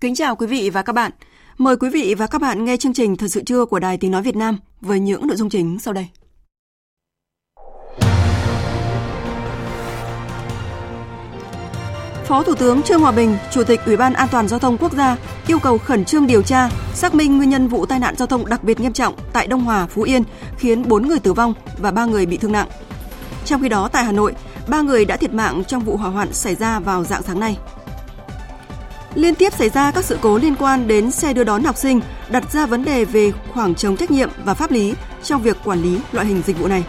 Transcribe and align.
Kính 0.00 0.14
chào 0.14 0.36
quý 0.36 0.46
vị 0.46 0.70
và 0.70 0.82
các 0.82 0.92
bạn. 0.92 1.10
Mời 1.58 1.76
quý 1.76 1.90
vị 1.90 2.14
và 2.18 2.26
các 2.26 2.40
bạn 2.40 2.64
nghe 2.64 2.76
chương 2.76 2.92
trình 2.92 3.16
Thật 3.16 3.28
sự 3.28 3.42
trưa 3.42 3.64
của 3.64 3.78
Đài 3.78 3.96
Tiếng 3.96 4.10
Nói 4.10 4.22
Việt 4.22 4.36
Nam 4.36 4.58
với 4.80 5.00
những 5.00 5.26
nội 5.26 5.36
dung 5.36 5.48
chính 5.48 5.78
sau 5.78 5.94
đây. 5.94 6.08
Phó 12.24 12.42
Thủ 12.42 12.54
tướng 12.54 12.82
Trương 12.82 13.00
Hòa 13.00 13.12
Bình, 13.12 13.36
Chủ 13.50 13.64
tịch 13.64 13.80
Ủy 13.86 13.96
ban 13.96 14.12
An 14.12 14.28
toàn 14.32 14.48
Giao 14.48 14.58
thông 14.58 14.78
Quốc 14.78 14.92
gia 14.92 15.16
yêu 15.46 15.58
cầu 15.58 15.78
khẩn 15.78 16.04
trương 16.04 16.26
điều 16.26 16.42
tra, 16.42 16.70
xác 16.94 17.14
minh 17.14 17.36
nguyên 17.36 17.50
nhân 17.50 17.68
vụ 17.68 17.86
tai 17.86 17.98
nạn 17.98 18.16
giao 18.16 18.26
thông 18.26 18.46
đặc 18.46 18.64
biệt 18.64 18.80
nghiêm 18.80 18.92
trọng 18.92 19.14
tại 19.32 19.46
Đông 19.46 19.64
Hòa, 19.64 19.86
Phú 19.86 20.02
Yên 20.02 20.22
khiến 20.58 20.88
4 20.88 21.08
người 21.08 21.18
tử 21.18 21.32
vong 21.32 21.54
và 21.78 21.90
3 21.90 22.04
người 22.04 22.26
bị 22.26 22.36
thương 22.36 22.52
nặng. 22.52 22.68
Trong 23.44 23.62
khi 23.62 23.68
đó, 23.68 23.88
tại 23.92 24.04
Hà 24.04 24.12
Nội, 24.12 24.34
3 24.68 24.80
người 24.80 25.04
đã 25.04 25.16
thiệt 25.16 25.34
mạng 25.34 25.62
trong 25.66 25.82
vụ 25.82 25.96
hỏa 25.96 26.10
hoạn 26.10 26.32
xảy 26.32 26.54
ra 26.54 26.80
vào 26.80 27.04
dạng 27.04 27.22
sáng 27.22 27.40
nay. 27.40 27.56
Liên 29.14 29.34
tiếp 29.34 29.52
xảy 29.52 29.68
ra 29.68 29.90
các 29.90 30.04
sự 30.04 30.18
cố 30.20 30.38
liên 30.38 30.54
quan 30.54 30.88
đến 30.88 31.10
xe 31.10 31.32
đưa 31.32 31.44
đón 31.44 31.64
học 31.64 31.76
sinh, 31.76 32.00
đặt 32.30 32.52
ra 32.52 32.66
vấn 32.66 32.84
đề 32.84 33.04
về 33.04 33.32
khoảng 33.52 33.74
trống 33.74 33.96
trách 33.96 34.10
nhiệm 34.10 34.30
và 34.44 34.54
pháp 34.54 34.70
lý 34.70 34.94
trong 35.22 35.42
việc 35.42 35.56
quản 35.64 35.82
lý 35.82 35.98
loại 36.12 36.26
hình 36.26 36.42
dịch 36.46 36.58
vụ 36.58 36.66
này. 36.66 36.84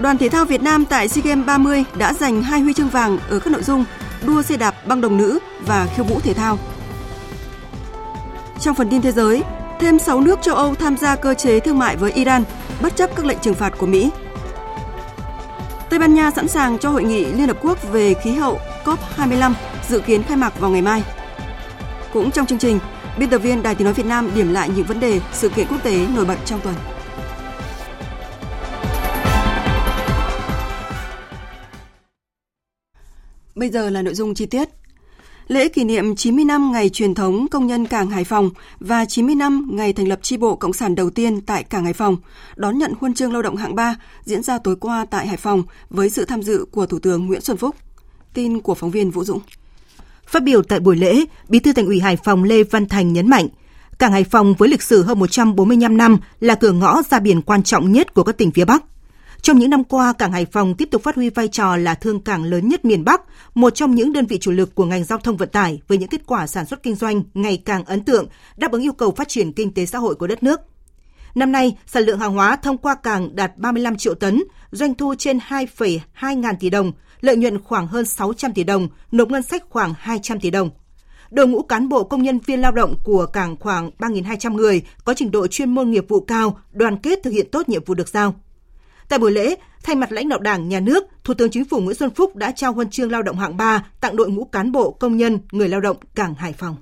Đoàn 0.00 0.18
thể 0.18 0.28
thao 0.28 0.44
Việt 0.44 0.62
Nam 0.62 0.84
tại 0.84 1.08
SEA 1.08 1.22
Games 1.24 1.46
30 1.46 1.84
đã 1.96 2.12
giành 2.12 2.42
hai 2.42 2.60
huy 2.60 2.72
chương 2.72 2.88
vàng 2.88 3.18
ở 3.28 3.38
các 3.38 3.50
nội 3.50 3.62
dung 3.62 3.84
đua 4.26 4.42
xe 4.42 4.56
đạp 4.56 4.86
băng 4.86 5.00
đồng 5.00 5.16
nữ 5.16 5.38
và 5.66 5.88
khiêu 5.96 6.04
vũ 6.04 6.20
thể 6.20 6.34
thao. 6.34 6.58
Trong 8.60 8.74
phần 8.74 8.88
tin 8.90 9.02
thế 9.02 9.12
giới, 9.12 9.42
thêm 9.80 9.98
6 9.98 10.20
nước 10.20 10.38
châu 10.42 10.54
Âu 10.54 10.74
tham 10.74 10.96
gia 10.96 11.16
cơ 11.16 11.34
chế 11.34 11.60
thương 11.60 11.78
mại 11.78 11.96
với 11.96 12.12
Iran 12.12 12.44
bất 12.80 12.96
chấp 12.96 13.10
các 13.16 13.24
lệnh 13.24 13.38
trừng 13.38 13.54
phạt 13.54 13.72
của 13.78 13.86
Mỹ. 13.86 14.10
Tây 15.90 15.98
Ban 15.98 16.14
Nha 16.14 16.30
sẵn 16.30 16.48
sàng 16.48 16.78
cho 16.78 16.90
hội 16.90 17.04
nghị 17.04 17.24
Liên 17.24 17.48
Hợp 17.48 17.56
Quốc 17.62 17.92
về 17.92 18.14
khí 18.14 18.32
hậu 18.32 18.58
COP25 18.84 19.52
dự 19.88 20.00
kiến 20.00 20.22
khai 20.22 20.36
mạc 20.36 20.60
vào 20.60 20.70
ngày 20.70 20.82
mai. 20.82 21.02
Cũng 22.12 22.30
trong 22.30 22.46
chương 22.46 22.58
trình, 22.58 22.78
biên 23.18 23.30
tập 23.30 23.38
viên 23.38 23.62
Đài 23.62 23.74
Tiếng 23.74 23.84
nói 23.84 23.94
Việt 23.94 24.06
Nam 24.06 24.30
điểm 24.34 24.52
lại 24.52 24.70
những 24.76 24.86
vấn 24.86 25.00
đề 25.00 25.20
sự 25.32 25.48
kiện 25.48 25.66
quốc 25.70 25.82
tế 25.82 26.06
nổi 26.14 26.24
bật 26.24 26.36
trong 26.44 26.60
tuần. 26.60 26.74
Bây 33.54 33.68
giờ 33.70 33.90
là 33.90 34.02
nội 34.02 34.14
dung 34.14 34.34
chi 34.34 34.46
tiết. 34.46 34.68
Lễ 35.48 35.68
kỷ 35.68 35.84
niệm 35.84 36.16
90 36.16 36.44
năm 36.44 36.72
ngày 36.72 36.88
truyền 36.88 37.14
thống 37.14 37.46
công 37.50 37.66
nhân 37.66 37.86
cảng 37.86 38.10
Hải 38.10 38.24
Phòng 38.24 38.50
và 38.80 39.04
90 39.04 39.34
năm 39.34 39.68
ngày 39.72 39.92
thành 39.92 40.08
lập 40.08 40.18
chi 40.22 40.36
bộ 40.36 40.56
Cộng 40.56 40.72
sản 40.72 40.94
đầu 40.94 41.10
tiên 41.10 41.40
tại 41.40 41.64
cảng 41.64 41.84
Hải 41.84 41.92
Phòng, 41.92 42.16
đón 42.56 42.78
nhận 42.78 42.92
huân 43.00 43.14
chương 43.14 43.32
lao 43.32 43.42
động 43.42 43.56
hạng 43.56 43.74
3 43.74 43.96
diễn 44.24 44.42
ra 44.42 44.58
tối 44.58 44.76
qua 44.76 45.06
tại 45.10 45.26
Hải 45.26 45.36
Phòng 45.36 45.62
với 45.90 46.10
sự 46.10 46.24
tham 46.24 46.42
dự 46.42 46.64
của 46.70 46.86
Thủ 46.86 46.98
tướng 46.98 47.26
Nguyễn 47.26 47.40
Xuân 47.40 47.56
Phúc. 47.56 47.76
Tin 48.34 48.60
của 48.60 48.74
phóng 48.74 48.90
viên 48.90 49.10
Vũ 49.10 49.24
Dũng. 49.24 49.40
Phát 50.26 50.42
biểu 50.42 50.62
tại 50.62 50.80
buổi 50.80 50.96
lễ, 50.96 51.24
Bí 51.48 51.58
thư 51.58 51.72
Thành 51.72 51.86
ủy 51.86 52.00
Hải 52.00 52.16
Phòng 52.16 52.44
Lê 52.44 52.62
Văn 52.62 52.88
Thành 52.88 53.12
nhấn 53.12 53.28
mạnh, 53.28 53.48
cảng 53.98 54.12
Hải 54.12 54.24
Phòng 54.24 54.54
với 54.54 54.68
lịch 54.68 54.82
sử 54.82 55.02
hơn 55.02 55.18
145 55.18 55.96
năm 55.96 56.18
là 56.40 56.54
cửa 56.54 56.72
ngõ 56.72 57.02
ra 57.10 57.20
biển 57.20 57.42
quan 57.42 57.62
trọng 57.62 57.92
nhất 57.92 58.14
của 58.14 58.22
các 58.22 58.38
tỉnh 58.38 58.50
phía 58.50 58.64
Bắc. 58.64 58.84
Trong 59.44 59.58
những 59.58 59.70
năm 59.70 59.84
qua, 59.84 60.12
cảng 60.12 60.32
Hải 60.32 60.46
Phòng 60.46 60.74
tiếp 60.74 60.88
tục 60.90 61.02
phát 61.02 61.16
huy 61.16 61.30
vai 61.30 61.48
trò 61.48 61.76
là 61.76 61.94
thương 61.94 62.20
cảng 62.20 62.44
lớn 62.44 62.68
nhất 62.68 62.84
miền 62.84 63.04
Bắc, 63.04 63.22
một 63.54 63.74
trong 63.74 63.94
những 63.94 64.12
đơn 64.12 64.26
vị 64.26 64.38
chủ 64.40 64.50
lực 64.50 64.74
của 64.74 64.84
ngành 64.84 65.04
giao 65.04 65.18
thông 65.18 65.36
vận 65.36 65.48
tải 65.48 65.80
với 65.88 65.98
những 65.98 66.08
kết 66.08 66.20
quả 66.26 66.46
sản 66.46 66.66
xuất 66.66 66.82
kinh 66.82 66.94
doanh 66.94 67.22
ngày 67.34 67.62
càng 67.64 67.84
ấn 67.84 68.04
tượng, 68.04 68.26
đáp 68.56 68.72
ứng 68.72 68.82
yêu 68.82 68.92
cầu 68.92 69.10
phát 69.10 69.28
triển 69.28 69.52
kinh 69.52 69.74
tế 69.74 69.86
xã 69.86 69.98
hội 69.98 70.14
của 70.14 70.26
đất 70.26 70.42
nước. 70.42 70.60
Năm 71.34 71.52
nay, 71.52 71.76
sản 71.86 72.02
lượng 72.02 72.18
hàng 72.18 72.34
hóa 72.34 72.56
thông 72.56 72.78
qua 72.78 72.94
cảng 72.94 73.36
đạt 73.36 73.56
35 73.56 73.96
triệu 73.96 74.14
tấn, 74.14 74.42
doanh 74.70 74.94
thu 74.94 75.14
trên 75.18 75.38
2,2 75.48 76.38
ngàn 76.38 76.56
tỷ 76.60 76.70
đồng, 76.70 76.92
lợi 77.20 77.36
nhuận 77.36 77.62
khoảng 77.62 77.86
hơn 77.86 78.04
600 78.04 78.52
tỷ 78.52 78.64
đồng, 78.64 78.88
nộp 79.12 79.30
ngân 79.30 79.42
sách 79.42 79.62
khoảng 79.70 79.94
200 79.98 80.40
tỷ 80.40 80.50
đồng. 80.50 80.70
Đội 81.30 81.46
ngũ 81.46 81.62
cán 81.62 81.88
bộ 81.88 82.04
công 82.04 82.22
nhân 82.22 82.38
viên 82.38 82.60
lao 82.60 82.72
động 82.72 82.96
của 83.04 83.26
cảng 83.26 83.56
khoảng 83.56 83.90
3.200 83.98 84.54
người 84.54 84.82
có 85.04 85.14
trình 85.14 85.30
độ 85.30 85.46
chuyên 85.46 85.74
môn 85.74 85.90
nghiệp 85.90 86.04
vụ 86.08 86.20
cao, 86.20 86.58
đoàn 86.72 86.96
kết 86.96 87.18
thực 87.22 87.30
hiện 87.30 87.50
tốt 87.52 87.68
nhiệm 87.68 87.84
vụ 87.84 87.94
được 87.94 88.08
giao. 88.08 88.34
Tại 89.08 89.18
buổi 89.18 89.32
lễ, 89.32 89.56
thay 89.82 89.96
mặt 89.96 90.12
lãnh 90.12 90.28
đạo 90.28 90.38
Đảng, 90.38 90.68
Nhà 90.68 90.80
nước, 90.80 91.04
Thủ 91.24 91.34
tướng 91.34 91.50
Chính 91.50 91.64
phủ 91.64 91.80
Nguyễn 91.80 91.96
Xuân 91.96 92.10
Phúc 92.10 92.36
đã 92.36 92.50
trao 92.50 92.72
huân 92.72 92.90
chương 92.90 93.12
lao 93.12 93.22
động 93.22 93.38
hạng 93.38 93.56
3 93.56 93.84
tặng 94.00 94.16
đội 94.16 94.30
ngũ 94.30 94.44
cán 94.44 94.72
bộ, 94.72 94.90
công 94.90 95.16
nhân, 95.16 95.38
người 95.52 95.68
lao 95.68 95.80
động 95.80 95.96
cảng 96.14 96.34
Hải 96.34 96.52
Phòng. 96.52 96.76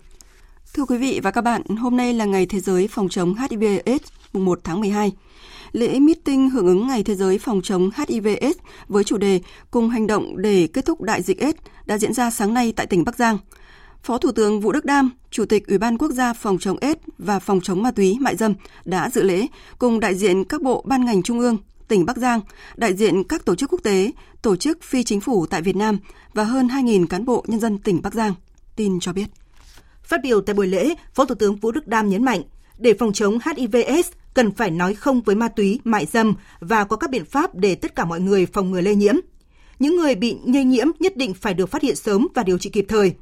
Thưa 0.75 0.84
quý 0.84 0.99
vị 0.99 1.21
và 1.22 1.31
các 1.31 1.41
bạn, 1.41 1.62
hôm 1.77 1.97
nay 1.97 2.15
là 2.15 2.25
ngày 2.25 2.47
Thế 2.47 2.60
giới 2.60 2.88
phòng 2.88 3.09
chống 3.09 3.34
HIV/AIDS, 3.34 4.09
mùng 4.33 4.44
1 4.44 4.60
tháng 4.65 4.81
12 4.81 5.12
lễ 5.72 6.00
meeting 6.00 6.50
hưởng 6.50 6.66
ứng 6.66 6.87
Ngày 6.87 7.03
Thế 7.03 7.15
giới 7.15 7.38
phòng 7.38 7.60
chống 7.62 7.91
HIV/AIDS 7.97 8.59
với 8.89 9.04
chủ 9.04 9.16
đề 9.16 9.41
Cùng 9.71 9.91
hành 9.91 10.06
động 10.06 10.43
để 10.43 10.69
kết 10.72 10.84
thúc 10.84 11.00
đại 11.00 11.22
dịch 11.22 11.39
AIDS 11.39 11.59
đã 11.87 11.99
diễn 11.99 12.12
ra 12.12 12.31
sáng 12.31 12.54
nay 12.54 12.72
tại 12.77 12.87
tỉnh 12.87 13.04
Bắc 13.04 13.16
Giang. 13.16 13.39
Phó 14.03 14.19
Thủ 14.19 14.33
tướng 14.33 14.60
Vũ 14.60 14.72
Đức 14.72 14.84
Đam, 14.84 15.10
Chủ 15.31 15.44
tịch 15.44 15.66
Ủy 15.66 15.78
ban 15.78 15.99
Quốc 15.99 16.10
gia 16.10 16.33
phòng 16.33 16.59
chống 16.59 16.78
AIDS 16.81 17.00
và 17.19 17.39
phòng 17.39 17.60
chống 17.60 17.83
ma 17.83 17.91
túy 17.91 18.16
mại 18.21 18.37
dâm 18.37 18.54
đã 18.84 19.10
dự 19.10 19.22
lễ 19.22 19.47
cùng 19.78 20.00
đại 20.00 20.15
diện 20.15 20.44
các 20.44 20.62
bộ 20.62 20.83
ban 20.87 21.04
ngành 21.04 21.22
trung 21.22 21.39
ương, 21.39 21.56
tỉnh 21.92 22.06
Bắc 22.06 22.16
Giang, 22.16 22.41
đại 22.76 22.94
diện 22.94 23.25
các 23.25 23.44
tổ 23.44 23.54
chức 23.54 23.72
quốc 23.72 23.82
tế, 23.82 24.10
tổ 24.42 24.56
chức 24.56 24.82
phi 24.82 25.04
chính 25.04 25.20
phủ 25.20 25.47
tại 25.47 25.62
Việt 25.62 25.76
Nam 25.76 25.98
và 26.34 26.44
hơn 26.44 26.69
2.000 26.69 27.06
cán 27.06 27.25
bộ 27.25 27.44
nhân 27.48 27.60
dân 27.60 27.78
tỉnh 27.78 28.03
Bắc 28.03 28.14
Giang. 28.14 28.34
Tin 28.76 29.00
cho 29.00 29.12
biết. 29.12 29.25
Phát 30.03 30.20
biểu 30.22 30.41
tại 30.41 30.54
buổi 30.54 30.66
lễ, 30.66 30.94
Phó 31.14 31.25
Thủ 31.25 31.34
tướng 31.34 31.56
Vũ 31.56 31.70
Đức 31.70 31.86
Đam 31.86 32.08
nhấn 32.08 32.25
mạnh, 32.25 32.42
để 32.78 32.94
phòng 32.98 33.12
chống 33.12 33.38
hivs 33.56 34.08
cần 34.34 34.50
phải 34.50 34.70
nói 34.70 34.94
không 34.94 35.20
với 35.20 35.36
ma 35.36 35.48
túy, 35.48 35.80
mại 35.84 36.06
dâm 36.06 36.34
và 36.60 36.84
có 36.84 36.97
các 36.97 37.10
biện 37.10 37.25
pháp 37.25 37.54
để 37.54 37.75
tất 37.75 37.94
cả 37.94 38.04
mọi 38.04 38.20
người 38.20 38.47
phòng 38.47 38.70
ngừa 38.70 38.80
lây 38.80 38.94
nhiễm. 38.94 39.14
Những 39.78 39.97
người 39.97 40.14
bị 40.14 40.36
lây 40.47 40.64
nhiễm 40.64 40.86
nhất 41.00 41.16
định 41.16 41.34
phải 41.34 41.54
được 41.54 41.70
phát 41.70 41.82
hiện 41.82 41.97
sớm 41.97 42.28
và 42.34 42.42
điều 42.42 42.59
trị 42.59 42.70
kịp 42.70 42.86
thời. 42.88 43.14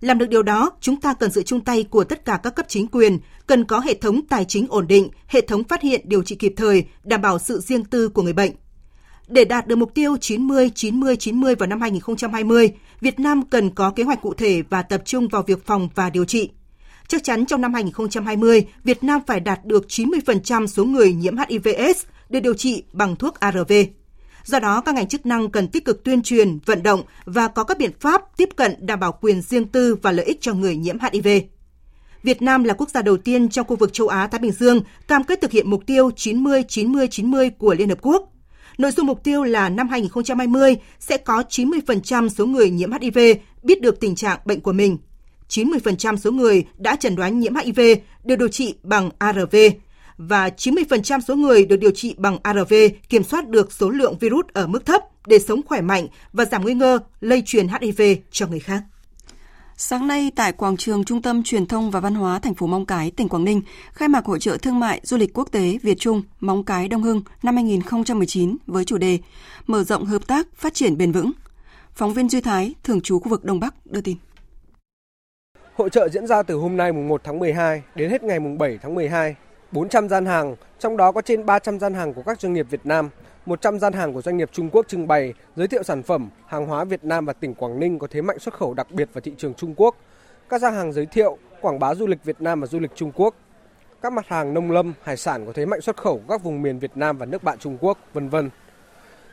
Làm 0.00 0.18
được 0.18 0.28
điều 0.28 0.42
đó, 0.42 0.70
chúng 0.80 1.00
ta 1.00 1.14
cần 1.14 1.30
sự 1.32 1.42
chung 1.42 1.60
tay 1.60 1.84
của 1.90 2.04
tất 2.04 2.24
cả 2.24 2.40
các 2.42 2.54
cấp 2.54 2.66
chính 2.68 2.86
quyền, 2.86 3.18
cần 3.46 3.64
có 3.64 3.80
hệ 3.80 3.94
thống 3.94 4.26
tài 4.26 4.44
chính 4.44 4.66
ổn 4.68 4.86
định, 4.86 5.08
hệ 5.26 5.40
thống 5.40 5.64
phát 5.64 5.82
hiện 5.82 6.00
điều 6.04 6.22
trị 6.22 6.34
kịp 6.34 6.52
thời, 6.56 6.84
đảm 7.04 7.22
bảo 7.22 7.38
sự 7.38 7.60
riêng 7.60 7.84
tư 7.84 8.08
của 8.08 8.22
người 8.22 8.32
bệnh. 8.32 8.50
Để 9.28 9.44
đạt 9.44 9.66
được 9.66 9.76
mục 9.76 9.94
tiêu 9.94 10.16
90-90-90 10.16 11.56
vào 11.56 11.66
năm 11.66 11.80
2020, 11.80 12.72
Việt 13.00 13.20
Nam 13.20 13.42
cần 13.42 13.70
có 13.70 13.90
kế 13.90 14.02
hoạch 14.02 14.22
cụ 14.22 14.34
thể 14.34 14.62
và 14.70 14.82
tập 14.82 15.02
trung 15.04 15.28
vào 15.28 15.42
việc 15.42 15.66
phòng 15.66 15.88
và 15.94 16.10
điều 16.10 16.24
trị. 16.24 16.50
Chắc 17.08 17.24
chắn 17.24 17.46
trong 17.46 17.60
năm 17.60 17.74
2020, 17.74 18.66
Việt 18.84 19.04
Nam 19.04 19.20
phải 19.26 19.40
đạt 19.40 19.64
được 19.64 19.86
90% 19.88 20.66
số 20.66 20.84
người 20.84 21.14
nhiễm 21.14 21.36
HIVS 21.36 22.04
được 22.28 22.40
điều 22.40 22.54
trị 22.54 22.82
bằng 22.92 23.16
thuốc 23.16 23.40
ARV. 23.40 23.72
Do 24.44 24.58
đó, 24.58 24.80
các 24.80 24.94
ngành 24.94 25.08
chức 25.08 25.26
năng 25.26 25.50
cần 25.50 25.68
tích 25.68 25.84
cực 25.84 26.04
tuyên 26.04 26.22
truyền, 26.22 26.58
vận 26.66 26.82
động 26.82 27.02
và 27.24 27.48
có 27.48 27.64
các 27.64 27.78
biện 27.78 27.90
pháp 28.00 28.22
tiếp 28.36 28.48
cận 28.56 28.86
đảm 28.86 29.00
bảo 29.00 29.18
quyền 29.20 29.42
riêng 29.42 29.64
tư 29.64 29.96
và 30.02 30.12
lợi 30.12 30.26
ích 30.26 30.40
cho 30.40 30.54
người 30.54 30.76
nhiễm 30.76 30.96
HIV. 31.12 31.28
Việt 32.22 32.42
Nam 32.42 32.64
là 32.64 32.74
quốc 32.74 32.90
gia 32.90 33.02
đầu 33.02 33.16
tiên 33.16 33.48
trong 33.48 33.66
khu 33.66 33.76
vực 33.76 33.92
châu 33.92 34.08
Á 34.08 34.26
Thái 34.26 34.38
Bình 34.38 34.52
Dương 34.52 34.80
cam 35.08 35.24
kết 35.24 35.40
thực 35.40 35.50
hiện 35.50 35.70
mục 35.70 35.86
tiêu 35.86 36.10
90-90-90 36.16 37.50
của 37.58 37.74
Liên 37.74 37.88
Hợp 37.88 37.98
Quốc. 38.02 38.32
Nội 38.78 38.90
dung 38.90 39.06
mục 39.06 39.24
tiêu 39.24 39.44
là 39.44 39.68
năm 39.68 39.88
2020 39.88 40.76
sẽ 41.00 41.16
có 41.16 41.42
90% 41.48 42.28
số 42.28 42.46
người 42.46 42.70
nhiễm 42.70 42.92
HIV 42.92 43.18
biết 43.62 43.80
được 43.80 44.00
tình 44.00 44.14
trạng 44.14 44.38
bệnh 44.44 44.60
của 44.60 44.72
mình 44.72 44.98
90% 45.48 46.16
số 46.16 46.30
người 46.30 46.64
đã 46.78 46.96
chẩn 46.96 47.16
đoán 47.16 47.40
nhiễm 47.40 47.54
HIV 47.54 47.80
được 48.24 48.36
điều 48.36 48.48
trị 48.48 48.74
bằng 48.82 49.10
ARV 49.18 49.56
và 50.18 50.48
90% 50.48 51.20
số 51.20 51.36
người 51.36 51.66
được 51.66 51.76
điều 51.76 51.90
trị 51.90 52.14
bằng 52.18 52.38
ARV 52.42 52.74
kiểm 53.08 53.24
soát 53.24 53.48
được 53.48 53.72
số 53.72 53.90
lượng 53.90 54.18
virus 54.18 54.46
ở 54.52 54.66
mức 54.66 54.86
thấp 54.86 55.02
để 55.26 55.38
sống 55.38 55.60
khỏe 55.66 55.80
mạnh 55.80 56.06
và 56.32 56.44
giảm 56.44 56.62
nguy 56.62 56.76
cơ 56.80 56.98
lây 57.20 57.42
truyền 57.46 57.66
HIV 57.68 58.02
cho 58.30 58.46
người 58.46 58.60
khác. 58.60 58.82
Sáng 59.76 60.06
nay 60.06 60.30
tại 60.36 60.52
quảng 60.52 60.76
trường 60.76 61.04
Trung 61.04 61.22
tâm 61.22 61.42
Truyền 61.42 61.66
thông 61.66 61.90
và 61.90 62.00
Văn 62.00 62.14
hóa 62.14 62.38
thành 62.38 62.54
phố 62.54 62.66
Móng 62.66 62.86
Cái, 62.86 63.10
tỉnh 63.10 63.28
Quảng 63.28 63.44
Ninh, 63.44 63.62
khai 63.92 64.08
mạc 64.08 64.24
hội 64.24 64.40
trợ 64.40 64.56
thương 64.56 64.80
mại 64.80 65.00
du 65.02 65.16
lịch 65.16 65.34
quốc 65.34 65.52
tế 65.52 65.78
Việt 65.82 65.98
Trung 65.98 66.22
Móng 66.40 66.64
Cái 66.64 66.88
Đông 66.88 67.02
Hưng 67.02 67.22
năm 67.42 67.54
2019 67.54 68.56
với 68.66 68.84
chủ 68.84 68.98
đề 68.98 69.18
Mở 69.66 69.84
rộng 69.84 70.04
hợp 70.04 70.26
tác 70.26 70.46
phát 70.56 70.74
triển 70.74 70.96
bền 70.96 71.12
vững– 71.12 71.32
Phóng 71.94 72.12
viên 72.12 72.28
Duy 72.28 72.40
Thái, 72.40 72.74
thường 72.84 73.00
trú 73.00 73.18
khu 73.18 73.28
vực 73.28 73.44
Đông 73.44 73.60
Bắc 73.60 73.74
đưa 73.86 74.00
tin. 74.00 74.16
Hội 75.74 75.90
trợ 75.90 76.08
diễn 76.08 76.26
ra 76.26 76.42
từ 76.42 76.54
hôm 76.54 76.76
nay 76.76 76.92
mùng 76.92 77.08
1 77.08 77.20
tháng 77.24 77.38
12 77.38 77.82
đến 77.94 78.10
hết 78.10 78.22
ngày 78.22 78.40
mùng 78.40 78.58
7 78.58 78.78
tháng 78.82 78.94
12. 78.94 79.34
400 79.74 80.08
gian 80.08 80.26
hàng, 80.26 80.56
trong 80.78 80.96
đó 80.96 81.12
có 81.12 81.22
trên 81.22 81.46
300 81.46 81.78
gian 81.78 81.94
hàng 81.94 82.14
của 82.14 82.22
các 82.22 82.40
doanh 82.40 82.52
nghiệp 82.52 82.66
Việt 82.70 82.80
Nam, 82.86 83.10
100 83.46 83.78
gian 83.78 83.92
hàng 83.92 84.14
của 84.14 84.22
doanh 84.22 84.36
nghiệp 84.36 84.50
Trung 84.52 84.70
Quốc 84.70 84.88
trưng 84.88 85.06
bày, 85.06 85.34
giới 85.56 85.68
thiệu 85.68 85.82
sản 85.82 86.02
phẩm, 86.02 86.30
hàng 86.46 86.66
hóa 86.66 86.84
Việt 86.84 87.04
Nam 87.04 87.26
và 87.26 87.32
tỉnh 87.32 87.54
Quảng 87.54 87.80
Ninh 87.80 87.98
có 87.98 88.06
thế 88.10 88.22
mạnh 88.22 88.38
xuất 88.38 88.54
khẩu 88.54 88.74
đặc 88.74 88.86
biệt 88.90 89.08
vào 89.12 89.20
thị 89.20 89.32
trường 89.38 89.54
Trung 89.54 89.74
Quốc. 89.76 89.96
Các 90.48 90.60
gian 90.60 90.74
hàng 90.74 90.92
giới 90.92 91.06
thiệu, 91.06 91.38
quảng 91.60 91.78
bá 91.78 91.94
du 91.94 92.06
lịch 92.06 92.24
Việt 92.24 92.40
Nam 92.40 92.60
và 92.60 92.66
du 92.66 92.78
lịch 92.78 92.90
Trung 92.94 93.12
Quốc. 93.14 93.34
Các 94.02 94.12
mặt 94.12 94.28
hàng 94.28 94.54
nông 94.54 94.70
lâm, 94.70 94.94
hải 95.02 95.16
sản 95.16 95.46
có 95.46 95.52
thế 95.52 95.66
mạnh 95.66 95.80
xuất 95.80 95.96
khẩu 95.96 96.20
các 96.28 96.42
vùng 96.42 96.62
miền 96.62 96.78
Việt 96.78 96.96
Nam 96.96 97.18
và 97.18 97.26
nước 97.26 97.42
bạn 97.42 97.58
Trung 97.58 97.78
Quốc, 97.80 97.98
vân 98.12 98.28
vân. 98.28 98.50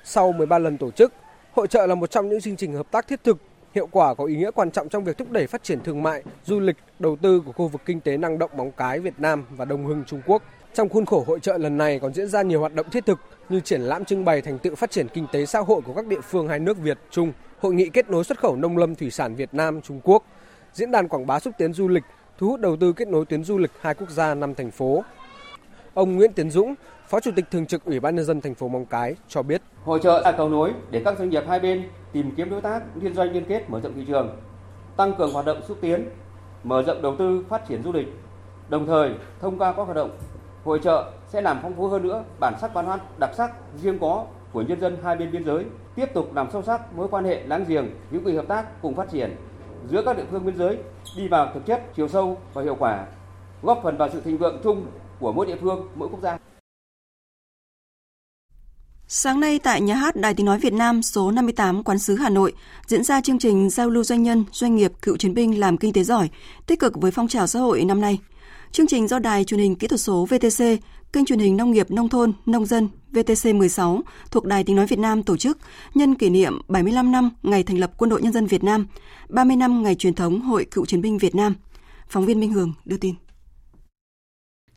Sau 0.04 0.32
13 0.32 0.58
lần 0.58 0.78
tổ 0.78 0.92
chức, 0.92 1.14
hội 1.52 1.68
trợ 1.68 1.88
là 1.88 1.96
một 1.96 2.12
trong 2.12 2.30
những 2.30 2.42
chương 2.42 2.56
trình 2.56 2.74
hợp 2.74 2.92
tác 2.92 3.08
thiết 3.08 3.24
thực, 3.24 3.38
hiệu 3.74 3.88
quả 3.92 4.14
có 4.14 4.26
ý 4.26 4.36
nghĩa 4.36 4.52
quan 4.52 4.72
trọng 4.72 4.90
trong 4.90 5.04
việc 5.04 5.18
thúc 5.18 5.32
đẩy 5.32 5.48
phát 5.48 5.64
triển 5.64 5.80
thương 5.84 6.04
mại, 6.04 6.24
du 6.46 6.60
lịch, 6.60 6.78
đầu 7.00 7.16
tư 7.22 7.42
của 7.46 7.52
khu 7.52 7.68
vực 7.68 7.82
kinh 7.86 8.00
tế 8.00 8.18
năng 8.18 8.40
động 8.40 8.52
Móng 8.58 8.72
Cái 8.72 9.00
Việt 9.00 9.14
Nam 9.18 9.46
và 9.50 9.66
Đông 9.66 9.86
Hưng 9.86 10.04
Trung 10.08 10.22
Quốc. 10.26 10.42
Trong 10.74 10.90
khuôn 10.90 11.06
khổ 11.06 11.24
hội 11.28 11.40
trợ 11.40 11.58
lần 11.58 11.78
này 11.78 12.00
còn 12.00 12.14
diễn 12.14 12.28
ra 12.28 12.42
nhiều 12.42 12.60
hoạt 12.60 12.74
động 12.74 12.90
thiết 12.90 13.06
thực 13.06 13.20
như 13.50 13.60
triển 13.60 13.82
lãm 13.82 14.06
trưng 14.06 14.26
bày 14.26 14.42
thành 14.42 14.60
tựu 14.60 14.76
phát 14.76 14.92
triển 14.92 15.08
kinh 15.08 15.28
tế 15.32 15.46
xã 15.46 15.60
hội 15.60 15.82
của 15.82 15.94
các 15.94 16.08
địa 16.08 16.22
phương 16.22 16.48
hai 16.48 16.60
nước 16.60 16.78
Việt 16.78 16.98
Trung, 17.12 17.32
hội 17.60 17.74
nghị 17.74 17.90
kết 17.90 18.10
nối 18.10 18.24
xuất 18.24 18.40
khẩu 18.40 18.56
nông 18.56 18.78
lâm 18.78 18.96
thủy 18.96 19.12
sản 19.12 19.36
Việt 19.36 19.54
Nam 19.54 19.82
Trung 19.82 20.02
Quốc, 20.04 20.24
diễn 20.74 20.92
đàn 20.92 21.08
quảng 21.08 21.28
bá 21.28 21.40
xúc 21.40 21.54
tiến 21.58 21.74
du 21.74 21.88
lịch, 21.88 22.04
thu 22.38 22.48
hút 22.48 22.60
đầu 22.60 22.78
tư 22.78 22.94
kết 22.94 23.08
nối 23.08 23.26
tuyến 23.26 23.44
du 23.44 23.58
lịch 23.58 23.72
hai 23.82 23.94
quốc 23.94 24.10
gia 24.10 24.36
năm 24.36 24.56
thành 24.56 24.72
phố. 24.72 25.04
Ông 25.94 26.16
Nguyễn 26.16 26.34
Tiến 26.34 26.50
Dũng, 26.50 26.76
Phó 27.08 27.20
Chủ 27.20 27.32
tịch 27.36 27.46
Thường 27.52 27.66
trực 27.66 27.86
Ủy 27.86 28.00
ban 28.00 28.16
nhân 28.16 28.26
dân 28.26 28.42
thành 28.42 28.56
phố 28.56 28.68
Móng 28.68 28.86
Cái 28.86 29.16
cho 29.28 29.42
biết: 29.42 29.62
Hội 29.84 30.00
trợ 30.04 30.22
là 30.26 30.32
cầu 30.32 30.50
nối 30.50 30.72
để 30.92 31.02
các 31.06 31.18
doanh 31.18 31.30
nghiệp 31.30 31.44
hai 31.48 31.60
bên 31.60 31.90
tìm 32.12 32.32
kiếm 32.32 32.50
đối 32.50 32.62
tác 32.62 32.84
liên 32.96 33.14
doanh 33.14 33.32
liên 33.32 33.46
kết 33.46 33.70
mở 33.70 33.80
rộng 33.80 33.94
thị 33.96 34.06
trường, 34.08 34.38
tăng 34.96 35.14
cường 35.14 35.34
hoạt 35.34 35.46
động 35.46 35.62
xúc 35.68 35.78
tiến, 35.82 36.10
mở 36.64 36.84
rộng 36.84 37.02
đầu 37.02 37.16
tư 37.16 37.46
phát 37.50 37.68
triển 37.68 37.84
du 37.84 37.92
lịch. 37.92 38.08
Đồng 38.70 38.88
thời, 38.88 39.12
thông 39.40 39.58
qua 39.58 39.74
các 39.74 39.84
hoạt 39.84 39.96
động 39.96 40.10
hội 40.64 40.80
trợ 40.84 41.12
sẽ 41.28 41.42
làm 41.42 41.60
phong 41.62 41.74
phú 41.74 41.88
hơn 41.88 42.04
nữa 42.04 42.24
bản 42.40 42.54
sắc 42.62 42.74
văn 42.74 42.86
hóa 42.86 43.00
đặc 43.20 43.30
sắc 43.34 43.52
riêng 43.76 44.00
có 44.00 44.26
của 44.54 44.62
nhân 44.62 44.80
dân 44.80 44.98
hai 45.04 45.16
bên 45.16 45.32
biên 45.32 45.46
giới, 45.46 45.66
tiếp 45.96 46.14
tục 46.14 46.36
làm 46.36 46.52
sâu 46.52 46.62
sắc 46.62 46.94
mối 46.96 47.08
quan 47.08 47.26
hệ 47.26 47.44
láng 47.44 47.66
giềng, 47.68 47.90
hữu 48.12 48.22
nghị 48.22 48.36
hợp 48.36 48.48
tác 48.48 48.82
cùng 48.82 48.96
phát 48.96 49.10
triển 49.10 49.36
giữa 49.90 50.02
các 50.06 50.18
địa 50.18 50.26
phương 50.32 50.46
biên 50.46 50.58
giới 50.58 50.78
đi 51.18 51.28
vào 51.28 51.52
thực 51.54 51.66
chất, 51.66 51.84
chiều 51.96 52.08
sâu 52.08 52.38
và 52.54 52.62
hiệu 52.62 52.76
quả, 52.80 53.06
góp 53.64 53.80
phần 53.84 53.98
vào 53.98 54.10
sự 54.10 54.22
thịnh 54.22 54.38
vượng 54.38 54.60
chung 54.64 54.86
của 55.20 55.32
mỗi 55.32 55.46
địa 55.46 55.58
phương, 55.62 55.88
mỗi 55.96 56.10
quốc 56.12 56.20
gia. 56.22 56.38
Sáng 59.14 59.40
nay 59.40 59.60
tại 59.60 59.82
Nhà 59.82 59.96
hát 59.96 60.16
Đài 60.16 60.34
Tiếng 60.34 60.46
Nói 60.46 60.60
Việt 60.60 60.74
Nam 60.74 61.02
số 61.02 61.32
58 61.32 61.84
Quán 61.84 62.00
sứ 62.00 62.16
Hà 62.16 62.30
Nội 62.30 62.54
diễn 62.88 63.04
ra 63.04 63.22
chương 63.22 63.40
trình 63.40 63.70
giao 63.70 63.90
lưu 63.90 64.04
doanh 64.04 64.24
nhân, 64.24 64.46
doanh 64.52 64.76
nghiệp, 64.76 64.92
cựu 65.02 65.18
chiến 65.18 65.34
binh 65.34 65.60
làm 65.60 65.78
kinh 65.78 65.94
tế 65.94 66.04
giỏi, 66.04 66.30
tích 66.68 66.80
cực 66.80 67.02
với 67.02 67.12
phong 67.12 67.28
trào 67.28 67.48
xã 67.48 67.60
hội 67.60 67.86
năm 67.86 68.02
nay. 68.02 68.20
Chương 68.72 68.88
trình 68.88 69.08
do 69.08 69.20
Đài 69.20 69.44
truyền 69.44 69.60
hình 69.60 69.76
kỹ 69.76 69.88
thuật 69.88 70.02
số 70.02 70.26
VTC, 70.26 70.64
kênh 71.14 71.26
truyền 71.26 71.40
hình 71.40 71.58
nông 71.58 71.72
nghiệp 71.72 71.92
nông 71.92 72.10
thôn, 72.10 72.34
nông 72.46 72.66
dân 72.66 72.90
VTC 73.12 73.56
16 73.56 74.02
thuộc 74.32 74.46
Đài 74.46 74.64
Tiếng 74.64 74.76
Nói 74.76 74.88
Việt 74.88 75.00
Nam 75.00 75.24
tổ 75.24 75.38
chức 75.38 75.58
nhân 75.94 76.16
kỷ 76.16 76.30
niệm 76.30 76.62
75 76.68 77.12
năm 77.12 77.30
ngày 77.44 77.64
thành 77.64 77.78
lập 77.78 77.92
Quân 77.98 78.10
đội 78.10 78.22
Nhân 78.22 78.34
dân 78.34 78.46
Việt 78.46 78.64
Nam, 78.64 78.88
30 79.30 79.56
năm 79.56 79.84
ngày 79.84 79.96
truyền 79.96 80.14
thống 80.14 80.42
Hội 80.42 80.66
Cựu 80.66 80.86
Chiến 80.86 81.02
binh 81.02 81.18
Việt 81.18 81.36
Nam. 81.36 81.56
Phóng 82.10 82.26
viên 82.26 82.40
Minh 82.40 82.54
Hường 82.54 82.74
đưa 82.86 82.98
tin. 82.98 83.16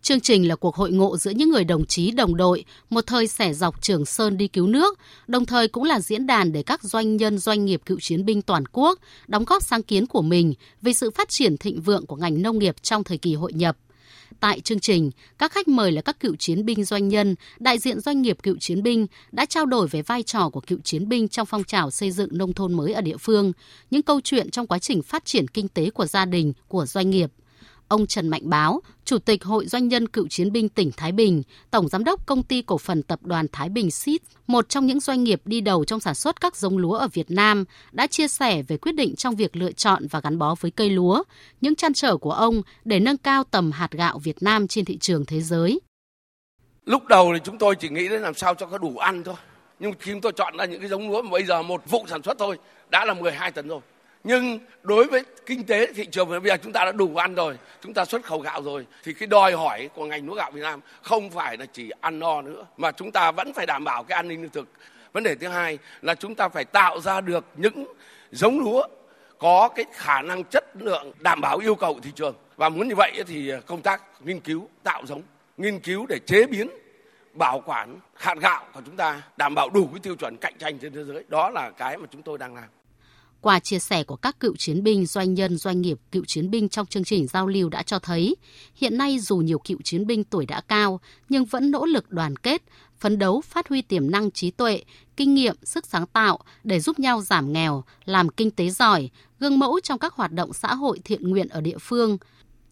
Chương 0.04 0.20
trình 0.20 0.48
là 0.48 0.56
cuộc 0.56 0.76
hội 0.76 0.92
ngộ 0.92 1.16
giữa 1.16 1.30
những 1.30 1.50
người 1.50 1.64
đồng 1.64 1.86
chí 1.86 2.10
đồng 2.10 2.36
đội, 2.36 2.64
một 2.90 3.06
thời 3.06 3.26
sẻ 3.26 3.54
dọc 3.54 3.82
Trường 3.82 4.06
Sơn 4.06 4.36
đi 4.36 4.48
cứu 4.48 4.66
nước, 4.66 4.98
đồng 5.26 5.46
thời 5.46 5.68
cũng 5.68 5.84
là 5.84 6.00
diễn 6.00 6.26
đàn 6.26 6.52
để 6.52 6.62
các 6.62 6.82
doanh 6.82 7.16
nhân 7.16 7.38
doanh 7.38 7.64
nghiệp 7.64 7.80
cựu 7.86 8.00
chiến 8.00 8.24
binh 8.24 8.42
toàn 8.42 8.64
quốc 8.72 8.98
đóng 9.26 9.44
góp 9.44 9.62
sáng 9.62 9.82
kiến 9.82 10.06
của 10.06 10.22
mình 10.22 10.54
về 10.82 10.92
sự 10.92 11.10
phát 11.10 11.28
triển 11.28 11.56
thịnh 11.56 11.80
vượng 11.80 12.06
của 12.06 12.16
ngành 12.16 12.42
nông 12.42 12.58
nghiệp 12.58 12.74
trong 12.82 13.04
thời 13.04 13.18
kỳ 13.18 13.34
hội 13.34 13.52
nhập. 13.52 13.76
Tại 14.40 14.60
chương 14.60 14.80
trình, 14.80 15.10
các 15.38 15.52
khách 15.52 15.68
mời 15.68 15.92
là 15.92 16.02
các 16.02 16.20
cựu 16.20 16.36
chiến 16.36 16.64
binh 16.64 16.84
doanh 16.84 17.08
nhân, 17.08 17.34
đại 17.58 17.78
diện 17.78 18.00
doanh 18.00 18.22
nghiệp 18.22 18.38
cựu 18.42 18.56
chiến 18.60 18.82
binh 18.82 19.06
đã 19.32 19.44
trao 19.44 19.66
đổi 19.66 19.88
về 19.88 20.02
vai 20.02 20.22
trò 20.22 20.48
của 20.48 20.60
cựu 20.60 20.78
chiến 20.84 21.08
binh 21.08 21.28
trong 21.28 21.46
phong 21.46 21.64
trào 21.64 21.90
xây 21.90 22.10
dựng 22.10 22.28
nông 22.32 22.52
thôn 22.52 22.74
mới 22.74 22.92
ở 22.92 23.00
địa 23.00 23.16
phương, 23.16 23.52
những 23.90 24.02
câu 24.02 24.20
chuyện 24.24 24.50
trong 24.50 24.66
quá 24.66 24.78
trình 24.78 25.02
phát 25.02 25.24
triển 25.24 25.48
kinh 25.48 25.68
tế 25.68 25.90
của 25.90 26.06
gia 26.06 26.24
đình, 26.24 26.52
của 26.68 26.86
doanh 26.86 27.10
nghiệp. 27.10 27.30
Ông 27.88 28.06
Trần 28.06 28.28
Mạnh 28.28 28.42
Báo, 28.44 28.81
Chủ 29.04 29.19
tịch 29.19 29.44
Hội 29.44 29.66
Doanh 29.66 29.88
nhân 29.88 30.08
Cựu 30.08 30.28
Chiến 30.28 30.52
binh 30.52 30.69
tỉnh 30.69 30.90
Thái 30.96 31.12
Bình, 31.12 31.42
Tổng 31.70 31.88
Giám 31.88 32.04
đốc 32.04 32.26
Công 32.26 32.42
ty 32.42 32.62
Cổ 32.62 32.78
phần 32.78 33.02
Tập 33.02 33.19
đoàn 33.22 33.46
Thái 33.52 33.69
Bình 33.69 33.90
SIT, 33.90 34.22
một 34.46 34.69
trong 34.69 34.86
những 34.86 35.00
doanh 35.00 35.25
nghiệp 35.25 35.40
đi 35.44 35.60
đầu 35.60 35.84
trong 35.84 36.00
sản 36.00 36.14
xuất 36.14 36.40
các 36.40 36.56
giống 36.56 36.78
lúa 36.78 36.94
ở 36.94 37.08
Việt 37.12 37.31
Nam, 37.31 37.64
đã 37.92 38.06
chia 38.06 38.28
sẻ 38.28 38.62
về 38.62 38.76
quyết 38.76 38.92
định 38.92 39.16
trong 39.16 39.36
việc 39.36 39.56
lựa 39.56 39.72
chọn 39.72 40.06
và 40.10 40.20
gắn 40.20 40.38
bó 40.38 40.54
với 40.60 40.70
cây 40.70 40.90
lúa, 40.90 41.22
những 41.60 41.75
chăn 41.75 41.94
trở 41.94 42.16
của 42.16 42.32
ông 42.32 42.62
để 42.84 43.00
nâng 43.00 43.16
cao 43.16 43.44
tầm 43.44 43.72
hạt 43.72 43.90
gạo 43.90 44.19
Việt 44.19 44.37
Nam 44.40 44.69
trên 44.69 44.84
thị 44.84 44.98
trường 44.98 45.26
thế 45.26 45.40
giới. 45.40 45.80
Lúc 46.84 47.06
đầu 47.06 47.30
thì 47.34 47.40
chúng 47.44 47.58
tôi 47.58 47.75
chỉ 47.75 47.88
nghĩ 47.88 48.08
đến 48.08 48.22
làm 48.22 48.34
sao 48.34 48.54
cho 48.54 48.66
có 48.66 48.78
đủ 48.78 48.96
ăn 48.96 49.25
thôi. 49.25 49.34
Nhưng 49.78 49.92
khi 49.98 50.12
chúng 50.12 50.20
tôi 50.20 50.32
chọn 50.32 50.56
ra 50.56 50.64
những 50.64 50.80
cái 50.80 50.88
giống 50.88 51.10
lúa 51.10 51.22
mà 51.22 51.30
bây 51.30 51.44
giờ 51.44 51.62
một 51.62 51.90
vụ 51.90 52.04
sản 52.08 52.22
xuất 52.22 52.38
thôi 52.38 52.58
đã 52.90 53.04
là 53.04 53.14
12 53.14 53.52
tấn 53.52 53.69
rồi 53.69 53.80
nhưng 54.25 54.59
đối 54.82 55.05
với 55.05 55.23
kinh 55.47 55.67
tế 55.67 55.93
thị 55.93 56.06
trường, 56.06 56.29
bây 56.29 56.41
giờ 56.41 56.56
chúng 56.56 56.73
ta 56.73 56.85
đã 56.85 56.93
đủ 56.93 57.17
ăn 57.17 57.35
rồi, 57.35 57.59
chúng 57.81 57.94
ta 57.94 58.05
xuất 58.05 58.25
khẩu 58.25 58.38
gạo 58.38 58.62
rồi, 58.62 58.87
thì 59.05 59.12
cái 59.12 59.26
đòi 59.26 59.53
hỏi 59.53 59.91
của 59.94 60.06
ngành 60.06 60.26
lúa 60.26 60.35
gạo 60.35 60.50
Việt 60.50 60.61
Nam 60.62 60.81
không 61.03 61.31
phải 61.31 61.56
là 61.56 61.67
chỉ 61.73 61.91
ăn 62.00 62.19
no 62.19 62.43
nữa, 62.43 62.67
mà 62.76 62.93
chúng 62.93 63.12
ta 63.12 63.31
vẫn 63.31 63.53
phải 63.53 63.67
đảm 63.67 63.85
bảo 63.85 64.05
cái 64.05 64.17
an 64.17 64.29
ninh 64.29 64.43
lương 64.43 64.50
thực. 64.50 64.69
Vấn 65.12 65.23
đề 65.23 65.35
thứ 65.35 65.49
hai 65.49 65.79
là 66.03 66.15
chúng 66.15 66.35
ta 66.35 66.49
phải 66.49 66.65
tạo 66.65 67.00
ra 67.00 67.21
được 67.21 67.44
những 67.56 67.87
giống 68.31 68.61
lúa 68.61 68.87
có 69.38 69.69
cái 69.69 69.85
khả 69.93 70.23
năng 70.23 70.44
chất 70.44 70.65
lượng 70.79 71.12
đảm 71.19 71.41
bảo 71.41 71.59
yêu 71.59 71.75
cầu 71.75 71.94
của 71.94 72.00
thị 72.00 72.11
trường. 72.15 72.35
Và 72.56 72.69
muốn 72.69 72.88
như 72.88 72.94
vậy 72.94 73.25
thì 73.26 73.53
công 73.67 73.82
tác 73.82 74.03
nghiên 74.21 74.41
cứu, 74.41 74.69
tạo 74.82 75.06
giống, 75.06 75.23
nghiên 75.56 75.81
cứu 75.81 76.06
để 76.09 76.19
chế 76.26 76.47
biến, 76.47 76.69
bảo 77.32 77.62
quản 77.67 78.00
hạt 78.15 78.38
gạo 78.41 78.65
của 78.73 78.81
chúng 78.87 78.97
ta, 78.97 79.23
đảm 79.37 79.55
bảo 79.55 79.71
đủ 79.71 79.88
cái 79.93 80.00
tiêu 80.03 80.17
chuẩn 80.17 80.37
cạnh 80.37 80.55
tranh 80.59 80.79
trên 80.79 80.93
thế 80.93 81.05
giới. 81.05 81.25
Đó 81.29 81.50
là 81.50 81.71
cái 81.71 81.97
mà 81.97 82.06
chúng 82.11 82.23
tôi 82.23 82.38
đang 82.38 82.55
làm 82.55 82.65
qua 83.44 83.58
chia 83.58 83.79
sẻ 83.79 84.05
của 84.05 84.17
các 84.17 84.41
cựu 84.41 84.56
chiến 84.56 84.82
binh, 84.82 85.06
doanh 85.06 85.35
nhân, 85.35 85.56
doanh 85.56 85.81
nghiệp, 85.81 85.99
cựu 86.12 86.25
chiến 86.26 86.50
binh 86.50 86.69
trong 86.69 86.87
chương 86.87 87.05
trình 87.05 87.26
giao 87.26 87.46
lưu 87.46 87.69
đã 87.69 87.82
cho 87.82 87.99
thấy, 87.99 88.37
hiện 88.75 88.99
nay 88.99 89.19
dù 89.19 89.37
nhiều 89.37 89.58
cựu 89.58 89.79
chiến 89.85 90.06
binh 90.06 90.25
tuổi 90.25 90.46
đã 90.46 90.61
cao, 90.61 91.00
nhưng 91.29 91.44
vẫn 91.44 91.70
nỗ 91.70 91.87
lực 91.87 92.11
đoàn 92.11 92.37
kết, 92.37 92.62
phấn 92.99 93.19
đấu 93.19 93.41
phát 93.41 93.69
huy 93.69 93.82
tiềm 93.82 94.11
năng 94.11 94.31
trí 94.31 94.50
tuệ, 94.50 94.82
kinh 95.17 95.35
nghiệm, 95.35 95.56
sức 95.62 95.87
sáng 95.87 96.06
tạo 96.06 96.38
để 96.64 96.81
giúp 96.81 96.99
nhau 96.99 97.23
giảm 97.23 97.52
nghèo, 97.52 97.85
làm 98.05 98.29
kinh 98.29 98.50
tế 98.50 98.71
giỏi, 98.71 99.11
gương 99.40 99.59
mẫu 99.59 99.80
trong 99.80 99.99
các 99.99 100.14
hoạt 100.14 100.33
động 100.33 100.52
xã 100.52 100.75
hội 100.75 100.99
thiện 101.04 101.30
nguyện 101.30 101.49
ở 101.49 101.61
địa 101.61 101.78
phương, 101.80 102.18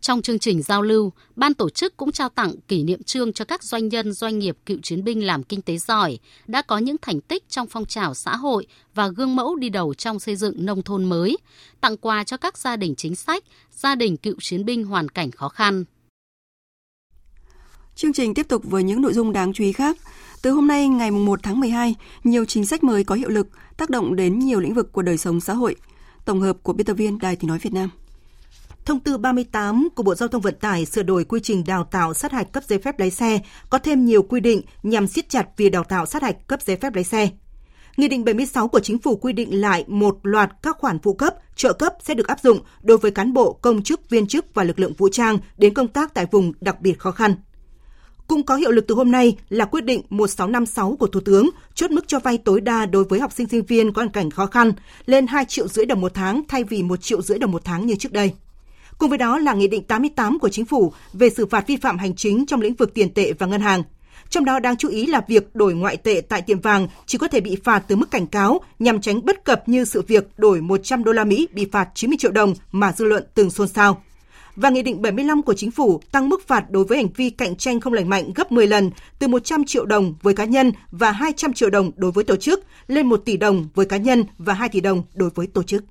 trong 0.03 0.23
chương 0.23 0.39
trình 0.39 0.63
giao 0.63 0.83
lưu, 0.83 1.13
ban 1.37 1.55
tổ 1.55 1.71
chức 1.71 1.97
cũng 1.97 2.13
trao 2.13 2.29
tặng 2.29 2.55
kỷ 2.69 2.83
niệm 2.83 3.03
trương 3.03 3.33
cho 3.33 3.45
các 3.45 3.63
doanh 3.63 3.89
nhân 3.89 4.13
doanh 4.13 4.39
nghiệp 4.39 4.57
cựu 4.67 4.79
chiến 4.83 5.05
binh 5.05 5.27
làm 5.27 5.43
kinh 5.43 5.63
tế 5.63 5.79
giỏi, 5.79 6.19
đã 6.47 6.63
có 6.63 6.79
những 6.79 6.97
thành 7.03 7.21
tích 7.21 7.49
trong 7.49 7.67
phong 7.67 7.85
trào 7.85 8.15
xã 8.15 8.37
hội 8.37 8.67
và 8.95 9.09
gương 9.09 9.37
mẫu 9.37 9.57
đi 9.57 9.69
đầu 9.69 9.95
trong 9.95 10.21
xây 10.21 10.37
dựng 10.37 10.67
nông 10.67 10.83
thôn 10.83 11.05
mới, 11.05 11.39
tặng 11.81 11.97
quà 11.97 12.25
cho 12.25 12.37
các 12.37 12.59
gia 12.59 12.77
đình 12.77 12.95
chính 12.97 13.17
sách, 13.17 13.45
gia 13.73 13.95
đình 13.95 14.17
cựu 14.17 14.35
chiến 14.41 14.65
binh 14.65 14.85
hoàn 14.85 15.09
cảnh 15.09 15.31
khó 15.31 15.49
khăn. 15.49 15.85
Chương 17.95 18.13
trình 18.13 18.35
tiếp 18.35 18.49
tục 18.49 18.63
với 18.65 18.83
những 18.83 19.03
nội 19.03 19.13
dung 19.13 19.33
đáng 19.33 19.53
chú 19.53 19.65
ý 19.65 19.73
khác. 19.73 19.97
Từ 20.43 20.51
hôm 20.51 20.67
nay 20.67 20.89
ngày 20.89 21.11
1 21.11 21.41
tháng 21.43 21.61
12, 21.61 21.95
nhiều 22.25 22.45
chính 22.45 22.67
sách 22.67 22.85
mới 22.85 23.05
có 23.05 23.15
hiệu 23.15 23.29
lực 23.29 23.49
tác 23.77 23.91
động 23.91 24.17
đến 24.17 24.39
nhiều 24.39 24.61
lĩnh 24.61 24.75
vực 24.75 24.93
của 24.93 25.03
đời 25.03 25.19
sống 25.19 25.41
xã 25.41 25.55
hội. 25.55 25.77
Tổng 26.25 26.41
hợp 26.41 26.57
của 26.63 26.73
biên 26.73 26.87
tập 26.87 26.95
viên 26.95 27.19
Đài 27.19 27.37
Tiếng 27.37 27.49
Nói 27.49 27.59
Việt 27.59 27.73
Nam. 27.73 27.91
Thông 28.85 29.01
tư 29.01 29.19
38 29.19 29.89
của 29.95 30.03
Bộ 30.03 30.15
Giao 30.15 30.29
thông 30.29 30.43
Vận 30.43 30.55
tải 30.55 30.85
sửa 30.85 31.03
đổi 31.03 31.25
quy 31.25 31.41
trình 31.43 31.65
đào 31.67 31.85
tạo 31.85 32.15
sát 32.15 32.33
hạch 32.33 32.53
cấp 32.53 32.63
giấy 32.69 32.79
phép 32.79 32.99
lái 32.99 33.11
xe 33.11 33.41
có 33.71 33.79
thêm 33.79 34.05
nhiều 34.05 34.23
quy 34.23 34.41
định 34.41 34.63
nhằm 34.83 35.07
siết 35.07 35.29
chặt 35.29 35.49
việc 35.57 35.69
đào 35.69 35.85
tạo 35.85 36.07
sát 36.07 36.23
hạch 36.23 36.47
cấp 36.47 36.61
giấy 36.63 36.77
phép 36.77 36.95
lái 36.95 37.05
xe. 37.05 37.29
Nghị 37.97 38.09
định 38.09 38.25
76 38.25 38.69
của 38.69 38.81
Chính 38.81 38.99
phủ 38.99 39.17
quy 39.17 39.33
định 39.33 39.61
lại 39.61 39.85
một 39.89 40.19
loạt 40.23 40.51
các 40.63 40.77
khoản 40.79 40.99
phụ 40.99 41.15
cấp, 41.15 41.35
trợ 41.57 41.73
cấp 41.73 41.95
sẽ 42.03 42.15
được 42.15 42.29
áp 42.29 42.41
dụng 42.41 42.61
đối 42.83 42.99
với 42.99 43.11
cán 43.11 43.33
bộ, 43.33 43.53
công 43.53 43.83
chức, 43.83 44.11
viên 44.11 44.27
chức 44.27 44.55
và 44.55 44.65
lực 44.65 44.79
lượng 44.79 44.95
vũ 44.95 45.09
trang 45.09 45.39
đến 45.59 45.75
công 45.75 45.89
tác 45.89 46.15
tại 46.15 46.27
vùng 46.31 46.53
đặc 46.61 46.81
biệt 46.81 46.99
khó 46.99 47.11
khăn. 47.11 47.35
Cũng 48.27 48.43
có 48.43 48.57
hiệu 48.57 48.71
lực 48.71 48.85
từ 48.89 48.95
hôm 48.95 49.11
nay 49.11 49.37
là 49.49 49.65
quyết 49.65 49.85
định 49.85 50.03
1656 50.11 50.97
của 50.97 51.07
Thủ 51.07 51.21
tướng 51.21 51.51
chốt 51.75 51.91
mức 51.91 52.09
cho 52.09 52.19
vay 52.19 52.39
tối 52.39 52.61
đa 52.61 52.87
đối 52.87 53.05
với 53.05 53.21
học 53.21 53.33
sinh 53.33 53.49
sinh 53.49 53.65
viên 53.65 53.93
có 53.93 54.03
hoàn 54.03 54.13
cảnh 54.13 54.31
khó 54.31 54.47
khăn 54.47 54.73
lên 55.07 55.27
2 55.27 55.45
triệu 55.45 55.69
rưỡi 55.69 55.87
đồng 55.87 56.01
một 56.01 56.15
tháng 56.15 56.43
thay 56.49 56.65
vì 56.65 56.83
1 56.83 57.03
triệu 57.03 57.23
rưỡi 57.23 57.39
đồng 57.39 57.53
một 57.53 57.65
tháng 57.65 57.87
như 57.87 57.95
trước 57.95 58.13
đây. 58.13 58.33
Cùng 59.03 59.09
với 59.09 59.19
đó 59.19 59.39
là 59.39 59.55
Nghị 59.55 59.69
định 59.69 59.83
88 59.83 60.39
của 60.39 60.49
Chính 60.49 60.65
phủ 60.65 60.93
về 61.13 61.31
xử 61.31 61.47
phạt 61.47 61.67
vi 61.67 61.77
phạm 61.77 61.99
hành 61.99 62.15
chính 62.15 62.47
trong 62.47 62.61
lĩnh 62.61 62.75
vực 62.75 62.95
tiền 62.95 63.15
tệ 63.15 63.33
và 63.33 63.47
ngân 63.47 63.61
hàng. 63.61 63.83
Trong 64.29 64.45
đó 64.45 64.59
đáng 64.59 64.77
chú 64.77 64.89
ý 64.89 65.07
là 65.07 65.21
việc 65.29 65.55
đổi 65.57 65.75
ngoại 65.75 65.97
tệ 65.97 66.21
tại 66.29 66.43
tiệm 66.43 66.61
vàng 66.61 66.89
chỉ 67.07 67.19
có 67.19 67.29
thể 67.29 67.41
bị 67.41 67.57
phạt 67.65 67.83
từ 67.89 67.97
mức 67.97 68.11
cảnh 68.11 68.27
cáo 68.27 68.61
nhằm 68.79 69.01
tránh 69.01 69.25
bất 69.25 69.45
cập 69.45 69.69
như 69.69 69.85
sự 69.85 70.03
việc 70.03 70.29
đổi 70.37 70.61
100 70.61 71.05
đô 71.05 71.13
la 71.13 71.25
Mỹ 71.25 71.49
bị 71.53 71.67
phạt 71.73 71.89
90 71.95 72.17
triệu 72.21 72.31
đồng 72.31 72.55
mà 72.73 72.93
dư 72.93 73.05
luận 73.05 73.25
từng 73.35 73.51
xôn 73.51 73.69
xao. 73.69 74.03
và 74.57 74.71
Nghị 74.71 74.83
định 74.83 75.03
75 75.03 75.43
của 75.43 75.55
Chính 75.55 75.71
phủ 75.71 76.01
tăng 76.13 76.29
mức 76.29 76.47
phạt 76.47 76.71
đối 76.71 76.85
với 76.85 76.99
hành 76.99 77.13
vi 77.17 77.31
cạnh 77.31 77.57
tranh 77.57 77.81
không 77.81 77.93
lành 77.93 78.09
mạnh 78.09 78.33
gấp 78.35 78.53
10 78.53 78.67
lần 78.67 78.91
từ 79.19 79.29
100 79.29 79.65
triệu 79.65 79.87
đồng 79.87 80.15
với 80.23 80.35
cá 80.35 80.45
nhân 80.45 80.73
và 80.91 81.13
200 81.13 81.53
triệu 81.53 81.71
đồng 81.71 81.91
đối 81.97 82.11
với 82.11 82.25
tổ 82.25 82.37
chức 82.37 82.65
lên 82.87 83.07
1 83.07 83.23
tỷ 83.25 83.37
đồng 83.37 83.69
với 83.75 83.87
cá 83.87 83.97
nhân 83.97 84.25
và 84.39 84.55
2 84.55 84.69
tỷ 84.69 84.81
đồng 84.81 85.03
đối 85.15 85.31
với 85.31 85.47
tổ 85.47 85.63
chức. 85.63 85.85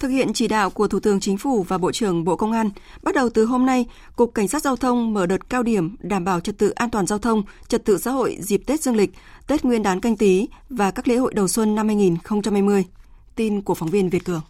Thực 0.00 0.08
hiện 0.08 0.32
chỉ 0.32 0.48
đạo 0.48 0.70
của 0.70 0.88
Thủ 0.88 1.00
tướng 1.00 1.20
Chính 1.20 1.38
phủ 1.38 1.62
và 1.62 1.78
Bộ 1.78 1.92
trưởng 1.92 2.24
Bộ 2.24 2.36
Công 2.36 2.52
an, 2.52 2.70
bắt 3.02 3.14
đầu 3.14 3.28
từ 3.34 3.44
hôm 3.44 3.66
nay, 3.66 3.86
Cục 4.16 4.34
Cảnh 4.34 4.48
sát 4.48 4.62
Giao 4.62 4.76
thông 4.76 5.14
mở 5.14 5.26
đợt 5.26 5.50
cao 5.50 5.62
điểm 5.62 5.96
đảm 6.00 6.24
bảo 6.24 6.40
trật 6.40 6.58
tự 6.58 6.70
an 6.70 6.90
toàn 6.90 7.06
giao 7.06 7.18
thông, 7.18 7.42
trật 7.68 7.84
tự 7.84 7.98
xã 7.98 8.10
hội 8.10 8.36
dịp 8.40 8.62
Tết 8.66 8.82
Dương 8.82 8.96
lịch, 8.96 9.10
Tết 9.46 9.64
Nguyên 9.64 9.82
đán 9.82 10.00
canh 10.00 10.16
tí 10.16 10.48
và 10.68 10.90
các 10.90 11.08
lễ 11.08 11.16
hội 11.16 11.34
đầu 11.34 11.48
xuân 11.48 11.74
năm 11.74 11.88
2020. 11.88 12.84
Tin 13.34 13.62
của 13.62 13.74
phóng 13.74 13.88
viên 13.88 14.08
Việt 14.08 14.24
Cường. 14.24 14.40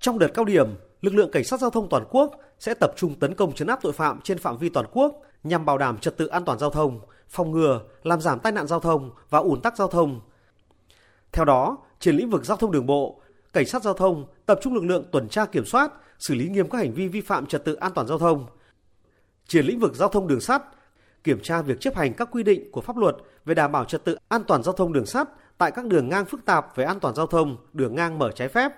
Trong 0.00 0.18
đợt 0.18 0.28
cao 0.34 0.44
điểm, 0.44 0.68
lực 1.00 1.14
lượng 1.14 1.30
cảnh 1.32 1.44
sát 1.44 1.60
giao 1.60 1.70
thông 1.70 1.88
toàn 1.88 2.04
quốc 2.10 2.32
sẽ 2.58 2.74
tập 2.74 2.92
trung 2.96 3.14
tấn 3.14 3.34
công 3.34 3.54
chấn 3.54 3.68
áp 3.68 3.78
tội 3.82 3.92
phạm 3.92 4.20
trên 4.20 4.38
phạm 4.38 4.58
vi 4.58 4.68
toàn 4.68 4.86
quốc 4.92 5.22
nhằm 5.44 5.64
bảo 5.64 5.78
đảm 5.78 5.98
trật 5.98 6.16
tự 6.16 6.26
an 6.26 6.44
toàn 6.44 6.58
giao 6.58 6.70
thông, 6.70 7.00
phòng 7.28 7.50
ngừa, 7.50 7.80
làm 8.02 8.20
giảm 8.20 8.40
tai 8.40 8.52
nạn 8.52 8.66
giao 8.66 8.80
thông 8.80 9.10
và 9.30 9.38
ủn 9.38 9.60
tắc 9.60 9.76
giao 9.76 9.88
thông. 9.88 10.20
Theo 11.32 11.44
đó, 11.44 11.78
trên 12.00 12.16
lĩnh 12.16 12.30
vực 12.30 12.44
giao 12.44 12.56
thông 12.56 12.72
đường 12.72 12.86
bộ, 12.86 13.20
cảnh 13.52 13.66
sát 13.66 13.82
giao 13.82 13.94
thông 13.94 14.26
tập 14.46 14.58
trung 14.62 14.74
lực 14.74 14.84
lượng 14.84 15.04
tuần 15.12 15.28
tra 15.28 15.44
kiểm 15.44 15.64
soát, 15.64 15.92
xử 16.18 16.34
lý 16.34 16.48
nghiêm 16.48 16.68
các 16.68 16.78
hành 16.78 16.92
vi 16.92 17.08
vi 17.08 17.20
phạm 17.20 17.46
trật 17.46 17.64
tự 17.64 17.74
an 17.74 17.92
toàn 17.94 18.06
giao 18.06 18.18
thông. 18.18 18.46
Trên 19.46 19.66
lĩnh 19.66 19.80
vực 19.80 19.94
giao 19.94 20.08
thông 20.08 20.28
đường 20.28 20.40
sắt, 20.40 20.62
kiểm 21.24 21.40
tra 21.42 21.62
việc 21.62 21.80
chấp 21.80 21.96
hành 21.96 22.14
các 22.14 22.28
quy 22.32 22.42
định 22.42 22.70
của 22.72 22.80
pháp 22.80 22.96
luật 22.96 23.16
về 23.44 23.54
đảm 23.54 23.72
bảo 23.72 23.84
trật 23.84 24.04
tự 24.04 24.16
an 24.28 24.44
toàn 24.44 24.62
giao 24.62 24.72
thông 24.72 24.92
đường 24.92 25.06
sắt 25.06 25.28
tại 25.58 25.70
các 25.70 25.86
đường 25.86 26.08
ngang 26.08 26.24
phức 26.24 26.44
tạp 26.44 26.76
về 26.76 26.84
an 26.84 27.00
toàn 27.00 27.14
giao 27.14 27.26
thông, 27.26 27.56
đường 27.72 27.94
ngang 27.94 28.18
mở 28.18 28.30
trái 28.30 28.48
phép. 28.48 28.72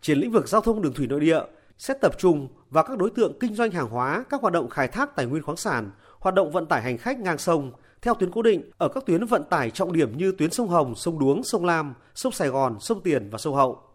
Trên 0.00 0.18
lĩnh 0.18 0.32
vực 0.32 0.48
giao 0.48 0.60
thông 0.60 0.82
đường 0.82 0.92
thủy 0.92 1.06
nội 1.06 1.20
địa 1.20 1.40
sẽ 1.78 1.94
tập 2.00 2.12
trung 2.18 2.48
vào 2.70 2.84
các 2.84 2.98
đối 2.98 3.10
tượng 3.10 3.38
kinh 3.40 3.54
doanh 3.54 3.70
hàng 3.70 3.88
hóa, 3.88 4.24
các 4.28 4.40
hoạt 4.40 4.52
động 4.52 4.70
khai 4.70 4.88
thác 4.88 5.16
tài 5.16 5.26
nguyên 5.26 5.42
khoáng 5.42 5.56
sản, 5.56 5.90
hoạt 6.18 6.34
động 6.34 6.50
vận 6.50 6.66
tải 6.66 6.82
hành 6.82 6.98
khách 6.98 7.18
ngang 7.18 7.38
sông 7.38 7.72
theo 8.02 8.14
tuyến 8.14 8.30
cố 8.30 8.42
định 8.42 8.70
ở 8.78 8.88
các 8.88 9.06
tuyến 9.06 9.26
vận 9.26 9.44
tải 9.44 9.70
trọng 9.70 9.92
điểm 9.92 10.16
như 10.16 10.32
tuyến 10.38 10.50
sông 10.50 10.68
Hồng, 10.68 10.94
sông 10.94 11.18
Đuống, 11.18 11.44
sông 11.44 11.64
Lam, 11.64 11.94
sông 12.14 12.32
Sài 12.32 12.48
Gòn, 12.48 12.76
sông 12.80 13.00
Tiền 13.00 13.30
và 13.30 13.38
sông 13.38 13.54
Hậu. 13.54 13.85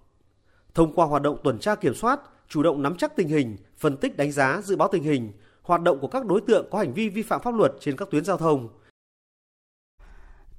Thông 0.76 0.94
qua 0.94 1.06
hoạt 1.06 1.22
động 1.22 1.38
tuần 1.44 1.60
tra 1.60 1.76
kiểm 1.76 1.96
soát, 1.96 2.20
chủ 2.50 2.64
động 2.64 2.82
nắm 2.82 2.98
chắc 2.98 3.16
tình 3.16 3.28
hình, 3.28 3.58
phân 3.78 3.98
tích 3.98 4.18
đánh 4.18 4.32
giá, 4.32 4.62
dự 4.64 4.76
báo 4.76 4.90
tình 4.92 5.04
hình, 5.04 5.32
hoạt 5.62 5.82
động 5.82 6.00
của 6.00 6.08
các 6.08 6.26
đối 6.26 6.42
tượng 6.42 6.68
có 6.72 6.78
hành 6.78 6.94
vi 6.94 7.10
vi 7.10 7.22
phạm 7.22 7.42
pháp 7.42 7.56
luật 7.56 7.72
trên 7.80 7.98
các 7.98 8.08
tuyến 8.12 8.26
giao 8.26 8.38
thông, 8.38 8.70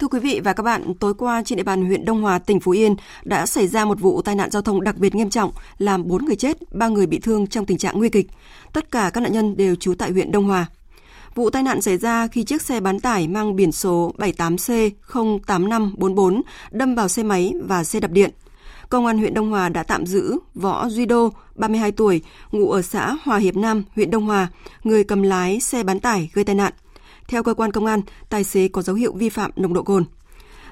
Thưa 0.03 0.09
quý 0.09 0.21
vị 0.21 0.41
và 0.45 0.53
các 0.53 0.63
bạn, 0.63 0.95
tối 0.95 1.15
qua 1.15 1.43
trên 1.45 1.57
địa 1.57 1.63
bàn 1.63 1.87
huyện 1.87 2.05
Đông 2.05 2.23
Hòa, 2.23 2.39
tỉnh 2.39 2.61
Phú 2.61 2.73
Yên 2.73 2.97
đã 3.25 3.47
xảy 3.47 3.69
ra 3.69 3.85
một 3.85 4.01
vụ 4.01 4.23
tai 4.23 4.35
nạn 4.35 4.51
giao 4.51 4.63
thông 4.63 4.85
đặc 4.85 4.97
biệt 4.97 5.15
nghiêm 5.15 5.31
trọng, 5.31 5.53
làm 5.79 6.09
4 6.09 6.25
người 6.25 6.37
chết, 6.37 6.73
3 6.73 6.89
người 6.89 7.07
bị 7.07 7.19
thương 7.19 7.47
trong 7.47 7.67
tình 7.67 7.79
trạng 7.79 7.99
nguy 7.99 8.09
kịch. 8.09 8.27
Tất 8.73 8.91
cả 8.91 9.11
các 9.15 9.21
nạn 9.21 9.33
nhân 9.33 9.57
đều 9.57 9.75
trú 9.75 9.95
tại 9.95 10.11
huyện 10.11 10.33
Đông 10.33 10.45
Hòa. 10.45 10.67
Vụ 11.35 11.51
tai 11.51 11.63
nạn 11.63 11.83
xảy 11.83 11.97
ra 11.97 12.29
khi 12.29 12.45
chiếc 12.45 12.63
xe 12.63 12.81
bán 12.81 13.01
tải 13.01 13.29
mang 13.29 13.57
biển 13.57 13.73
số 13.73 14.13
78C08544 14.19 16.41
đâm 16.71 16.95
vào 16.95 17.09
xe 17.09 17.23
máy 17.23 17.53
và 17.65 17.85
xe 17.85 18.01
đạp 18.01 18.11
điện. 18.11 18.31
Công 18.93 19.07
an 19.07 19.19
huyện 19.19 19.35
Đông 19.35 19.51
Hòa 19.51 19.69
đã 19.69 19.83
tạm 19.83 20.07
giữ 20.07 20.39
Võ 20.55 20.89
Duy 20.89 21.07
Đô, 21.07 21.33
32 21.55 21.93
tuổi, 21.93 22.23
ngụ 22.53 22.71
ở 22.71 22.83
xã 22.83 23.17
Hòa 23.23 23.39
Hiệp 23.39 23.57
Nam, 23.57 23.85
huyện 23.95 24.11
Đông 24.11 24.27
Hòa, 24.27 24.49
người 24.85 25.05
cầm 25.05 25.23
lái 25.23 25.61
xe 25.61 25.83
bán 25.83 26.01
tải 26.01 26.31
gây 26.33 26.45
tai 26.45 26.55
nạn. 26.55 26.73
Theo 27.29 27.43
cơ 27.43 27.55
quan 27.55 27.73
công 27.73 27.87
an, 27.87 28.01
tài 28.29 28.45
xế 28.45 28.69
có 28.69 28.83
dấu 28.83 28.97
hiệu 28.97 29.13
vi 29.13 29.29
phạm 29.29 29.51
nồng 29.57 29.75
độ 29.75 29.83
cồn. 29.83 30.05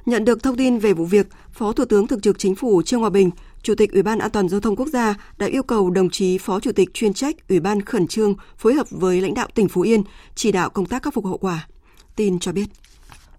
Nhận 0.06 0.24
được 0.24 0.42
thông 0.42 0.56
tin 0.56 0.78
về 0.78 0.92
vụ 0.92 1.04
việc, 1.04 1.26
Phó 1.52 1.72
Thủ 1.72 1.84
tướng 1.84 2.06
Thường 2.06 2.20
trực 2.20 2.38
Chính 2.38 2.54
phủ 2.54 2.82
Trương 2.82 3.00
Hòa 3.00 3.10
Bình, 3.10 3.30
Chủ 3.62 3.74
tịch 3.74 3.92
Ủy 3.92 4.02
ban 4.02 4.18
An 4.18 4.30
toàn 4.30 4.48
giao 4.48 4.60
thông 4.60 4.76
quốc 4.76 4.88
gia 4.88 5.14
đã 5.38 5.46
yêu 5.46 5.62
cầu 5.62 5.90
đồng 5.90 6.10
chí 6.10 6.38
Phó 6.38 6.60
Chủ 6.60 6.72
tịch 6.72 6.94
chuyên 6.94 7.14
trách 7.14 7.48
Ủy 7.48 7.60
ban 7.60 7.82
khẩn 7.82 8.06
trương 8.06 8.34
phối 8.58 8.74
hợp 8.74 8.86
với 8.90 9.20
lãnh 9.20 9.34
đạo 9.34 9.48
tỉnh 9.54 9.68
Phú 9.68 9.80
Yên 9.80 10.02
chỉ 10.34 10.52
đạo 10.52 10.70
công 10.70 10.86
tác 10.86 11.02
khắc 11.02 11.14
phục 11.14 11.26
hậu 11.26 11.38
quả. 11.38 11.68
Tin 12.16 12.38
cho 12.38 12.52
biết. 12.52 12.66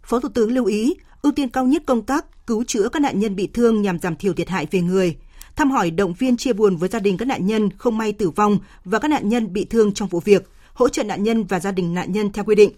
Phó 0.03 0.19
Thủ 0.19 0.29
tướng 0.29 0.51
lưu 0.51 0.65
ý 0.65 0.95
ưu 1.21 1.31
tiên 1.31 1.49
cao 1.49 1.65
nhất 1.65 1.83
công 1.85 2.01
tác 2.01 2.47
cứu 2.47 2.63
chữa 2.63 2.89
các 2.89 3.01
nạn 3.01 3.19
nhân 3.19 3.35
bị 3.35 3.47
thương 3.53 3.81
nhằm 3.81 3.99
giảm 3.99 4.15
thiểu 4.15 4.33
thiệt 4.33 4.49
hại 4.49 4.67
về 4.71 4.81
người, 4.81 5.17
thăm 5.55 5.71
hỏi 5.71 5.91
động 5.91 6.13
viên 6.13 6.37
chia 6.37 6.53
buồn 6.53 6.75
với 6.75 6.89
gia 6.89 6.99
đình 6.99 7.17
các 7.17 7.25
nạn 7.25 7.45
nhân 7.45 7.69
không 7.77 7.97
may 7.97 8.13
tử 8.13 8.29
vong 8.29 8.57
và 8.85 8.99
các 8.99 9.07
nạn 9.07 9.29
nhân 9.29 9.53
bị 9.53 9.65
thương 9.65 9.93
trong 9.93 10.07
vụ 10.07 10.19
việc, 10.19 10.49
hỗ 10.73 10.89
trợ 10.89 11.03
nạn 11.03 11.23
nhân 11.23 11.43
và 11.43 11.59
gia 11.59 11.71
đình 11.71 11.93
nạn 11.93 12.11
nhân 12.11 12.31
theo 12.31 12.45
quy 12.45 12.55
định. 12.55 12.71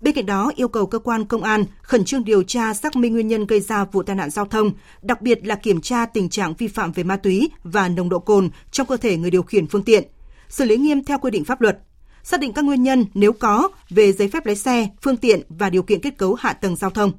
Bên 0.00 0.14
cạnh 0.14 0.26
đó, 0.26 0.52
yêu 0.56 0.68
cầu 0.68 0.86
cơ 0.86 0.98
quan 0.98 1.24
công 1.24 1.42
an 1.42 1.64
khẩn 1.82 2.04
trương 2.04 2.24
điều 2.24 2.42
tra 2.42 2.74
xác 2.74 2.96
minh 2.96 3.12
nguyên 3.12 3.28
nhân 3.28 3.46
gây 3.46 3.60
ra 3.60 3.84
vụ 3.84 4.02
tai 4.02 4.16
nạn 4.16 4.30
giao 4.30 4.44
thông, 4.44 4.72
đặc 5.02 5.22
biệt 5.22 5.46
là 5.46 5.54
kiểm 5.54 5.80
tra 5.80 6.06
tình 6.06 6.28
trạng 6.28 6.54
vi 6.54 6.68
phạm 6.68 6.92
về 6.92 7.02
ma 7.02 7.16
túy 7.16 7.50
và 7.64 7.88
nồng 7.88 8.08
độ 8.08 8.18
cồn 8.18 8.50
trong 8.70 8.86
cơ 8.86 8.96
thể 8.96 9.16
người 9.16 9.30
điều 9.30 9.42
khiển 9.42 9.66
phương 9.66 9.82
tiện, 9.82 10.04
xử 10.48 10.64
lý 10.64 10.76
nghiêm 10.76 11.04
theo 11.04 11.18
quy 11.18 11.30
định 11.30 11.44
pháp 11.44 11.60
luật, 11.60 11.78
xác 12.22 12.40
định 12.40 12.52
các 12.52 12.64
nguyên 12.64 12.82
nhân 12.82 13.04
nếu 13.14 13.32
có 13.32 13.68
về 13.90 14.12
giấy 14.12 14.28
phép 14.28 14.46
lái 14.46 14.56
xe, 14.56 14.88
phương 15.02 15.16
tiện 15.16 15.40
và 15.48 15.70
điều 15.70 15.82
kiện 15.82 16.00
kết 16.00 16.18
cấu 16.18 16.34
hạ 16.34 16.52
tầng 16.52 16.76
giao 16.76 16.90
thông. 16.90 17.12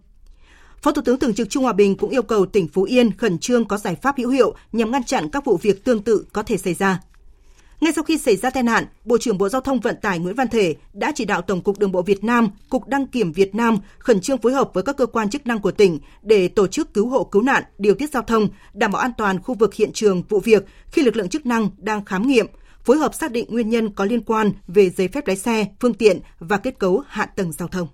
Phó 0.83 0.91
Thủ 0.91 1.01
tướng 1.01 1.19
Thường 1.19 1.33
trực 1.33 1.49
Trung 1.49 1.63
Hòa 1.63 1.73
Bình 1.73 1.97
cũng 1.97 2.09
yêu 2.09 2.21
cầu 2.21 2.45
tỉnh 2.45 2.67
Phú 2.67 2.83
Yên 2.83 3.17
khẩn 3.17 3.37
trương 3.37 3.65
có 3.65 3.77
giải 3.77 3.95
pháp 3.95 4.17
hữu 4.17 4.29
hiệu 4.29 4.55
nhằm 4.71 4.91
ngăn 4.91 5.03
chặn 5.03 5.29
các 5.29 5.45
vụ 5.45 5.57
việc 5.57 5.83
tương 5.83 6.03
tự 6.03 6.25
có 6.33 6.43
thể 6.43 6.57
xảy 6.57 6.73
ra. 6.73 6.99
Ngay 7.81 7.93
sau 7.93 8.03
khi 8.03 8.17
xảy 8.17 8.35
ra 8.35 8.49
tai 8.49 8.63
nạn, 8.63 8.85
Bộ 9.05 9.17
trưởng 9.17 9.37
Bộ 9.37 9.49
Giao 9.49 9.61
thông 9.61 9.79
Vận 9.79 9.95
tải 10.01 10.19
Nguyễn 10.19 10.35
Văn 10.35 10.47
Thể 10.47 10.75
đã 10.93 11.11
chỉ 11.15 11.25
đạo 11.25 11.41
Tổng 11.41 11.61
cục 11.61 11.79
Đường 11.79 11.91
bộ 11.91 12.01
Việt 12.01 12.23
Nam, 12.23 12.49
Cục 12.69 12.87
Đăng 12.87 13.07
kiểm 13.07 13.31
Việt 13.31 13.55
Nam 13.55 13.77
khẩn 13.99 14.21
trương 14.21 14.37
phối 14.37 14.53
hợp 14.53 14.69
với 14.73 14.83
các 14.83 14.97
cơ 14.97 15.05
quan 15.05 15.29
chức 15.29 15.47
năng 15.47 15.59
của 15.59 15.71
tỉnh 15.71 15.99
để 16.21 16.47
tổ 16.47 16.67
chức 16.67 16.93
cứu 16.93 17.09
hộ 17.09 17.23
cứu 17.23 17.41
nạn, 17.41 17.63
điều 17.77 17.95
tiết 17.95 18.11
giao 18.11 18.23
thông, 18.23 18.47
đảm 18.73 18.91
bảo 18.91 19.01
an 19.01 19.11
toàn 19.17 19.41
khu 19.41 19.55
vực 19.55 19.73
hiện 19.73 19.91
trường 19.93 20.23
vụ 20.29 20.39
việc 20.39 20.65
khi 20.91 21.01
lực 21.01 21.15
lượng 21.15 21.29
chức 21.29 21.45
năng 21.45 21.69
đang 21.77 22.05
khám 22.05 22.27
nghiệm, 22.27 22.47
phối 22.83 22.97
hợp 22.97 23.13
xác 23.13 23.31
định 23.31 23.45
nguyên 23.49 23.69
nhân 23.69 23.89
có 23.89 24.05
liên 24.05 24.21
quan 24.21 24.51
về 24.67 24.89
giấy 24.89 25.07
phép 25.07 25.27
lái 25.27 25.37
xe, 25.37 25.65
phương 25.79 25.93
tiện 25.93 26.19
và 26.39 26.57
kết 26.57 26.79
cấu 26.79 27.03
hạ 27.07 27.25
tầng 27.25 27.51
giao 27.51 27.67
thông. 27.67 27.87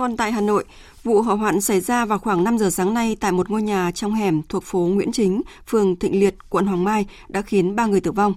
Còn 0.00 0.16
tại 0.16 0.32
Hà 0.32 0.40
Nội, 0.40 0.64
vụ 1.04 1.22
hỏa 1.22 1.34
hoạn 1.34 1.60
xảy 1.60 1.80
ra 1.80 2.04
vào 2.04 2.18
khoảng 2.18 2.44
5 2.44 2.58
giờ 2.58 2.70
sáng 2.70 2.94
nay 2.94 3.16
tại 3.20 3.32
một 3.32 3.50
ngôi 3.50 3.62
nhà 3.62 3.90
trong 3.94 4.14
hẻm 4.14 4.42
thuộc 4.48 4.64
phố 4.64 4.78
Nguyễn 4.78 5.12
Chính, 5.12 5.42
phường 5.66 5.96
Thịnh 5.96 6.20
Liệt, 6.20 6.34
quận 6.50 6.66
Hoàng 6.66 6.84
Mai 6.84 7.06
đã 7.28 7.42
khiến 7.42 7.76
3 7.76 7.86
người 7.86 8.00
tử 8.00 8.12
vong. 8.12 8.34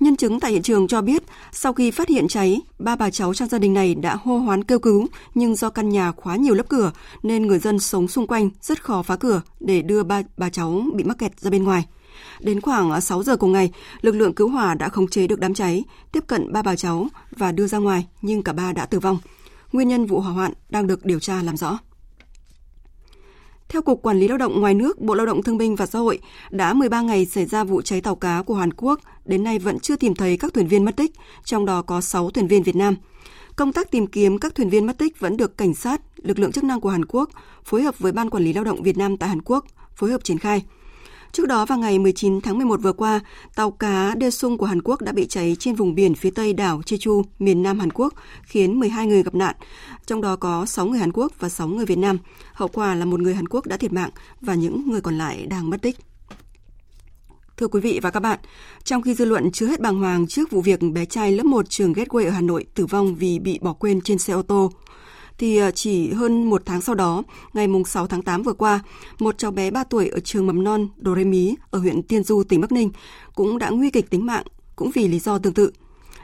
Nhân 0.00 0.16
chứng 0.16 0.40
tại 0.40 0.52
hiện 0.52 0.62
trường 0.62 0.88
cho 0.88 1.00
biết, 1.00 1.22
sau 1.52 1.72
khi 1.72 1.90
phát 1.90 2.08
hiện 2.08 2.28
cháy, 2.28 2.60
ba 2.78 2.96
bà 2.96 3.10
cháu 3.10 3.34
trong 3.34 3.48
gia 3.48 3.58
đình 3.58 3.74
này 3.74 3.94
đã 3.94 4.16
hô 4.16 4.38
hoán 4.38 4.64
kêu 4.64 4.78
cứu, 4.78 5.06
nhưng 5.34 5.56
do 5.56 5.70
căn 5.70 5.88
nhà 5.88 6.12
khóa 6.12 6.36
nhiều 6.36 6.54
lớp 6.54 6.68
cửa 6.68 6.92
nên 7.22 7.46
người 7.46 7.58
dân 7.58 7.78
sống 7.78 8.08
xung 8.08 8.26
quanh 8.26 8.50
rất 8.60 8.84
khó 8.84 9.02
phá 9.02 9.16
cửa 9.16 9.42
để 9.60 9.82
đưa 9.82 10.02
ba 10.02 10.22
bà 10.36 10.50
cháu 10.50 10.84
bị 10.94 11.04
mắc 11.04 11.18
kẹt 11.18 11.40
ra 11.40 11.50
bên 11.50 11.64
ngoài. 11.64 11.86
Đến 12.40 12.60
khoảng 12.60 13.00
6 13.00 13.22
giờ 13.22 13.36
cùng 13.36 13.52
ngày, 13.52 13.70
lực 14.00 14.14
lượng 14.14 14.34
cứu 14.34 14.48
hỏa 14.48 14.74
đã 14.74 14.88
khống 14.88 15.08
chế 15.08 15.26
được 15.26 15.40
đám 15.40 15.54
cháy, 15.54 15.84
tiếp 16.12 16.24
cận 16.26 16.52
ba 16.52 16.62
bà 16.62 16.76
cháu 16.76 17.06
và 17.36 17.52
đưa 17.52 17.66
ra 17.66 17.78
ngoài, 17.78 18.06
nhưng 18.22 18.42
cả 18.42 18.52
ba 18.52 18.72
đã 18.72 18.86
tử 18.86 19.00
vong. 19.00 19.18
Nguyên 19.74 19.88
nhân 19.88 20.06
vụ 20.06 20.20
hỏa 20.20 20.32
hoạn 20.32 20.52
đang 20.68 20.86
được 20.86 21.04
điều 21.04 21.20
tra 21.20 21.42
làm 21.42 21.56
rõ. 21.56 21.78
Theo 23.68 23.82
Cục 23.82 24.02
Quản 24.02 24.18
lý 24.18 24.28
Lao 24.28 24.38
động 24.38 24.60
ngoài 24.60 24.74
nước, 24.74 25.00
Bộ 25.00 25.14
Lao 25.14 25.26
động 25.26 25.42
Thương 25.42 25.58
binh 25.58 25.76
và 25.76 25.86
Xã 25.86 25.98
hội 25.98 26.18
đã 26.50 26.74
13 26.74 27.00
ngày 27.00 27.26
xảy 27.26 27.46
ra 27.46 27.64
vụ 27.64 27.82
cháy 27.82 28.00
tàu 28.00 28.14
cá 28.16 28.42
của 28.42 28.54
Hàn 28.54 28.72
Quốc, 28.72 29.00
đến 29.24 29.44
nay 29.44 29.58
vẫn 29.58 29.78
chưa 29.78 29.96
tìm 29.96 30.14
thấy 30.14 30.36
các 30.36 30.54
thuyền 30.54 30.68
viên 30.68 30.84
mất 30.84 30.96
tích, 30.96 31.12
trong 31.44 31.66
đó 31.66 31.82
có 31.82 32.00
6 32.00 32.30
thuyền 32.30 32.48
viên 32.48 32.62
Việt 32.62 32.76
Nam. 32.76 32.96
Công 33.56 33.72
tác 33.72 33.90
tìm 33.90 34.06
kiếm 34.06 34.38
các 34.38 34.54
thuyền 34.54 34.70
viên 34.70 34.86
mất 34.86 34.98
tích 34.98 35.20
vẫn 35.20 35.36
được 35.36 35.58
cảnh 35.58 35.74
sát, 35.74 36.00
lực 36.16 36.38
lượng 36.38 36.52
chức 36.52 36.64
năng 36.64 36.80
của 36.80 36.90
Hàn 36.90 37.04
Quốc 37.04 37.30
phối 37.64 37.82
hợp 37.82 37.98
với 37.98 38.12
Ban 38.12 38.30
Quản 38.30 38.44
lý 38.44 38.52
Lao 38.52 38.64
động 38.64 38.82
Việt 38.82 38.96
Nam 38.96 39.16
tại 39.16 39.28
Hàn 39.28 39.42
Quốc 39.42 39.64
phối 39.96 40.10
hợp 40.10 40.24
triển 40.24 40.38
khai. 40.38 40.62
Trước 41.34 41.46
đó 41.46 41.66
vào 41.66 41.78
ngày 41.78 41.98
19 41.98 42.40
tháng 42.40 42.56
11 42.56 42.80
vừa 42.82 42.92
qua, 42.92 43.20
tàu 43.54 43.70
cá 43.70 44.14
Đê 44.14 44.30
Sung 44.30 44.58
của 44.58 44.66
Hàn 44.66 44.82
Quốc 44.82 45.02
đã 45.02 45.12
bị 45.12 45.26
cháy 45.26 45.56
trên 45.58 45.74
vùng 45.74 45.94
biển 45.94 46.14
phía 46.14 46.30
tây 46.30 46.52
đảo 46.52 46.80
Jeju, 46.86 47.22
miền 47.38 47.62
Nam 47.62 47.80
Hàn 47.80 47.90
Quốc, 47.90 48.14
khiến 48.42 48.80
12 48.80 49.06
người 49.06 49.22
gặp 49.22 49.34
nạn, 49.34 49.56
trong 50.06 50.20
đó 50.20 50.36
có 50.36 50.66
6 50.66 50.86
người 50.86 50.98
Hàn 50.98 51.12
Quốc 51.12 51.32
và 51.38 51.48
6 51.48 51.68
người 51.68 51.86
Việt 51.86 51.98
Nam. 51.98 52.18
Hậu 52.52 52.68
quả 52.68 52.94
là 52.94 53.04
một 53.04 53.20
người 53.20 53.34
Hàn 53.34 53.48
Quốc 53.48 53.66
đã 53.66 53.76
thiệt 53.76 53.92
mạng 53.92 54.10
và 54.40 54.54
những 54.54 54.90
người 54.90 55.00
còn 55.00 55.18
lại 55.18 55.46
đang 55.46 55.70
mất 55.70 55.82
tích. 55.82 55.96
Thưa 57.56 57.68
quý 57.68 57.80
vị 57.80 58.00
và 58.02 58.10
các 58.10 58.20
bạn, 58.20 58.38
trong 58.84 59.02
khi 59.02 59.14
dư 59.14 59.24
luận 59.24 59.50
chưa 59.52 59.66
hết 59.66 59.80
bàng 59.80 59.98
hoàng 59.98 60.26
trước 60.26 60.50
vụ 60.50 60.60
việc 60.60 60.80
bé 60.92 61.04
trai 61.04 61.32
lớp 61.32 61.46
1 61.46 61.70
trường 61.70 61.92
Gateway 61.92 62.24
ở 62.24 62.30
Hà 62.30 62.40
Nội 62.40 62.66
tử 62.74 62.86
vong 62.86 63.14
vì 63.14 63.38
bị 63.38 63.58
bỏ 63.62 63.72
quên 63.72 64.00
trên 64.00 64.18
xe 64.18 64.32
ô 64.32 64.42
tô, 64.42 64.72
thì 65.38 65.58
à, 65.58 65.70
chỉ 65.70 66.12
hơn 66.12 66.44
một 66.44 66.62
tháng 66.66 66.80
sau 66.80 66.94
đó, 66.94 67.22
ngày 67.52 67.68
6 67.86 68.06
tháng 68.06 68.22
8 68.22 68.42
vừa 68.42 68.52
qua, 68.52 68.80
một 69.18 69.38
cháu 69.38 69.50
bé 69.50 69.70
3 69.70 69.84
tuổi 69.84 70.08
ở 70.08 70.20
trường 70.20 70.46
mầm 70.46 70.64
non 70.64 70.88
Đồ 70.96 71.14
Rê 71.16 71.24
Mí 71.24 71.54
ở 71.70 71.78
huyện 71.78 72.02
Tiên 72.02 72.24
Du, 72.24 72.42
tỉnh 72.42 72.60
Bắc 72.60 72.72
Ninh 72.72 72.90
cũng 73.34 73.58
đã 73.58 73.70
nguy 73.70 73.90
kịch 73.90 74.10
tính 74.10 74.26
mạng, 74.26 74.44
cũng 74.76 74.90
vì 74.90 75.08
lý 75.08 75.18
do 75.18 75.38
tương 75.38 75.54
tự. 75.54 75.70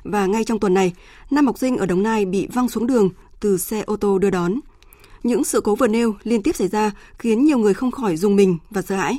Và 0.04 0.26
ngay 0.26 0.44
trong 0.44 0.58
tuần 0.58 0.74
này, 0.74 0.92
năm 1.30 1.46
học 1.46 1.58
sinh 1.58 1.76
ở 1.76 1.86
Đồng 1.86 2.02
Nai 2.02 2.24
bị 2.24 2.48
văng 2.52 2.68
xuống 2.68 2.86
đường 2.86 3.10
từ 3.40 3.58
xe 3.58 3.82
ô 3.86 3.96
tô 3.96 4.18
đưa 4.18 4.30
đón. 4.30 4.54
Những 5.22 5.44
sự 5.44 5.60
cố 5.60 5.74
vừa 5.74 5.88
nêu 5.88 6.14
liên 6.22 6.42
tiếp 6.42 6.56
xảy 6.56 6.68
ra 6.68 6.90
khiến 7.18 7.44
nhiều 7.44 7.58
người 7.58 7.74
không 7.74 7.90
khỏi 7.90 8.16
dùng 8.16 8.36
mình 8.36 8.58
và 8.70 8.82
sợ 8.82 8.96
hãi. 8.96 9.18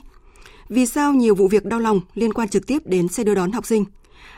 Vì 0.69 0.85
sao 0.85 1.13
nhiều 1.13 1.35
vụ 1.35 1.47
việc 1.47 1.65
đau 1.65 1.79
lòng 1.79 2.01
liên 2.15 2.33
quan 2.33 2.49
trực 2.49 2.67
tiếp 2.67 2.81
đến 2.85 3.07
xe 3.07 3.23
đưa 3.23 3.35
đón 3.35 3.51
học 3.51 3.65
sinh? 3.65 3.85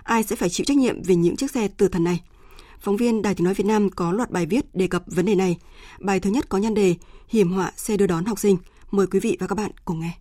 Ai 0.04 0.24
sẽ 0.24 0.36
phải 0.36 0.50
chịu 0.50 0.66
trách 0.66 0.78
nhiệm 0.78 1.04
về 1.04 1.16
những 1.16 1.36
chiếc 1.36 1.52
xe 1.52 1.68
tử 1.68 1.88
thần 1.88 2.04
này? 2.04 2.22
Phóng 2.84 2.98
viên 2.98 3.22
Đài 3.22 3.36
tiếng 3.36 3.46
nói 3.46 3.54
Việt 3.54 3.66
Nam 3.66 3.90
có 3.90 4.12
loạt 4.12 4.32
bài 4.32 4.46
viết 4.46 4.76
đề 4.76 4.88
cập 4.88 5.04
vấn 5.06 5.26
đề 5.26 5.36
này. 5.36 5.58
Bài 6.00 6.20
thứ 6.20 6.30
nhất 6.30 6.46
có 6.50 6.58
nhan 6.58 6.74
đề 6.74 6.96
Hiểm 7.28 7.52
họa 7.52 7.72
xe 7.78 7.98
đưa 7.98 8.08
đón 8.08 8.26
học 8.26 8.40
sinh. 8.40 8.58
Mời 8.92 9.08
quý 9.08 9.20
vị 9.20 9.38
và 9.40 9.48
các 9.48 9.58
bạn 9.58 9.72
cùng 9.86 10.00
nghe. 10.00 10.12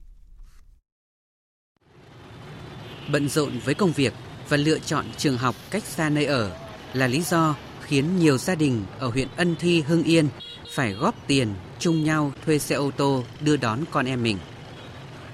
Bận 3.13 3.29
rộn 3.29 3.53
với 3.65 3.75
công 3.75 3.93
việc 3.93 4.13
và 4.49 4.57
lựa 4.57 4.79
chọn 4.79 5.05
trường 5.17 5.39
học 5.39 5.55
cách 5.71 5.85
xa 5.85 6.09
nơi 6.09 6.25
ở 6.25 6.57
là 6.95 7.07
lý 7.07 7.23
do 7.23 7.57
khiến 7.81 8.19
nhiều 8.19 8.39
gia 8.39 8.55
đình 8.55 8.85
ở 8.99 9.09
huyện 9.09 9.29
Ân 9.37 9.57
Thi, 9.59 9.81
Hưng 9.81 10.03
Yên 10.03 10.29
phải 10.75 10.93
góp 10.93 11.15
tiền 11.27 11.49
chung 11.79 12.05
nhau 12.05 12.33
thuê 12.45 12.59
xe 12.59 12.75
ô 12.75 12.91
tô 12.91 13.25
đưa 13.41 13.57
đón 13.57 13.81
con 13.91 14.07
em 14.07 14.23
mình. 14.23 14.39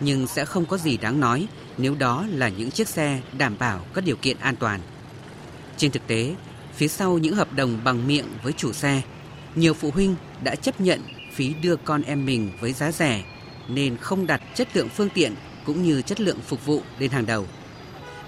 Nhưng 0.00 0.26
sẽ 0.26 0.44
không 0.44 0.66
có 0.66 0.78
gì 0.78 0.96
đáng 0.96 1.20
nói 1.20 1.48
nếu 1.78 1.94
đó 1.94 2.26
là 2.30 2.48
những 2.48 2.70
chiếc 2.70 2.88
xe 2.88 3.20
đảm 3.38 3.56
bảo 3.58 3.80
các 3.94 4.04
điều 4.04 4.16
kiện 4.16 4.36
an 4.38 4.56
toàn. 4.56 4.80
Trên 5.76 5.90
thực 5.90 6.06
tế, 6.06 6.34
phía 6.78 6.88
sau 6.88 7.18
những 7.18 7.34
hợp 7.34 7.52
đồng 7.52 7.78
bằng 7.84 8.06
miệng 8.06 8.26
với 8.42 8.52
chủ 8.52 8.72
xe, 8.72 9.02
nhiều 9.54 9.74
phụ 9.74 9.90
huynh 9.90 10.14
đã 10.42 10.54
chấp 10.54 10.80
nhận 10.80 11.00
phí 11.32 11.54
đưa 11.62 11.76
con 11.76 12.02
em 12.02 12.26
mình 12.26 12.50
với 12.60 12.72
giá 12.72 12.92
rẻ 12.92 13.24
nên 13.68 13.96
không 13.96 14.26
đặt 14.26 14.42
chất 14.54 14.76
lượng 14.76 14.88
phương 14.88 15.08
tiện 15.14 15.34
cũng 15.64 15.82
như 15.82 16.02
chất 16.02 16.20
lượng 16.20 16.38
phục 16.46 16.66
vụ 16.66 16.82
lên 16.98 17.10
hàng 17.10 17.26
đầu. 17.26 17.46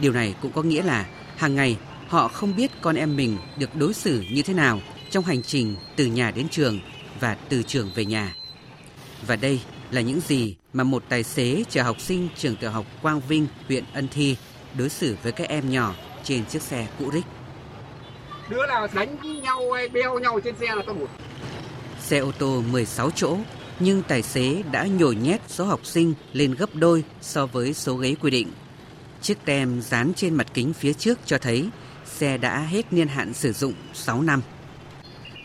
Điều 0.01 0.13
này 0.13 0.35
cũng 0.43 0.53
có 0.53 0.63
nghĩa 0.63 0.83
là 0.83 1.07
hàng 1.37 1.55
ngày 1.55 1.77
họ 2.09 2.29
không 2.29 2.57
biết 2.57 2.71
con 2.81 2.97
em 2.97 3.17
mình 3.17 3.39
được 3.59 3.77
đối 3.77 3.95
xử 3.95 4.25
như 4.33 4.43
thế 4.43 4.55
nào 4.55 4.81
trong 5.11 5.25
hành 5.25 5.43
trình 5.43 5.77
từ 5.97 6.07
nhà 6.07 6.31
đến 6.31 6.49
trường 6.49 6.81
và 7.21 7.35
từ 7.35 7.63
trường 7.63 7.91
về 7.95 8.05
nhà. 8.05 8.35
Và 9.27 9.37
đây 9.37 9.61
là 9.91 10.01
những 10.01 10.21
gì 10.21 10.57
mà 10.73 10.85
một 10.85 11.05
tài 11.09 11.23
xế 11.23 11.65
chở 11.71 11.83
học 11.83 12.01
sinh 12.01 12.29
trường 12.37 12.57
tiểu 12.57 12.71
học 12.71 12.87
Quang 13.03 13.21
Vinh, 13.29 13.47
huyện 13.69 13.85
Ân 13.93 14.09
Thi 14.09 14.37
đối 14.79 14.89
xử 14.89 15.17
với 15.23 15.33
các 15.33 15.49
em 15.49 15.71
nhỏ 15.71 15.95
trên 16.25 16.45
chiếc 16.45 16.63
xe 16.63 16.87
cũ 16.99 17.11
rích. 17.13 17.25
Đứa 18.51 18.67
nào 18.67 18.89
đánh 18.95 19.17
nhau 19.43 19.73
hay 19.73 19.89
beo 19.89 20.19
nhau 20.19 20.41
trên 20.45 20.55
xe 20.61 20.67
là 20.67 20.83
tao 20.87 20.95
một. 20.95 21.07
Xe 22.01 22.19
ô 22.19 22.33
tô 22.39 22.63
16 22.71 23.11
chỗ 23.11 23.37
nhưng 23.81 24.03
tài 24.03 24.23
xế 24.23 24.63
đã 24.73 24.87
nhồi 24.87 25.17
nhét 25.17 25.41
số 25.49 25.65
học 25.65 25.87
sinh 25.87 26.15
lên 26.33 26.55
gấp 26.55 26.75
đôi 26.75 27.05
so 27.21 27.47
với 27.47 27.75
số 27.75 27.95
ghế 27.95 28.15
quy 28.21 28.31
định. 28.31 28.53
Chiếc 29.23 29.39
tem 29.45 29.81
dán 29.83 30.13
trên 30.17 30.35
mặt 30.35 30.47
kính 30.55 30.73
phía 30.73 30.93
trước 30.93 31.19
cho 31.27 31.39
thấy 31.39 31.69
xe 32.05 32.39
đã 32.39 32.59
hết 32.59 32.93
niên 32.93 33.09
hạn 33.09 33.35
sử 33.35 33.53
dụng 33.53 33.75
6 33.95 34.23
năm. 34.23 34.43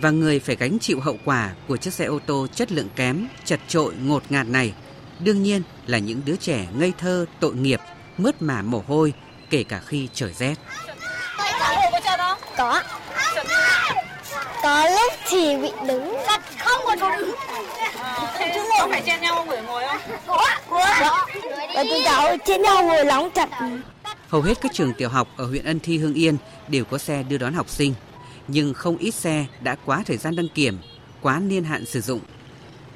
Và 0.01 0.09
người 0.09 0.39
phải 0.39 0.55
gánh 0.55 0.79
chịu 0.79 0.99
hậu 0.99 1.17
quả 1.25 1.53
của 1.67 1.77
chiếc 1.77 1.93
xe 1.93 2.05
ô 2.05 2.19
tô 2.25 2.47
chất 2.55 2.71
lượng 2.71 2.89
kém, 2.95 3.27
chật 3.45 3.59
trội, 3.67 3.93
ngột 4.03 4.23
ngạt 4.29 4.47
này 4.47 4.73
đương 5.19 5.43
nhiên 5.43 5.61
là 5.87 5.97
những 5.97 6.21
đứa 6.25 6.35
trẻ 6.35 6.67
ngây 6.77 6.93
thơ, 6.97 7.25
tội 7.39 7.55
nghiệp, 7.55 7.79
mướt 8.17 8.41
mà 8.41 8.61
mồ 8.61 8.83
hôi, 8.87 9.13
kể 9.49 9.63
cả 9.63 9.81
khi 9.85 10.09
trời 10.13 10.33
rét. 10.33 10.55
Có. 12.57 12.83
Có 14.63 14.89
lúc 14.89 15.13
thì 15.29 15.57
bị 15.57 15.71
đứng, 15.87 16.15
không 16.59 16.81
có 16.85 16.95
chỗ 16.99 17.11
đứng. 17.17 17.35
Có 18.79 18.87
phải 18.89 19.01
chen 19.05 19.21
nhau 19.21 19.45
ngồi 19.45 19.61
ngồi 19.61 19.83
không? 19.87 20.17
Có. 20.27 20.45
Có. 20.69 21.27
Và 21.75 21.83
tụi 21.83 22.01
cháu 22.05 22.37
chen 22.45 22.61
nhau 22.61 22.83
ngồi 22.83 23.05
nóng 23.05 23.29
chặt. 23.35 23.49
Hầu 24.29 24.41
hết 24.41 24.61
các 24.61 24.73
trường 24.73 24.93
tiểu 24.93 25.09
học 25.09 25.27
ở 25.37 25.45
huyện 25.45 25.65
Ân 25.65 25.79
Thi 25.79 25.97
Hưng 25.97 26.13
Yên 26.13 26.37
đều 26.67 26.85
có 26.85 26.97
xe 26.97 27.23
đưa 27.23 27.37
đón 27.37 27.53
học 27.53 27.69
sinh, 27.69 27.93
nhưng 28.47 28.73
không 28.73 28.97
ít 28.97 29.11
xe 29.11 29.45
đã 29.61 29.75
quá 29.85 30.03
thời 30.05 30.17
gian 30.17 30.35
đăng 30.35 30.49
kiểm, 30.49 30.79
quá 31.21 31.39
niên 31.39 31.63
hạn 31.63 31.85
sử 31.85 32.01
dụng. 32.01 32.19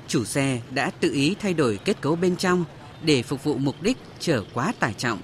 Chủ 0.07 0.25
xe 0.25 0.59
đã 0.69 0.91
tự 0.99 1.11
ý 1.11 1.35
thay 1.41 1.53
đổi 1.53 1.79
kết 1.85 2.01
cấu 2.01 2.15
bên 2.15 2.35
trong 2.35 2.65
để 3.01 3.23
phục 3.23 3.43
vụ 3.43 3.55
mục 3.57 3.75
đích 3.81 3.97
chở 4.19 4.43
quá 4.53 4.73
tải 4.79 4.93
trọng, 4.93 5.19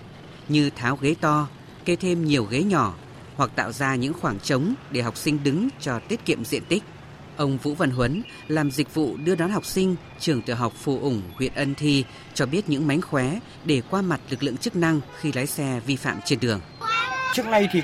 như 0.47 0.69
tháo 0.69 0.97
ghế 1.01 1.15
to, 1.21 1.47
kê 1.85 1.95
thêm 1.95 2.25
nhiều 2.25 2.43
ghế 2.43 2.63
nhỏ 2.63 2.93
hoặc 3.35 3.51
tạo 3.55 3.71
ra 3.71 3.95
những 3.95 4.13
khoảng 4.13 4.39
trống 4.39 4.73
để 4.91 5.01
học 5.01 5.17
sinh 5.17 5.43
đứng 5.43 5.69
cho 5.79 5.99
tiết 5.99 6.25
kiệm 6.25 6.45
diện 6.45 6.63
tích. 6.65 6.83
Ông 7.37 7.57
Vũ 7.57 7.73
Văn 7.73 7.89
Huấn 7.89 8.23
làm 8.47 8.71
dịch 8.71 8.93
vụ 8.93 9.17
đưa 9.17 9.35
đón 9.35 9.51
học 9.51 9.65
sinh 9.65 9.95
trường 10.19 10.41
tiểu 10.41 10.55
học 10.55 10.73
Phù 10.75 10.99
Ủng, 10.99 11.21
huyện 11.35 11.53
Ân 11.55 11.75
Thi 11.75 12.03
cho 12.33 12.45
biết 12.45 12.69
những 12.69 12.87
mánh 12.87 13.01
khóe 13.01 13.39
để 13.65 13.81
qua 13.89 14.01
mặt 14.01 14.19
lực 14.29 14.43
lượng 14.43 14.57
chức 14.57 14.75
năng 14.75 15.01
khi 15.19 15.31
lái 15.31 15.47
xe 15.47 15.81
vi 15.85 15.95
phạm 15.95 16.19
trên 16.25 16.39
đường. 16.39 16.61
Trước 17.33 17.45
đây 17.51 17.67
thì 17.71 17.81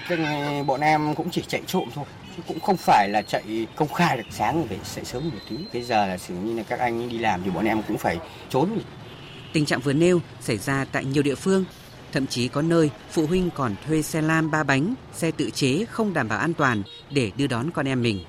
bọn 0.67 0.81
em 0.81 1.15
cũng 1.15 1.29
chỉ 1.31 1.43
chạy 1.47 1.61
trộm 1.67 1.89
thôi, 1.95 2.05
chứ 2.37 2.43
cũng 2.47 2.59
không 2.59 2.77
phải 2.77 3.09
là 3.09 3.21
chạy 3.21 3.67
công 3.75 3.93
khai 3.93 4.17
được 4.17 4.23
sáng 4.31 4.67
phải 4.67 4.79
dậy 4.95 5.05
sớm 5.05 5.29
một 5.29 5.39
tí. 5.49 5.55
Bây 5.73 5.81
giờ 5.81 6.07
là 6.07 6.17
xử 6.17 6.33
như 6.33 6.57
là 6.57 6.63
các 6.63 6.79
anh 6.79 7.09
đi 7.09 7.17
làm 7.17 7.43
thì 7.43 7.49
bọn 7.49 7.65
em 7.65 7.81
cũng 7.87 7.97
phải 7.97 8.17
trốn. 8.49 8.79
Tình 9.53 9.65
trạng 9.65 9.79
vừa 9.79 9.93
nêu 9.93 10.21
xảy 10.41 10.57
ra 10.57 10.85
tại 10.91 11.05
nhiều 11.05 11.23
địa 11.23 11.35
phương 11.35 11.65
Thậm 12.11 12.27
chí 12.27 12.47
có 12.47 12.61
nơi 12.61 12.89
phụ 13.11 13.25
huynh 13.25 13.49
còn 13.55 13.75
thuê 13.87 14.01
xe 14.01 14.21
lam 14.21 14.51
ba 14.51 14.63
bánh, 14.63 14.95
xe 15.13 15.31
tự 15.31 15.49
chế 15.49 15.85
không 15.85 16.13
đảm 16.13 16.27
bảo 16.27 16.39
an 16.39 16.53
toàn 16.53 16.83
để 17.11 17.31
đưa 17.37 17.47
đón 17.47 17.71
con 17.71 17.87
em 17.87 18.01
mình. 18.01 18.23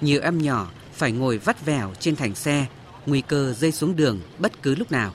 Nhiều 0.00 0.20
em 0.22 0.38
nhỏ 0.38 0.70
phải 0.92 1.12
ngồi 1.12 1.38
vắt 1.38 1.66
vẻo 1.66 1.92
trên 2.00 2.16
thành 2.16 2.34
xe, 2.34 2.66
nguy 3.06 3.20
cơ 3.20 3.52
rơi 3.52 3.72
xuống 3.72 3.96
đường 3.96 4.20
bất 4.38 4.62
cứ 4.62 4.74
lúc 4.74 4.92
nào. 4.92 5.12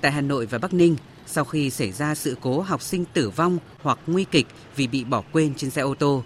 Tại 0.00 0.12
Hà 0.12 0.20
Nội 0.20 0.46
và 0.46 0.58
Bắc 0.58 0.74
Ninh, 0.74 0.96
sau 1.26 1.44
khi 1.44 1.70
xảy 1.70 1.92
ra 1.92 2.14
sự 2.14 2.36
cố 2.40 2.60
học 2.60 2.82
sinh 2.82 3.04
tử 3.04 3.30
vong 3.30 3.58
hoặc 3.82 3.98
nguy 4.06 4.24
kịch 4.24 4.46
vì 4.76 4.86
bị 4.86 5.04
bỏ 5.04 5.22
quên 5.32 5.54
trên 5.54 5.70
xe 5.70 5.82
ô 5.82 5.94
tô, 5.94 6.24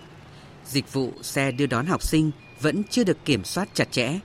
dịch 0.67 0.93
vụ 0.93 1.13
xe 1.23 1.53
đưa 1.53 1.67
đón 1.67 1.87
học 1.87 2.03
sinh 2.03 2.31
vẫn 2.61 2.83
chưa 2.91 3.05
được 3.05 3.25
kiểm 3.25 3.45
soát 3.45 3.69
chặt 3.75 3.93
chẽ. 3.93 4.19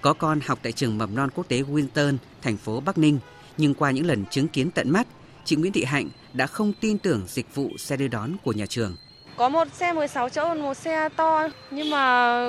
Có 0.00 0.12
con 0.12 0.40
học 0.46 0.58
tại 0.62 0.72
trường 0.72 0.98
mầm 0.98 1.14
non 1.14 1.30
quốc 1.34 1.48
tế 1.48 1.62
Winton, 1.62 2.16
thành 2.42 2.56
phố 2.56 2.80
Bắc 2.80 2.98
Ninh, 2.98 3.18
nhưng 3.58 3.74
qua 3.74 3.90
những 3.90 4.06
lần 4.06 4.24
chứng 4.30 4.48
kiến 4.48 4.70
tận 4.70 4.90
mắt, 4.90 5.06
chị 5.46 5.56
Nguyễn 5.56 5.72
Thị 5.72 5.84
Hạnh 5.84 6.08
đã 6.32 6.46
không 6.46 6.72
tin 6.80 6.98
tưởng 6.98 7.22
dịch 7.26 7.54
vụ 7.54 7.70
xe 7.78 7.96
đưa 7.96 8.08
đón 8.08 8.36
của 8.44 8.52
nhà 8.52 8.66
trường. 8.66 8.96
Có 9.36 9.48
một 9.48 9.68
xe 9.74 9.92
16 9.92 10.28
chỗ, 10.28 10.54
một 10.54 10.74
xe 10.74 11.08
to, 11.16 11.48
nhưng 11.70 11.90
mà 11.90 12.40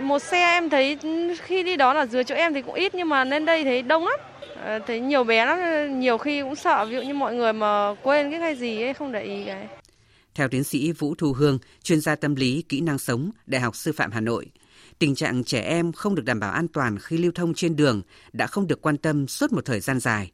một 0.00 0.18
xe 0.18 0.38
em 0.38 0.70
thấy 0.70 0.98
khi 1.42 1.62
đi 1.62 1.76
đón 1.76 1.96
ở 1.96 2.06
dưới 2.06 2.24
chỗ 2.24 2.34
em 2.34 2.54
thì 2.54 2.62
cũng 2.62 2.74
ít 2.74 2.94
nhưng 2.94 3.08
mà 3.08 3.24
lên 3.24 3.44
đây 3.44 3.64
thấy 3.64 3.82
đông 3.82 4.06
lắm. 4.06 4.20
À, 4.64 4.78
thấy 4.86 5.00
nhiều 5.00 5.24
bé 5.24 5.46
lắm, 5.46 5.58
nhiều 6.00 6.18
khi 6.18 6.42
cũng 6.42 6.56
sợ 6.56 6.86
ví 6.86 6.94
dụ 6.94 7.02
như 7.02 7.14
mọi 7.14 7.34
người 7.34 7.52
mà 7.52 7.94
quên 8.02 8.30
cái 8.30 8.40
cái 8.40 8.56
gì 8.56 8.82
ấy 8.82 8.94
không 8.94 9.12
để 9.12 9.22
ý 9.22 9.44
cái. 9.46 9.68
Theo 10.34 10.48
tiến 10.48 10.64
sĩ 10.64 10.92
Vũ 10.92 11.14
Thu 11.14 11.32
Hương, 11.32 11.58
chuyên 11.82 12.00
gia 12.00 12.16
tâm 12.16 12.34
lý 12.34 12.62
kỹ 12.68 12.80
năng 12.80 12.98
sống, 12.98 13.30
Đại 13.46 13.60
học 13.60 13.76
Sư 13.76 13.92
phạm 13.92 14.10
Hà 14.10 14.20
Nội, 14.20 14.46
tình 14.98 15.14
trạng 15.14 15.44
trẻ 15.44 15.60
em 15.60 15.92
không 15.92 16.14
được 16.14 16.24
đảm 16.24 16.40
bảo 16.40 16.52
an 16.52 16.68
toàn 16.68 16.98
khi 16.98 17.18
lưu 17.18 17.32
thông 17.34 17.54
trên 17.54 17.76
đường 17.76 18.02
đã 18.32 18.46
không 18.46 18.66
được 18.66 18.82
quan 18.82 18.96
tâm 18.96 19.28
suốt 19.28 19.52
một 19.52 19.64
thời 19.64 19.80
gian 19.80 20.00
dài. 20.00 20.30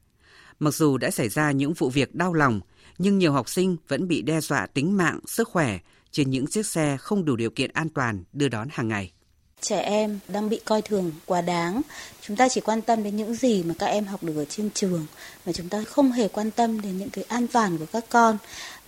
Mặc 0.61 0.75
dù 0.75 0.99
đã 0.99 1.11
xảy 1.11 1.29
ra 1.29 1.51
những 1.51 1.73
vụ 1.73 1.90
việc 1.90 2.14
đau 2.14 2.33
lòng, 2.33 2.61
nhưng 2.99 3.18
nhiều 3.18 3.33
học 3.33 3.49
sinh 3.49 3.77
vẫn 3.88 4.09
bị 4.09 4.23
đe 4.23 4.40
dọa 4.40 4.66
tính 4.66 4.96
mạng, 4.96 5.20
sức 5.27 5.49
khỏe 5.49 5.79
trên 6.11 6.31
những 6.31 6.46
chiếc 6.46 6.66
xe 6.66 6.96
không 7.01 7.25
đủ 7.25 7.37
điều 7.37 7.51
kiện 7.51 7.70
an 7.73 7.88
toàn 7.88 8.25
đưa 8.33 8.49
đón 8.49 8.68
hàng 8.70 8.88
ngày 8.88 9.12
trẻ 9.61 9.81
em 9.81 10.18
đang 10.29 10.49
bị 10.49 10.61
coi 10.64 10.83
thường 10.83 11.12
quá 11.27 11.40
đáng. 11.40 11.83
Chúng 12.20 12.37
ta 12.37 12.49
chỉ 12.49 12.61
quan 12.61 12.83
tâm 12.83 13.03
đến 13.03 13.16
những 13.16 13.35
gì 13.35 13.62
mà 13.62 13.75
các 13.79 13.87
em 13.87 14.05
học 14.05 14.23
được 14.23 14.37
ở 14.37 14.44
trên 14.44 14.70
trường 14.75 15.07
mà 15.46 15.53
chúng 15.53 15.68
ta 15.68 15.83
không 15.83 16.12
hề 16.12 16.29
quan 16.29 16.51
tâm 16.51 16.81
đến 16.81 16.99
những 16.99 17.11
cái 17.11 17.25
an 17.29 17.46
toàn 17.46 17.79
của 17.79 17.87
các 17.92 18.05
con. 18.09 18.38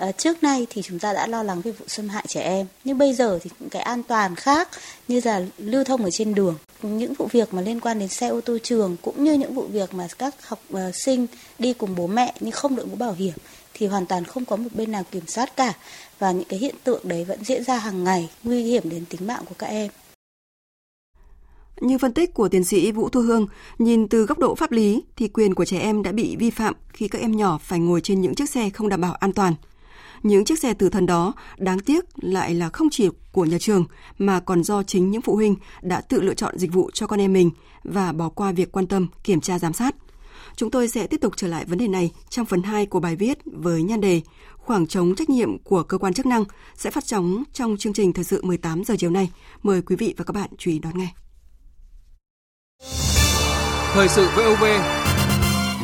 À, 0.03 0.13
trước 0.13 0.43
nay 0.43 0.67
thì 0.71 0.83
chúng 0.83 0.99
ta 0.99 1.13
đã 1.13 1.27
lo 1.27 1.43
lắng 1.43 1.61
về 1.61 1.73
vụ 1.73 1.85
xâm 1.89 2.09
hại 2.09 2.25
trẻ 2.29 2.41
em, 2.41 2.67
nhưng 2.85 2.99
bây 2.99 3.13
giờ 3.15 3.39
thì 3.43 3.51
những 3.61 3.69
cái 3.69 3.83
an 3.83 4.03
toàn 4.03 4.35
khác 4.35 4.69
như 5.09 5.21
là 5.25 5.43
lưu 5.59 5.85
thông 5.85 6.05
ở 6.05 6.11
trên 6.11 6.35
đường, 6.35 6.55
những 6.83 7.15
vụ 7.15 7.29
việc 7.33 7.55
mà 7.55 7.63
liên 7.63 7.81
quan 7.81 7.99
đến 7.99 8.09
xe 8.09 8.29
ô 8.29 8.41
tô 8.41 8.59
trường 8.63 8.97
cũng 9.03 9.25
như 9.25 9.33
những 9.33 9.55
vụ 9.55 9.63
việc 9.63 9.95
mà 9.95 10.09
các 10.19 10.49
học 10.49 10.59
uh, 10.73 10.79
sinh 10.95 11.27
đi 11.59 11.73
cùng 11.73 11.95
bố 11.97 12.07
mẹ 12.07 12.35
nhưng 12.41 12.53
không 12.53 12.77
đội 12.77 12.87
mũ 12.87 12.95
bảo 12.95 13.13
hiểm 13.13 13.35
thì 13.75 13.87
hoàn 13.87 14.07
toàn 14.07 14.25
không 14.25 14.45
có 14.45 14.57
một 14.57 14.69
bên 14.75 14.93
nào 14.93 15.03
kiểm 15.11 15.27
soát 15.27 15.57
cả 15.57 15.73
và 16.19 16.33
những 16.33 16.49
cái 16.49 16.59
hiện 16.59 16.75
tượng 16.85 17.01
đấy 17.05 17.25
vẫn 17.25 17.45
diễn 17.45 17.65
ra 17.65 17.79
hàng 17.79 18.05
ngày 18.05 18.31
nguy 18.43 18.63
hiểm 18.63 18.91
đến 18.91 19.05
tính 19.05 19.27
mạng 19.27 19.43
của 19.49 19.55
các 19.59 19.67
em. 19.67 19.91
Như 21.81 21.99
phân 21.99 22.13
tích 22.13 22.35
của 22.35 22.49
tiến 22.49 22.65
sĩ 22.65 22.93
Vũ 22.93 23.09
Thu 23.09 23.21
Hương, 23.21 23.47
nhìn 23.79 24.09
từ 24.09 24.27
góc 24.27 24.39
độ 24.39 24.55
pháp 24.55 24.73
lý 24.73 25.03
thì 25.17 25.29
quyền 25.29 25.55
của 25.55 25.65
trẻ 25.65 25.79
em 25.79 26.03
đã 26.03 26.13
bị 26.13 26.37
vi 26.37 26.51
phạm 26.51 26.75
khi 26.93 27.09
các 27.09 27.21
em 27.21 27.37
nhỏ 27.37 27.59
phải 27.63 27.79
ngồi 27.79 28.01
trên 28.01 28.21
những 28.21 28.35
chiếc 28.35 28.51
xe 28.51 28.71
không 28.71 28.89
đảm 28.89 29.01
bảo 29.01 29.15
an 29.15 29.33
toàn. 29.33 29.55
Những 30.23 30.45
chiếc 30.45 30.59
xe 30.59 30.75
tử 30.75 30.89
thần 30.89 31.07
đó 31.07 31.35
đáng 31.59 31.79
tiếc 31.79 32.05
lại 32.17 32.55
là 32.55 32.69
không 32.69 32.91
chỉ 32.91 33.09
của 33.33 33.45
nhà 33.45 33.59
trường 33.59 33.85
mà 34.19 34.41
còn 34.41 34.65
do 34.65 34.83
chính 34.83 35.11
những 35.11 35.23
phụ 35.23 35.35
huynh 35.35 35.55
đã 35.83 36.01
tự 36.01 36.21
lựa 36.21 36.35
chọn 36.35 36.59
dịch 36.59 36.73
vụ 36.73 36.91
cho 36.95 37.07
con 37.07 37.21
em 37.21 37.33
mình 37.33 37.51
và 37.85 38.13
bỏ 38.13 38.29
qua 38.29 38.53
việc 38.53 38.73
quan 38.73 38.87
tâm, 38.87 39.07
kiểm 39.25 39.41
tra 39.41 39.59
giám 39.59 39.73
sát. 39.73 39.95
Chúng 40.57 40.71
tôi 40.71 40.89
sẽ 40.89 41.07
tiếp 41.07 41.21
tục 41.21 41.33
trở 41.37 41.49
lại 41.49 41.65
vấn 41.65 41.79
đề 41.79 41.89
này 41.89 42.13
trong 42.29 42.47
phần 42.47 42.63
2 42.63 42.87
của 42.87 43.01
bài 43.01 43.17
viết 43.17 43.39
với 43.45 43.83
nhan 43.83 44.01
đề 44.01 44.21
Khoảng 44.67 44.87
trống 44.87 45.15
trách 45.15 45.31
nhiệm 45.31 45.59
của 45.59 45.83
cơ 45.83 45.99
quan 45.99 46.15
chức 46.15 46.27
năng 46.27 46.45
sẽ 46.77 46.91
phát 46.91 47.05
sóng 47.07 47.43
trong 47.53 47.77
chương 47.77 47.93
trình 47.93 48.13
thời 48.13 48.25
sự 48.25 48.43
18 48.43 48.85
giờ 48.85 48.95
chiều 48.99 49.11
nay. 49.11 49.31
Mời 49.63 49.83
quý 49.83 49.97
vị 49.97 50.15
và 50.17 50.25
các 50.25 50.33
bạn 50.33 50.51
chú 50.59 50.71
ý 50.71 50.79
đón 50.79 50.99
nghe. 50.99 51.09
Thời 53.93 54.09
sự 54.09 54.29
VOV 54.37 54.65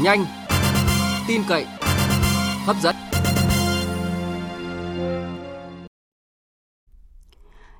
nhanh, 0.02 0.24
tin 1.28 1.42
cậy, 1.48 1.66
hấp 2.64 2.76
dẫn. 2.82 3.07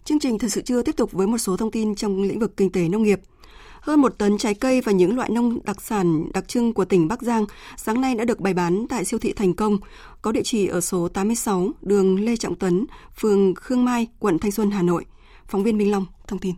Chương 0.09 0.19
trình 0.19 0.39
thật 0.39 0.49
sự 0.49 0.63
chưa 0.63 0.83
tiếp 0.83 0.97
tục 0.97 1.13
với 1.13 1.27
một 1.27 1.39
số 1.39 1.57
thông 1.57 1.71
tin 1.71 1.95
trong 1.95 2.23
lĩnh 2.23 2.39
vực 2.39 2.57
kinh 2.57 2.73
tế 2.73 2.89
nông 2.89 3.03
nghiệp. 3.03 3.21
Hơn 3.81 4.01
một 4.01 4.19
tấn 4.19 4.39
trái 4.39 4.55
cây 4.55 4.81
và 4.81 4.93
những 4.93 5.17
loại 5.17 5.31
nông 5.31 5.59
đặc 5.65 5.83
sản 5.83 6.33
đặc 6.35 6.49
trưng 6.49 6.73
của 6.73 6.85
tỉnh 6.85 7.09
Bắc 7.09 7.23
Giang 7.23 7.47
sáng 7.77 8.01
nay 8.01 8.15
đã 8.15 8.25
được 8.25 8.41
bày 8.41 8.55
bán 8.55 8.87
tại 8.89 9.05
siêu 9.05 9.19
thị 9.19 9.33
Thành 9.33 9.55
Công, 9.55 9.79
có 10.23 10.33
địa 10.33 10.43
chỉ 10.45 10.67
ở 10.67 10.81
số 10.81 11.09
86 11.09 11.69
đường 11.83 12.25
Lê 12.25 12.37
Trọng 12.37 12.55
Tấn, 12.55 12.87
phường 13.21 13.55
Khương 13.55 13.85
Mai, 13.85 14.07
quận 14.19 14.39
Thanh 14.39 14.51
Xuân, 14.51 14.71
Hà 14.71 14.83
Nội. 14.83 15.05
Phóng 15.47 15.63
viên 15.63 15.79
Minh 15.79 15.91
Long 15.91 16.07
thông 16.27 16.39
tin. 16.39 16.55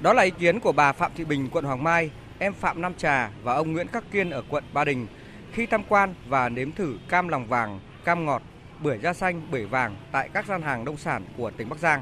Đó 0.00 0.12
là 0.12 0.22
ý 0.22 0.30
kiến 0.30 0.60
của 0.60 0.72
bà 0.72 0.92
Phạm 0.92 1.12
Thị 1.16 1.24
Bình, 1.24 1.48
quận 1.52 1.64
Hoàng 1.64 1.84
Mai, 1.84 2.10
em 2.38 2.54
Phạm 2.54 2.82
Nam 2.82 2.92
Trà 2.98 3.30
và 3.42 3.54
ông 3.54 3.72
Nguyễn 3.72 3.86
Khắc 3.86 4.12
Kiên 4.12 4.30
ở 4.30 4.42
quận 4.50 4.64
Ba 4.72 4.84
Đình 4.84 5.06
khi 5.52 5.66
tham 5.66 5.82
quan 5.88 6.14
và 6.28 6.48
nếm 6.48 6.72
thử 6.72 6.98
cam 7.08 7.28
lòng 7.28 7.48
vàng, 7.48 7.80
cam 8.04 8.24
ngọt, 8.24 8.42
bưởi 8.80 8.98
da 9.02 9.12
xanh, 9.12 9.42
bưởi 9.50 9.64
vàng 9.64 9.96
tại 10.12 10.28
các 10.32 10.46
gian 10.46 10.62
hàng 10.62 10.84
nông 10.84 10.96
sản 10.96 11.22
của 11.36 11.50
tỉnh 11.50 11.68
Bắc 11.68 11.78
Giang. 11.78 12.00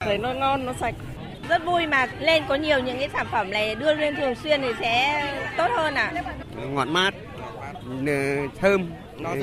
Thấy 0.00 0.18
nó 0.18 0.32
ngon, 0.32 0.66
nó 0.66 0.72
sạch. 0.80 0.94
Rất 1.48 1.64
vui 1.64 1.86
mà 1.86 2.06
lên 2.20 2.42
có 2.48 2.54
nhiều 2.54 2.78
những 2.78 2.98
cái 2.98 3.08
sản 3.12 3.26
phẩm 3.30 3.50
này 3.50 3.74
đưa 3.74 3.94
lên 3.94 4.16
thường 4.16 4.34
xuyên 4.34 4.62
thì 4.62 4.68
sẽ 4.80 5.24
tốt 5.56 5.70
hơn 5.76 5.94
à. 5.94 6.12
Ngọt 6.70 6.84
mát, 6.84 7.14
thơm, 8.60 8.90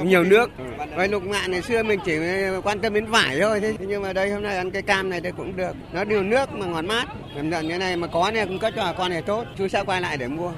nhiều 0.04 0.24
nước. 0.24 0.52
Với 0.96 1.08
lục 1.08 1.24
ngạn 1.24 1.52
ngày 1.52 1.62
xưa 1.62 1.84
mình 1.84 2.00
chỉ 2.06 2.18
quan 2.64 2.80
tâm 2.80 2.94
đến 2.94 3.06
vải 3.06 3.40
thôi 3.42 3.60
thế 3.60 3.74
nhưng 3.80 4.04
mà 4.04 4.14
đây 4.14 4.30
hôm 4.32 4.44
nay 4.44 4.58
ăn 4.58 4.72
cây 4.72 4.82
cam 4.82 5.10
này 5.10 5.22
thì 5.22 5.30
cũng 5.38 5.56
được. 5.56 5.76
Nó 5.92 6.02
nhiều 6.02 6.24
nước 6.24 6.54
mà 6.54 6.66
ngọt 6.66 6.86
mát. 6.86 7.06
Cảm 7.36 7.50
nhận 7.50 7.70
cái 7.70 7.80
này 7.80 7.96
mà 7.96 8.08
có 8.08 8.32
này 8.34 8.46
cũng 8.46 8.60
có 8.60 8.72
cho 8.72 8.94
con 8.98 9.12
này 9.12 9.22
tốt. 9.22 9.46
Chú 9.58 9.68
sẽ 9.68 9.84
quay 9.84 10.02
lại 10.02 10.18
để 10.18 10.28
mua. 10.28 10.52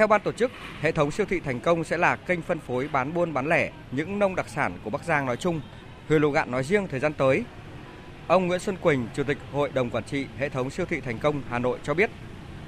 Theo 0.00 0.06
ban 0.06 0.20
tổ 0.20 0.32
chức, 0.32 0.50
hệ 0.80 0.92
thống 0.92 1.10
siêu 1.10 1.26
thị 1.30 1.40
thành 1.40 1.60
công 1.60 1.84
sẽ 1.84 1.98
là 1.98 2.16
kênh 2.16 2.42
phân 2.42 2.58
phối 2.58 2.88
bán 2.92 3.14
buôn 3.14 3.34
bán 3.34 3.46
lẻ 3.48 3.70
những 3.90 4.18
nông 4.18 4.34
đặc 4.34 4.48
sản 4.48 4.72
của 4.84 4.90
Bắc 4.90 5.04
Giang 5.04 5.26
nói 5.26 5.36
chung, 5.36 5.60
huyện 6.08 6.20
Lục 6.20 6.32
Ngạn 6.32 6.50
nói 6.50 6.64
riêng 6.64 6.86
thời 6.90 7.00
gian 7.00 7.12
tới. 7.12 7.44
Ông 8.26 8.46
Nguyễn 8.46 8.60
Xuân 8.60 8.76
Quỳnh, 8.76 9.08
Chủ 9.14 9.22
tịch 9.22 9.38
Hội 9.52 9.70
đồng 9.74 9.90
Quản 9.90 10.04
trị 10.04 10.26
Hệ 10.38 10.48
thống 10.48 10.70
siêu 10.70 10.86
thị 10.86 11.00
thành 11.00 11.18
công 11.18 11.42
Hà 11.50 11.58
Nội 11.58 11.78
cho 11.82 11.94
biết. 11.94 12.10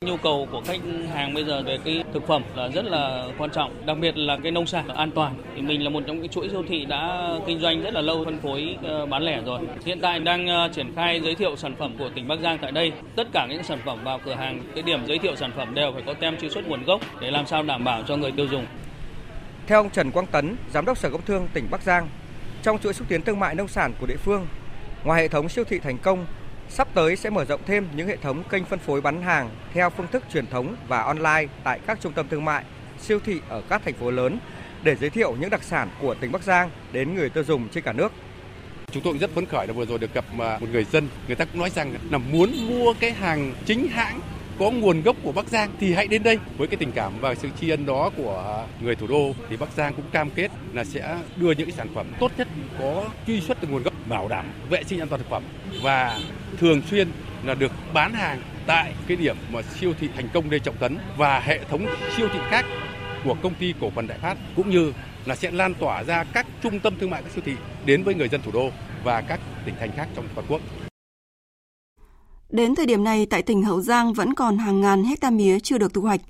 Nhu 0.02 0.16
cầu 0.16 0.48
của 0.52 0.60
khách 0.66 0.80
hàng 1.14 1.34
bây 1.34 1.44
giờ 1.44 1.62
về 1.62 1.78
cái 1.84 2.04
thực 2.14 2.26
phẩm 2.26 2.42
là 2.54 2.68
rất 2.68 2.84
là 2.84 3.26
quan 3.38 3.50
trọng, 3.50 3.86
đặc 3.86 3.96
biệt 4.00 4.16
là 4.16 4.38
cái 4.42 4.52
nông 4.52 4.66
sản 4.66 4.88
an 4.88 5.10
toàn. 5.10 5.34
Thì 5.56 5.62
mình 5.62 5.84
là 5.84 5.90
một 5.90 6.02
trong 6.06 6.18
những 6.18 6.28
chuỗi 6.28 6.48
siêu 6.48 6.62
thị 6.68 6.84
đã 6.84 7.30
kinh 7.46 7.60
doanh 7.60 7.82
rất 7.82 7.94
là 7.94 8.00
lâu 8.00 8.24
phân 8.24 8.38
phối 8.38 8.76
ờ, 8.82 9.06
bán 9.06 9.22
lẻ 9.22 9.40
rồi. 9.46 9.60
Hiện 9.84 10.00
tại 10.00 10.20
đang 10.20 10.46
ờ, 10.46 10.68
triển 10.74 10.94
khai 10.96 11.20
giới 11.20 11.34
thiệu 11.34 11.56
sản 11.56 11.74
phẩm 11.78 11.94
của 11.98 12.08
tỉnh 12.14 12.28
Bắc 12.28 12.40
Giang 12.40 12.58
tại 12.58 12.72
đây. 12.72 12.92
Tất 13.16 13.26
cả 13.32 13.46
những 13.46 13.62
sản 13.62 13.78
phẩm 13.84 14.04
vào 14.04 14.20
cửa 14.24 14.34
hàng, 14.34 14.62
cái 14.74 14.82
điểm 14.82 15.06
giới 15.06 15.18
thiệu 15.18 15.36
sản 15.36 15.50
phẩm 15.56 15.74
đều 15.74 15.92
phải 15.92 16.02
có 16.06 16.14
tem 16.14 16.36
truy 16.36 16.48
xuất 16.50 16.68
nguồn 16.68 16.84
gốc 16.84 17.00
để 17.20 17.30
làm 17.30 17.46
sao 17.46 17.62
đảm 17.62 17.84
bảo 17.84 18.02
cho 18.08 18.16
người 18.16 18.32
tiêu 18.32 18.46
dùng. 18.46 18.66
Theo 19.66 19.78
ông 19.78 19.90
Trần 19.90 20.10
Quang 20.10 20.26
Tấn, 20.26 20.56
Giám 20.72 20.84
đốc 20.84 20.98
Sở 20.98 21.10
Công 21.10 21.22
Thương 21.22 21.48
tỉnh 21.54 21.66
Bắc 21.70 21.82
Giang, 21.82 22.08
trong 22.62 22.78
chuỗi 22.78 22.92
xúc 22.92 23.08
tiến 23.08 23.22
thương 23.22 23.40
mại 23.40 23.54
nông 23.54 23.68
sản 23.68 23.92
của 24.00 24.06
địa 24.06 24.16
phương, 24.16 24.46
ngoài 25.04 25.22
hệ 25.22 25.28
thống 25.28 25.48
siêu 25.48 25.64
thị 25.64 25.78
thành 25.78 25.98
công 25.98 26.26
Sắp 26.74 26.88
tới 26.94 27.16
sẽ 27.16 27.30
mở 27.30 27.44
rộng 27.44 27.60
thêm 27.66 27.88
những 27.96 28.08
hệ 28.08 28.16
thống 28.16 28.42
kênh 28.50 28.64
phân 28.64 28.78
phối 28.78 29.00
bán 29.00 29.22
hàng 29.22 29.50
theo 29.74 29.90
phương 29.90 30.06
thức 30.06 30.22
truyền 30.32 30.46
thống 30.46 30.76
và 30.88 31.02
online 31.02 31.46
tại 31.64 31.80
các 31.86 31.98
trung 32.00 32.12
tâm 32.12 32.26
thương 32.28 32.44
mại, 32.44 32.64
siêu 33.00 33.18
thị 33.24 33.40
ở 33.48 33.62
các 33.68 33.82
thành 33.84 33.94
phố 33.94 34.10
lớn 34.10 34.38
để 34.82 34.96
giới 34.96 35.10
thiệu 35.10 35.36
những 35.40 35.50
đặc 35.50 35.62
sản 35.62 35.88
của 36.00 36.14
tỉnh 36.14 36.32
Bắc 36.32 36.42
Giang 36.42 36.70
đến 36.92 37.14
người 37.14 37.30
tiêu 37.30 37.44
dùng 37.44 37.68
trên 37.68 37.84
cả 37.84 37.92
nước. 37.92 38.12
Chúng 38.90 39.02
tôi 39.02 39.18
rất 39.18 39.30
phấn 39.34 39.46
khởi 39.46 39.66
là 39.66 39.72
vừa 39.72 39.86
rồi 39.86 39.98
được 39.98 40.14
gặp 40.14 40.24
à, 40.38 40.58
một 40.60 40.66
người 40.72 40.84
dân, 40.84 41.08
người 41.26 41.36
ta 41.36 41.44
cũng 41.44 41.60
nói 41.60 41.70
rằng 41.70 41.94
là 42.10 42.18
muốn 42.18 42.50
mua 42.68 42.94
cái 43.00 43.12
hàng 43.12 43.54
chính 43.66 43.88
hãng 43.88 44.20
có 44.62 44.70
nguồn 44.70 45.02
gốc 45.02 45.16
của 45.22 45.32
Bắc 45.32 45.48
Giang 45.48 45.70
thì 45.80 45.94
hãy 45.94 46.06
đến 46.06 46.22
đây 46.22 46.38
với 46.58 46.68
cái 46.68 46.76
tình 46.76 46.92
cảm 46.92 47.12
và 47.20 47.34
sự 47.34 47.48
tri 47.60 47.70
ân 47.70 47.86
đó 47.86 48.10
của 48.16 48.66
người 48.80 48.94
thủ 48.94 49.06
đô 49.06 49.32
thì 49.50 49.56
Bắc 49.56 49.72
Giang 49.72 49.94
cũng 49.94 50.04
cam 50.12 50.30
kết 50.30 50.50
là 50.72 50.84
sẽ 50.84 51.18
đưa 51.36 51.52
những 51.52 51.66
cái 51.66 51.76
sản 51.76 51.88
phẩm 51.94 52.06
tốt 52.20 52.32
nhất 52.38 52.48
có 52.78 53.04
truy 53.26 53.40
xuất 53.40 53.58
từ 53.60 53.68
nguồn 53.68 53.82
gốc, 53.82 53.94
bảo 54.08 54.28
đảm 54.28 54.46
vệ 54.70 54.84
sinh 54.84 55.00
an 55.00 55.08
toàn 55.08 55.22
thực 55.22 55.30
phẩm 55.30 55.42
và 55.82 56.20
thường 56.58 56.82
xuyên 56.90 57.08
là 57.44 57.54
được 57.54 57.72
bán 57.94 58.12
hàng 58.12 58.42
tại 58.66 58.92
cái 59.06 59.16
điểm 59.16 59.36
mà 59.52 59.62
siêu 59.62 59.92
thị 60.00 60.08
thành 60.14 60.28
công 60.32 60.50
Lê 60.50 60.58
Trọng 60.58 60.76
Tấn 60.76 60.98
và 61.16 61.40
hệ 61.40 61.58
thống 61.70 61.86
siêu 62.16 62.28
thị 62.32 62.38
khác 62.50 62.64
của 63.24 63.36
công 63.42 63.54
ty 63.54 63.74
cổ 63.80 63.90
phần 63.90 64.06
Đại 64.06 64.18
Phát, 64.18 64.36
cũng 64.56 64.70
như 64.70 64.92
là 65.26 65.34
sẽ 65.34 65.50
lan 65.50 65.74
tỏa 65.74 66.04
ra 66.04 66.24
các 66.24 66.46
trung 66.62 66.80
tâm 66.80 66.94
thương 67.00 67.10
mại 67.10 67.22
các 67.22 67.32
siêu 67.32 67.42
thị 67.46 67.54
đến 67.86 68.02
với 68.02 68.14
người 68.14 68.28
dân 68.28 68.42
thủ 68.42 68.52
đô 68.52 68.70
và 69.04 69.20
các 69.20 69.40
tỉnh 69.64 69.74
thành 69.80 69.90
khác 69.96 70.08
trong 70.16 70.24
toàn 70.34 70.46
quốc. 70.50 70.60
Đến 72.52 72.74
thời 72.74 72.86
điểm 72.86 73.04
này, 73.04 73.26
tại 73.26 73.42
tỉnh 73.42 73.62
Hậu 73.62 73.80
Giang 73.80 74.12
vẫn 74.12 74.34
còn 74.34 74.58
hàng 74.58 74.80
ngàn 74.80 75.04
hecta 75.04 75.30
mía 75.30 75.58
chưa 75.60 75.78
được 75.78 75.94
thu 75.94 76.02
hoạch. 76.02 76.20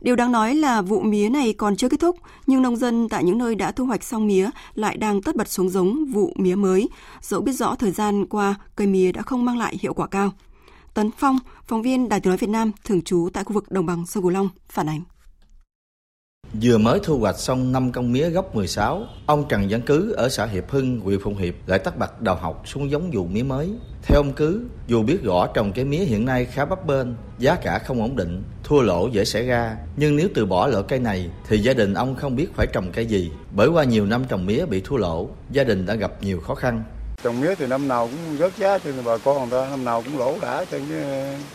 Điều 0.00 0.16
đáng 0.16 0.32
nói 0.32 0.54
là 0.54 0.82
vụ 0.82 1.00
mía 1.00 1.28
này 1.28 1.52
còn 1.52 1.76
chưa 1.76 1.88
kết 1.88 2.00
thúc, 2.00 2.16
nhưng 2.46 2.62
nông 2.62 2.76
dân 2.76 3.08
tại 3.08 3.24
những 3.24 3.38
nơi 3.38 3.54
đã 3.54 3.72
thu 3.72 3.84
hoạch 3.86 4.04
xong 4.04 4.26
mía 4.26 4.50
lại 4.74 4.96
đang 4.96 5.22
tất 5.22 5.36
bật 5.36 5.48
xuống 5.48 5.68
giống 5.68 6.06
vụ 6.06 6.32
mía 6.36 6.54
mới, 6.54 6.88
dẫu 7.20 7.40
biết 7.40 7.52
rõ 7.52 7.74
thời 7.74 7.90
gian 7.90 8.26
qua 8.26 8.54
cây 8.76 8.86
mía 8.86 9.12
đã 9.12 9.22
không 9.22 9.44
mang 9.44 9.58
lại 9.58 9.76
hiệu 9.80 9.94
quả 9.94 10.06
cao. 10.06 10.32
Tấn 10.94 11.10
Phong, 11.18 11.38
phóng 11.66 11.82
viên 11.82 12.08
Đài 12.08 12.20
tiếng 12.20 12.30
nói 12.30 12.38
Việt 12.38 12.50
Nam, 12.50 12.72
thường 12.84 13.02
trú 13.02 13.28
tại 13.32 13.44
khu 13.44 13.52
vực 13.52 13.70
đồng 13.70 13.86
bằng 13.86 14.06
sông 14.06 14.22
Cửu 14.22 14.30
Long, 14.30 14.48
phản 14.68 14.88
ánh. 14.88 15.00
Vừa 16.52 16.78
mới 16.78 17.00
thu 17.02 17.18
hoạch 17.18 17.38
xong 17.38 17.72
5 17.72 17.92
công 17.92 18.12
mía 18.12 18.30
gốc 18.30 18.54
16, 18.54 19.06
ông 19.26 19.44
Trần 19.48 19.66
Văn 19.70 19.80
Cứ 19.86 20.12
ở 20.12 20.28
xã 20.28 20.46
Hiệp 20.46 20.70
Hưng, 20.70 21.00
huyện 21.00 21.20
Phụng 21.20 21.36
Hiệp 21.36 21.54
lại 21.66 21.78
tắt 21.78 21.98
bật 21.98 22.22
đào 22.22 22.36
học 22.36 22.62
xuống 22.66 22.90
giống 22.90 23.10
vụ 23.10 23.24
mía 23.24 23.42
mới. 23.42 23.70
Theo 24.02 24.20
ông 24.20 24.32
Cứ, 24.32 24.62
dù 24.86 25.02
biết 25.02 25.22
rõ 25.22 25.46
trồng 25.46 25.72
cây 25.72 25.84
mía 25.84 25.98
hiện 25.98 26.24
nay 26.24 26.44
khá 26.44 26.64
bấp 26.64 26.86
bênh, 26.86 27.06
giá 27.38 27.54
cả 27.54 27.78
không 27.78 28.02
ổn 28.02 28.16
định, 28.16 28.42
thua 28.64 28.82
lỗ 28.82 29.08
dễ 29.08 29.24
xảy 29.24 29.46
ra, 29.46 29.76
nhưng 29.96 30.16
nếu 30.16 30.28
từ 30.34 30.46
bỏ 30.46 30.66
loại 30.66 30.84
cây 30.88 30.98
này 30.98 31.30
thì 31.48 31.58
gia 31.58 31.74
đình 31.74 31.94
ông 31.94 32.16
không 32.16 32.36
biết 32.36 32.46
phải 32.54 32.66
trồng 32.66 32.92
cây 32.92 33.06
gì. 33.06 33.30
Bởi 33.56 33.68
qua 33.68 33.84
nhiều 33.84 34.06
năm 34.06 34.24
trồng 34.28 34.46
mía 34.46 34.66
bị 34.66 34.80
thua 34.80 34.96
lỗ, 34.96 35.28
gia 35.50 35.64
đình 35.64 35.86
đã 35.86 35.94
gặp 35.94 36.12
nhiều 36.22 36.40
khó 36.40 36.54
khăn. 36.54 36.82
Trồng 37.22 37.40
mía 37.40 37.54
thì 37.54 37.66
năm 37.66 37.88
nào 37.88 38.08
cũng 38.08 38.38
rớt 38.38 38.56
giá 38.56 38.78
cho 38.78 38.90
nên 38.90 39.04
bà 39.04 39.18
con 39.24 39.50
người 39.50 39.60
ta 39.60 39.70
năm 39.70 39.84
nào 39.84 40.02
cũng 40.02 40.18
lỗ 40.18 40.38
đã 40.42 40.64
cho 40.70 40.78
chứ 40.88 41.02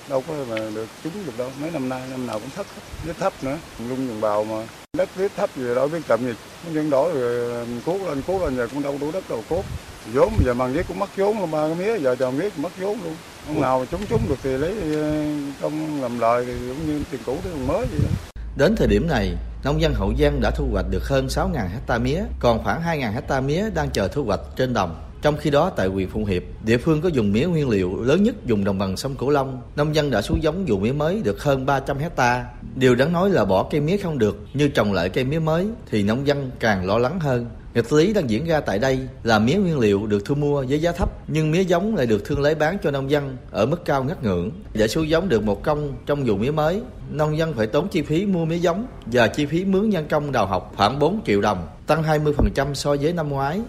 đâu 0.09 0.23
có 0.27 0.33
mà 0.49 0.55
được 0.55 0.87
trúng 1.03 1.13
được 1.25 1.37
đâu. 1.37 1.49
Mấy 1.61 1.71
năm 1.71 1.89
nay 1.89 2.01
năm 2.11 2.27
nào 2.27 2.39
cũng 2.39 2.49
thấp, 2.55 2.65
rất 3.05 3.17
thấp 3.19 3.33
nữa. 3.41 3.57
Lung 3.89 4.07
đồng 4.07 4.21
bào 4.21 4.43
mà 4.43 4.67
đất 4.97 5.09
viết 5.15 5.31
thấp 5.37 5.49
gì 5.55 5.75
đâu 5.75 5.87
biết 5.87 5.99
trồng 6.07 6.21
gì 6.21 6.33
nhưng 6.73 6.89
đó 6.89 7.09
rồi 7.13 7.65
cuốc 7.85 8.01
lên 8.01 8.21
cuốc 8.27 8.41
lên 8.41 8.57
giờ 8.57 8.67
cũng 8.73 8.83
đâu 8.83 8.97
đủ 9.01 9.11
đất 9.11 9.29
đâu 9.29 9.43
cuốc 9.49 9.65
vốn 10.13 10.33
giờ 10.45 10.53
mang 10.53 10.73
giết 10.73 10.87
cũng 10.87 10.99
mất 10.99 11.09
vốn 11.17 11.39
luôn 11.39 11.51
mà 11.51 11.67
cái 11.67 11.75
mía 11.75 11.99
giờ 11.99 12.15
trồng 12.15 12.37
mía 12.37 12.49
cũng 12.49 12.61
mất 12.61 12.71
vốn 12.79 12.97
luôn 13.03 13.15
Ông 13.47 13.61
nào 13.61 13.85
trúng 13.91 14.01
trúng 14.09 14.21
được 14.29 14.35
thì 14.43 14.57
lấy 14.57 14.75
ờ, 14.93 15.25
công 15.61 16.01
làm 16.01 16.19
lời 16.19 16.45
thì 16.47 16.53
cũng 16.67 16.87
như 16.87 17.01
tiền 17.11 17.21
cũ 17.25 17.37
tiền 17.43 17.67
mới 17.67 17.85
vậy 17.85 17.99
đó. 18.03 18.41
Đến 18.57 18.75
thời 18.75 18.87
điểm 18.87 19.07
này, 19.07 19.35
nông 19.63 19.81
dân 19.81 19.93
Hậu 19.93 20.13
Giang 20.19 20.41
đã 20.41 20.51
thu 20.51 20.67
hoạch 20.71 20.85
được 20.89 21.03
hơn 21.03 21.27
6.000 21.27 21.67
hecta 21.67 21.97
mía, 21.97 22.23
còn 22.39 22.63
khoảng 22.63 22.81
2.000 22.83 23.11
hecta 23.13 23.41
mía 23.41 23.69
đang 23.73 23.89
chờ 23.89 24.07
thu 24.07 24.23
hoạch 24.23 24.39
trên 24.55 24.73
đồng. 24.73 25.12
Trong 25.23 25.37
khi 25.37 25.49
đó 25.49 25.69
tại 25.69 25.87
huyện 25.87 26.09
Phụng 26.09 26.25
Hiệp, 26.25 26.43
địa 26.65 26.77
phương 26.77 27.01
có 27.01 27.09
dùng 27.09 27.31
mía 27.31 27.45
nguyên 27.45 27.69
liệu 27.69 28.01
lớn 28.03 28.23
nhất 28.23 28.35
dùng 28.45 28.63
đồng 28.63 28.77
bằng 28.77 28.97
sông 28.97 29.15
Cửu 29.15 29.29
Long, 29.29 29.61
nông 29.75 29.95
dân 29.95 30.11
đã 30.11 30.21
xuống 30.21 30.43
giống 30.43 30.65
vụ 30.65 30.79
mía 30.79 30.91
mới 30.91 31.21
được 31.23 31.43
hơn 31.43 31.65
300 31.65 31.97
hecta. 31.97 32.45
Điều 32.75 32.95
đáng 32.95 33.13
nói 33.13 33.29
là 33.29 33.45
bỏ 33.45 33.67
cây 33.71 33.81
mía 33.81 33.97
không 33.97 34.17
được, 34.17 34.39
như 34.53 34.67
trồng 34.67 34.93
lại 34.93 35.09
cây 35.09 35.23
mía 35.23 35.39
mới 35.39 35.67
thì 35.89 36.03
nông 36.03 36.27
dân 36.27 36.51
càng 36.59 36.85
lo 36.85 36.97
lắng 36.97 37.19
hơn. 37.19 37.45
Nghịch 37.73 37.93
lý 37.93 38.13
đang 38.13 38.29
diễn 38.29 38.45
ra 38.45 38.59
tại 38.59 38.79
đây 38.79 38.99
là 39.23 39.39
mía 39.39 39.55
nguyên 39.55 39.79
liệu 39.79 40.07
được 40.07 40.25
thu 40.25 40.35
mua 40.35 40.65
với 40.69 40.81
giá 40.81 40.91
thấp, 40.91 41.09
nhưng 41.27 41.51
mía 41.51 41.63
giống 41.63 41.95
lại 41.95 42.05
được 42.05 42.25
thương 42.25 42.41
lái 42.41 42.55
bán 42.55 42.77
cho 42.83 42.91
nông 42.91 43.11
dân 43.11 43.37
ở 43.51 43.65
mức 43.65 43.85
cao 43.85 44.03
ngất 44.03 44.23
ngưỡng. 44.23 44.51
Để 44.73 44.87
xuống 44.87 45.09
giống 45.09 45.29
được 45.29 45.43
một 45.43 45.63
công 45.63 45.93
trong 46.05 46.23
vụ 46.25 46.35
mía 46.35 46.51
mới, 46.51 46.81
nông 47.11 47.37
dân 47.37 47.53
phải 47.53 47.67
tốn 47.67 47.87
chi 47.87 48.01
phí 48.01 48.25
mua 48.25 48.45
mía 48.45 48.57
giống 48.57 48.87
và 49.05 49.27
chi 49.27 49.45
phí 49.45 49.65
mướn 49.65 49.89
nhân 49.89 50.05
công 50.09 50.31
đào 50.31 50.47
học 50.47 50.73
khoảng 50.75 50.99
4 50.99 51.21
triệu 51.25 51.41
đồng, 51.41 51.67
tăng 51.87 52.03
20% 52.03 52.73
so 52.73 52.95
với 53.01 53.13
năm 53.13 53.29
ngoái. 53.29 53.61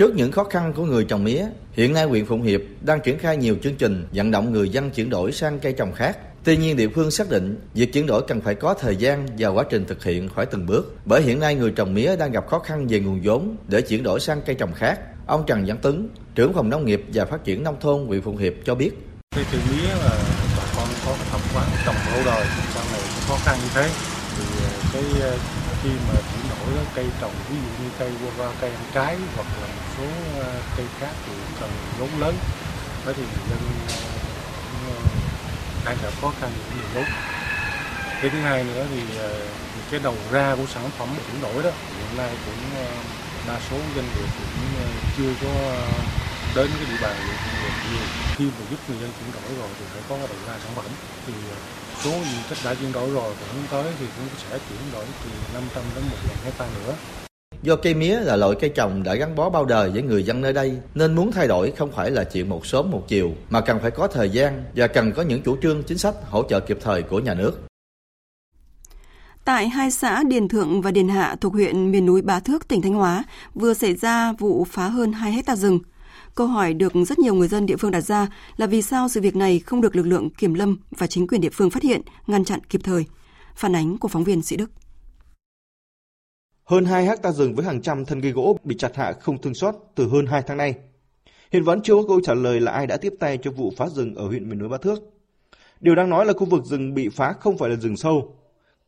Trước 0.00 0.14
những 0.14 0.32
khó 0.32 0.44
khăn 0.44 0.72
của 0.76 0.84
người 0.84 1.04
trồng 1.04 1.24
mía, 1.24 1.46
hiện 1.72 1.92
nay 1.92 2.04
huyện 2.04 2.26
Phụng 2.26 2.42
Hiệp 2.42 2.60
đang 2.82 3.00
triển 3.00 3.18
khai 3.18 3.36
nhiều 3.36 3.56
chương 3.62 3.74
trình 3.74 4.06
vận 4.12 4.30
động 4.30 4.52
người 4.52 4.68
dân 4.68 4.90
chuyển 4.90 5.10
đổi 5.10 5.32
sang 5.32 5.58
cây 5.58 5.72
trồng 5.72 5.92
khác. 5.92 6.18
Tuy 6.44 6.56
nhiên 6.56 6.76
địa 6.76 6.88
phương 6.88 7.10
xác 7.10 7.30
định 7.30 7.60
việc 7.74 7.92
chuyển 7.92 8.06
đổi 8.06 8.22
cần 8.28 8.40
phải 8.40 8.54
có 8.54 8.74
thời 8.74 8.96
gian 8.96 9.26
và 9.38 9.48
quá 9.48 9.64
trình 9.70 9.84
thực 9.84 10.04
hiện 10.04 10.28
khỏi 10.28 10.46
từng 10.46 10.66
bước. 10.66 10.96
Bởi 11.04 11.22
hiện 11.22 11.40
nay 11.40 11.54
người 11.54 11.70
trồng 11.70 11.94
mía 11.94 12.16
đang 12.16 12.32
gặp 12.32 12.46
khó 12.48 12.58
khăn 12.58 12.86
về 12.86 13.00
nguồn 13.00 13.20
vốn 13.24 13.56
để 13.68 13.80
chuyển 13.80 14.02
đổi 14.02 14.20
sang 14.20 14.40
cây 14.46 14.54
trồng 14.54 14.72
khác. 14.72 15.00
Ông 15.26 15.44
Trần 15.46 15.64
Văn 15.66 15.78
Tấn, 15.82 16.08
trưởng 16.34 16.52
phòng 16.52 16.70
nông 16.70 16.84
nghiệp 16.84 17.04
và 17.14 17.24
phát 17.24 17.44
triển 17.44 17.62
nông 17.62 17.80
thôn 17.80 18.06
huyện 18.06 18.22
Phụng 18.22 18.36
Hiệp 18.36 18.52
cho 18.64 18.74
biết. 18.74 18.90
Cây 19.36 19.44
trồng 19.52 19.62
mía 19.70 19.88
là 19.88 20.18
bà 20.56 20.64
con 20.76 20.88
có 21.06 21.14
tập 21.32 21.40
quán 21.54 21.66
trồng 21.86 21.96
lâu 22.12 22.22
đời, 22.24 22.46
sau 22.74 22.84
này 22.92 23.00
khó 23.28 23.36
khăn 23.44 23.58
như 23.62 23.68
thế 23.74 23.90
thì 24.36 24.44
ờ, 24.64 24.70
cái 24.92 25.02
ờ, 25.20 25.36
khi 25.82 25.90
mà 26.08 26.14
chuyển 26.14 26.44
đổi 26.50 26.84
cây 26.94 27.06
trồng 27.20 27.32
ví 27.50 27.56
dụ 27.56 27.84
như 27.84 27.90
cây 27.98 28.10
qua 28.38 28.52
cây 28.60 28.70
ăn 28.70 28.84
trái 28.94 29.16
hoặc 29.36 29.46
là 29.62 29.68
số 30.00 30.06
ờ, 30.40 30.46
cây 30.76 30.86
khác 31.00 31.12
thì 31.26 31.32
cần 31.60 31.70
vốn 31.98 32.08
lớn. 32.20 32.34
Thế 33.04 33.12
thì 33.12 33.22
người 33.22 33.46
dân 33.50 33.58
ờ, 34.86 34.94
đang 35.84 35.96
gặp 36.02 36.12
khó 36.20 36.32
khăn 36.40 36.50
về 36.56 36.76
nhiều 36.76 36.88
vốn. 36.94 37.04
Cái 38.20 38.30
thứ 38.30 38.40
hai 38.40 38.64
nữa 38.64 38.86
thì 38.94 39.18
ờ, 39.18 39.46
cái 39.90 40.00
đầu 40.00 40.16
ra 40.30 40.54
của 40.56 40.66
sản 40.74 40.90
phẩm 40.98 41.08
chuyển 41.26 41.42
đổi 41.42 41.62
đó. 41.62 41.70
Hiện 41.98 42.16
nay 42.16 42.30
cũng 42.46 42.84
đa 43.48 43.60
số 43.70 43.76
doanh 43.96 44.06
nghiệp 44.06 44.28
cũng 44.38 44.84
chưa 45.16 45.32
có 45.42 45.54
đến 46.56 46.70
cái 46.78 46.86
địa 46.90 46.98
bàn 47.02 47.16
huyện 47.16 47.36
nhiều. 47.92 48.06
Khi 48.36 48.44
mà 48.44 48.66
giúp 48.70 48.76
người 48.88 48.98
dân 49.00 49.10
chuyển 49.18 49.32
đổi 49.32 49.58
rồi 49.58 49.68
thì 49.78 49.84
phải 49.92 50.02
có 50.08 50.16
đầu 50.16 50.38
ra 50.46 50.54
sản 50.64 50.72
phẩm. 50.76 50.84
Thì 51.26 51.32
số 52.04 52.10
diện 52.10 52.42
tích 52.48 52.58
đã 52.64 52.74
chuyển 52.74 52.92
đổi 52.92 53.10
rồi 53.10 53.34
và 53.40 53.46
hướng 53.52 53.66
tới 53.70 53.92
thì 53.98 54.06
cũng 54.16 54.28
sẽ 54.38 54.58
chuyển 54.68 54.92
đổi 54.92 55.04
từ 55.24 55.30
500 55.54 55.84
đến 55.94 56.04
1 56.10 56.16
000 56.28 56.36
hecta 56.44 56.66
nữa. 56.84 57.19
Do 57.62 57.76
cây 57.76 57.94
mía 57.94 58.20
là 58.20 58.36
loại 58.36 58.56
cây 58.60 58.70
trồng 58.70 59.02
đã 59.02 59.14
gắn 59.14 59.34
bó 59.34 59.50
bao 59.50 59.64
đời 59.64 59.90
với 59.90 60.02
người 60.02 60.22
dân 60.22 60.40
nơi 60.40 60.52
đây, 60.52 60.78
nên 60.94 61.14
muốn 61.14 61.32
thay 61.32 61.48
đổi 61.48 61.70
không 61.70 61.92
phải 61.92 62.10
là 62.10 62.24
chuyện 62.24 62.48
một 62.48 62.66
sớm 62.66 62.90
một 62.90 63.08
chiều, 63.08 63.32
mà 63.50 63.60
cần 63.60 63.78
phải 63.82 63.90
có 63.90 64.06
thời 64.08 64.30
gian 64.30 64.64
và 64.76 64.86
cần 64.86 65.12
có 65.12 65.22
những 65.22 65.42
chủ 65.42 65.56
trương 65.62 65.82
chính 65.82 65.98
sách 65.98 66.14
hỗ 66.30 66.42
trợ 66.48 66.60
kịp 66.60 66.78
thời 66.82 67.02
của 67.02 67.18
nhà 67.18 67.34
nước. 67.34 67.60
Tại 69.44 69.68
hai 69.68 69.90
xã 69.90 70.22
Điền 70.22 70.48
Thượng 70.48 70.82
và 70.82 70.90
Điền 70.90 71.08
Hạ 71.08 71.36
thuộc 71.40 71.52
huyện 71.52 71.90
miền 71.90 72.06
núi 72.06 72.22
Bá 72.22 72.40
Thước, 72.40 72.68
tỉnh 72.68 72.82
Thanh 72.82 72.94
Hóa, 72.94 73.24
vừa 73.54 73.74
xảy 73.74 73.94
ra 73.94 74.32
vụ 74.32 74.66
phá 74.70 74.88
hơn 74.88 75.12
2 75.12 75.32
hecta 75.32 75.56
rừng. 75.56 75.78
Câu 76.34 76.46
hỏi 76.46 76.74
được 76.74 76.92
rất 77.06 77.18
nhiều 77.18 77.34
người 77.34 77.48
dân 77.48 77.66
địa 77.66 77.76
phương 77.76 77.90
đặt 77.90 78.00
ra 78.00 78.26
là 78.56 78.66
vì 78.66 78.82
sao 78.82 79.08
sự 79.08 79.20
việc 79.20 79.36
này 79.36 79.58
không 79.58 79.80
được 79.80 79.96
lực 79.96 80.06
lượng 80.06 80.30
kiểm 80.30 80.54
lâm 80.54 80.78
và 80.90 81.06
chính 81.06 81.26
quyền 81.26 81.40
địa 81.40 81.50
phương 81.52 81.70
phát 81.70 81.82
hiện, 81.82 82.00
ngăn 82.26 82.44
chặn 82.44 82.60
kịp 82.68 82.80
thời. 82.84 83.04
Phản 83.56 83.76
ánh 83.76 83.98
của 83.98 84.08
phóng 84.08 84.24
viên 84.24 84.42
Sĩ 84.42 84.56
Đức. 84.56 84.70
Hơn 86.70 86.84
2 86.84 87.06
hecta 87.06 87.32
rừng 87.32 87.54
với 87.54 87.64
hàng 87.64 87.82
trăm 87.82 88.04
thân 88.04 88.20
cây 88.20 88.32
gỗ 88.32 88.56
bị 88.64 88.76
chặt 88.78 88.96
hạ 88.96 89.12
không 89.12 89.40
thương 89.40 89.54
xót 89.54 89.74
từ 89.94 90.08
hơn 90.08 90.26
2 90.26 90.42
tháng 90.46 90.56
nay. 90.56 90.74
Hiện 91.52 91.62
vẫn 91.62 91.82
chưa 91.82 91.94
có 91.94 92.02
câu 92.08 92.20
trả 92.20 92.34
lời 92.34 92.60
là 92.60 92.72
ai 92.72 92.86
đã 92.86 92.96
tiếp 92.96 93.14
tay 93.20 93.38
cho 93.42 93.50
vụ 93.50 93.72
phá 93.76 93.88
rừng 93.88 94.14
ở 94.14 94.26
huyện 94.26 94.48
miền 94.48 94.58
núi 94.58 94.68
Ba 94.68 94.76
Thước. 94.78 94.98
Điều 95.80 95.94
đang 95.94 96.10
nói 96.10 96.26
là 96.26 96.32
khu 96.32 96.46
vực 96.46 96.64
rừng 96.64 96.94
bị 96.94 97.08
phá 97.08 97.32
không 97.40 97.58
phải 97.58 97.70
là 97.70 97.76
rừng 97.76 97.96
sâu. 97.96 98.36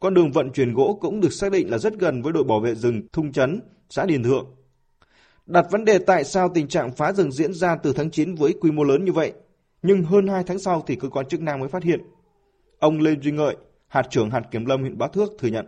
Con 0.00 0.14
đường 0.14 0.32
vận 0.32 0.50
chuyển 0.52 0.74
gỗ 0.74 0.98
cũng 1.00 1.20
được 1.20 1.32
xác 1.32 1.52
định 1.52 1.70
là 1.70 1.78
rất 1.78 1.98
gần 1.98 2.22
với 2.22 2.32
đội 2.32 2.44
bảo 2.44 2.60
vệ 2.60 2.74
rừng 2.74 3.02
Thung 3.12 3.32
Chấn, 3.32 3.60
xã 3.90 4.06
Điền 4.06 4.22
Thượng. 4.22 4.46
Đặt 5.46 5.66
vấn 5.70 5.84
đề 5.84 5.98
tại 5.98 6.24
sao 6.24 6.48
tình 6.48 6.68
trạng 6.68 6.92
phá 6.92 7.12
rừng 7.12 7.32
diễn 7.32 7.54
ra 7.54 7.76
từ 7.76 7.92
tháng 7.92 8.10
9 8.10 8.34
với 8.34 8.54
quy 8.60 8.70
mô 8.70 8.84
lớn 8.84 9.04
như 9.04 9.12
vậy, 9.12 9.32
nhưng 9.82 10.04
hơn 10.04 10.26
2 10.26 10.44
tháng 10.44 10.58
sau 10.58 10.84
thì 10.86 10.96
cơ 10.96 11.08
quan 11.08 11.26
chức 11.26 11.40
năng 11.40 11.60
mới 11.60 11.68
phát 11.68 11.82
hiện. 11.82 12.00
Ông 12.78 13.00
Lê 13.00 13.10
Duy 13.22 13.32
Ngợi, 13.32 13.56
hạt 13.88 14.06
trưởng 14.10 14.30
hạt 14.30 14.42
kiểm 14.50 14.66
lâm 14.66 14.80
huyện 14.80 14.98
Bá 14.98 15.06
Thước 15.08 15.30
thừa 15.38 15.48
nhận. 15.48 15.66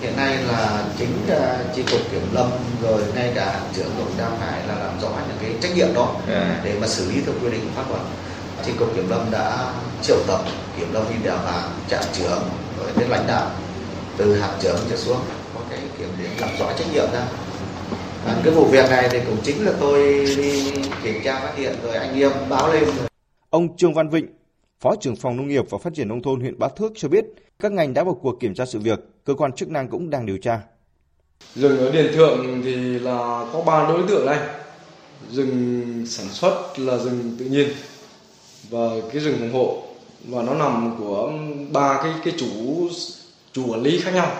Hiện 0.00 0.16
nay 0.16 0.36
là 0.48 0.84
chính 0.98 1.08
uh, 1.32 1.74
chi 1.74 1.82
cục 1.82 2.00
kiểm 2.10 2.22
lâm 2.32 2.50
rồi 2.82 3.02
ngay 3.14 3.32
cả 3.34 3.44
hạt 3.44 3.60
trưởng 3.74 3.90
cũng 3.98 4.12
đang 4.18 4.36
phải 4.40 4.66
là 4.68 4.74
làm 4.74 5.00
rõ 5.00 5.08
những 5.08 5.38
cái 5.40 5.50
trách 5.62 5.76
nhiệm 5.76 5.94
đó 5.94 6.14
yeah. 6.28 6.64
để 6.64 6.78
mà 6.80 6.86
xử 6.86 7.10
lý 7.10 7.20
theo 7.20 7.34
quy 7.42 7.50
định 7.50 7.60
của 7.60 7.82
pháp 7.82 7.90
luật. 7.90 8.02
Chi 8.64 8.72
cục 8.78 8.94
kiểm 8.94 9.08
lâm 9.10 9.30
đã 9.30 9.72
triệu 10.02 10.16
tập 10.26 10.40
kiểm 10.78 10.92
lâm 10.92 11.06
viên 11.08 11.22
đèo 11.22 11.36
hàng 11.36 11.70
trạm 11.88 12.04
trưởng 12.12 12.42
rồi 12.78 12.90
đến 12.96 13.08
lãnh 13.08 13.26
đạo 13.26 13.50
từ 14.16 14.40
hạt 14.40 14.52
trưởng 14.60 14.78
trở 14.90 14.96
xuống 14.96 15.20
có 15.54 15.60
cái 15.70 15.78
kiểm 15.98 16.08
điểm 16.18 16.30
làm 16.40 16.50
rõ 16.58 16.66
trách 16.78 16.92
nhiệm 16.92 17.12
ra. 17.12 17.22
À, 18.26 18.34
cái 18.44 18.54
vụ 18.54 18.64
việc 18.64 18.90
này 18.90 19.08
thì 19.10 19.20
cũng 19.26 19.38
chính 19.42 19.66
là 19.66 19.72
tôi 19.80 20.02
đi 20.36 20.72
kiểm 21.02 21.20
tra 21.24 21.40
phát 21.40 21.52
hiện 21.56 21.74
rồi 21.82 21.96
anh 21.96 22.20
em 22.20 22.32
báo 22.48 22.72
lên. 22.72 22.84
Ông 23.50 23.76
Trương 23.76 23.94
Văn 23.94 24.08
Vịnh, 24.08 24.26
Phó 24.86 24.96
trưởng 24.96 25.16
phòng 25.16 25.36
Nông 25.36 25.48
nghiệp 25.48 25.64
và 25.70 25.78
Phát 25.78 25.94
triển 25.94 26.08
nông 26.08 26.22
thôn 26.22 26.40
huyện 26.40 26.58
Bá 26.58 26.68
Thước 26.68 26.92
cho 26.96 27.08
biết, 27.08 27.24
các 27.58 27.72
ngành 27.72 27.94
đã 27.94 28.04
vào 28.04 28.14
cuộc 28.14 28.40
kiểm 28.40 28.54
tra 28.54 28.66
sự 28.66 28.78
việc, 28.78 28.98
cơ 29.24 29.34
quan 29.34 29.52
chức 29.52 29.68
năng 29.68 29.88
cũng 29.88 30.10
đang 30.10 30.26
điều 30.26 30.38
tra. 30.38 30.60
Rừng 31.54 31.78
ở 31.78 31.90
Điền 31.90 32.12
Thượng 32.14 32.62
thì 32.64 32.74
là 32.98 33.46
có 33.52 33.62
ba 33.66 33.88
đối 33.88 34.02
tượng 34.08 34.26
này. 34.26 34.38
Rừng 35.30 36.04
sản 36.06 36.26
xuất 36.28 36.78
là 36.78 36.98
rừng 36.98 37.36
tự 37.38 37.44
nhiên 37.44 37.68
và 38.70 38.88
cái 39.12 39.22
rừng 39.22 39.36
phòng 39.40 39.52
hộ 39.52 39.82
và 40.28 40.42
nó 40.42 40.54
nằm 40.54 40.96
của 40.98 41.32
ba 41.72 42.02
cái 42.02 42.12
cái 42.24 42.34
chủ 42.38 42.46
chủ 43.52 43.72
quản 43.72 43.82
lý 43.82 44.00
khác 44.00 44.10
nhau. 44.14 44.32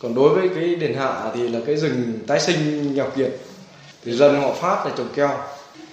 Còn 0.00 0.14
đối 0.14 0.34
với 0.34 0.48
cái 0.54 0.74
đền 0.74 0.94
hạ 0.94 1.30
thì 1.34 1.48
là 1.48 1.60
cái 1.66 1.76
rừng 1.76 2.18
tái 2.26 2.40
sinh 2.40 2.94
nghèo 2.94 3.10
kiệt 3.16 3.32
thì 4.04 4.12
dân 4.12 4.40
họ 4.40 4.52
phát 4.52 4.86
là 4.86 4.92
trồng 4.96 5.08
keo 5.14 5.38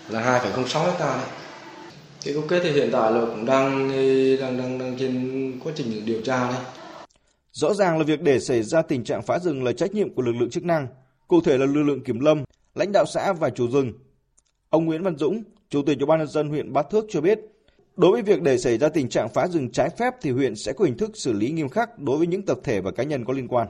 là 0.09 0.41
2,06 0.43 0.85
hecta 0.85 1.17
đấy 1.17 1.44
cái 2.25 2.33
câu 2.33 2.43
kết 2.47 2.59
thì 2.63 2.71
hiện 2.71 2.89
tại 2.91 3.11
là 3.11 3.21
cũng 3.25 3.45
đang 3.45 3.89
đang 4.39 4.57
đang, 4.57 4.79
đang 4.79 4.95
trên 4.99 5.59
quá 5.63 5.73
trình 5.75 6.05
điều 6.05 6.21
tra 6.21 6.47
đây. 6.47 6.59
Rõ 7.51 7.73
ràng 7.73 7.97
là 7.97 8.03
việc 8.03 8.21
để 8.21 8.39
xảy 8.39 8.63
ra 8.63 8.81
tình 8.81 9.03
trạng 9.03 9.21
phá 9.21 9.39
rừng 9.39 9.63
là 9.63 9.71
trách 9.71 9.93
nhiệm 9.93 10.13
của 10.15 10.21
lực 10.21 10.31
lượng 10.31 10.49
chức 10.49 10.63
năng, 10.63 10.87
cụ 11.27 11.41
thể 11.41 11.57
là 11.57 11.65
lực 11.65 11.83
lượng 11.83 12.03
kiểm 12.03 12.19
lâm, 12.19 12.43
lãnh 12.75 12.91
đạo 12.91 13.05
xã 13.13 13.33
và 13.33 13.49
chủ 13.49 13.67
rừng. 13.71 13.93
Ông 14.69 14.85
Nguyễn 14.85 15.03
Văn 15.03 15.17
Dũng, 15.17 15.43
Chủ 15.69 15.81
tịch 15.85 15.99
Ủy 15.99 16.05
ban 16.05 16.19
nhân 16.19 16.27
dân 16.27 16.49
huyện 16.49 16.73
Bát 16.73 16.89
Thước 16.89 17.05
cho 17.09 17.21
biết, 17.21 17.39
đối 17.95 18.11
với 18.11 18.21
việc 18.21 18.41
để 18.41 18.57
xảy 18.57 18.77
ra 18.77 18.89
tình 18.89 19.09
trạng 19.09 19.29
phá 19.29 19.47
rừng 19.47 19.71
trái 19.71 19.89
phép 19.89 20.13
thì 20.21 20.31
huyện 20.31 20.55
sẽ 20.55 20.73
có 20.73 20.85
hình 20.85 20.97
thức 20.97 21.11
xử 21.13 21.33
lý 21.33 21.49
nghiêm 21.49 21.69
khắc 21.69 21.99
đối 21.99 22.17
với 22.17 22.27
những 22.27 22.45
tập 22.45 22.57
thể 22.63 22.81
và 22.81 22.91
cá 22.91 23.03
nhân 23.03 23.25
có 23.25 23.33
liên 23.33 23.47
quan. 23.47 23.67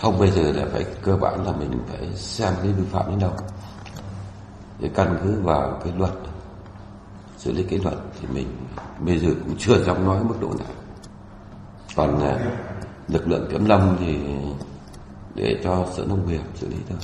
Không 0.00 0.18
bây 0.18 0.30
giờ 0.30 0.52
là 0.52 0.66
phải 0.72 0.84
cơ 1.02 1.16
bản 1.16 1.44
là 1.46 1.52
mình 1.52 1.70
phải 1.88 2.06
xem 2.14 2.52
cái 2.62 2.72
vi 2.72 2.84
phạm 2.92 3.10
đến 3.10 3.18
đâu 3.18 3.32
để 4.80 4.90
căn 4.94 5.18
cứ 5.24 5.40
vào 5.42 5.80
cái 5.84 5.92
luật 5.98 6.12
xử 7.40 7.52
lý 7.52 7.62
kỷ 7.62 7.78
luật 7.78 7.94
thì 8.20 8.28
mình 8.34 8.46
bây 9.06 9.18
giờ 9.18 9.28
cũng 9.44 9.56
chưa 9.58 9.84
dám 9.84 10.04
nói 10.04 10.24
mức 10.24 10.34
độ 10.40 10.48
nào 10.48 10.68
còn 11.96 12.20
à, 12.20 12.56
lực 13.08 13.28
lượng 13.28 13.48
kiểm 13.52 13.64
lâm 13.64 13.96
thì 14.00 14.16
để 15.34 15.60
cho 15.64 15.88
sở 15.96 16.04
nông 16.08 16.28
nghiệp 16.28 16.40
xử 16.54 16.68
lý 16.68 16.76
thôi 16.88 16.98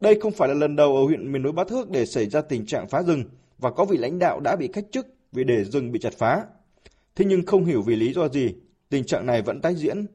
đây 0.00 0.18
không 0.20 0.32
phải 0.32 0.48
là 0.48 0.54
lần 0.54 0.76
đầu 0.76 0.96
ở 0.96 1.04
huyện 1.04 1.32
miền 1.32 1.42
núi 1.42 1.52
Bá 1.52 1.64
Thước 1.64 1.90
để 1.90 2.06
xảy 2.06 2.28
ra 2.28 2.40
tình 2.40 2.66
trạng 2.66 2.88
phá 2.88 3.02
rừng 3.02 3.24
và 3.58 3.70
có 3.70 3.84
vị 3.84 3.96
lãnh 3.96 4.18
đạo 4.18 4.40
đã 4.40 4.56
bị 4.56 4.68
cách 4.68 4.84
chức 4.92 5.06
vì 5.32 5.44
để 5.44 5.64
rừng 5.64 5.92
bị 5.92 6.00
chặt 6.00 6.12
phá. 6.18 6.44
Thế 7.16 7.24
nhưng 7.24 7.46
không 7.46 7.64
hiểu 7.64 7.82
vì 7.82 7.96
lý 7.96 8.12
do 8.12 8.28
gì, 8.28 8.54
tình 8.88 9.04
trạng 9.04 9.26
này 9.26 9.42
vẫn 9.42 9.60
tái 9.60 9.74
diễn, 9.74 10.06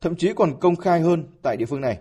thậm 0.00 0.16
chí 0.16 0.32
còn 0.36 0.60
công 0.60 0.76
khai 0.76 1.00
hơn 1.00 1.24
tại 1.42 1.56
địa 1.56 1.66
phương 1.66 1.80
này. 1.80 1.98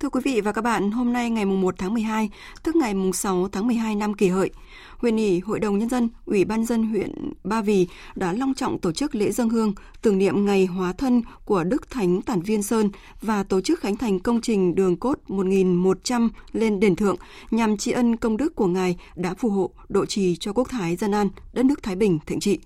Thưa 0.00 0.08
quý 0.08 0.20
vị 0.24 0.40
và 0.40 0.52
các 0.52 0.62
bạn, 0.62 0.90
hôm 0.90 1.12
nay 1.12 1.30
ngày 1.30 1.44
1 1.44 1.74
tháng 1.78 1.94
12, 1.94 2.30
tức 2.62 2.76
ngày 2.76 2.94
6 3.14 3.48
tháng 3.52 3.66
12 3.66 3.96
năm 3.96 4.14
kỷ 4.14 4.28
hợi, 4.28 4.50
huyện 4.98 5.16
ủy, 5.16 5.40
hội 5.40 5.60
đồng 5.60 5.78
nhân 5.78 5.88
dân, 5.88 6.08
ủy 6.24 6.44
ban 6.44 6.64
dân 6.64 6.82
huyện 6.82 7.32
Ba 7.44 7.62
Vì 7.62 7.86
đã 8.14 8.32
long 8.32 8.54
trọng 8.54 8.78
tổ 8.78 8.92
chức 8.92 9.14
lễ 9.14 9.32
dân 9.32 9.48
hương 9.48 9.72
tưởng 10.02 10.18
niệm 10.18 10.46
ngày 10.46 10.66
hóa 10.66 10.92
thân 10.92 11.22
của 11.44 11.64
Đức 11.64 11.90
Thánh 11.90 12.22
Tản 12.22 12.42
Viên 12.42 12.62
Sơn 12.62 12.90
và 13.22 13.42
tổ 13.42 13.60
chức 13.60 13.80
khánh 13.80 13.96
thành 13.96 14.20
công 14.20 14.40
trình 14.40 14.74
đường 14.74 14.96
cốt 14.96 15.18
1100 15.28 16.30
lên 16.52 16.80
đền 16.80 16.96
thượng 16.96 17.16
nhằm 17.50 17.76
tri 17.76 17.92
ân 17.92 18.16
công 18.16 18.36
đức 18.36 18.54
của 18.54 18.66
ngài 18.66 18.96
đã 19.16 19.34
phù 19.34 19.50
hộ 19.50 19.70
độ 19.88 20.06
trì 20.06 20.36
cho 20.36 20.52
quốc 20.52 20.68
thái 20.70 20.96
dân 20.96 21.12
an, 21.12 21.28
đất 21.52 21.66
nước 21.66 21.82
Thái 21.82 21.96
Bình 21.96 22.18
thịnh 22.26 22.40
trị. 22.40 22.58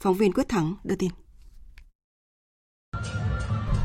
Phóng 0.00 0.14
viên 0.14 0.32
Quyết 0.32 0.48
Thắng 0.48 0.74
đưa 0.84 0.96
tin. 0.96 1.10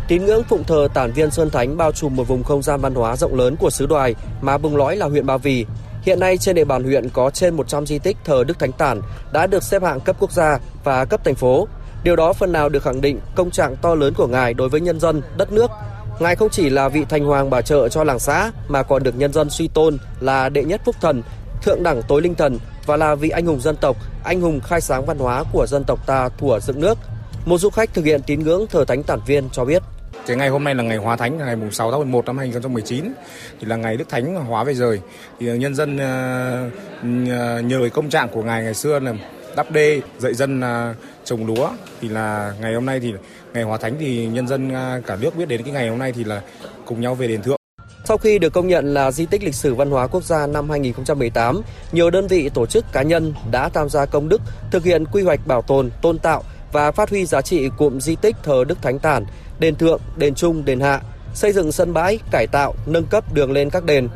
Tín 0.08 0.26
ngưỡng 0.26 0.44
phụng 0.44 0.64
thờ 0.64 0.88
Tản 0.94 1.12
Viên 1.12 1.32
Sơn 1.32 1.50
Thánh 1.50 1.78
bao 1.78 1.92
trùm 1.92 2.16
một 2.16 2.28
vùng 2.28 2.44
không 2.44 2.62
gian 2.62 2.82
văn 2.82 2.96
hóa 2.96 3.16
rộng 3.16 3.36
lớn 3.36 3.56
của 3.60 3.70
xứ 3.70 3.86
Đoài 3.86 4.16
mà 4.42 4.58
bùng 4.58 4.78
lõi 4.78 4.96
là 4.96 5.06
huyện 5.06 5.26
Ba 5.26 5.38
Vì. 5.38 5.66
Hiện 6.02 6.20
nay 6.20 6.38
trên 6.38 6.56
địa 6.56 6.66
bàn 6.66 6.84
huyện 6.84 7.10
có 7.10 7.30
trên 7.30 7.56
100 7.56 7.86
di 7.86 8.00
tích 8.00 8.18
thờ 8.26 8.44
Đức 8.48 8.60
Thánh 8.60 8.72
Tản 8.72 9.02
đã 9.34 9.48
được 9.48 9.64
xếp 9.64 9.84
hạng 9.84 10.00
cấp 10.00 10.16
quốc 10.20 10.32
gia 10.32 10.60
và 10.84 11.06
cấp 11.06 11.22
thành 11.24 11.36
phố. 11.36 11.68
Điều 12.04 12.16
đó 12.16 12.34
phần 12.34 12.52
nào 12.52 12.70
được 12.70 12.84
khẳng 12.84 13.02
định 13.02 13.20
công 13.36 13.52
trạng 13.52 13.76
to 13.76 13.96
lớn 13.96 14.14
của 14.18 14.28
Ngài 14.28 14.54
đối 14.54 14.70
với 14.70 14.82
nhân 14.82 15.00
dân, 15.00 15.22
đất 15.38 15.52
nước. 15.52 15.72
Ngài 16.20 16.36
không 16.36 16.50
chỉ 16.50 16.70
là 16.70 16.90
vị 16.90 17.06
thành 17.10 17.26
hoàng 17.26 17.50
bà 17.50 17.62
trợ 17.62 17.90
cho 17.90 18.04
làng 18.04 18.20
xã 18.20 18.52
mà 18.68 18.84
còn 18.84 19.04
được 19.04 19.16
nhân 19.18 19.34
dân 19.34 19.50
suy 19.50 19.68
tôn 19.68 19.98
là 20.20 20.50
đệ 20.50 20.64
nhất 20.64 20.82
phúc 20.86 20.96
thần, 21.02 21.24
thượng 21.62 21.84
đẳng 21.84 22.02
tối 22.08 22.22
linh 22.22 22.36
thần 22.36 22.58
và 22.86 22.98
là 22.98 23.16
vị 23.16 23.30
anh 23.30 23.46
hùng 23.46 23.62
dân 23.62 23.76
tộc, 23.76 23.98
anh 24.24 24.42
hùng 24.42 24.60
khai 24.64 24.82
sáng 24.82 25.06
văn 25.06 25.18
hóa 25.18 25.44
của 25.52 25.68
dân 25.68 25.84
tộc 25.84 26.06
ta 26.06 26.30
thủa 26.38 26.60
dựng 26.60 26.80
nước. 26.80 26.98
Một 27.46 27.58
du 27.58 27.70
khách 27.70 27.94
thực 27.94 28.06
hiện 28.06 28.22
tín 28.22 28.40
ngưỡng 28.40 28.68
thờ 28.68 28.86
Thánh 28.88 29.04
Tản 29.04 29.20
Viên 29.26 29.50
cho 29.50 29.66
biết. 29.66 29.84
Cái 30.28 30.38
ngày 30.38 30.50
hôm 30.50 30.64
nay 30.64 30.76
là 30.76 30.84
ngày 30.84 30.98
hóa 30.98 31.16
thánh 31.16 31.38
ngày 31.38 31.56
mùng 31.56 31.72
6 31.72 31.92
tháng 31.92 32.00
11 32.00 32.26
năm 32.26 32.38
2019 32.38 33.14
thì 33.60 33.68
là 33.68 33.76
ngày 33.76 33.98
Đức 33.98 34.10
Thánh 34.10 34.36
hóa 34.36 34.64
về 34.64 34.74
rời. 34.74 35.00
Thì 35.40 35.58
nhân 35.58 35.76
dân 35.76 35.96
uh, 35.96 37.66
nhờ 37.66 37.90
công 37.94 38.10
trạng 38.10 38.30
của 38.30 38.44
ngài 38.44 38.64
ngày 38.64 38.74
xưa 38.74 39.00
là 39.00 39.14
đắp 39.56 39.72
đê 39.72 40.02
dạy 40.20 40.34
dân 40.34 40.60
uh, 40.60 40.96
trồng 41.24 41.46
lúa 41.46 41.70
thì 42.02 42.10
là 42.10 42.54
ngày 42.62 42.74
hôm 42.74 42.86
nay 42.86 43.00
thì 43.00 43.14
ngày 43.54 43.64
hóa 43.64 43.78
thánh 43.78 43.96
thì 44.00 44.26
nhân 44.26 44.48
dân 44.48 44.68
uh, 44.68 45.06
cả 45.06 45.18
nước 45.22 45.36
biết 45.36 45.48
đến 45.48 45.64
cái 45.64 45.74
ngày 45.74 45.90
hôm 45.90 46.00
nay 46.00 46.12
thì 46.12 46.24
là 46.24 46.42
cùng 46.86 47.02
nhau 47.02 47.16
về 47.16 47.28
đền 47.28 47.42
thượng. 47.42 47.58
Sau 48.06 48.18
khi 48.18 48.40
được 48.40 48.54
công 48.54 48.68
nhận 48.68 48.94
là 48.94 49.12
di 49.12 49.26
tích 49.26 49.44
lịch 49.44 49.56
sử 49.56 49.76
văn 49.76 49.92
hóa 49.92 50.08
quốc 50.08 50.24
gia 50.24 50.48
năm 50.48 50.70
2018, 50.70 51.62
nhiều 51.92 52.10
đơn 52.10 52.28
vị 52.28 52.50
tổ 52.50 52.66
chức 52.66 52.86
cá 52.92 53.02
nhân 53.02 53.34
đã 53.52 53.70
tham 53.70 53.90
gia 53.90 54.06
công 54.06 54.30
đức 54.30 54.42
thực 54.72 54.84
hiện 54.84 55.06
quy 55.06 55.24
hoạch 55.24 55.48
bảo 55.48 55.62
tồn, 55.62 55.90
tôn 56.02 56.20
tạo 56.20 56.44
và 56.72 56.92
phát 56.92 57.10
huy 57.10 57.26
giá 57.26 57.42
trị 57.42 57.70
cụm 57.78 58.00
di 58.00 58.16
tích 58.16 58.36
thờ 58.44 58.64
Đức 58.68 58.82
Thánh 58.82 59.00
Tản 59.00 59.26
đền 59.60 59.76
thượng, 59.76 60.02
đền 60.18 60.36
trung, 60.36 60.66
đền 60.66 60.80
hạ, 60.80 61.02
xây 61.34 61.54
dựng 61.54 61.72
sân 61.72 61.94
bãi, 61.94 62.20
cải 62.32 62.48
tạo, 62.48 62.74
nâng 62.86 63.06
cấp 63.06 63.34
đường 63.34 63.52
lên 63.52 63.70
các 63.70 63.84
đền, 63.84 64.10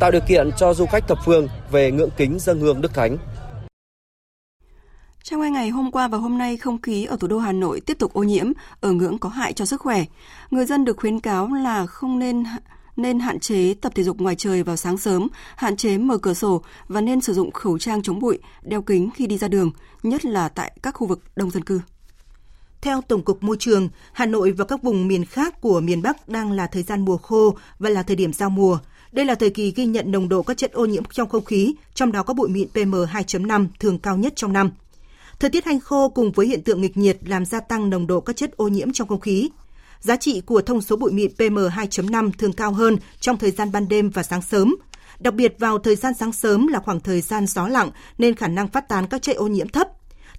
tạo 0.00 0.10
điều 0.10 0.20
kiện 0.28 0.50
cho 0.56 0.74
du 0.74 0.86
khách 0.86 1.08
thập 1.08 1.18
phương 1.24 1.48
về 1.70 1.90
ngưỡng 1.90 2.10
kính 2.16 2.38
dân 2.38 2.60
hương 2.60 2.80
Đức 2.80 2.94
Thánh. 2.94 3.16
Trong 5.22 5.40
hai 5.40 5.50
ngày 5.50 5.68
hôm 5.68 5.90
qua 5.90 6.08
và 6.08 6.18
hôm 6.18 6.38
nay, 6.38 6.56
không 6.56 6.80
khí 6.80 7.04
ở 7.04 7.16
thủ 7.16 7.28
đô 7.28 7.38
Hà 7.38 7.52
Nội 7.52 7.80
tiếp 7.80 7.96
tục 7.98 8.12
ô 8.12 8.22
nhiễm, 8.22 8.52
ở 8.80 8.92
ngưỡng 8.92 9.18
có 9.18 9.28
hại 9.28 9.52
cho 9.52 9.64
sức 9.64 9.80
khỏe. 9.80 10.04
Người 10.50 10.66
dân 10.66 10.84
được 10.84 10.96
khuyến 10.96 11.20
cáo 11.20 11.48
là 11.48 11.86
không 11.86 12.18
nên 12.18 12.44
nên 12.96 13.18
hạn 13.18 13.40
chế 13.40 13.74
tập 13.74 13.92
thể 13.94 14.02
dục 14.02 14.20
ngoài 14.20 14.34
trời 14.36 14.62
vào 14.62 14.76
sáng 14.76 14.98
sớm, 14.98 15.28
hạn 15.56 15.76
chế 15.76 15.98
mở 15.98 16.18
cửa 16.18 16.34
sổ 16.34 16.62
và 16.88 17.00
nên 17.00 17.20
sử 17.20 17.34
dụng 17.34 17.52
khẩu 17.52 17.78
trang 17.78 18.02
chống 18.02 18.20
bụi, 18.20 18.38
đeo 18.62 18.82
kính 18.82 19.10
khi 19.14 19.26
đi 19.26 19.38
ra 19.38 19.48
đường, 19.48 19.70
nhất 20.02 20.24
là 20.24 20.48
tại 20.48 20.72
các 20.82 20.94
khu 20.94 21.06
vực 21.06 21.20
đông 21.36 21.50
dân 21.50 21.64
cư. 21.64 21.80
Theo 22.80 23.00
Tổng 23.00 23.22
cục 23.22 23.42
Môi 23.42 23.56
trường, 23.60 23.88
Hà 24.12 24.26
Nội 24.26 24.52
và 24.52 24.64
các 24.64 24.82
vùng 24.82 25.08
miền 25.08 25.24
khác 25.24 25.60
của 25.60 25.80
miền 25.80 26.02
Bắc 26.02 26.28
đang 26.28 26.52
là 26.52 26.66
thời 26.66 26.82
gian 26.82 27.04
mùa 27.04 27.16
khô 27.16 27.56
và 27.78 27.90
là 27.90 28.02
thời 28.02 28.16
điểm 28.16 28.32
giao 28.32 28.50
mùa. 28.50 28.78
Đây 29.12 29.24
là 29.24 29.34
thời 29.34 29.50
kỳ 29.50 29.70
ghi 29.70 29.86
nhận 29.86 30.12
nồng 30.12 30.28
độ 30.28 30.42
các 30.42 30.56
chất 30.56 30.72
ô 30.72 30.84
nhiễm 30.84 31.04
trong 31.04 31.28
không 31.28 31.44
khí, 31.44 31.74
trong 31.94 32.12
đó 32.12 32.22
có 32.22 32.34
bụi 32.34 32.48
mịn 32.48 32.68
PM2.5 32.74 33.66
thường 33.80 33.98
cao 33.98 34.16
nhất 34.16 34.32
trong 34.36 34.52
năm. 34.52 34.70
Thời 35.40 35.50
tiết 35.50 35.64
hanh 35.64 35.80
khô 35.80 36.08
cùng 36.08 36.32
với 36.32 36.46
hiện 36.46 36.62
tượng 36.62 36.80
nghịch 36.80 36.96
nhiệt 36.96 37.18
làm 37.26 37.44
gia 37.44 37.60
tăng 37.60 37.90
nồng 37.90 38.06
độ 38.06 38.20
các 38.20 38.36
chất 38.36 38.56
ô 38.56 38.68
nhiễm 38.68 38.92
trong 38.92 39.08
không 39.08 39.20
khí. 39.20 39.50
Giá 40.00 40.16
trị 40.16 40.40
của 40.40 40.60
thông 40.60 40.80
số 40.80 40.96
bụi 40.96 41.12
mịn 41.12 41.30
PM2.5 41.38 42.30
thường 42.38 42.52
cao 42.52 42.72
hơn 42.72 42.96
trong 43.20 43.38
thời 43.38 43.50
gian 43.50 43.72
ban 43.72 43.88
đêm 43.88 44.10
và 44.10 44.22
sáng 44.22 44.42
sớm. 44.42 44.76
Đặc 45.18 45.34
biệt 45.34 45.54
vào 45.58 45.78
thời 45.78 45.96
gian 45.96 46.14
sáng 46.14 46.32
sớm 46.32 46.66
là 46.66 46.78
khoảng 46.78 47.00
thời 47.00 47.20
gian 47.20 47.46
gió 47.46 47.68
lặng 47.68 47.90
nên 48.18 48.34
khả 48.34 48.48
năng 48.48 48.68
phát 48.68 48.88
tán 48.88 49.06
các 49.06 49.22
chất 49.22 49.36
ô 49.36 49.46
nhiễm 49.46 49.68
thấp, 49.68 49.88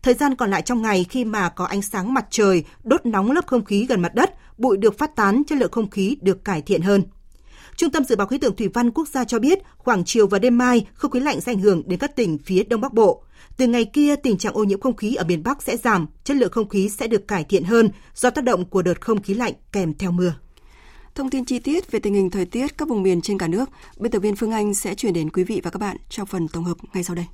Thời 0.05 0.13
gian 0.13 0.35
còn 0.35 0.51
lại 0.51 0.61
trong 0.61 0.81
ngày 0.81 1.05
khi 1.09 1.25
mà 1.25 1.49
có 1.49 1.65
ánh 1.65 1.81
sáng 1.81 2.13
mặt 2.13 2.25
trời 2.29 2.63
đốt 2.83 3.05
nóng 3.05 3.31
lớp 3.31 3.47
không 3.47 3.65
khí 3.65 3.85
gần 3.89 4.01
mặt 4.01 4.15
đất, 4.15 4.33
bụi 4.57 4.77
được 4.77 4.97
phát 4.97 5.15
tán, 5.15 5.43
chất 5.47 5.57
lượng 5.57 5.71
không 5.71 5.89
khí 5.89 6.17
được 6.21 6.45
cải 6.45 6.61
thiện 6.61 6.81
hơn. 6.81 7.03
Trung 7.75 7.91
tâm 7.91 8.03
Dự 8.03 8.15
báo 8.15 8.27
Khí 8.27 8.37
tượng 8.37 8.55
Thủy 8.55 8.67
văn 8.73 8.91
Quốc 8.91 9.07
gia 9.07 9.23
cho 9.23 9.39
biết 9.39 9.59
khoảng 9.77 10.05
chiều 10.05 10.27
và 10.27 10.39
đêm 10.39 10.57
mai, 10.57 10.87
không 10.93 11.11
khí 11.11 11.19
lạnh 11.19 11.41
sẽ 11.41 11.51
ảnh 11.51 11.59
hưởng 11.59 11.83
đến 11.85 11.99
các 11.99 12.15
tỉnh 12.15 12.37
phía 12.37 12.63
Đông 12.63 12.81
Bắc 12.81 12.93
Bộ. 12.93 13.23
Từ 13.57 13.67
ngày 13.67 13.85
kia, 13.85 14.15
tình 14.15 14.37
trạng 14.37 14.53
ô 14.53 14.63
nhiễm 14.63 14.79
không 14.79 14.95
khí 14.95 15.15
ở 15.15 15.23
miền 15.23 15.43
Bắc 15.43 15.63
sẽ 15.63 15.77
giảm, 15.77 16.07
chất 16.23 16.37
lượng 16.37 16.51
không 16.51 16.69
khí 16.69 16.89
sẽ 16.89 17.07
được 17.07 17.27
cải 17.27 17.43
thiện 17.43 17.63
hơn 17.63 17.89
do 18.15 18.29
tác 18.29 18.43
động 18.43 18.65
của 18.65 18.81
đợt 18.81 19.01
không 19.01 19.21
khí 19.21 19.33
lạnh 19.33 19.53
kèm 19.71 19.93
theo 19.93 20.11
mưa. 20.11 20.33
Thông 21.15 21.29
tin 21.29 21.45
chi 21.45 21.59
tiết 21.59 21.91
về 21.91 21.99
tình 21.99 22.13
hình 22.13 22.29
thời 22.29 22.45
tiết 22.45 22.77
các 22.77 22.89
vùng 22.89 23.03
miền 23.03 23.21
trên 23.21 23.37
cả 23.37 23.47
nước, 23.47 23.69
biên 23.97 24.11
tập 24.11 24.19
viên 24.19 24.35
Phương 24.35 24.51
Anh 24.51 24.73
sẽ 24.73 24.95
chuyển 24.95 25.13
đến 25.13 25.29
quý 25.29 25.43
vị 25.43 25.61
và 25.63 25.71
các 25.71 25.79
bạn 25.79 25.97
trong 26.09 26.25
phần 26.25 26.47
tổng 26.47 26.63
hợp 26.63 26.77
ngay 26.93 27.03
sau 27.03 27.15
đây. 27.15 27.25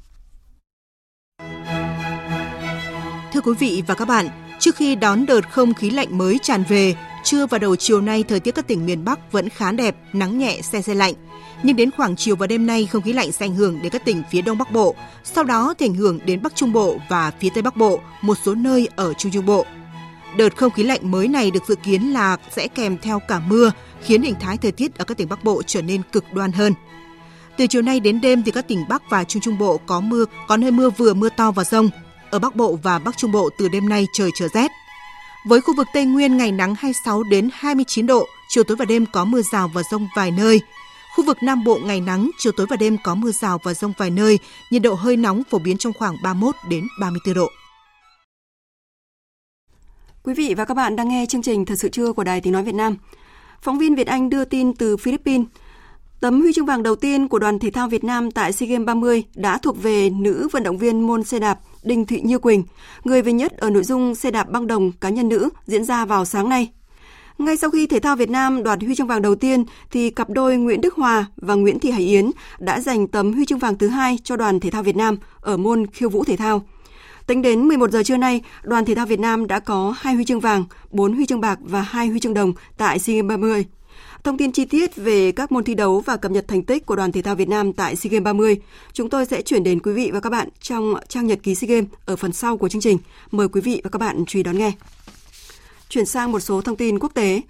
Thưa 3.34 3.42
quý 3.42 3.54
vị 3.60 3.84
và 3.88 3.96
các 3.96 4.08
bạn, 4.08 4.28
trước 4.60 4.76
khi 4.76 4.96
đón 4.96 5.26
đợt 5.26 5.52
không 5.52 5.74
khí 5.74 5.90
lạnh 5.90 6.18
mới 6.18 6.40
tràn 6.44 6.64
về, 6.70 6.96
trưa 7.24 7.46
và 7.46 7.58
đầu 7.58 7.76
chiều 7.76 8.02
nay 8.02 8.24
thời 8.24 8.40
tiết 8.40 8.56
các 8.56 8.68
tỉnh 8.68 8.86
miền 8.86 9.06
Bắc 9.06 9.32
vẫn 9.32 9.50
khá 9.50 9.72
đẹp, 9.72 9.96
nắng 10.14 10.40
nhẹ, 10.40 10.62
se 10.62 10.82
se 10.82 10.94
lạnh. 10.94 11.14
Nhưng 11.64 11.76
đến 11.76 11.92
khoảng 11.92 12.16
chiều 12.16 12.36
và 12.36 12.48
đêm 12.48 12.66
nay 12.66 12.86
không 12.86 13.02
khí 13.02 13.14
lạnh 13.14 13.32
sẽ 13.32 13.46
ảnh 13.46 13.56
hưởng 13.56 13.82
đến 13.82 13.92
các 13.92 14.06
tỉnh 14.06 14.24
phía 14.32 14.42
Đông 14.42 14.58
Bắc 14.58 14.72
Bộ, 14.72 14.96
sau 15.24 15.44
đó 15.44 15.74
thì 15.80 15.86
ảnh 15.86 15.94
hưởng 15.94 16.20
đến 16.26 16.42
Bắc 16.42 16.56
Trung 16.56 16.74
Bộ 16.74 16.98
và 17.10 17.32
phía 17.40 17.50
Tây 17.54 17.62
Bắc 17.62 17.76
Bộ, 17.78 18.00
một 18.22 18.38
số 18.46 18.56
nơi 18.56 18.88
ở 18.96 19.14
Trung 19.14 19.32
Trung 19.32 19.46
Bộ. 19.46 19.66
Đợt 20.38 20.58
không 20.58 20.72
khí 20.72 20.84
lạnh 20.84 21.12
mới 21.12 21.28
này 21.28 21.52
được 21.52 21.64
dự 21.68 21.76
kiến 21.76 22.14
là 22.14 22.38
sẽ 22.56 22.68
kèm 22.68 22.98
theo 22.98 23.20
cả 23.20 23.42
mưa, 23.48 23.72
khiến 24.04 24.22
hình 24.22 24.36
thái 24.40 24.58
thời 24.58 24.72
tiết 24.72 24.96
ở 24.96 25.06
các 25.06 25.18
tỉnh 25.18 25.30
Bắc 25.30 25.44
Bộ 25.44 25.62
trở 25.64 25.82
nên 25.82 26.02
cực 26.12 26.34
đoan 26.34 26.52
hơn. 26.52 26.74
Từ 27.58 27.68
chiều 27.68 27.82
nay 27.82 28.00
đến 28.00 28.22
đêm 28.22 28.44
thì 28.44 28.52
các 28.52 28.68
tỉnh 28.68 28.86
Bắc 28.90 29.10
và 29.10 29.24
Trung 29.24 29.42
Trung 29.42 29.58
Bộ 29.58 29.78
có 29.78 30.00
mưa, 30.00 30.26
có 30.48 30.58
nơi 30.58 30.72
mưa 30.72 30.90
vừa 30.90 31.14
mưa 31.14 31.30
to 31.30 31.52
và 31.52 31.64
rông. 31.64 31.90
Ở 32.32 32.40
Bắc 32.40 32.56
Bộ 32.56 32.80
và 32.84 33.00
Bắc 33.00 33.18
Trung 33.18 33.32
Bộ 33.32 33.50
từ 33.58 33.68
đêm 33.68 33.90
nay 33.90 34.06
trời 34.14 34.30
trở 34.36 34.48
rét. 34.48 34.72
Với 35.46 35.62
khu 35.62 35.76
vực 35.76 35.88
Tây 35.94 36.06
Nguyên 36.06 36.38
ngày 36.38 36.52
nắng 36.52 36.76
26 36.76 37.24
đến 37.24 37.50
29 37.54 38.06
độ, 38.06 38.28
chiều 38.50 38.64
tối 38.64 38.78
và 38.78 38.86
đêm 38.86 39.06
có 39.06 39.26
mưa 39.26 39.42
rào 39.42 39.72
và 39.74 39.82
rông 39.92 40.08
vài 40.16 40.32
nơi. 40.32 40.62
Khu 41.16 41.26
vực 41.26 41.38
Nam 41.44 41.64
Bộ 41.64 41.80
ngày 41.84 42.02
nắng, 42.02 42.32
chiều 42.38 42.54
tối 42.58 42.68
và 42.70 42.76
đêm 42.76 42.98
có 43.04 43.16
mưa 43.16 43.32
rào 43.32 43.60
và 43.64 43.74
rông 43.74 43.94
vài 43.98 44.10
nơi, 44.10 44.40
nhiệt 44.72 44.82
độ 44.82 44.94
hơi 44.94 45.18
nóng 45.18 45.44
phổ 45.50 45.60
biến 45.60 45.78
trong 45.78 45.94
khoảng 45.94 46.16
31 46.24 46.56
đến 46.70 46.88
34 47.00 47.36
độ. 47.36 47.48
Quý 50.24 50.34
vị 50.34 50.54
và 50.58 50.66
các 50.66 50.74
bạn 50.74 50.96
đang 50.96 51.10
nghe 51.10 51.26
chương 51.30 51.42
trình 51.42 51.66
Thật 51.66 51.76
sự 51.76 51.90
trưa 51.90 52.14
của 52.14 52.24
Đài 52.24 52.42
Tiếng 52.42 52.54
Nói 52.54 52.64
Việt 52.64 52.76
Nam. 52.76 52.98
Phóng 53.62 53.78
viên 53.78 53.96
Việt 53.96 54.08
Anh 54.08 54.30
đưa 54.30 54.46
tin 54.46 54.76
từ 54.76 54.98
Philippines. 54.98 55.48
Tấm 56.22 56.42
huy 56.42 56.54
chương 56.54 56.66
vàng 56.66 56.84
đầu 56.84 56.96
tiên 56.96 57.28
của 57.28 57.40
đoàn 57.40 57.60
thể 57.60 57.72
thao 57.72 57.88
Việt 57.88 58.04
Nam 58.04 58.32
tại 58.32 58.54
SEA 58.54 58.70
Games 58.70 58.86
30 58.86 59.24
đã 59.36 59.58
thuộc 59.58 59.84
về 59.84 60.10
nữ 60.10 60.48
vận 60.52 60.64
động 60.64 60.78
viên 60.78 61.08
môn 61.08 61.24
xe 61.24 61.40
đạp 61.40 61.60
Đinh 61.84 62.06
Thị 62.06 62.22
Như 62.22 62.40
Quỳnh, 62.40 62.64
người 63.04 63.22
về 63.22 63.34
nhất 63.34 63.58
ở 63.58 63.70
nội 63.70 63.84
dung 63.84 64.16
xe 64.16 64.32
đạp 64.32 64.50
băng 64.50 64.68
đồng 64.68 64.92
cá 64.92 65.10
nhân 65.10 65.30
nữ 65.30 65.50
diễn 65.66 65.86
ra 65.86 66.06
vào 66.06 66.26
sáng 66.26 66.50
nay. 66.50 66.72
Ngay 67.42 67.58
sau 67.58 67.70
khi 67.70 67.88
thể 67.88 68.00
thao 68.00 68.16
Việt 68.16 68.30
Nam 68.30 68.64
đoạt 68.64 68.82
huy 68.82 68.96
chương 68.96 69.08
vàng 69.08 69.22
đầu 69.22 69.36
tiên, 69.36 69.64
thì 69.92 70.10
cặp 70.10 70.30
đôi 70.30 70.58
Nguyễn 70.58 70.82
Đức 70.82 70.94
Hòa 70.96 71.26
và 71.38 71.56
Nguyễn 71.56 71.80
Thị 71.80 71.92
Hải 71.92 72.02
Yến 72.02 72.32
đã 72.60 72.80
giành 72.80 73.08
tấm 73.08 73.34
huy 73.34 73.46
chương 73.46 73.60
vàng 73.60 73.78
thứ 73.78 73.88
hai 73.88 74.18
cho 74.24 74.36
đoàn 74.36 74.60
thể 74.60 74.70
thao 74.70 74.84
Việt 74.84 74.96
Nam 74.96 75.18
ở 75.42 75.58
môn 75.58 75.88
khiêu 75.88 76.10
vũ 76.10 76.24
thể 76.24 76.36
thao. 76.36 76.62
Tính 77.28 77.42
đến 77.42 77.68
11 77.68 77.92
giờ 77.92 78.04
trưa 78.04 78.18
nay, 78.18 78.42
đoàn 78.64 78.86
thể 78.86 78.96
thao 78.96 79.06
Việt 79.06 79.20
Nam 79.20 79.48
đã 79.48 79.60
có 79.60 79.94
2 79.98 80.14
huy 80.14 80.26
chương 80.26 80.40
vàng, 80.40 80.66
4 80.92 81.14
huy 81.14 81.26
chương 81.26 81.42
bạc 81.42 81.60
và 81.62 81.82
2 81.82 82.08
huy 82.08 82.20
chương 82.20 82.34
đồng 82.34 82.54
tại 82.78 83.00
SEA 83.00 83.16
Games 83.16 83.30
30. 83.30 83.66
Thông 84.24 84.38
tin 84.38 84.52
chi 84.52 84.66
tiết 84.66 84.96
về 84.96 85.32
các 85.32 85.52
môn 85.52 85.64
thi 85.64 85.76
đấu 85.76 86.00
và 86.00 86.18
cập 86.18 86.32
nhật 86.32 86.48
thành 86.48 86.64
tích 86.64 86.86
của 86.86 86.96
đoàn 86.96 87.12
thể 87.12 87.22
thao 87.22 87.36
Việt 87.36 87.50
Nam 87.50 87.74
tại 87.74 87.96
SEA 87.96 88.10
Games 88.10 88.24
30, 88.24 88.58
chúng 88.94 89.10
tôi 89.10 89.26
sẽ 89.26 89.42
chuyển 89.42 89.64
đến 89.64 89.80
quý 89.80 89.92
vị 89.94 90.12
và 90.14 90.20
các 90.20 90.30
bạn 90.30 90.50
trong 90.62 90.94
trang 91.08 91.28
nhật 91.28 91.40
ký 91.44 91.56
SEA 91.56 91.68
Games 91.68 91.90
ở 92.06 92.16
phần 92.16 92.34
sau 92.34 92.58
của 92.58 92.70
chương 92.70 92.82
trình. 92.82 92.98
Mời 93.32 93.48
quý 93.48 93.62
vị 93.62 93.82
và 93.84 93.90
các 93.90 94.00
bạn 94.00 94.24
chú 94.28 94.40
ý 94.40 94.44
đón 94.44 94.58
nghe. 94.58 94.72
Chuyển 95.92 96.06
sang 96.06 96.32
một 96.32 96.40
số 96.40 96.62
thông 96.62 96.76
tin 96.76 97.00
quốc 97.00 97.12
tế. 97.14 97.42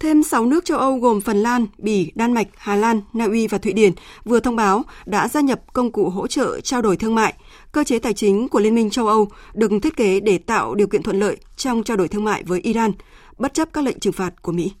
Thêm 0.00 0.22
6 0.22 0.46
nước 0.46 0.64
châu 0.64 0.78
Âu 0.78 0.98
gồm 0.98 1.20
Phần 1.20 1.42
Lan, 1.42 1.66
Bỉ, 1.78 2.12
Đan 2.14 2.32
Mạch, 2.32 2.46
Hà 2.56 2.76
Lan, 2.76 3.00
Na 3.12 3.24
Uy 3.24 3.46
và 3.46 3.58
Thụy 3.58 3.72
Điển 3.72 3.92
vừa 4.24 4.40
thông 4.40 4.56
báo 4.56 4.82
đã 5.06 5.28
gia 5.28 5.40
nhập 5.40 5.60
công 5.72 5.92
cụ 5.92 6.10
hỗ 6.10 6.26
trợ 6.26 6.60
trao 6.60 6.82
đổi 6.82 6.96
thương 6.96 7.14
mại. 7.14 7.34
Cơ 7.72 7.84
chế 7.84 7.98
tài 7.98 8.14
chính 8.14 8.48
của 8.48 8.60
Liên 8.60 8.74
minh 8.74 8.90
châu 8.90 9.06
Âu 9.06 9.28
được 9.54 9.70
thiết 9.82 9.96
kế 9.96 10.20
để 10.20 10.38
tạo 10.38 10.74
điều 10.74 10.86
kiện 10.86 11.02
thuận 11.02 11.20
lợi 11.20 11.36
trong 11.56 11.82
trao 11.82 11.96
đổi 11.96 12.08
thương 12.08 12.24
mại 12.24 12.42
với 12.42 12.60
Iran, 12.60 12.92
bất 13.38 13.54
chấp 13.54 13.68
các 13.72 13.84
lệnh 13.84 14.00
trừng 14.00 14.12
phạt 14.12 14.42
của 14.42 14.52
Mỹ. 14.52 14.72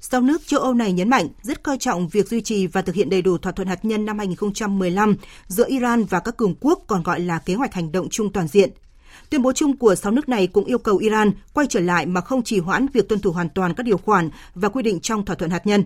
Sau 0.00 0.20
nước 0.20 0.46
châu 0.46 0.60
Âu 0.60 0.74
này 0.74 0.92
nhấn 0.92 1.10
mạnh 1.10 1.28
rất 1.42 1.62
coi 1.62 1.78
trọng 1.78 2.08
việc 2.08 2.28
duy 2.28 2.40
trì 2.40 2.66
và 2.66 2.82
thực 2.82 2.94
hiện 2.94 3.10
đầy 3.10 3.22
đủ 3.22 3.38
thỏa 3.38 3.52
thuận 3.52 3.68
hạt 3.68 3.84
nhân 3.84 4.04
năm 4.04 4.18
2015 4.18 5.16
giữa 5.46 5.68
Iran 5.68 6.04
và 6.04 6.20
các 6.20 6.36
cường 6.36 6.54
quốc 6.60 6.84
còn 6.86 7.02
gọi 7.02 7.20
là 7.20 7.38
kế 7.38 7.54
hoạch 7.54 7.74
hành 7.74 7.92
động 7.92 8.08
chung 8.10 8.32
toàn 8.32 8.48
diện. 8.48 8.70
Tuyên 9.30 9.42
bố 9.42 9.52
chung 9.52 9.76
của 9.76 9.94
sáu 9.94 10.12
nước 10.12 10.28
này 10.28 10.46
cũng 10.46 10.64
yêu 10.64 10.78
cầu 10.78 10.96
Iran 10.96 11.30
quay 11.54 11.66
trở 11.66 11.80
lại 11.80 12.06
mà 12.06 12.20
không 12.20 12.42
trì 12.42 12.58
hoãn 12.58 12.86
việc 12.92 13.08
tuân 13.08 13.20
thủ 13.20 13.32
hoàn 13.32 13.48
toàn 13.48 13.74
các 13.74 13.82
điều 13.82 13.98
khoản 13.98 14.30
và 14.54 14.68
quy 14.68 14.82
định 14.82 15.00
trong 15.00 15.24
thỏa 15.24 15.36
thuận 15.36 15.50
hạt 15.50 15.66
nhân. 15.66 15.84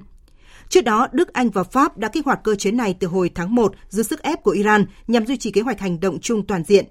Trước 0.69 0.81
đó, 0.81 1.09
Đức, 1.13 1.33
Anh 1.33 1.51
và 1.51 1.65
Pháp 1.65 1.99
đã 1.99 2.09
kích 2.09 2.25
hoạt 2.25 2.41
cơ 2.45 2.55
chế 2.55 2.71
này 2.71 2.97
từ 3.01 3.07
hồi 3.07 3.31
tháng 3.35 3.55
1 3.55 3.75
dưới 3.89 4.05
sức 4.05 4.23
ép 4.23 4.43
của 4.43 4.51
Iran 4.51 4.85
nhằm 5.07 5.27
duy 5.27 5.37
trì 5.37 5.51
kế 5.51 5.61
hoạch 5.61 5.81
hành 5.81 6.01
động 6.01 6.19
chung 6.21 6.47
toàn 6.47 6.65
diện. 6.65 6.85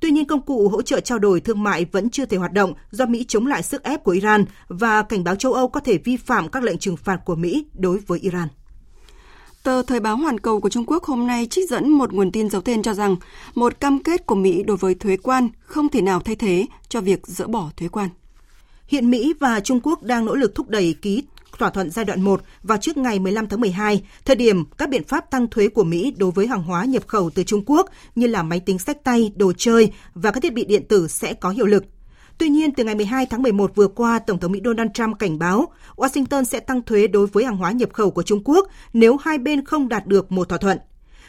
Tuy 0.00 0.10
nhiên, 0.10 0.26
công 0.26 0.42
cụ 0.42 0.68
hỗ 0.68 0.82
trợ 0.82 1.00
trao 1.00 1.18
đổi 1.18 1.40
thương 1.40 1.62
mại 1.62 1.84
vẫn 1.84 2.10
chưa 2.10 2.26
thể 2.26 2.36
hoạt 2.36 2.52
động 2.52 2.72
do 2.90 3.06
Mỹ 3.06 3.24
chống 3.28 3.46
lại 3.46 3.62
sức 3.62 3.82
ép 3.82 4.04
của 4.04 4.12
Iran 4.12 4.44
và 4.68 5.02
cảnh 5.02 5.24
báo 5.24 5.36
châu 5.36 5.52
Âu 5.52 5.68
có 5.68 5.80
thể 5.80 5.98
vi 5.98 6.16
phạm 6.16 6.48
các 6.48 6.62
lệnh 6.62 6.78
trừng 6.78 6.96
phạt 6.96 7.20
của 7.24 7.34
Mỹ 7.34 7.66
đối 7.74 7.98
với 7.98 8.18
Iran. 8.18 8.48
Tờ 9.64 9.82
Thời 9.82 10.00
báo 10.00 10.16
Hoàn 10.16 10.40
Cầu 10.40 10.60
của 10.60 10.68
Trung 10.68 10.84
Quốc 10.86 11.04
hôm 11.04 11.26
nay 11.26 11.46
trích 11.50 11.70
dẫn 11.70 11.88
một 11.88 12.12
nguồn 12.12 12.32
tin 12.32 12.50
giấu 12.50 12.62
tên 12.62 12.82
cho 12.82 12.94
rằng 12.94 13.16
một 13.54 13.80
cam 13.80 14.02
kết 14.02 14.26
của 14.26 14.34
Mỹ 14.34 14.62
đối 14.62 14.76
với 14.76 14.94
thuế 14.94 15.16
quan 15.16 15.48
không 15.60 15.88
thể 15.88 16.02
nào 16.02 16.20
thay 16.20 16.36
thế 16.36 16.66
cho 16.88 17.00
việc 17.00 17.26
dỡ 17.26 17.46
bỏ 17.46 17.70
thuế 17.76 17.88
quan. 17.88 18.08
Hiện 18.86 19.10
Mỹ 19.10 19.34
và 19.40 19.60
Trung 19.60 19.80
Quốc 19.82 20.02
đang 20.02 20.24
nỗ 20.24 20.34
lực 20.34 20.54
thúc 20.54 20.68
đẩy 20.68 20.94
ký 21.02 21.22
thỏa 21.58 21.70
thuận 21.70 21.90
giai 21.90 22.04
đoạn 22.04 22.22
1 22.22 22.42
vào 22.62 22.78
trước 22.78 22.96
ngày 22.96 23.18
15 23.18 23.48
tháng 23.48 23.60
12, 23.60 24.02
thời 24.24 24.36
điểm 24.36 24.64
các 24.78 24.88
biện 24.88 25.04
pháp 25.04 25.30
tăng 25.30 25.48
thuế 25.48 25.68
của 25.68 25.84
Mỹ 25.84 26.14
đối 26.16 26.30
với 26.30 26.46
hàng 26.46 26.62
hóa 26.62 26.84
nhập 26.84 27.02
khẩu 27.06 27.30
từ 27.30 27.44
Trung 27.44 27.62
Quốc 27.66 27.90
như 28.14 28.26
là 28.26 28.42
máy 28.42 28.60
tính 28.60 28.78
sách 28.78 29.04
tay, 29.04 29.32
đồ 29.36 29.52
chơi 29.56 29.92
và 30.14 30.30
các 30.30 30.42
thiết 30.42 30.52
bị 30.52 30.64
điện 30.64 30.84
tử 30.88 31.08
sẽ 31.08 31.34
có 31.34 31.50
hiệu 31.50 31.66
lực. 31.66 31.84
Tuy 32.38 32.48
nhiên, 32.48 32.72
từ 32.72 32.84
ngày 32.84 32.94
12 32.94 33.26
tháng 33.26 33.42
11 33.42 33.74
vừa 33.74 33.88
qua, 33.88 34.18
Tổng 34.18 34.38
thống 34.38 34.52
Mỹ 34.52 34.60
Donald 34.64 34.90
Trump 34.94 35.18
cảnh 35.18 35.38
báo 35.38 35.72
Washington 35.96 36.44
sẽ 36.44 36.60
tăng 36.60 36.82
thuế 36.82 37.06
đối 37.06 37.26
với 37.26 37.44
hàng 37.44 37.56
hóa 37.56 37.70
nhập 37.72 37.92
khẩu 37.92 38.10
của 38.10 38.22
Trung 38.22 38.42
Quốc 38.44 38.68
nếu 38.92 39.16
hai 39.16 39.38
bên 39.38 39.64
không 39.64 39.88
đạt 39.88 40.06
được 40.06 40.32
một 40.32 40.48
thỏa 40.48 40.58
thuận. 40.58 40.78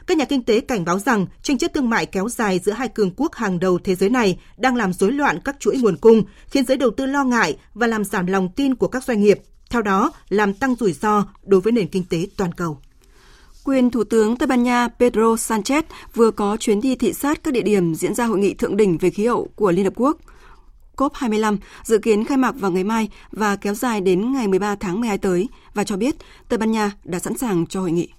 Các 0.07 0.17
nhà 0.17 0.25
kinh 0.25 0.43
tế 0.43 0.59
cảnh 0.59 0.85
báo 0.85 0.99
rằng 0.99 1.25
tranh 1.41 1.57
chấp 1.57 1.73
thương 1.73 1.89
mại 1.89 2.05
kéo 2.05 2.29
dài 2.29 2.59
giữa 2.59 2.71
hai 2.71 2.87
cường 2.87 3.11
quốc 3.17 3.35
hàng 3.35 3.59
đầu 3.59 3.79
thế 3.83 3.95
giới 3.95 4.09
này 4.09 4.39
đang 4.57 4.75
làm 4.75 4.93
rối 4.93 5.11
loạn 5.11 5.39
các 5.45 5.55
chuỗi 5.59 5.77
nguồn 5.77 5.97
cung, 5.97 6.23
khiến 6.47 6.65
giới 6.65 6.77
đầu 6.77 6.91
tư 6.97 7.05
lo 7.05 7.23
ngại 7.23 7.57
và 7.73 7.87
làm 7.87 8.03
giảm 8.03 8.25
lòng 8.25 8.49
tin 8.55 8.75
của 8.75 8.87
các 8.87 9.03
doanh 9.03 9.21
nghiệp, 9.21 9.39
theo 9.69 9.81
đó 9.81 10.11
làm 10.29 10.53
tăng 10.53 10.75
rủi 10.75 10.93
ro 10.93 11.25
đối 11.43 11.61
với 11.61 11.73
nền 11.73 11.87
kinh 11.87 12.03
tế 12.09 12.27
toàn 12.37 12.51
cầu. 12.51 12.77
Quyền 13.63 13.91
Thủ 13.91 14.03
tướng 14.03 14.37
Tây 14.37 14.47
Ban 14.47 14.63
Nha 14.63 14.87
Pedro 14.99 15.35
Sanchez 15.35 15.81
vừa 16.13 16.31
có 16.31 16.57
chuyến 16.57 16.81
đi 16.81 16.95
thị 16.95 17.13
sát 17.13 17.43
các 17.43 17.53
địa 17.53 17.61
điểm 17.61 17.95
diễn 17.95 18.15
ra 18.15 18.25
hội 18.25 18.37
nghị 18.37 18.53
thượng 18.53 18.77
đỉnh 18.77 18.97
về 18.97 19.09
khí 19.09 19.25
hậu 19.25 19.49
của 19.55 19.71
Liên 19.71 19.85
Hợp 19.85 19.93
Quốc– 19.95 20.17
COP25 20.97 21.57
dự 21.83 21.97
kiến 21.97 22.25
khai 22.25 22.37
mạc 22.37 22.51
vào 22.51 22.71
ngày 22.71 22.83
mai 22.83 23.09
và 23.31 23.55
kéo 23.55 23.73
dài 23.73 24.01
đến 24.01 24.33
ngày 24.33 24.47
13 24.47 24.75
tháng 24.75 24.99
12 24.99 25.17
tới 25.17 25.47
và 25.73 25.83
cho 25.83 25.97
biết 25.97 26.15
Tây 26.49 26.57
Ban 26.57 26.71
Nha 26.71 26.91
đã 27.03 27.19
sẵn 27.19 27.37
sàng 27.37 27.65
cho 27.65 27.81
hội 27.81 27.91
nghị. 27.91 28.09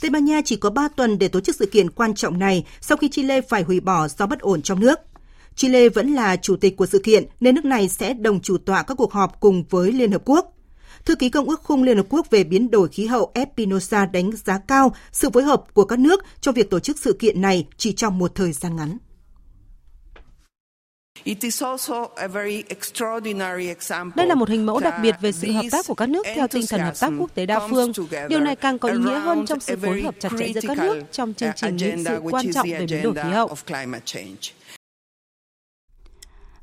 Tây 0.00 0.10
Ban 0.10 0.24
Nha 0.24 0.40
chỉ 0.44 0.56
có 0.56 0.70
3 0.70 0.88
tuần 0.88 1.18
để 1.18 1.28
tổ 1.28 1.40
chức 1.40 1.56
sự 1.56 1.66
kiện 1.66 1.90
quan 1.90 2.14
trọng 2.14 2.38
này 2.38 2.64
sau 2.80 2.96
khi 2.96 3.08
Chile 3.08 3.40
phải 3.40 3.62
hủy 3.62 3.80
bỏ 3.80 4.08
do 4.08 4.26
bất 4.26 4.40
ổn 4.40 4.62
trong 4.62 4.80
nước. 4.80 4.98
Chile 5.54 5.88
vẫn 5.88 6.14
là 6.14 6.36
chủ 6.36 6.56
tịch 6.56 6.76
của 6.76 6.86
sự 6.86 6.98
kiện 6.98 7.24
nên 7.40 7.54
nước 7.54 7.64
này 7.64 7.88
sẽ 7.88 8.14
đồng 8.14 8.40
chủ 8.40 8.58
tọa 8.58 8.82
các 8.82 8.94
cuộc 8.94 9.12
họp 9.12 9.40
cùng 9.40 9.64
với 9.70 9.92
Liên 9.92 10.12
Hợp 10.12 10.22
Quốc. 10.24 10.56
Thư 11.04 11.14
ký 11.14 11.28
Công 11.28 11.48
ước 11.48 11.62
Khung 11.62 11.82
Liên 11.82 11.96
Hợp 11.96 12.06
Quốc 12.08 12.30
về 12.30 12.44
biến 12.44 12.70
đổi 12.70 12.88
khí 12.88 13.06
hậu 13.06 13.30
Espinosa 13.34 14.06
đánh 14.06 14.30
giá 14.44 14.58
cao 14.58 14.94
sự 15.12 15.30
phối 15.30 15.42
hợp 15.42 15.64
của 15.74 15.84
các 15.84 15.98
nước 15.98 16.24
trong 16.40 16.54
việc 16.54 16.70
tổ 16.70 16.80
chức 16.80 16.98
sự 16.98 17.12
kiện 17.12 17.40
này 17.40 17.66
chỉ 17.76 17.92
trong 17.92 18.18
một 18.18 18.34
thời 18.34 18.52
gian 18.52 18.76
ngắn. 18.76 18.98
Đây 24.16 24.26
là 24.26 24.34
một 24.34 24.48
hình 24.48 24.66
mẫu 24.66 24.80
đặc 24.80 24.94
biệt 25.02 25.16
về 25.20 25.32
sự 25.32 25.52
hợp 25.52 25.62
tác 25.70 25.86
của 25.86 25.94
các 25.94 26.08
nước 26.08 26.26
theo 26.34 26.48
tinh 26.48 26.64
thần 26.68 26.80
hợp 26.80 26.94
tác 27.00 27.12
quốc 27.18 27.34
tế 27.34 27.46
đa 27.46 27.68
phương. 27.68 27.92
Điều 28.28 28.40
này 28.40 28.56
càng 28.56 28.78
có 28.78 28.88
ý 28.88 28.98
nghĩa 28.98 29.18
hơn 29.18 29.46
trong 29.46 29.60
sự 29.60 29.76
phối 29.76 30.02
hợp 30.02 30.14
chặt 30.18 30.28
chẽ 30.38 30.52
giữa 30.52 30.60
các 30.68 30.78
nước 30.78 31.00
trong 31.12 31.34
chương 31.34 31.50
trình 31.56 31.76
nghị 31.76 32.04
sự 32.04 32.20
quan 32.30 32.52
trọng 32.52 32.68
về 32.70 32.86
biến 32.90 33.02
đổi 33.02 33.14
khí 33.14 33.30
hậu. 33.30 33.54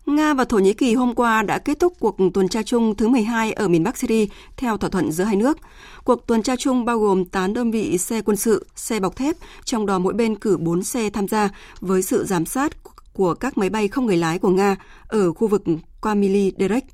Nga 0.05 0.33
và 0.33 0.45
Thổ 0.45 0.57
Nhĩ 0.59 0.73
Kỳ 0.73 0.95
hôm 0.95 1.15
qua 1.15 1.43
đã 1.43 1.57
kết 1.57 1.79
thúc 1.79 1.93
cuộc 1.99 2.17
tuần 2.33 2.47
tra 2.47 2.63
chung 2.63 2.95
thứ 2.95 3.07
12 3.07 3.51
ở 3.51 3.67
miền 3.67 3.83
Bắc 3.83 3.97
Syria 3.97 4.25
theo 4.57 4.77
thỏa 4.77 4.89
thuận 4.89 5.11
giữa 5.11 5.23
hai 5.23 5.35
nước. 5.35 5.57
Cuộc 6.03 6.27
tuần 6.27 6.43
tra 6.43 6.55
chung 6.55 6.85
bao 6.85 6.99
gồm 6.99 7.25
8 7.25 7.53
đơn 7.53 7.71
vị 7.71 7.97
xe 7.97 8.21
quân 8.21 8.37
sự, 8.37 8.67
xe 8.75 8.99
bọc 8.99 9.15
thép, 9.15 9.35
trong 9.65 9.85
đó 9.85 9.99
mỗi 9.99 10.13
bên 10.13 10.35
cử 10.35 10.57
4 10.57 10.83
xe 10.83 11.09
tham 11.09 11.27
gia 11.27 11.49
với 11.81 12.01
sự 12.01 12.25
giám 12.25 12.45
sát 12.45 12.71
của 13.13 13.33
các 13.33 13.57
máy 13.57 13.69
bay 13.69 13.87
không 13.87 14.05
người 14.05 14.17
lái 14.17 14.39
của 14.39 14.49
Nga 14.49 14.75
ở 15.07 15.33
khu 15.33 15.47
vực 15.47 15.63
Kamili 16.01 16.51
Derek. 16.59 16.85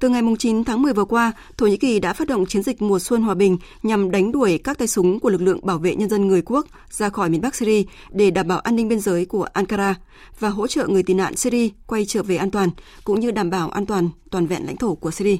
Từ 0.00 0.08
ngày 0.08 0.22
9 0.38 0.64
tháng 0.64 0.82
10 0.82 0.92
vừa 0.92 1.04
qua, 1.04 1.32
Thổ 1.56 1.66
Nhĩ 1.66 1.76
Kỳ 1.76 2.00
đã 2.00 2.12
phát 2.12 2.28
động 2.28 2.46
chiến 2.46 2.62
dịch 2.62 2.82
mùa 2.82 2.98
xuân 2.98 3.22
hòa 3.22 3.34
bình 3.34 3.58
nhằm 3.82 4.10
đánh 4.10 4.32
đuổi 4.32 4.58
các 4.58 4.78
tay 4.78 4.88
súng 4.88 5.20
của 5.20 5.30
lực 5.30 5.42
lượng 5.42 5.66
bảo 5.66 5.78
vệ 5.78 5.94
nhân 5.94 6.08
dân 6.08 6.28
người 6.28 6.42
quốc 6.42 6.66
ra 6.90 7.08
khỏi 7.08 7.30
miền 7.30 7.40
Bắc 7.40 7.54
Syria 7.54 7.82
để 8.10 8.30
đảm 8.30 8.48
bảo 8.48 8.58
an 8.58 8.76
ninh 8.76 8.88
biên 8.88 9.00
giới 9.00 9.24
của 9.26 9.42
Ankara 9.52 9.94
và 10.38 10.48
hỗ 10.48 10.66
trợ 10.66 10.86
người 10.86 11.02
tị 11.02 11.14
nạn 11.14 11.36
Syria 11.36 11.68
quay 11.86 12.04
trở 12.04 12.22
về 12.22 12.36
an 12.36 12.50
toàn, 12.50 12.70
cũng 13.04 13.20
như 13.20 13.30
đảm 13.30 13.50
bảo 13.50 13.70
an 13.70 13.86
toàn 13.86 14.10
toàn 14.30 14.46
vẹn 14.46 14.66
lãnh 14.66 14.76
thổ 14.76 14.94
của 14.94 15.10
Syria. 15.10 15.36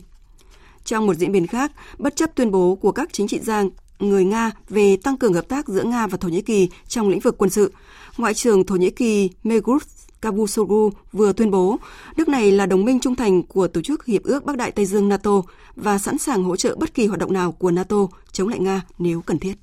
Trong 0.84 1.06
một 1.06 1.14
diễn 1.14 1.32
biến 1.32 1.46
khác, 1.46 1.72
bất 1.98 2.16
chấp 2.16 2.34
tuyên 2.34 2.50
bố 2.50 2.74
của 2.74 2.92
các 2.92 3.08
chính 3.12 3.28
trị 3.28 3.38
gia 3.42 3.64
người 3.98 4.24
Nga 4.24 4.50
về 4.68 4.96
tăng 4.96 5.16
cường 5.16 5.34
hợp 5.34 5.48
tác 5.48 5.68
giữa 5.68 5.82
Nga 5.82 6.06
và 6.06 6.16
Thổ 6.16 6.28
Nhĩ 6.28 6.42
Kỳ 6.42 6.68
trong 6.88 7.08
lĩnh 7.08 7.20
vực 7.20 7.38
quân 7.38 7.50
sự. 7.50 7.72
Ngoại 8.16 8.34
trưởng 8.34 8.66
Thổ 8.66 8.76
Nhĩ 8.76 8.90
Kỳ 8.90 9.30
Mevlut 9.44 9.82
Cavusoglu 10.22 10.90
vừa 11.12 11.32
tuyên 11.32 11.50
bố 11.50 11.78
nước 12.16 12.28
này 12.28 12.52
là 12.52 12.66
đồng 12.66 12.84
minh 12.84 13.00
trung 13.00 13.16
thành 13.16 13.42
của 13.42 13.68
Tổ 13.68 13.80
chức 13.82 14.06
Hiệp 14.06 14.22
ước 14.22 14.44
Bắc 14.44 14.56
Đại 14.56 14.70
Tây 14.70 14.86
Dương 14.86 15.08
NATO 15.08 15.42
và 15.76 15.98
sẵn 15.98 16.18
sàng 16.18 16.44
hỗ 16.44 16.56
trợ 16.56 16.76
bất 16.76 16.94
kỳ 16.94 17.06
hoạt 17.06 17.20
động 17.20 17.32
nào 17.32 17.52
của 17.52 17.70
NATO 17.70 17.96
chống 18.32 18.48
lại 18.48 18.58
Nga 18.58 18.82
nếu 18.98 19.20
cần 19.20 19.38
thiết. 19.38 19.54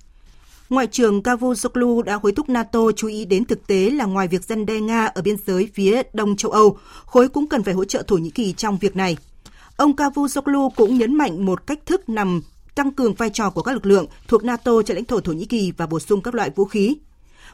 Ngoại 0.69 0.87
trưởng 0.87 1.23
Cavusoglu 1.23 2.01
đã 2.01 2.19
hối 2.23 2.31
thúc 2.31 2.49
NATO 2.49 2.79
chú 2.95 3.07
ý 3.07 3.25
đến 3.25 3.45
thực 3.45 3.67
tế 3.67 3.89
là 3.89 4.05
ngoài 4.05 4.27
việc 4.27 4.43
dân 4.43 4.65
đe 4.65 4.79
Nga 4.79 5.05
ở 5.05 5.21
biên 5.21 5.35
giới 5.47 5.69
phía 5.73 6.01
đông 6.13 6.35
châu 6.35 6.51
Âu, 6.51 6.77
khối 7.05 7.29
cũng 7.29 7.47
cần 7.47 7.63
phải 7.63 7.73
hỗ 7.73 7.85
trợ 7.85 8.03
Thổ 8.07 8.17
Nhĩ 8.17 8.29
Kỳ 8.29 8.53
trong 8.53 8.77
việc 8.77 8.95
này. 8.95 9.17
Ông 9.77 9.95
Cavusoglu 9.95 10.69
cũng 10.69 10.97
nhấn 10.97 11.15
mạnh 11.15 11.45
một 11.45 11.67
cách 11.67 11.79
thức 11.85 12.09
nằm 12.09 12.41
tăng 12.75 12.91
cường 12.91 13.13
vai 13.13 13.29
trò 13.29 13.49
của 13.49 13.61
các 13.61 13.73
lực 13.73 13.85
lượng 13.85 14.05
thuộc 14.27 14.43
NATO 14.43 14.81
trên 14.81 14.95
lãnh 14.95 15.05
thổ 15.05 15.19
Thổ 15.19 15.31
Nhĩ 15.31 15.45
Kỳ 15.45 15.71
và 15.77 15.87
bổ 15.87 15.99
sung 15.99 16.21
các 16.21 16.35
loại 16.35 16.49
vũ 16.55 16.65
khí. 16.65 16.97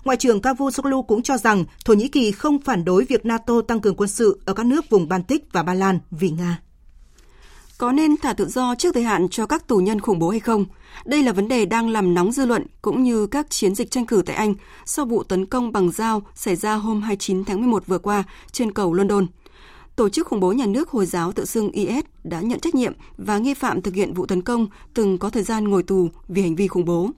Ngoại 0.06 0.18
trưởng 0.18 0.42
Cavusoglu 0.42 1.04
cũng 1.04 1.24
cho 1.24 1.38
rằng 1.38 1.66
Thổ 1.86 1.94
Nhĩ 1.94 2.08
Kỳ 2.08 2.32
không 2.32 2.60
phản 2.60 2.86
đối 2.86 3.06
việc 3.06 3.26
NATO 3.26 3.62
tăng 3.62 3.80
cường 3.80 3.96
quân 3.96 4.10
sự 4.10 4.40
ở 4.46 4.54
các 4.54 4.66
nước 4.66 4.90
vùng 4.90 5.08
Baltic 5.08 5.54
và 5.54 5.64
Ba 5.64 5.74
Lan 5.74 6.00
vì 6.12 6.30
Nga. 6.30 6.60
Có 7.78 7.92
nên 7.92 8.18
thả 8.18 8.34
tự 8.34 8.46
do 8.46 8.76
trước 8.76 8.94
thời 8.94 9.04
hạn 9.04 9.30
cho 9.30 9.46
các 9.46 9.68
tù 9.68 9.78
nhân 9.78 10.00
khủng 10.00 10.20
bố 10.20 10.30
hay 10.30 10.40
không? 10.40 10.66
Đây 11.06 11.24
là 11.24 11.32
vấn 11.34 11.48
đề 11.48 11.66
đang 11.66 11.90
làm 11.90 12.14
nóng 12.14 12.32
dư 12.32 12.46
luận 12.46 12.66
cũng 12.82 13.04
như 13.04 13.28
các 13.28 13.50
chiến 13.50 13.76
dịch 13.76 13.92
tranh 13.92 14.06
cử 14.06 14.22
tại 14.26 14.36
Anh 14.36 14.56
sau 14.86 15.06
vụ 15.06 15.24
tấn 15.24 15.46
công 15.46 15.72
bằng 15.72 15.92
dao 15.92 16.22
xảy 16.36 16.56
ra 16.56 16.76
hôm 16.76 17.02
29 17.02 17.46
tháng 17.46 17.62
11 17.62 17.88
vừa 17.88 18.00
qua 18.00 18.24
trên 18.52 18.72
cầu 18.72 18.94
London. 18.94 19.28
Tổ 19.96 20.10
chức 20.10 20.28
khủng 20.28 20.40
bố 20.40 20.52
nhà 20.52 20.66
nước 20.66 20.90
Hồi 20.90 21.06
giáo 21.06 21.32
tự 21.32 21.46
xưng 21.46 21.72
IS 21.72 22.06
đã 22.24 22.42
nhận 22.42 22.60
trách 22.60 22.76
nhiệm 22.76 22.94
và 23.18 23.38
nghi 23.38 23.54
phạm 23.54 23.82
thực 23.82 23.94
hiện 23.94 24.14
vụ 24.14 24.26
tấn 24.26 24.42
công 24.42 24.68
từng 24.94 25.18
có 25.18 25.30
thời 25.30 25.44
gian 25.44 25.64
ngồi 25.64 25.84
tù 25.84 26.10
vì 26.28 26.42
hành 26.42 26.56
vi 26.56 26.68
khủng 26.68 26.86
bố. 26.86 27.10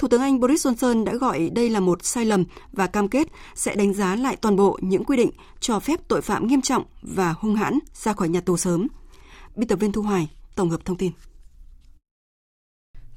Thủ 0.00 0.08
tướng 0.08 0.20
Anh 0.20 0.40
Boris 0.40 0.66
Johnson 0.66 1.04
đã 1.04 1.14
gọi 1.14 1.50
đây 1.50 1.70
là 1.70 1.80
một 1.80 2.04
sai 2.04 2.24
lầm 2.24 2.44
và 2.72 2.86
cam 2.86 3.08
kết 3.08 3.28
sẽ 3.54 3.74
đánh 3.74 3.94
giá 3.94 4.16
lại 4.16 4.36
toàn 4.36 4.56
bộ 4.56 4.78
những 4.82 5.04
quy 5.04 5.16
định 5.16 5.30
cho 5.60 5.80
phép 5.80 6.00
tội 6.08 6.22
phạm 6.22 6.46
nghiêm 6.46 6.60
trọng 6.60 6.84
và 7.02 7.34
hung 7.38 7.54
hãn 7.54 7.78
ra 7.94 8.12
khỏi 8.12 8.28
nhà 8.28 8.40
tù 8.40 8.56
sớm. 8.56 8.88
Biên 9.56 9.68
tập 9.68 9.76
viên 9.76 9.92
Thu 9.92 10.02
Hoài 10.02 10.28
tổng 10.54 10.70
hợp 10.70 10.84
thông 10.84 10.96
tin. 10.96 11.12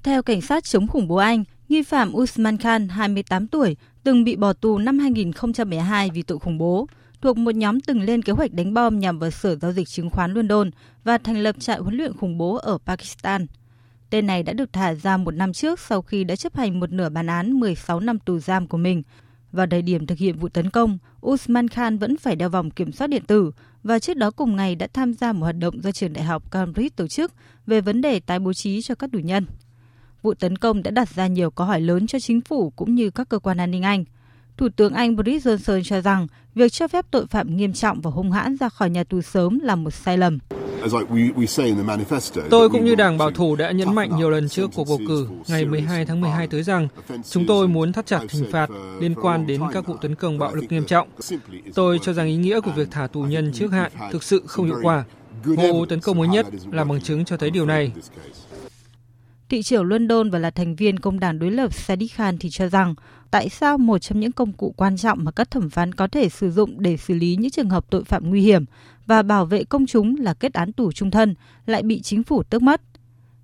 Theo 0.03 0.23
cảnh 0.23 0.41
sát 0.41 0.63
chống 0.63 0.87
khủng 0.87 1.07
bố 1.07 1.15
Anh, 1.15 1.43
nghi 1.69 1.83
phạm 1.83 2.13
Usman 2.15 2.57
Khan, 2.57 2.87
28 2.87 3.47
tuổi, 3.47 3.77
từng 4.03 4.23
bị 4.23 4.35
bỏ 4.35 4.53
tù 4.53 4.77
năm 4.77 4.99
2012 4.99 6.09
vì 6.13 6.21
tội 6.21 6.39
khủng 6.39 6.57
bố, 6.57 6.87
thuộc 7.21 7.37
một 7.37 7.55
nhóm 7.55 7.81
từng 7.81 8.01
lên 8.01 8.21
kế 8.21 8.33
hoạch 8.33 8.53
đánh 8.53 8.73
bom 8.73 8.99
nhằm 8.99 9.19
vào 9.19 9.31
Sở 9.31 9.55
Giao 9.55 9.71
dịch 9.71 9.87
Chứng 9.87 10.09
khoán 10.09 10.33
London 10.33 10.71
và 11.03 11.17
thành 11.17 11.37
lập 11.37 11.55
trại 11.59 11.79
huấn 11.79 11.95
luyện 11.95 12.17
khủng 12.17 12.37
bố 12.37 12.55
ở 12.55 12.77
Pakistan. 12.85 13.45
Tên 14.13 14.27
này 14.27 14.43
đã 14.43 14.53
được 14.53 14.73
thả 14.73 14.93
ra 14.95 15.17
một 15.17 15.31
năm 15.31 15.53
trước 15.53 15.79
sau 15.79 16.01
khi 16.01 16.23
đã 16.23 16.35
chấp 16.35 16.55
hành 16.55 16.79
một 16.79 16.91
nửa 16.91 17.09
bản 17.09 17.27
án 17.27 17.51
16 17.59 17.99
năm 17.99 18.19
tù 18.19 18.39
giam 18.39 18.67
của 18.67 18.77
mình. 18.77 19.03
Vào 19.51 19.67
thời 19.71 19.81
điểm 19.81 20.07
thực 20.07 20.17
hiện 20.17 20.37
vụ 20.37 20.49
tấn 20.49 20.69
công, 20.69 20.97
Usman 21.25 21.67
Khan 21.67 21.97
vẫn 21.97 22.17
phải 22.17 22.35
đeo 22.35 22.49
vòng 22.49 22.71
kiểm 22.71 22.91
soát 22.91 23.07
điện 23.07 23.23
tử 23.27 23.51
và 23.83 23.99
trước 23.99 24.17
đó 24.17 24.31
cùng 24.31 24.55
ngày 24.55 24.75
đã 24.75 24.87
tham 24.93 25.13
gia 25.13 25.33
một 25.33 25.39
hoạt 25.39 25.55
động 25.59 25.81
do 25.81 25.91
trường 25.91 26.13
đại 26.13 26.23
học 26.23 26.51
Cambridge 26.51 26.89
tổ 26.95 27.07
chức 27.07 27.31
về 27.67 27.81
vấn 27.81 28.01
đề 28.01 28.19
tái 28.19 28.39
bố 28.39 28.53
trí 28.53 28.81
cho 28.81 28.95
các 28.95 29.11
tù 29.11 29.19
nhân. 29.19 29.45
Vụ 30.21 30.33
tấn 30.33 30.57
công 30.57 30.83
đã 30.83 30.91
đặt 30.91 31.09
ra 31.15 31.27
nhiều 31.27 31.51
câu 31.51 31.67
hỏi 31.67 31.81
lớn 31.81 32.07
cho 32.07 32.19
chính 32.19 32.41
phủ 32.41 32.69
cũng 32.69 32.95
như 32.95 33.09
các 33.09 33.29
cơ 33.29 33.39
quan 33.39 33.57
an 33.57 33.71
ninh 33.71 33.83
Anh. 33.83 34.05
Thủ 34.57 34.69
tướng 34.75 34.93
Anh 34.93 35.15
Boris 35.15 35.47
Johnson 35.47 35.83
cho 35.83 36.01
rằng 36.01 36.27
việc 36.55 36.71
cho 36.71 36.87
phép 36.87 37.05
tội 37.11 37.27
phạm 37.27 37.57
nghiêm 37.57 37.73
trọng 37.73 38.01
và 38.01 38.11
hung 38.11 38.31
hãn 38.31 38.57
ra 38.57 38.69
khỏi 38.69 38.89
nhà 38.89 39.03
tù 39.03 39.21
sớm 39.21 39.59
là 39.59 39.75
một 39.75 39.91
sai 39.91 40.17
lầm. 40.17 40.39
Tôi 42.49 42.69
cũng 42.69 42.85
như 42.85 42.95
Đảng 42.95 43.17
Bảo 43.17 43.31
thủ 43.31 43.55
đã 43.55 43.71
nhấn 43.71 43.95
mạnh 43.95 44.17
nhiều 44.17 44.29
lần 44.29 44.49
trước 44.49 44.69
cuộc 44.75 44.87
bầu 44.87 44.99
cử 45.07 45.27
ngày 45.47 45.65
12 45.65 46.05
tháng 46.05 46.21
12 46.21 46.47
tới 46.47 46.63
rằng 46.63 46.87
chúng 47.29 47.45
tôi 47.47 47.67
muốn 47.67 47.93
thắt 47.93 48.05
chặt 48.05 48.21
hình 48.29 48.51
phạt 48.51 48.69
liên 48.99 49.15
quan 49.15 49.47
đến 49.47 49.61
các 49.73 49.87
vụ 49.87 49.95
tấn 50.01 50.15
công 50.15 50.39
bạo 50.39 50.55
lực 50.55 50.65
nghiêm 50.69 50.85
trọng. 50.85 51.07
Tôi 51.75 51.99
cho 52.01 52.13
rằng 52.13 52.27
ý 52.27 52.35
nghĩa 52.35 52.59
của 52.59 52.71
việc 52.71 52.87
thả 52.91 53.07
tù 53.07 53.21
nhân 53.21 53.51
trước 53.53 53.71
hạn 53.71 53.91
thực 54.11 54.23
sự 54.23 54.43
không 54.47 54.65
hiệu 54.65 54.79
quả. 54.83 55.03
Vụ 55.43 55.85
tấn 55.85 55.99
công 55.99 56.17
mới 56.17 56.27
nhất 56.27 56.45
là 56.71 56.83
bằng 56.83 57.01
chứng 57.01 57.25
cho 57.25 57.37
thấy 57.37 57.49
điều 57.49 57.65
này. 57.65 57.91
Thị 59.53 59.61
trưởng 59.61 59.85
London 59.85 60.29
và 60.29 60.39
là 60.39 60.51
thành 60.51 60.75
viên 60.75 60.99
công 60.99 61.19
đảng 61.19 61.39
đối 61.39 61.51
lập 61.51 61.71
Sadiq 61.71 62.07
Khan 62.13 62.37
thì 62.37 62.49
cho 62.49 62.67
rằng 62.67 62.95
tại 63.31 63.49
sao 63.49 63.77
một 63.77 63.97
trong 63.97 64.19
những 64.19 64.31
công 64.31 64.53
cụ 64.53 64.73
quan 64.77 64.97
trọng 64.97 65.23
mà 65.23 65.31
các 65.31 65.51
thẩm 65.51 65.69
phán 65.69 65.93
có 65.93 66.07
thể 66.07 66.29
sử 66.29 66.51
dụng 66.51 66.81
để 66.81 66.97
xử 66.97 67.13
lý 67.13 67.35
những 67.35 67.51
trường 67.51 67.69
hợp 67.69 67.85
tội 67.89 68.03
phạm 68.03 68.29
nguy 68.29 68.41
hiểm 68.41 68.65
và 69.05 69.23
bảo 69.23 69.45
vệ 69.45 69.63
công 69.63 69.85
chúng 69.85 70.15
là 70.19 70.33
kết 70.33 70.53
án 70.53 70.73
tù 70.73 70.91
trung 70.91 71.11
thân 71.11 71.35
lại 71.65 71.83
bị 71.83 72.01
chính 72.01 72.23
phủ 72.23 72.43
tước 72.43 72.61
mất. 72.61 72.81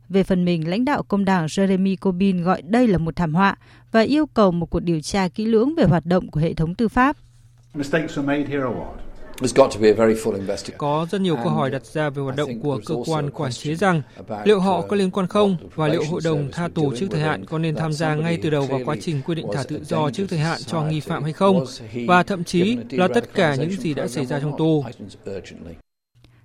Về 0.10 0.24
phần 0.24 0.46
mình, 0.46 0.70
lãnh 0.70 0.86
đạo 0.86 1.04
công 1.04 1.26
đảng 1.26 1.46
Jeremy 1.46 1.96
Corbyn 2.02 2.44
gọi 2.44 2.62
đây 2.62 2.88
là 2.88 2.98
một 2.98 3.16
thảm 3.16 3.36
họa 3.36 3.58
và 3.92 4.02
yêu 4.02 4.26
cầu 4.26 4.52
một 4.52 4.66
cuộc 4.66 4.80
điều 4.80 5.02
tra 5.02 5.28
kỹ 5.28 5.46
lưỡng 5.46 5.76
về 5.76 5.84
hoạt 5.84 6.06
động 6.06 6.28
của 6.28 6.40
hệ 6.40 6.54
thống 6.54 6.76
tư 6.76 6.88
pháp. 6.88 7.18
Có 10.78 11.08
rất 11.12 11.22
nhiều 11.22 11.36
câu 11.36 11.50
hỏi 11.50 11.72
đặt 11.72 11.86
ra 11.86 12.10
về 12.10 12.22
hoạt 12.22 12.36
động 12.36 12.60
của 12.60 12.80
cơ 12.86 12.96
quan 13.06 13.30
quản 13.30 13.52
chế 13.52 13.76
rằng 13.76 14.02
liệu 14.46 14.60
họ 14.60 14.82
có 14.82 14.96
liên 14.96 15.12
quan 15.12 15.28
không 15.28 15.58
và 15.76 15.88
liệu 15.88 16.04
hội 16.12 16.22
đồng 16.24 16.50
tha 16.52 16.68
tù 16.68 16.96
trước 16.96 17.08
thời 17.12 17.22
hạn 17.22 17.46
có 17.46 17.60
nên 17.60 17.76
tham 17.76 17.94
gia 17.94 18.16
ngay 18.16 18.40
từ 18.44 18.50
đầu 18.50 18.66
vào 18.66 18.80
quá 18.86 18.96
trình 19.02 19.22
quy 19.26 19.36
định 19.36 19.46
thả 19.54 19.64
tự 19.64 19.84
do 19.84 20.10
trước 20.10 20.26
thời 20.30 20.40
hạn 20.40 20.62
cho 20.66 20.82
nghi 20.82 21.00
phạm 21.00 21.24
hay 21.24 21.34
không 21.34 21.66
và 22.08 22.24
thậm 22.24 22.44
chí 22.44 22.78
là 22.90 23.08
tất 23.08 23.34
cả 23.34 23.56
những 23.56 23.72
gì 23.72 23.94
đã 23.94 24.08
xảy 24.08 24.26
ra 24.26 24.40
trong 24.40 24.58
tù. 24.58 24.84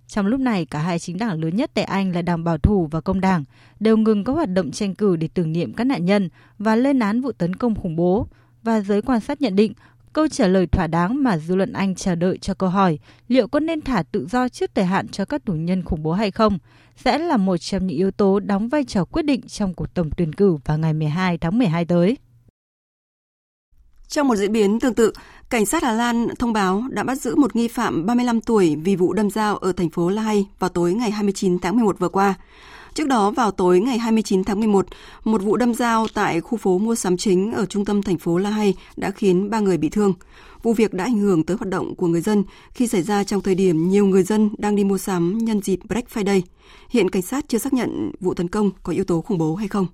Trong 0.09 0.27
lúc 0.27 0.41
này, 0.41 0.67
cả 0.67 0.79
hai 0.79 0.99
chính 0.99 1.19
đảng 1.19 1.41
lớn 1.43 1.57
nhất 1.57 1.71
tại 1.75 1.85
Anh 1.85 2.15
là 2.15 2.23
Đảng 2.23 2.45
Bảo 2.45 2.59
thủ 2.59 2.89
và 2.91 3.01
Công 3.01 3.21
đảng 3.21 3.45
đều 3.81 3.97
ngừng 3.97 4.25
các 4.25 4.33
hoạt 4.33 4.49
động 4.49 4.71
tranh 4.71 4.95
cử 4.95 5.17
để 5.17 5.29
tưởng 5.35 5.53
niệm 5.53 5.73
các 5.73 5.85
nạn 5.85 6.05
nhân 6.05 6.29
và 6.59 6.77
lên 6.77 6.99
án 6.99 7.21
vụ 7.21 7.33
tấn 7.33 7.57
công 7.57 7.75
khủng 7.75 7.97
bố. 7.97 8.27
Và 8.63 8.81
giới 8.81 9.03
quan 9.03 9.21
sát 9.21 9.41
nhận 9.41 9.57
định 9.57 9.73
câu 10.15 10.29
trả 10.29 10.47
lời 10.47 10.67
thỏa 10.67 10.87
đáng 10.87 11.23
mà 11.23 11.39
dư 11.39 11.55
luận 11.55 11.73
Anh 11.73 11.95
chờ 11.95 12.15
đợi 12.15 12.39
cho 12.39 12.55
câu 12.55 12.69
hỏi 12.69 12.99
liệu 13.29 13.49
có 13.49 13.61
nên 13.61 13.81
thả 13.81 14.03
tự 14.03 14.27
do 14.31 14.49
trước 14.49 14.71
thời 14.75 14.85
hạn 14.85 15.09
cho 15.09 15.25
các 15.25 15.45
tù 15.45 15.53
nhân 15.53 15.83
khủng 15.83 16.03
bố 16.03 16.13
hay 16.13 16.31
không 16.31 16.59
sẽ 16.97 17.19
là 17.19 17.37
một 17.37 17.57
trong 17.57 17.87
những 17.87 17.99
yếu 17.99 18.11
tố 18.11 18.41
đóng 18.41 18.69
vai 18.69 18.85
trò 18.85 19.05
quyết 19.05 19.23
định 19.23 19.41
trong 19.49 19.75
cuộc 19.75 19.95
tổng 19.95 20.11
tuyển 20.17 20.33
cử 20.33 20.57
vào 20.65 20.79
ngày 20.79 20.95
12 20.95 21.39
tháng 21.39 21.59
12 21.59 21.85
tới. 21.85 22.17
Trong 24.09 24.29
một 24.29 24.37
diễn 24.37 24.53
biến 24.53 24.81
tương 24.81 24.95
tự, 24.95 25.13
cảnh 25.51 25.67
sát 25.67 25.83
Hà 25.83 25.93
Lan 25.93 26.29
thông 26.39 26.53
báo 26.53 26.83
đã 26.91 27.03
bắt 27.03 27.21
giữ 27.21 27.35
một 27.37 27.57
nghi 27.57 27.69
phạm 27.69 28.07
35 28.07 28.41
tuổi 28.41 28.77
vì 28.85 28.97
vụ 28.97 29.13
đâm 29.13 29.31
dao 29.31 29.57
ở 29.57 29.73
thành 29.73 29.91
phố 29.91 30.09
La 30.09 30.23
Hay 30.23 30.47
vào 30.59 30.71
tối 30.71 30.95
ngày 30.95 31.11
29 31.11 31.59
tháng 31.59 31.77
11 31.77 31.99
vừa 31.99 32.09
qua. 32.09 32.35
Trước 32.95 33.09
đó 33.09 33.31
vào 33.31 33.51
tối 33.51 33.81
ngày 33.81 33.99
29 33.99 34.45
tháng 34.45 34.61
11, 34.61 34.87
một 35.25 35.43
vụ 35.43 35.57
đâm 35.57 35.75
dao 35.75 36.07
tại 36.15 36.41
khu 36.41 36.59
phố 36.59 36.79
mua 36.79 36.95
sắm 36.95 37.17
chính 37.17 37.53
ở 37.53 37.67
trung 37.67 37.85
tâm 37.85 38.03
thành 38.03 38.19
phố 38.19 38.39
La 38.39 38.51
Hay 38.51 38.75
đã 38.97 39.11
khiến 39.11 39.51
ba 39.51 39.61
người 39.61 39.79
bị 39.79 39.89
thương. 39.89 40.15
Vụ 40.63 40.73
việc 40.73 40.95
đã 40.95 41.05
ảnh 41.05 41.19
hưởng 41.19 41.43
tới 41.43 41.57
hoạt 41.57 41.69
động 41.69 41.95
của 41.95 42.07
người 42.07 42.21
dân 42.21 42.45
khi 42.75 42.87
xảy 42.87 43.03
ra 43.03 43.25
trong 43.25 43.41
thời 43.41 43.55
điểm 43.55 43.89
nhiều 43.89 44.07
người 44.07 44.23
dân 44.23 44.51
đang 44.59 44.77
đi 44.77 44.85
mua 44.85 44.99
sắm 44.99 45.39
nhân 45.39 45.61
dịp 45.63 45.81
Black 45.89 46.11
Friday. 46.11 46.41
Hiện 46.91 47.11
cảnh 47.11 47.23
sát 47.23 47.45
chưa 47.49 47.59
xác 47.59 47.73
nhận 47.73 48.13
vụ 48.21 48.35
tấn 48.35 48.49
công 48.49 48.71
có 48.83 48.93
yếu 48.93 49.05
tố 49.05 49.21
khủng 49.21 49.39
bố 49.39 49.55
hay 49.55 49.69
không. 49.69 49.87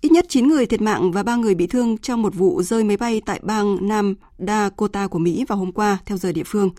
Ít 0.00 0.12
nhất 0.12 0.26
9 0.28 0.48
người 0.48 0.66
thiệt 0.66 0.80
mạng 0.80 1.12
và 1.12 1.22
3 1.22 1.36
người 1.36 1.54
bị 1.54 1.66
thương 1.66 1.98
trong 1.98 2.22
một 2.22 2.34
vụ 2.34 2.62
rơi 2.62 2.84
máy 2.84 2.96
bay 2.96 3.22
tại 3.26 3.40
bang 3.42 3.88
Nam 3.88 4.14
Dakota 4.38 5.06
của 5.06 5.18
Mỹ 5.18 5.44
vào 5.48 5.58
hôm 5.58 5.72
qua 5.72 5.98
theo 6.06 6.18
giờ 6.18 6.32
địa 6.32 6.42
phương. 6.46 6.70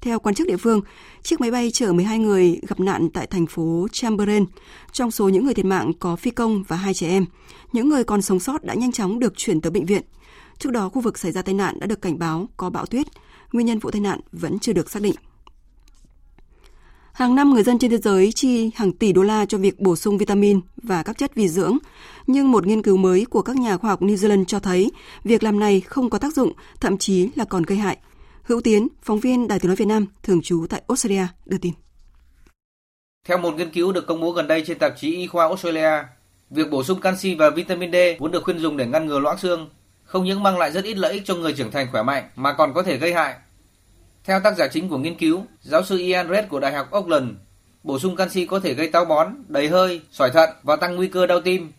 Theo 0.00 0.18
quan 0.18 0.34
chức 0.34 0.48
địa 0.48 0.56
phương, 0.56 0.80
chiếc 1.22 1.40
máy 1.40 1.50
bay 1.50 1.70
chở 1.70 1.92
12 1.92 2.18
người 2.18 2.60
gặp 2.68 2.80
nạn 2.80 3.08
tại 3.10 3.26
thành 3.26 3.46
phố 3.46 3.86
Chamberlain. 3.92 4.44
Trong 4.92 5.10
số 5.10 5.28
những 5.28 5.44
người 5.44 5.54
thiệt 5.54 5.64
mạng 5.64 5.92
có 5.98 6.16
phi 6.16 6.30
công 6.30 6.62
và 6.68 6.76
hai 6.76 6.94
trẻ 6.94 7.08
em. 7.08 7.24
Những 7.72 7.88
người 7.88 8.04
còn 8.04 8.22
sống 8.22 8.40
sót 8.40 8.64
đã 8.64 8.74
nhanh 8.74 8.92
chóng 8.92 9.18
được 9.18 9.32
chuyển 9.36 9.60
tới 9.60 9.70
bệnh 9.70 9.86
viện. 9.86 10.02
Trước 10.58 10.70
đó, 10.72 10.88
khu 10.88 11.00
vực 11.00 11.18
xảy 11.18 11.32
ra 11.32 11.42
tai 11.42 11.54
nạn 11.54 11.78
đã 11.80 11.86
được 11.86 12.02
cảnh 12.02 12.18
báo 12.18 12.48
có 12.56 12.70
bão 12.70 12.86
tuyết. 12.86 13.06
Nguyên 13.52 13.66
nhân 13.66 13.78
vụ 13.78 13.90
tai 13.90 14.00
nạn 14.00 14.20
vẫn 14.32 14.58
chưa 14.58 14.72
được 14.72 14.90
xác 14.90 15.02
định. 15.02 15.14
Hàng 17.14 17.34
năm 17.34 17.50
người 17.50 17.62
dân 17.62 17.78
trên 17.78 17.90
thế 17.90 17.98
giới 17.98 18.32
chi 18.32 18.70
hàng 18.74 18.92
tỷ 18.92 19.12
đô 19.12 19.22
la 19.22 19.46
cho 19.46 19.58
việc 19.58 19.80
bổ 19.80 19.96
sung 19.96 20.18
vitamin 20.18 20.60
và 20.76 21.02
các 21.02 21.18
chất 21.18 21.34
vi 21.34 21.48
dưỡng. 21.48 21.78
Nhưng 22.26 22.52
một 22.52 22.66
nghiên 22.66 22.82
cứu 22.82 22.96
mới 22.96 23.24
của 23.24 23.42
các 23.42 23.56
nhà 23.56 23.76
khoa 23.76 23.90
học 23.90 24.02
New 24.02 24.14
Zealand 24.14 24.44
cho 24.44 24.60
thấy 24.60 24.90
việc 25.24 25.42
làm 25.42 25.60
này 25.60 25.80
không 25.80 26.10
có 26.10 26.18
tác 26.18 26.34
dụng, 26.34 26.52
thậm 26.80 26.98
chí 26.98 27.28
là 27.34 27.44
còn 27.44 27.62
gây 27.62 27.78
hại. 27.78 27.96
Hữu 28.42 28.60
Tiến, 28.60 28.88
phóng 29.02 29.20
viên 29.20 29.48
Đài 29.48 29.58
tiếng 29.58 29.68
nói 29.68 29.76
Việt 29.76 29.84
Nam, 29.84 30.06
thường 30.22 30.42
trú 30.42 30.66
tại 30.70 30.82
Australia, 30.88 31.26
đưa 31.46 31.58
tin. 31.58 31.72
Theo 33.26 33.38
một 33.38 33.54
nghiên 33.54 33.70
cứu 33.70 33.92
được 33.92 34.06
công 34.06 34.20
bố 34.20 34.30
gần 34.30 34.48
đây 34.48 34.64
trên 34.66 34.78
tạp 34.78 34.92
chí 34.98 35.14
Y 35.14 35.26
khoa 35.26 35.46
Australia, 35.46 36.04
việc 36.50 36.70
bổ 36.70 36.82
sung 36.82 37.00
canxi 37.00 37.34
và 37.34 37.50
vitamin 37.50 37.92
D 37.92 37.96
vốn 38.18 38.30
được 38.30 38.44
khuyên 38.44 38.58
dùng 38.58 38.76
để 38.76 38.86
ngăn 38.86 39.06
ngừa 39.06 39.18
loãng 39.18 39.38
xương 39.38 39.68
không 40.02 40.24
những 40.24 40.42
mang 40.42 40.58
lại 40.58 40.72
rất 40.72 40.84
ít 40.84 40.94
lợi 40.94 41.12
ích 41.12 41.22
cho 41.24 41.34
người 41.34 41.52
trưởng 41.52 41.70
thành 41.70 41.86
khỏe 41.92 42.02
mạnh 42.02 42.30
mà 42.36 42.52
còn 42.52 42.74
có 42.74 42.82
thể 42.82 42.98
gây 42.98 43.14
hại. 43.14 43.34
Theo 44.24 44.40
tác 44.40 44.56
giả 44.56 44.66
chính 44.68 44.88
của 44.88 44.98
nghiên 44.98 45.14
cứu, 45.14 45.44
giáo 45.60 45.84
sư 45.84 45.98
Ian 45.98 46.28
Red 46.28 46.44
của 46.48 46.60
Đại 46.60 46.72
học 46.72 46.92
Auckland, 46.92 47.30
bổ 47.82 47.98
sung 47.98 48.16
canxi 48.16 48.46
có 48.46 48.60
thể 48.60 48.74
gây 48.74 48.88
táo 48.88 49.04
bón, 49.04 49.34
đầy 49.48 49.68
hơi, 49.68 50.00
sỏi 50.10 50.30
thận 50.30 50.50
và 50.62 50.76
tăng 50.76 50.96
nguy 50.96 51.06
cơ 51.06 51.26
đau 51.26 51.40
tim. 51.40 51.72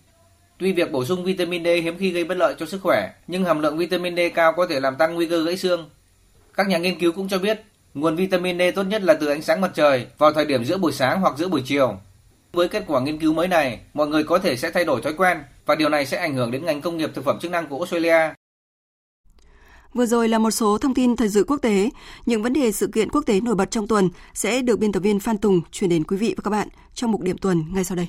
Tuy 0.60 0.74
việc 0.74 0.92
bổ 0.92 1.06
sung 1.06 1.24
vitamin 1.24 1.64
D 1.64 1.68
hiếm 1.68 1.98
khi 1.98 2.12
gây 2.12 2.24
bất 2.24 2.38
lợi 2.38 2.56
cho 2.60 2.66
sức 2.66 2.82
khỏe, 2.82 3.10
nhưng 3.28 3.46
hàm 3.46 3.62
lượng 3.62 3.78
vitamin 3.78 4.16
D 4.16 4.20
cao 4.36 4.54
có 4.58 4.68
thể 4.68 4.80
làm 4.80 4.96
tăng 4.96 5.16
nguy 5.16 5.26
cơ 5.28 5.44
gãy 5.44 5.58
xương. 5.58 5.90
Các 6.54 6.68
nhà 6.68 6.78
nghiên 6.78 7.00
cứu 7.00 7.12
cũng 7.12 7.28
cho 7.28 7.40
biết, 7.40 7.62
nguồn 7.94 8.16
vitamin 8.16 8.58
D 8.58 8.62
tốt 8.76 8.84
nhất 8.84 9.04
là 9.04 9.14
từ 9.14 9.28
ánh 9.28 9.42
sáng 9.42 9.62
mặt 9.62 9.72
trời 9.74 10.08
vào 10.18 10.34
thời 10.34 10.46
điểm 10.46 10.66
giữa 10.66 10.78
buổi 10.78 10.92
sáng 10.92 11.22
hoặc 11.22 11.38
giữa 11.38 11.48
buổi 11.48 11.62
chiều. 11.66 11.98
Với 12.54 12.68
kết 12.68 12.84
quả 12.88 13.02
nghiên 13.02 13.20
cứu 13.20 13.34
mới 13.34 13.48
này, 13.48 13.80
mọi 13.94 14.08
người 14.08 14.24
có 14.24 14.40
thể 14.40 14.58
sẽ 14.58 14.72
thay 14.72 14.86
đổi 14.86 15.02
thói 15.02 15.14
quen 15.14 15.38
và 15.66 15.76
điều 15.76 15.90
này 15.90 16.06
sẽ 16.06 16.18
ảnh 16.18 16.34
hưởng 16.34 16.52
đến 16.52 16.66
ngành 16.66 16.82
công 16.82 16.98
nghiệp 16.98 17.10
thực 17.14 17.26
phẩm 17.26 17.40
chức 17.40 17.52
năng 17.52 17.68
của 17.68 17.78
Australia. 17.78 18.34
Vừa 19.96 20.06
rồi 20.06 20.30
là 20.30 20.40
một 20.40 20.52
số 20.52 20.78
thông 20.78 20.94
tin 20.94 21.16
thời 21.16 21.30
sự 21.30 21.44
quốc 21.48 21.58
tế, 21.62 21.90
những 22.26 22.44
vấn 22.44 22.54
đề 22.54 22.72
sự 22.72 22.88
kiện 22.88 23.10
quốc 23.10 23.22
tế 23.26 23.42
nổi 23.42 23.56
bật 23.56 23.72
trong 23.72 23.88
tuần 23.88 24.10
sẽ 24.34 24.62
được 24.62 24.80
biên 24.80 24.92
tập 24.92 25.00
viên 25.00 25.20
Phan 25.20 25.38
Tùng 25.38 25.62
chuyển 25.72 25.90
đến 25.90 26.04
quý 26.04 26.18
vị 26.18 26.34
và 26.38 26.42
các 26.44 26.50
bạn 26.50 26.68
trong 26.94 27.12
mục 27.12 27.22
điểm 27.22 27.38
tuần 27.38 27.64
ngay 27.74 27.84
sau 27.84 27.96
đây. 27.96 28.08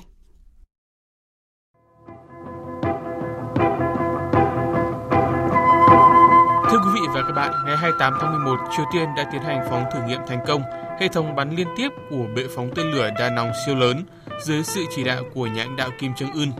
Thưa 6.71 6.77
quý 6.85 6.91
vị 6.93 7.07
và 7.13 7.21
các 7.27 7.33
bạn, 7.35 7.53
ngày 7.65 7.77
28 7.77 8.13
tháng 8.21 8.43
11, 8.43 8.57
Triều 8.77 8.85
Tiên 8.93 9.09
đã 9.17 9.29
tiến 9.31 9.41
hành 9.41 9.67
phóng 9.69 9.83
thử 9.93 9.99
nghiệm 10.07 10.21
thành 10.27 10.39
công 10.47 10.61
hệ 10.99 11.07
thống 11.07 11.35
bắn 11.35 11.55
liên 11.55 11.67
tiếp 11.77 11.89
của 12.09 12.25
bệ 12.35 12.43
phóng 12.55 12.69
tên 12.75 12.85
lửa 12.91 13.09
đa 13.19 13.29
nòng 13.29 13.51
siêu 13.65 13.75
lớn 13.75 14.03
dưới 14.45 14.63
sự 14.63 14.85
chỉ 14.95 15.03
đạo 15.03 15.23
của 15.33 15.47
nhà 15.47 15.63
lãnh 15.63 15.75
đạo 15.75 15.89
Kim 15.99 16.11
Jong 16.11 16.33
Un. 16.33 16.51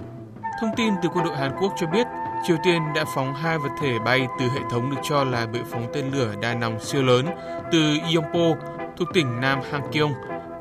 Thông 0.62 0.72
tin 0.78 0.94
từ 1.04 1.10
quân 1.14 1.26
đội 1.26 1.38
Hàn 1.38 1.52
Quốc 1.62 1.74
cho 1.78 1.88
biết, 1.88 2.08
Triều 2.46 2.58
Tiên 2.64 2.82
đã 2.96 3.06
phóng 3.16 3.34
hai 3.34 3.58
vật 3.58 3.70
thể 3.82 4.00
bay 4.06 4.28
từ 4.40 4.50
hệ 4.50 4.60
thống 4.72 4.90
được 4.90 5.02
cho 5.04 5.24
là 5.24 5.46
bệ 5.46 5.60
phóng 5.72 5.88
tên 5.94 6.12
lửa 6.12 6.36
đa 6.42 6.54
nòng 6.54 6.80
siêu 6.84 7.04
lớn 7.04 7.26
từ 7.72 7.98
Yongpo 8.16 8.66
thuộc 8.98 9.08
tỉnh 9.14 9.42
Nam 9.42 9.60
Hangkyong 9.72 10.14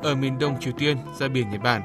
ở 0.03 0.15
miền 0.15 0.39
đông 0.39 0.59
Triều 0.59 0.73
Tiên 0.77 0.97
ra 1.19 1.27
biển 1.27 1.49
Nhật 1.49 1.61
Bản. 1.61 1.81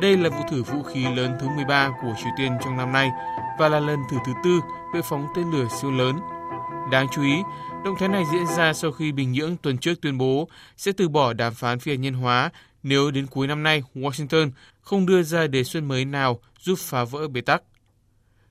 Đây 0.00 0.16
là 0.16 0.28
vụ 0.28 0.42
thử 0.50 0.62
vũ 0.62 0.82
khí 0.82 1.14
lớn 1.14 1.36
thứ 1.40 1.48
13 1.56 1.90
của 2.02 2.14
Triều 2.18 2.32
Tiên 2.38 2.52
trong 2.64 2.76
năm 2.76 2.92
nay 2.92 3.10
và 3.58 3.68
là 3.68 3.80
lần 3.80 3.98
thử 4.10 4.16
thứ 4.26 4.32
tư 4.44 4.60
bệ 4.94 5.00
phóng 5.04 5.26
tên 5.36 5.50
lửa 5.50 5.66
siêu 5.80 5.90
lớn. 5.90 6.18
Đáng 6.90 7.06
chú 7.12 7.22
ý, 7.22 7.34
động 7.84 7.94
thái 7.98 8.08
này 8.08 8.24
diễn 8.32 8.46
ra 8.46 8.72
sau 8.72 8.92
khi 8.92 9.12
Bình 9.12 9.32
Nhưỡng 9.32 9.56
tuần 9.56 9.78
trước 9.78 10.00
tuyên 10.02 10.18
bố 10.18 10.48
sẽ 10.76 10.92
từ 10.92 11.08
bỏ 11.08 11.32
đàm 11.32 11.54
phán 11.54 11.78
phi 11.78 11.92
hạt 11.92 11.98
nhân 12.00 12.14
hóa 12.14 12.50
nếu 12.82 13.10
đến 13.10 13.26
cuối 13.26 13.46
năm 13.46 13.62
nay 13.62 13.82
Washington 13.94 14.50
không 14.80 15.06
đưa 15.06 15.22
ra 15.22 15.46
đề 15.46 15.64
xuất 15.64 15.82
mới 15.82 16.04
nào 16.04 16.40
giúp 16.60 16.78
phá 16.78 17.04
vỡ 17.04 17.28
bế 17.28 17.40
tắc. 17.40 17.62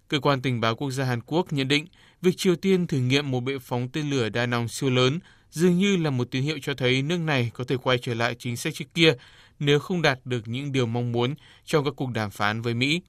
Cơ 0.10 0.20
quan 0.20 0.42
tình 0.42 0.62
báo 0.62 0.76
quốc 0.76 0.92
gia 0.92 1.04
Hàn 1.04 1.22
Quốc 1.22 1.54
nhận 1.54 1.68
định 1.68 1.88
việc 2.22 2.38
Triều 2.38 2.56
Tiên 2.56 2.88
thử 2.88 2.98
nghiệm 2.98 3.32
một 3.32 3.40
bệ 3.40 3.60
phóng 3.62 3.90
tên 3.90 4.10
lửa 4.10 4.30
đa 4.30 4.46
nòng 4.46 4.68
siêu 4.68 4.90
lớn 4.90 5.20
dường 5.52 5.78
như 5.78 5.98
là 5.98 6.10
một 6.10 6.32
tín 6.32 6.44
hiệu 6.44 6.58
cho 6.62 6.74
thấy 6.74 7.02
nước 7.02 7.18
này 7.18 7.52
có 7.54 7.64
thể 7.64 7.78
quay 7.78 7.98
trở 7.98 8.14
lại 8.14 8.36
chính 8.40 8.58
sách 8.58 8.74
trước 8.76 8.86
kia 8.94 9.14
nếu 9.60 9.80
không 9.80 10.02
đạt 10.02 10.20
được 10.26 10.48
những 10.48 10.72
điều 10.72 10.86
mong 10.86 11.12
muốn 11.12 11.36
trong 11.66 11.86
các 11.86 11.94
cuộc 11.96 12.12
đàm 12.12 12.32
phán 12.32 12.62
với 12.62 12.74
Mỹ. 12.74 13.02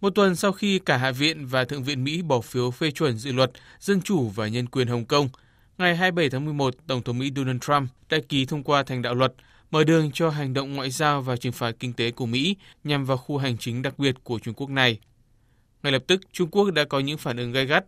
Một 0.00 0.10
tuần 0.10 0.36
sau 0.36 0.52
khi 0.52 0.78
cả 0.78 0.96
Hạ 0.96 1.10
viện 1.10 1.46
và 1.46 1.64
Thượng 1.64 1.84
viện 1.84 2.04
Mỹ 2.04 2.22
bỏ 2.22 2.40
phiếu 2.40 2.70
phê 2.70 2.90
chuẩn 2.90 3.18
dự 3.18 3.32
luật 3.32 3.50
Dân 3.80 4.00
chủ 4.02 4.28
và 4.28 4.48
Nhân 4.48 4.66
quyền 4.66 4.88
Hồng 4.88 5.04
Kông, 5.04 5.28
ngày 5.78 5.96
27 5.96 6.30
tháng 6.30 6.44
11, 6.44 6.74
Tổng 6.86 7.02
thống 7.02 7.18
Mỹ 7.18 7.32
Donald 7.36 7.60
Trump 7.60 7.88
đã 8.08 8.18
ký 8.28 8.46
thông 8.46 8.62
qua 8.62 8.82
thành 8.82 9.02
đạo 9.02 9.14
luật 9.14 9.34
mở 9.70 9.84
đường 9.84 10.10
cho 10.14 10.30
hành 10.30 10.54
động 10.54 10.74
ngoại 10.74 10.90
giao 10.90 11.22
và 11.22 11.36
trừng 11.36 11.52
phạt 11.52 11.72
kinh 11.78 11.92
tế 11.92 12.10
của 12.10 12.26
Mỹ 12.26 12.56
nhằm 12.84 13.04
vào 13.04 13.16
khu 13.16 13.38
hành 13.38 13.58
chính 13.58 13.82
đặc 13.82 13.98
biệt 13.98 14.14
của 14.24 14.38
Trung 14.38 14.54
Quốc 14.54 14.70
này. 14.70 14.98
Ngay 15.82 15.92
lập 15.92 16.04
tức, 16.06 16.20
Trung 16.32 16.50
Quốc 16.50 16.70
đã 16.70 16.84
có 16.84 17.00
những 17.00 17.18
phản 17.18 17.36
ứng 17.36 17.52
gay 17.52 17.66
gắt. 17.66 17.84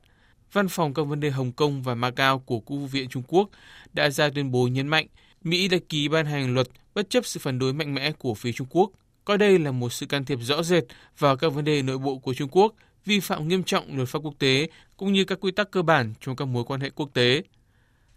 Văn 0.53 0.69
phòng 0.69 0.95
các 0.95 1.03
vấn 1.03 1.21
đề 1.21 1.31
Hồng 1.31 1.53
Kông 1.53 1.83
và 1.83 1.95
Macau 1.95 2.39
của 2.39 2.61
Quốc 2.61 2.77
vụ 2.77 2.87
viện 2.87 3.09
Trung 3.09 3.23
Quốc 3.29 3.49
đã 3.93 4.11
ra 4.11 4.31
tuyên 4.31 4.51
bố 4.51 4.69
nhấn 4.69 4.89
mạnh 4.89 5.07
Mỹ 5.45 5.69
đã 5.69 5.79
ký 5.89 6.09
ban 6.09 6.27
hành 6.27 6.55
luật 6.55 6.69
bất 6.95 7.11
chấp 7.11 7.27
sự 7.27 7.41
phản 7.41 7.59
đối 7.59 7.73
mạnh 7.73 7.95
mẽ 7.95 8.13
của 8.13 8.35
phía 8.35 8.53
Trung 8.53 8.67
Quốc, 8.71 8.91
coi 9.25 9.39
đây 9.39 9.59
là 9.59 9.71
một 9.71 9.93
sự 9.93 10.07
can 10.07 10.25
thiệp 10.25 10.39
rõ 10.43 10.63
rệt 10.63 10.85
vào 11.19 11.37
các 11.37 11.49
vấn 11.49 11.65
đề 11.65 11.83
nội 11.83 11.99
bộ 11.99 12.19
của 12.19 12.35
Trung 12.35 12.49
Quốc, 12.53 12.75
vi 13.05 13.21
phạm 13.21 13.49
nghiêm 13.49 13.63
trọng 13.63 13.97
luật 13.97 14.09
pháp 14.09 14.19
quốc 14.19 14.35
tế 14.39 14.69
cũng 14.97 15.13
như 15.13 15.25
các 15.25 15.39
quy 15.41 15.51
tắc 15.53 15.71
cơ 15.71 15.83
bản 15.83 16.15
trong 16.21 16.37
các 16.37 16.45
mối 16.45 16.65
quan 16.65 16.81
hệ 16.81 16.91
quốc 16.91 17.11
tế. 17.15 17.43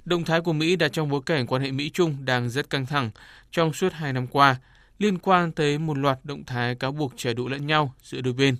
Động 0.05 0.23
thái 0.23 0.41
của 0.41 0.53
Mỹ 0.53 0.75
đặt 0.75 0.87
trong 0.87 1.09
bối 1.09 1.21
cảnh 1.25 1.47
quan 1.47 1.61
hệ 1.61 1.71
Mỹ-Trung 1.71 2.17
đang 2.25 2.49
rất 2.49 2.69
căng 2.69 2.85
thẳng 2.85 3.11
trong 3.51 3.73
suốt 3.73 3.93
hai 3.93 4.13
năm 4.13 4.27
qua, 4.27 4.55
liên 4.99 5.17
quan 5.17 5.51
tới 5.51 5.77
một 5.77 5.97
loạt 5.97 6.19
động 6.23 6.43
thái 6.45 6.75
cáo 6.75 6.91
buộc 6.91 7.13
trả 7.17 7.33
đũa 7.33 7.47
lẫn 7.47 7.67
nhau 7.67 7.93
giữa 8.03 8.21
đôi 8.21 8.33
bên. 8.33 8.55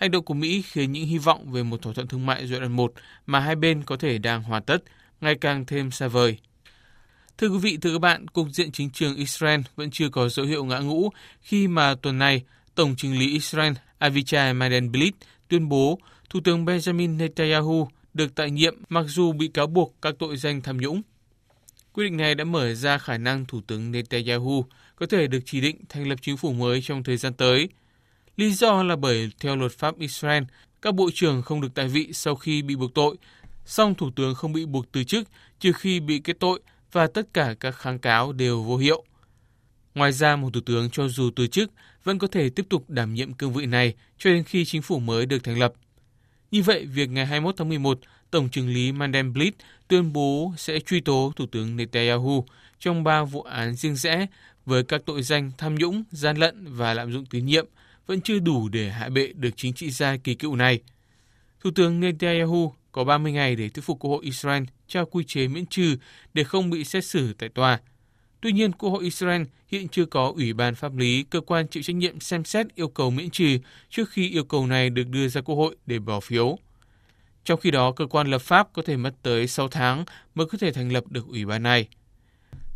Hành 0.00 0.10
động 0.10 0.24
của 0.24 0.34
Mỹ 0.34 0.62
khiến 0.62 0.92
những 0.92 1.06
hy 1.06 1.18
vọng 1.18 1.52
về 1.52 1.62
một 1.62 1.82
thỏa 1.82 1.92
thuận 1.92 2.08
thương 2.08 2.26
mại 2.26 2.46
giai 2.46 2.60
đoạn 2.60 2.72
1 2.72 2.92
mà 3.26 3.40
hai 3.40 3.56
bên 3.56 3.82
có 3.82 3.96
thể 3.96 4.18
đang 4.18 4.42
hoàn 4.42 4.62
tất 4.62 4.78
ngày 5.20 5.34
càng 5.40 5.66
thêm 5.66 5.90
xa 5.90 6.08
vời. 6.08 6.38
Thưa 7.38 7.48
quý 7.48 7.58
vị, 7.58 7.78
thưa 7.80 7.92
các 7.92 7.98
bạn, 7.98 8.28
cục 8.28 8.48
diện 8.52 8.72
chính 8.72 8.90
trường 8.90 9.16
Israel 9.16 9.60
vẫn 9.76 9.90
chưa 9.90 10.08
có 10.08 10.28
dấu 10.28 10.46
hiệu 10.46 10.64
ngã 10.64 10.78
ngũ 10.78 11.10
khi 11.42 11.68
mà 11.68 11.94
tuần 11.94 12.18
này 12.18 12.42
Tổng 12.74 12.94
chính 12.96 13.18
lý 13.18 13.32
Israel 13.32 13.72
Avichai 13.98 14.54
Mandelblit 14.54 15.14
tuyên 15.48 15.68
bố 15.68 15.98
Thủ 16.30 16.40
tướng 16.44 16.64
Benjamin 16.64 17.16
Netanyahu 17.16 17.88
được 18.14 18.34
tại 18.34 18.50
nhiệm 18.50 18.74
mặc 18.88 19.04
dù 19.08 19.32
bị 19.32 19.48
cáo 19.48 19.66
buộc 19.66 19.94
các 20.02 20.14
tội 20.18 20.36
danh 20.36 20.62
tham 20.62 20.76
nhũng. 20.76 21.02
Quyết 21.92 22.04
định 22.04 22.16
này 22.16 22.34
đã 22.34 22.44
mở 22.44 22.74
ra 22.74 22.98
khả 22.98 23.18
năng 23.18 23.46
Thủ 23.46 23.60
tướng 23.66 23.92
Netanyahu 23.92 24.64
có 24.96 25.06
thể 25.06 25.26
được 25.26 25.40
chỉ 25.44 25.60
định 25.60 25.76
thành 25.88 26.08
lập 26.08 26.16
chính 26.22 26.36
phủ 26.36 26.52
mới 26.52 26.80
trong 26.82 27.02
thời 27.02 27.16
gian 27.16 27.32
tới. 27.32 27.68
Lý 28.40 28.52
do 28.52 28.82
là 28.82 28.96
bởi 28.96 29.30
theo 29.40 29.56
luật 29.56 29.72
pháp 29.72 29.98
Israel, 29.98 30.42
các 30.82 30.94
bộ 30.94 31.10
trưởng 31.14 31.42
không 31.42 31.60
được 31.60 31.68
tại 31.74 31.88
vị 31.88 32.10
sau 32.12 32.36
khi 32.36 32.62
bị 32.62 32.76
buộc 32.76 32.94
tội, 32.94 33.16
song 33.64 33.94
Thủ 33.94 34.10
tướng 34.16 34.34
không 34.34 34.52
bị 34.52 34.66
buộc 34.66 34.92
từ 34.92 35.04
chức 35.04 35.28
trừ 35.58 35.72
khi 35.72 36.00
bị 36.00 36.18
kết 36.18 36.36
tội 36.40 36.60
và 36.92 37.06
tất 37.06 37.34
cả 37.34 37.54
các 37.60 37.70
kháng 37.70 37.98
cáo 37.98 38.32
đều 38.32 38.62
vô 38.62 38.76
hiệu. 38.76 39.04
Ngoài 39.94 40.12
ra, 40.12 40.36
một 40.36 40.50
thủ 40.52 40.60
tướng 40.60 40.90
cho 40.90 41.08
dù 41.08 41.30
từ 41.36 41.46
chức 41.46 41.70
vẫn 42.04 42.18
có 42.18 42.26
thể 42.26 42.50
tiếp 42.50 42.66
tục 42.68 42.90
đảm 42.90 43.14
nhiệm 43.14 43.32
cương 43.32 43.52
vị 43.52 43.66
này 43.66 43.94
cho 44.18 44.30
đến 44.30 44.44
khi 44.44 44.64
chính 44.64 44.82
phủ 44.82 44.98
mới 44.98 45.26
được 45.26 45.44
thành 45.44 45.58
lập. 45.58 45.72
Như 46.50 46.62
vậy, 46.62 46.86
việc 46.86 47.10
ngày 47.10 47.26
21 47.26 47.54
tháng 47.56 47.68
11, 47.68 48.00
Tổng 48.30 48.48
trưởng 48.48 48.68
lý 48.68 48.92
Mandelblit 48.92 49.54
tuyên 49.88 50.12
bố 50.12 50.52
sẽ 50.56 50.78
truy 50.80 51.00
tố 51.00 51.32
Thủ 51.36 51.46
tướng 51.46 51.76
Netanyahu 51.76 52.44
trong 52.78 53.04
ba 53.04 53.24
vụ 53.24 53.42
án 53.42 53.74
riêng 53.74 53.96
rẽ 53.96 54.26
với 54.66 54.82
các 54.82 55.02
tội 55.06 55.22
danh 55.22 55.50
tham 55.58 55.74
nhũng, 55.74 56.02
gian 56.10 56.36
lận 56.36 56.74
và 56.74 56.94
lạm 56.94 57.12
dụng 57.12 57.26
tín 57.26 57.46
nhiệm 57.46 57.66
vẫn 58.10 58.20
chưa 58.20 58.38
đủ 58.38 58.68
để 58.68 58.90
hạ 58.90 59.08
bệ 59.08 59.32
được 59.34 59.50
chính 59.56 59.72
trị 59.72 59.90
gia 59.90 60.16
kỳ 60.16 60.34
cựu 60.34 60.56
này. 60.56 60.80
Thủ 61.60 61.70
tướng 61.74 62.00
Netanyahu 62.00 62.74
có 62.92 63.04
30 63.04 63.32
ngày 63.32 63.56
để 63.56 63.68
thuyết 63.68 63.84
phục 63.84 63.98
Quốc 63.98 64.10
hội 64.10 64.24
Israel 64.24 64.62
trao 64.88 65.06
quy 65.06 65.24
chế 65.24 65.48
miễn 65.48 65.66
trừ 65.66 65.96
để 66.34 66.44
không 66.44 66.70
bị 66.70 66.84
xét 66.84 67.04
xử 67.04 67.32
tại 67.32 67.48
tòa. 67.48 67.80
Tuy 68.40 68.52
nhiên, 68.52 68.72
Quốc 68.72 68.90
hội 68.90 69.04
Israel 69.04 69.42
hiện 69.68 69.88
chưa 69.88 70.04
có 70.04 70.32
Ủy 70.36 70.52
ban 70.52 70.74
pháp 70.74 70.96
lý, 70.96 71.22
cơ 71.22 71.40
quan 71.40 71.68
chịu 71.68 71.82
trách 71.82 71.96
nhiệm 71.96 72.20
xem 72.20 72.44
xét 72.44 72.66
yêu 72.74 72.88
cầu 72.88 73.10
miễn 73.10 73.30
trừ 73.30 73.58
trước 73.90 74.10
khi 74.10 74.30
yêu 74.30 74.44
cầu 74.44 74.66
này 74.66 74.90
được 74.90 75.08
đưa 75.08 75.28
ra 75.28 75.40
Quốc 75.40 75.54
hội 75.56 75.76
để 75.86 75.98
bỏ 75.98 76.20
phiếu. 76.20 76.58
Trong 77.44 77.60
khi 77.60 77.70
đó, 77.70 77.92
cơ 77.92 78.06
quan 78.06 78.26
lập 78.26 78.42
pháp 78.42 78.72
có 78.72 78.82
thể 78.86 78.96
mất 78.96 79.14
tới 79.22 79.48
6 79.48 79.68
tháng 79.68 80.04
mới 80.34 80.46
có 80.46 80.58
thể 80.58 80.72
thành 80.72 80.92
lập 80.92 81.04
được 81.10 81.26
ủy 81.28 81.46
ban 81.46 81.62
này. 81.62 81.88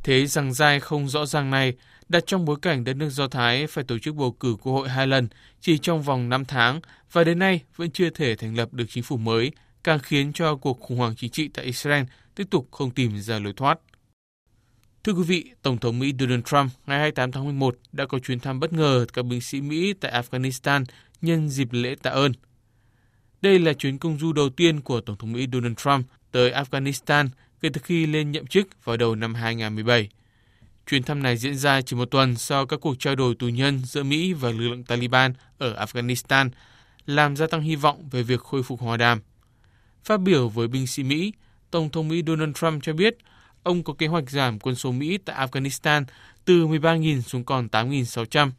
Thế 0.03 0.27
rằng 0.27 0.53
dai 0.53 0.81
không 0.81 1.09
rõ 1.09 1.27
ràng 1.27 1.51
này 1.51 1.75
đặt 2.09 2.25
trong 2.27 2.45
bối 2.45 2.57
cảnh 2.63 2.85
đất 2.85 2.95
nước 2.95 3.09
Do 3.11 3.29
Thái 3.29 3.67
phải 3.67 3.85
tổ 3.85 3.99
chức 3.99 4.15
bầu 4.15 4.33
cử 4.33 4.57
quốc 4.63 4.73
hội 4.73 4.89
hai 4.89 5.07
lần 5.07 5.29
chỉ 5.61 5.79
trong 5.79 6.03
vòng 6.03 6.29
5 6.29 6.45
tháng 6.45 6.81
và 7.13 7.25
đến 7.25 7.39
nay 7.39 7.61
vẫn 7.77 7.91
chưa 7.91 8.11
thể 8.11 8.37
thành 8.37 8.57
lập 8.57 8.75
được 8.75 8.85
chính 8.89 9.03
phủ 9.03 9.17
mới, 9.17 9.53
càng 9.85 9.99
khiến 9.99 10.33
cho 10.33 10.57
cuộc 10.57 10.81
khủng 10.81 10.99
hoảng 10.99 11.15
chính 11.17 11.31
trị 11.31 11.49
tại 11.49 11.65
Israel 11.65 12.05
tiếp 12.35 12.45
tục 12.51 12.69
không 12.71 12.91
tìm 12.91 13.21
ra 13.21 13.39
lối 13.39 13.53
thoát. 13.53 13.79
Thưa 15.05 15.13
quý 15.13 15.23
vị, 15.23 15.51
Tổng 15.63 15.79
thống 15.79 15.99
Mỹ 15.99 16.13
Donald 16.19 16.45
Trump 16.45 16.71
ngày 16.87 16.99
28 16.99 17.33
tháng 17.33 17.45
11 17.45 17.77
đã 17.93 18.07
có 18.07 18.19
chuyến 18.19 18.41
thăm 18.41 18.61
bất 18.61 18.73
ngờ 18.73 19.07
các 19.13 19.25
binh 19.25 19.41
sĩ 19.41 19.61
Mỹ 19.61 19.95
tại 20.01 20.23
Afghanistan 20.23 20.85
nhân 21.23 21.49
dịp 21.49 21.69
lễ 21.73 21.95
tạ 22.03 22.11
ơn. 22.11 22.33
Đây 23.43 23.59
là 23.59 23.73
chuyến 23.73 23.99
công 23.99 24.19
du 24.19 24.33
đầu 24.33 24.49
tiên 24.49 24.81
của 24.81 25.01
Tổng 25.01 25.17
thống 25.17 25.33
Mỹ 25.33 25.47
Donald 25.53 25.75
Trump 25.77 26.07
tới 26.31 26.53
Afghanistan 26.53 27.29
kể 27.61 27.69
từ 27.73 27.81
khi 27.85 28.07
lên 28.07 28.33
nhậm 28.33 28.47
chức 28.47 28.85
vào 28.85 28.97
đầu 28.97 29.15
năm 29.15 29.35
2017. 29.35 30.09
Chuyến 30.87 31.03
thăm 31.03 31.23
này 31.23 31.37
diễn 31.37 31.57
ra 31.57 31.81
chỉ 31.81 31.97
một 31.97 32.11
tuần 32.11 32.37
sau 32.37 32.67
các 32.67 32.81
cuộc 32.81 32.95
trao 32.99 33.15
đổi 33.15 33.35
tù 33.35 33.49
nhân 33.49 33.83
giữa 33.85 34.03
Mỹ 34.03 34.33
và 34.33 34.51
lực 34.51 34.59
lượng 34.59 34.85
Taliban 34.85 35.33
ở 35.59 35.87
Afghanistan, 35.87 36.51
làm 37.07 37.37
gia 37.37 37.47
tăng 37.47 37.61
hy 37.61 37.77
vọng 37.77 38.09
về 38.11 38.23
việc 38.23 38.41
khôi 38.41 38.63
phục 38.63 38.81
hòa 38.81 38.97
đàm. 38.97 39.21
Phát 40.05 40.21
biểu 40.21 40.49
với 40.49 40.69
binh 40.69 40.87
sĩ 40.87 41.03
Mỹ, 41.03 41.33
Tổng 41.71 41.91
thống 41.91 42.09
Mỹ 42.09 42.23
Donald 42.27 42.57
Trump 42.57 42.83
cho 42.83 42.93
biết 42.93 43.17
ông 43.63 43.83
có 43.83 43.93
kế 43.93 44.07
hoạch 44.07 44.31
giảm 44.31 44.59
quân 44.59 44.75
số 44.75 44.93
Mỹ 44.93 45.19
tại 45.19 45.47
Afghanistan 45.47 46.05
từ 46.45 46.67
13.000 46.67 47.21
xuống 47.21 47.45
còn 47.45 47.69
8.600. 47.73 48.51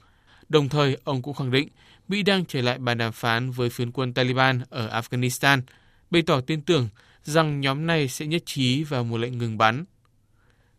Đồng 0.49 0.69
thời, 0.69 0.97
ông 1.03 1.21
cũng 1.21 1.33
khẳng 1.33 1.51
định 1.51 1.67
Mỹ 2.07 2.23
đang 2.23 2.45
trở 2.45 2.61
lại 2.61 2.77
bàn 2.77 2.97
đàm 2.97 3.11
phán 3.11 3.51
với 3.51 3.69
phiến 3.69 3.91
quân 3.91 4.13
Taliban 4.13 4.61
ở 4.69 5.01
Afghanistan, 5.01 5.61
bày 6.09 6.21
tỏ 6.21 6.41
tin 6.41 6.61
tưởng 6.61 6.89
rằng 7.23 7.61
nhóm 7.61 7.87
này 7.87 8.07
sẽ 8.07 8.25
nhất 8.25 8.43
trí 8.45 8.83
vào 8.83 9.03
một 9.03 9.17
lệnh 9.17 9.37
ngừng 9.37 9.57
bắn. 9.57 9.85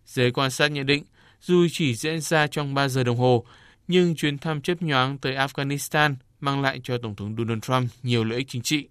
Giới 0.06 0.30
quan 0.30 0.50
sát 0.50 0.68
nhận 0.68 0.86
định, 0.86 1.04
dù 1.46 1.66
chỉ 1.72 1.94
diễn 1.94 2.20
ra 2.20 2.46
trong 2.46 2.74
3 2.74 2.88
giờ 2.88 3.04
đồng 3.04 3.16
hồ, 3.16 3.44
nhưng 3.88 4.16
chuyến 4.16 4.38
thăm 4.38 4.60
chấp 4.60 4.82
nhoáng 4.82 5.18
tới 5.18 5.34
Afghanistan 5.34 6.14
mang 6.40 6.62
lại 6.62 6.80
cho 6.84 6.98
Tổng 6.98 7.14
thống 7.14 7.36
Donald 7.38 7.62
Trump 7.62 7.90
nhiều 8.02 8.24
lợi 8.24 8.38
ích 8.38 8.48
chính 8.48 8.62
trị. 8.62 8.88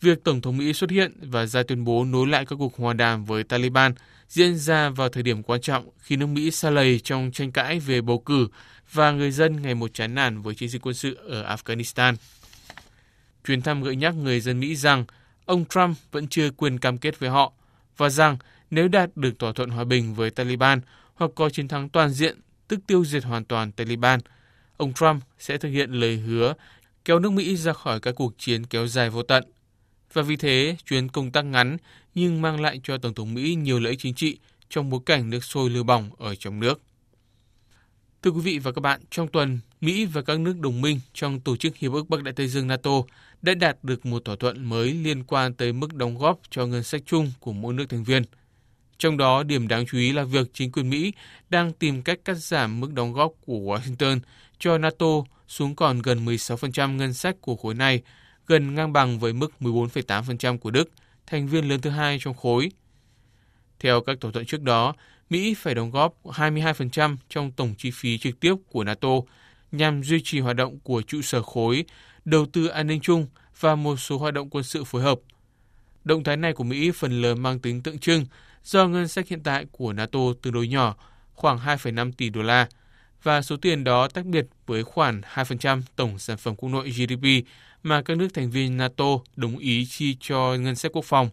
Việc 0.00 0.24
Tổng 0.24 0.40
thống 0.40 0.56
Mỹ 0.56 0.72
xuất 0.72 0.90
hiện 0.90 1.12
và 1.22 1.46
ra 1.46 1.62
tuyên 1.62 1.84
bố 1.84 2.04
nối 2.04 2.26
lại 2.26 2.46
các 2.46 2.56
cuộc 2.56 2.76
hòa 2.76 2.92
đàm 2.92 3.24
với 3.24 3.44
Taliban 3.44 3.94
diễn 4.28 4.56
ra 4.56 4.90
vào 4.90 5.08
thời 5.08 5.22
điểm 5.22 5.42
quan 5.42 5.60
trọng 5.60 5.88
khi 5.98 6.16
nước 6.16 6.26
Mỹ 6.26 6.50
xa 6.50 6.70
lầy 6.70 7.00
trong 7.00 7.30
tranh 7.32 7.52
cãi 7.52 7.80
về 7.80 8.00
bầu 8.00 8.18
cử 8.18 8.48
và 8.92 9.10
người 9.10 9.30
dân 9.30 9.62
ngày 9.62 9.74
một 9.74 9.94
chán 9.94 10.14
nản 10.14 10.42
với 10.42 10.54
chiến 10.54 10.68
dịch 10.68 10.86
quân 10.86 10.94
sự 10.94 11.14
ở 11.14 11.56
Afghanistan. 11.56 12.14
Chuyến 13.46 13.62
thăm 13.62 13.82
gợi 13.82 13.96
nhắc 13.96 14.14
người 14.14 14.40
dân 14.40 14.60
Mỹ 14.60 14.76
rằng 14.76 15.04
ông 15.44 15.64
Trump 15.64 15.96
vẫn 16.12 16.28
chưa 16.28 16.50
quên 16.50 16.78
cam 16.78 16.98
kết 16.98 17.18
với 17.18 17.30
họ 17.30 17.52
và 17.96 18.08
rằng 18.08 18.36
nếu 18.70 18.88
đạt 18.88 19.16
được 19.16 19.38
thỏa 19.38 19.52
thuận 19.52 19.70
hòa 19.70 19.84
bình 19.84 20.14
với 20.14 20.30
Taliban 20.30 20.80
hoặc 21.22 21.30
có 21.34 21.50
chiến 21.50 21.68
thắng 21.68 21.88
toàn 21.88 22.10
diện 22.10 22.40
tức 22.68 22.80
tiêu 22.86 23.04
diệt 23.04 23.24
hoàn 23.24 23.44
toàn 23.44 23.72
Taliban. 23.72 24.20
Ông 24.76 24.92
Trump 24.92 25.22
sẽ 25.38 25.58
thực 25.58 25.68
hiện 25.68 25.90
lời 25.90 26.16
hứa 26.16 26.54
kéo 27.04 27.18
nước 27.18 27.32
Mỹ 27.32 27.56
ra 27.56 27.72
khỏi 27.72 28.00
các 28.00 28.14
cuộc 28.14 28.34
chiến 28.38 28.66
kéo 28.66 28.86
dài 28.86 29.10
vô 29.10 29.22
tận. 29.22 29.44
Và 30.12 30.22
vì 30.22 30.36
thế, 30.36 30.76
chuyến 30.86 31.08
công 31.08 31.30
tác 31.30 31.42
ngắn 31.42 31.76
nhưng 32.14 32.42
mang 32.42 32.60
lại 32.60 32.80
cho 32.82 32.98
Tổng 32.98 33.14
thống 33.14 33.34
Mỹ 33.34 33.54
nhiều 33.54 33.80
lợi 33.80 33.90
ích 33.90 33.98
chính 34.02 34.14
trị 34.14 34.38
trong 34.68 34.90
bối 34.90 35.00
cảnh 35.06 35.30
nước 35.30 35.44
sôi 35.44 35.70
lửa 35.70 35.82
bỏng 35.82 36.10
ở 36.18 36.34
trong 36.34 36.60
nước. 36.60 36.80
Thưa 38.22 38.30
quý 38.30 38.40
vị 38.40 38.58
và 38.58 38.72
các 38.72 38.80
bạn, 38.80 39.00
trong 39.10 39.28
tuần, 39.28 39.58
Mỹ 39.80 40.04
và 40.04 40.22
các 40.22 40.40
nước 40.40 40.58
đồng 40.60 40.80
minh 40.80 41.00
trong 41.14 41.40
Tổ 41.40 41.56
chức 41.56 41.76
Hiệp 41.76 41.92
ước 41.92 42.08
Bắc 42.08 42.22
Đại 42.22 42.34
Tây 42.34 42.48
Dương 42.48 42.66
NATO 42.66 42.90
đã 43.42 43.54
đạt 43.54 43.76
được 43.82 44.06
một 44.06 44.24
thỏa 44.24 44.36
thuận 44.36 44.64
mới 44.64 44.92
liên 44.92 45.24
quan 45.24 45.54
tới 45.54 45.72
mức 45.72 45.94
đóng 45.94 46.18
góp 46.18 46.40
cho 46.50 46.66
ngân 46.66 46.82
sách 46.82 47.02
chung 47.06 47.32
của 47.40 47.52
mỗi 47.52 47.74
nước 47.74 47.84
thành 47.88 48.04
viên. 48.04 48.22
Trong 49.02 49.16
đó, 49.16 49.42
điểm 49.42 49.68
đáng 49.68 49.86
chú 49.86 49.98
ý 49.98 50.12
là 50.12 50.24
việc 50.24 50.46
chính 50.52 50.72
quyền 50.72 50.90
Mỹ 50.90 51.12
đang 51.50 51.72
tìm 51.72 52.02
cách 52.02 52.18
cắt 52.24 52.34
giảm 52.34 52.80
mức 52.80 52.92
đóng 52.92 53.12
góp 53.12 53.32
của 53.46 53.58
Washington 53.58 54.20
cho 54.58 54.78
NATO 54.78 55.06
xuống 55.48 55.76
còn 55.76 56.02
gần 56.02 56.24
16% 56.26 56.96
ngân 56.96 57.14
sách 57.14 57.36
của 57.40 57.56
khối 57.56 57.74
này, 57.74 58.02
gần 58.46 58.74
ngang 58.74 58.92
bằng 58.92 59.18
với 59.18 59.32
mức 59.32 59.52
14,8% 59.60 60.58
của 60.58 60.70
Đức, 60.70 60.90
thành 61.26 61.48
viên 61.48 61.68
lớn 61.68 61.80
thứ 61.80 61.90
hai 61.90 62.18
trong 62.20 62.34
khối. 62.34 62.68
Theo 63.80 64.00
các 64.00 64.20
thỏa 64.20 64.32
thuận 64.32 64.46
trước 64.46 64.62
đó, 64.62 64.94
Mỹ 65.30 65.54
phải 65.54 65.74
đóng 65.74 65.90
góp 65.90 66.14
22% 66.24 67.16
trong 67.28 67.52
tổng 67.52 67.74
chi 67.78 67.90
phí 67.94 68.18
trực 68.18 68.40
tiếp 68.40 68.54
của 68.70 68.84
NATO 68.84 69.10
nhằm 69.72 70.02
duy 70.02 70.20
trì 70.24 70.40
hoạt 70.40 70.56
động 70.56 70.78
của 70.78 71.02
trụ 71.02 71.22
sở 71.22 71.42
khối, 71.42 71.84
đầu 72.24 72.46
tư 72.52 72.66
an 72.66 72.86
ninh 72.86 73.00
chung 73.00 73.26
và 73.60 73.74
một 73.74 73.96
số 73.96 74.18
hoạt 74.18 74.34
động 74.34 74.50
quân 74.50 74.64
sự 74.64 74.84
phối 74.84 75.02
hợp. 75.02 75.18
Động 76.04 76.24
thái 76.24 76.36
này 76.36 76.52
của 76.52 76.64
Mỹ 76.64 76.90
phần 76.90 77.22
lớn 77.22 77.42
mang 77.42 77.58
tính 77.58 77.82
tượng 77.82 77.98
trưng 77.98 78.24
do 78.64 78.88
ngân 78.88 79.08
sách 79.08 79.28
hiện 79.28 79.42
tại 79.42 79.66
của 79.72 79.92
NATO 79.92 80.20
tương 80.42 80.52
đối 80.52 80.68
nhỏ, 80.68 80.96
khoảng 81.34 81.58
2,5 81.58 82.12
tỷ 82.12 82.30
đô 82.30 82.42
la, 82.42 82.68
và 83.22 83.42
số 83.42 83.56
tiền 83.56 83.84
đó 83.84 84.08
tách 84.08 84.26
biệt 84.26 84.46
với 84.66 84.84
khoản 84.84 85.20
2% 85.34 85.82
tổng 85.96 86.18
sản 86.18 86.36
phẩm 86.36 86.56
quốc 86.56 86.68
nội 86.68 86.90
GDP 86.90 87.46
mà 87.82 88.02
các 88.02 88.16
nước 88.16 88.28
thành 88.34 88.50
viên 88.50 88.76
NATO 88.76 89.04
đồng 89.36 89.58
ý 89.58 89.86
chi 89.86 90.16
cho 90.20 90.54
ngân 90.54 90.74
sách 90.74 90.92
quốc 90.92 91.04
phòng. 91.04 91.28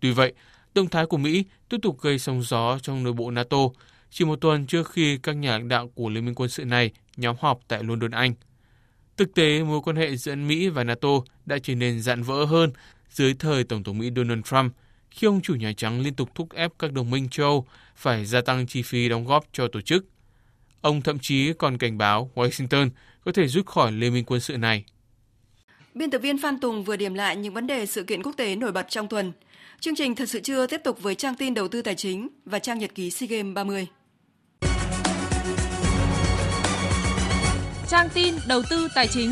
Tuy 0.00 0.12
vậy, 0.12 0.32
động 0.74 0.88
thái 0.88 1.06
của 1.06 1.16
Mỹ 1.16 1.44
tiếp 1.68 1.76
tục 1.82 2.00
gây 2.00 2.18
sóng 2.18 2.42
gió 2.42 2.78
trong 2.82 3.02
nội 3.02 3.12
bộ 3.12 3.30
NATO 3.30 3.58
chỉ 4.10 4.24
một 4.24 4.36
tuần 4.40 4.66
trước 4.66 4.90
khi 4.90 5.18
các 5.18 5.32
nhà 5.32 5.50
lãnh 5.50 5.68
đạo 5.68 5.88
của 5.94 6.08
Liên 6.08 6.24
minh 6.24 6.34
quân 6.34 6.48
sự 6.48 6.64
này 6.64 6.90
nhóm 7.16 7.36
họp 7.40 7.60
tại 7.68 7.84
London, 7.84 8.10
Anh. 8.10 8.34
Thực 9.16 9.34
tế, 9.34 9.62
mối 9.62 9.80
quan 9.80 9.96
hệ 9.96 10.16
giữa 10.16 10.34
Mỹ 10.34 10.68
và 10.68 10.84
NATO 10.84 11.08
đã 11.46 11.58
trở 11.62 11.74
nên 11.74 12.02
dạn 12.02 12.22
vỡ 12.22 12.44
hơn 12.44 12.72
dưới 13.10 13.34
thời 13.38 13.64
Tổng 13.64 13.82
thống 13.82 13.98
Mỹ 13.98 14.10
Donald 14.16 14.44
Trump 14.44 14.74
khi 15.10 15.26
ông 15.26 15.40
chủ 15.40 15.54
Nhà 15.54 15.72
Trắng 15.76 16.00
liên 16.00 16.14
tục 16.14 16.30
thúc 16.34 16.52
ép 16.54 16.72
các 16.78 16.92
đồng 16.92 17.10
minh 17.10 17.28
châu 17.28 17.46
Âu 17.46 17.66
phải 17.96 18.24
gia 18.24 18.40
tăng 18.40 18.66
chi 18.66 18.82
phí 18.82 19.08
đóng 19.08 19.24
góp 19.24 19.44
cho 19.52 19.68
tổ 19.68 19.80
chức. 19.80 20.06
Ông 20.80 21.02
thậm 21.02 21.18
chí 21.18 21.52
còn 21.52 21.78
cảnh 21.78 21.98
báo 21.98 22.30
Washington 22.34 22.90
có 23.24 23.32
thể 23.32 23.48
rút 23.48 23.66
khỏi 23.66 23.92
liên 23.92 24.14
minh 24.14 24.24
quân 24.24 24.40
sự 24.40 24.56
này. 24.56 24.84
Biên 25.94 26.10
tập 26.10 26.18
viên 26.18 26.38
Phan 26.38 26.60
Tùng 26.60 26.84
vừa 26.84 26.96
điểm 26.96 27.14
lại 27.14 27.36
những 27.36 27.54
vấn 27.54 27.66
đề 27.66 27.86
sự 27.86 28.02
kiện 28.02 28.22
quốc 28.22 28.32
tế 28.36 28.56
nổi 28.56 28.72
bật 28.72 28.86
trong 28.88 29.08
tuần. 29.08 29.32
Chương 29.80 29.94
trình 29.96 30.14
Thật 30.14 30.28
sự 30.28 30.40
chưa 30.40 30.66
tiếp 30.66 30.80
tục 30.84 31.02
với 31.02 31.14
trang 31.14 31.34
tin 31.34 31.54
đầu 31.54 31.68
tư 31.68 31.82
tài 31.82 31.94
chính 31.94 32.28
và 32.44 32.58
trang 32.58 32.78
nhật 32.78 32.94
ký 32.94 33.10
SEA 33.10 33.26
Games 33.26 33.54
30. 33.54 33.86
Trang 37.88 38.08
tin 38.14 38.34
đầu 38.48 38.62
tư 38.70 38.88
tài 38.94 39.08
chính. 39.08 39.30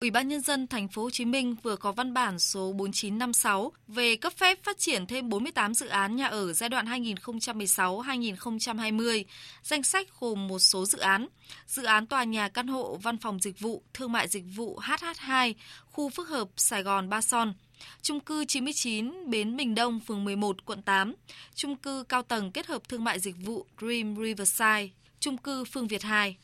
Ủy 0.00 0.10
ban 0.10 0.28
nhân 0.28 0.40
dân 0.40 0.66
thành 0.66 0.88
phố 0.88 1.02
Hồ 1.02 1.10
Chí 1.10 1.24
Minh 1.24 1.56
vừa 1.62 1.76
có 1.76 1.92
văn 1.92 2.14
bản 2.14 2.38
số 2.38 2.72
4956 2.72 3.72
về 3.88 4.16
cấp 4.16 4.32
phép 4.36 4.64
phát 4.64 4.78
triển 4.78 5.06
thêm 5.06 5.28
48 5.28 5.74
dự 5.74 5.86
án 5.86 6.16
nhà 6.16 6.26
ở 6.26 6.52
giai 6.52 6.68
đoạn 6.68 6.86
2016-2020. 6.86 9.24
Danh 9.62 9.82
sách 9.82 10.08
gồm 10.20 10.48
một 10.48 10.58
số 10.58 10.86
dự 10.86 10.98
án: 10.98 11.26
dự 11.66 11.84
án 11.84 12.06
tòa 12.06 12.24
nhà 12.24 12.48
căn 12.48 12.66
hộ, 12.66 12.98
văn 13.02 13.18
phòng 13.18 13.40
dịch 13.40 13.60
vụ, 13.60 13.82
thương 13.94 14.12
mại 14.12 14.28
dịch 14.28 14.44
vụ 14.56 14.80
HH2, 14.80 15.54
khu 15.86 16.10
phức 16.10 16.28
hợp 16.28 16.48
Sài 16.56 16.82
Gòn 16.82 17.08
Ba 17.08 17.20
Son, 17.20 17.54
Chung 18.02 18.20
cư 18.20 18.44
99 18.44 19.30
Bến 19.30 19.56
Bình 19.56 19.74
Đông, 19.74 20.00
phường 20.00 20.24
11, 20.24 20.64
quận 20.64 20.82
8, 20.82 21.14
Chung 21.54 21.76
cư 21.76 22.04
cao 22.08 22.22
tầng 22.22 22.52
kết 22.52 22.66
hợp 22.66 22.88
thương 22.88 23.04
mại 23.04 23.20
dịch 23.20 23.36
vụ 23.44 23.66
Dream 23.80 24.16
Riverside, 24.16 24.88
Chung 25.20 25.36
cư 25.36 25.64
Phương 25.64 25.88
Việt 25.88 26.02
2. 26.02 26.36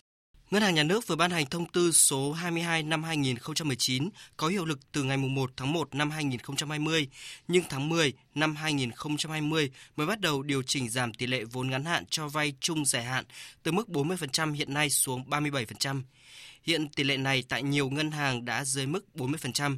Ngân 0.52 0.62
hàng 0.62 0.74
Nhà 0.74 0.82
nước 0.82 1.06
vừa 1.06 1.16
ban 1.16 1.30
hành 1.30 1.46
thông 1.46 1.66
tư 1.66 1.92
số 1.92 2.32
22 2.32 2.82
năm 2.82 3.02
2019 3.04 4.08
có 4.36 4.48
hiệu 4.48 4.64
lực 4.64 4.78
từ 4.92 5.02
ngày 5.02 5.16
1 5.16 5.50
tháng 5.56 5.72
1 5.72 5.94
năm 5.94 6.10
2020, 6.10 7.08
nhưng 7.48 7.64
tháng 7.68 7.88
10 7.88 8.12
năm 8.34 8.56
2020 8.56 9.70
mới 9.96 10.06
bắt 10.06 10.20
đầu 10.20 10.42
điều 10.42 10.62
chỉnh 10.62 10.88
giảm 10.88 11.14
tỷ 11.14 11.26
lệ 11.26 11.44
vốn 11.44 11.70
ngắn 11.70 11.84
hạn 11.84 12.04
cho 12.10 12.28
vay 12.28 12.54
chung 12.60 12.84
dài 12.84 13.04
hạn 13.04 13.24
từ 13.62 13.72
mức 13.72 13.88
40% 13.88 14.52
hiện 14.52 14.74
nay 14.74 14.90
xuống 14.90 15.24
37%. 15.30 16.02
Hiện 16.62 16.88
tỷ 16.88 17.04
lệ 17.04 17.16
này 17.16 17.44
tại 17.48 17.62
nhiều 17.62 17.90
ngân 17.90 18.10
hàng 18.10 18.44
đã 18.44 18.64
dưới 18.64 18.86
mức 18.86 19.04
40%. 19.14 19.76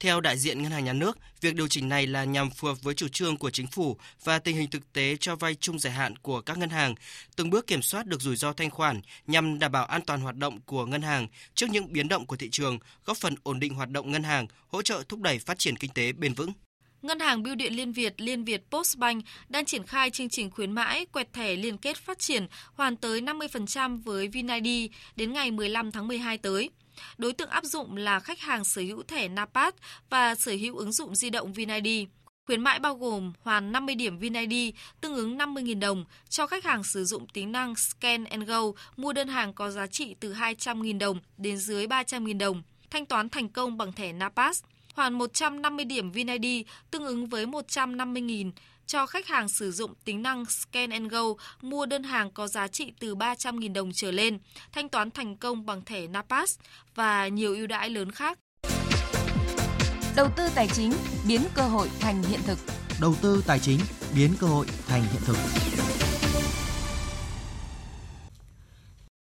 Theo 0.00 0.20
đại 0.20 0.38
diện 0.38 0.62
Ngân 0.62 0.72
hàng 0.72 0.84
Nhà 0.84 0.92
nước, 0.92 1.18
việc 1.40 1.54
điều 1.54 1.68
chỉnh 1.68 1.88
này 1.88 2.06
là 2.06 2.24
nhằm 2.24 2.50
phù 2.50 2.68
hợp 2.68 2.82
với 2.82 2.94
chủ 2.94 3.08
trương 3.08 3.36
của 3.36 3.50
chính 3.50 3.66
phủ 3.66 3.96
và 4.24 4.38
tình 4.38 4.56
hình 4.56 4.70
thực 4.70 4.92
tế 4.92 5.16
cho 5.20 5.36
vay 5.36 5.54
chung 5.54 5.78
dài 5.78 5.92
hạn 5.92 6.16
của 6.16 6.40
các 6.40 6.58
ngân 6.58 6.70
hàng, 6.70 6.94
từng 7.36 7.50
bước 7.50 7.66
kiểm 7.66 7.82
soát 7.82 8.06
được 8.06 8.22
rủi 8.22 8.36
ro 8.36 8.52
thanh 8.52 8.70
khoản 8.70 9.00
nhằm 9.26 9.58
đảm 9.58 9.72
bảo 9.72 9.84
an 9.84 10.02
toàn 10.06 10.20
hoạt 10.20 10.36
động 10.36 10.60
của 10.60 10.86
ngân 10.86 11.02
hàng 11.02 11.28
trước 11.54 11.66
những 11.70 11.92
biến 11.92 12.08
động 12.08 12.26
của 12.26 12.36
thị 12.36 12.48
trường, 12.50 12.78
góp 13.04 13.16
phần 13.16 13.34
ổn 13.42 13.60
định 13.60 13.74
hoạt 13.74 13.90
động 13.90 14.10
ngân 14.10 14.22
hàng, 14.22 14.46
hỗ 14.68 14.82
trợ 14.82 15.02
thúc 15.08 15.20
đẩy 15.20 15.38
phát 15.38 15.58
triển 15.58 15.76
kinh 15.76 15.90
tế 15.90 16.12
bền 16.12 16.34
vững. 16.34 16.52
Ngân 17.02 17.20
hàng 17.20 17.42
Bưu 17.42 17.54
điện 17.54 17.72
Liên 17.72 17.92
Việt, 17.92 18.20
Liên 18.20 18.44
Việt 18.44 18.62
Postbank 18.70 19.24
đang 19.48 19.64
triển 19.64 19.86
khai 19.86 20.10
chương 20.10 20.28
trình 20.28 20.50
khuyến 20.50 20.72
mãi 20.72 21.06
quẹt 21.06 21.32
thẻ 21.32 21.56
liên 21.56 21.78
kết 21.78 21.96
phát 21.96 22.18
triển 22.18 22.46
hoàn 22.74 22.96
tới 22.96 23.20
50% 23.20 24.02
với 24.02 24.28
VinID 24.28 24.90
đến 25.16 25.32
ngày 25.32 25.50
15 25.50 25.92
tháng 25.92 26.08
12 26.08 26.38
tới. 26.38 26.70
Đối 27.18 27.32
tượng 27.32 27.48
áp 27.48 27.64
dụng 27.64 27.96
là 27.96 28.20
khách 28.20 28.40
hàng 28.40 28.64
sở 28.64 28.82
hữu 28.82 29.02
thẻ 29.02 29.28
NAPAT 29.28 29.74
và 30.10 30.34
sở 30.34 30.52
hữu 30.52 30.76
ứng 30.76 30.92
dụng 30.92 31.14
di 31.14 31.30
động 31.30 31.52
VinID. 31.52 32.08
Khuyến 32.46 32.60
mãi 32.60 32.78
bao 32.78 32.94
gồm 32.94 33.32
hoàn 33.42 33.72
50 33.72 33.94
điểm 33.94 34.18
VinID 34.18 34.74
tương 35.00 35.14
ứng 35.14 35.38
50.000 35.38 35.80
đồng 35.80 36.04
cho 36.28 36.46
khách 36.46 36.64
hàng 36.64 36.84
sử 36.84 37.04
dụng 37.04 37.26
tính 37.26 37.52
năng 37.52 37.74
Scan 37.76 38.24
and 38.24 38.44
Go 38.44 38.62
mua 38.96 39.12
đơn 39.12 39.28
hàng 39.28 39.52
có 39.52 39.70
giá 39.70 39.86
trị 39.86 40.16
từ 40.20 40.32
200.000 40.32 40.98
đồng 40.98 41.20
đến 41.38 41.58
dưới 41.58 41.86
300.000 41.86 42.38
đồng, 42.38 42.62
thanh 42.90 43.06
toán 43.06 43.28
thành 43.28 43.48
công 43.48 43.78
bằng 43.78 43.92
thẻ 43.92 44.12
NAPAS. 44.12 44.62
Hoàn 44.94 45.14
150 45.14 45.84
điểm 45.84 46.12
VinID 46.12 46.66
tương 46.90 47.06
ứng 47.06 47.26
với 47.26 47.46
150.000 47.46 48.50
cho 48.88 49.06
khách 49.06 49.26
hàng 49.26 49.48
sử 49.48 49.72
dụng 49.72 49.94
tính 50.04 50.22
năng 50.22 50.44
Scan 50.44 50.90
and 50.90 51.12
Go 51.12 51.22
mua 51.62 51.86
đơn 51.86 52.02
hàng 52.02 52.30
có 52.30 52.48
giá 52.48 52.68
trị 52.68 52.92
từ 53.00 53.14
300.000 53.14 53.72
đồng 53.72 53.92
trở 53.92 54.10
lên, 54.10 54.38
thanh 54.72 54.88
toán 54.88 55.10
thành 55.10 55.36
công 55.36 55.66
bằng 55.66 55.84
thẻ 55.84 56.06
NAPAS 56.06 56.58
và 56.94 57.28
nhiều 57.28 57.54
ưu 57.54 57.66
đãi 57.66 57.90
lớn 57.90 58.12
khác. 58.12 58.38
Đầu 60.16 60.28
tư 60.36 60.48
tài 60.54 60.68
chính 60.68 60.92
biến 61.28 61.40
cơ 61.54 61.62
hội 61.62 61.88
thành 62.00 62.22
hiện 62.22 62.40
thực. 62.46 62.58
Đầu 63.00 63.14
tư 63.22 63.42
tài 63.46 63.58
chính 63.58 63.80
biến 64.16 64.30
cơ 64.40 64.46
hội 64.46 64.66
thành 64.86 65.02
hiện 65.02 65.22
thực. 65.24 65.36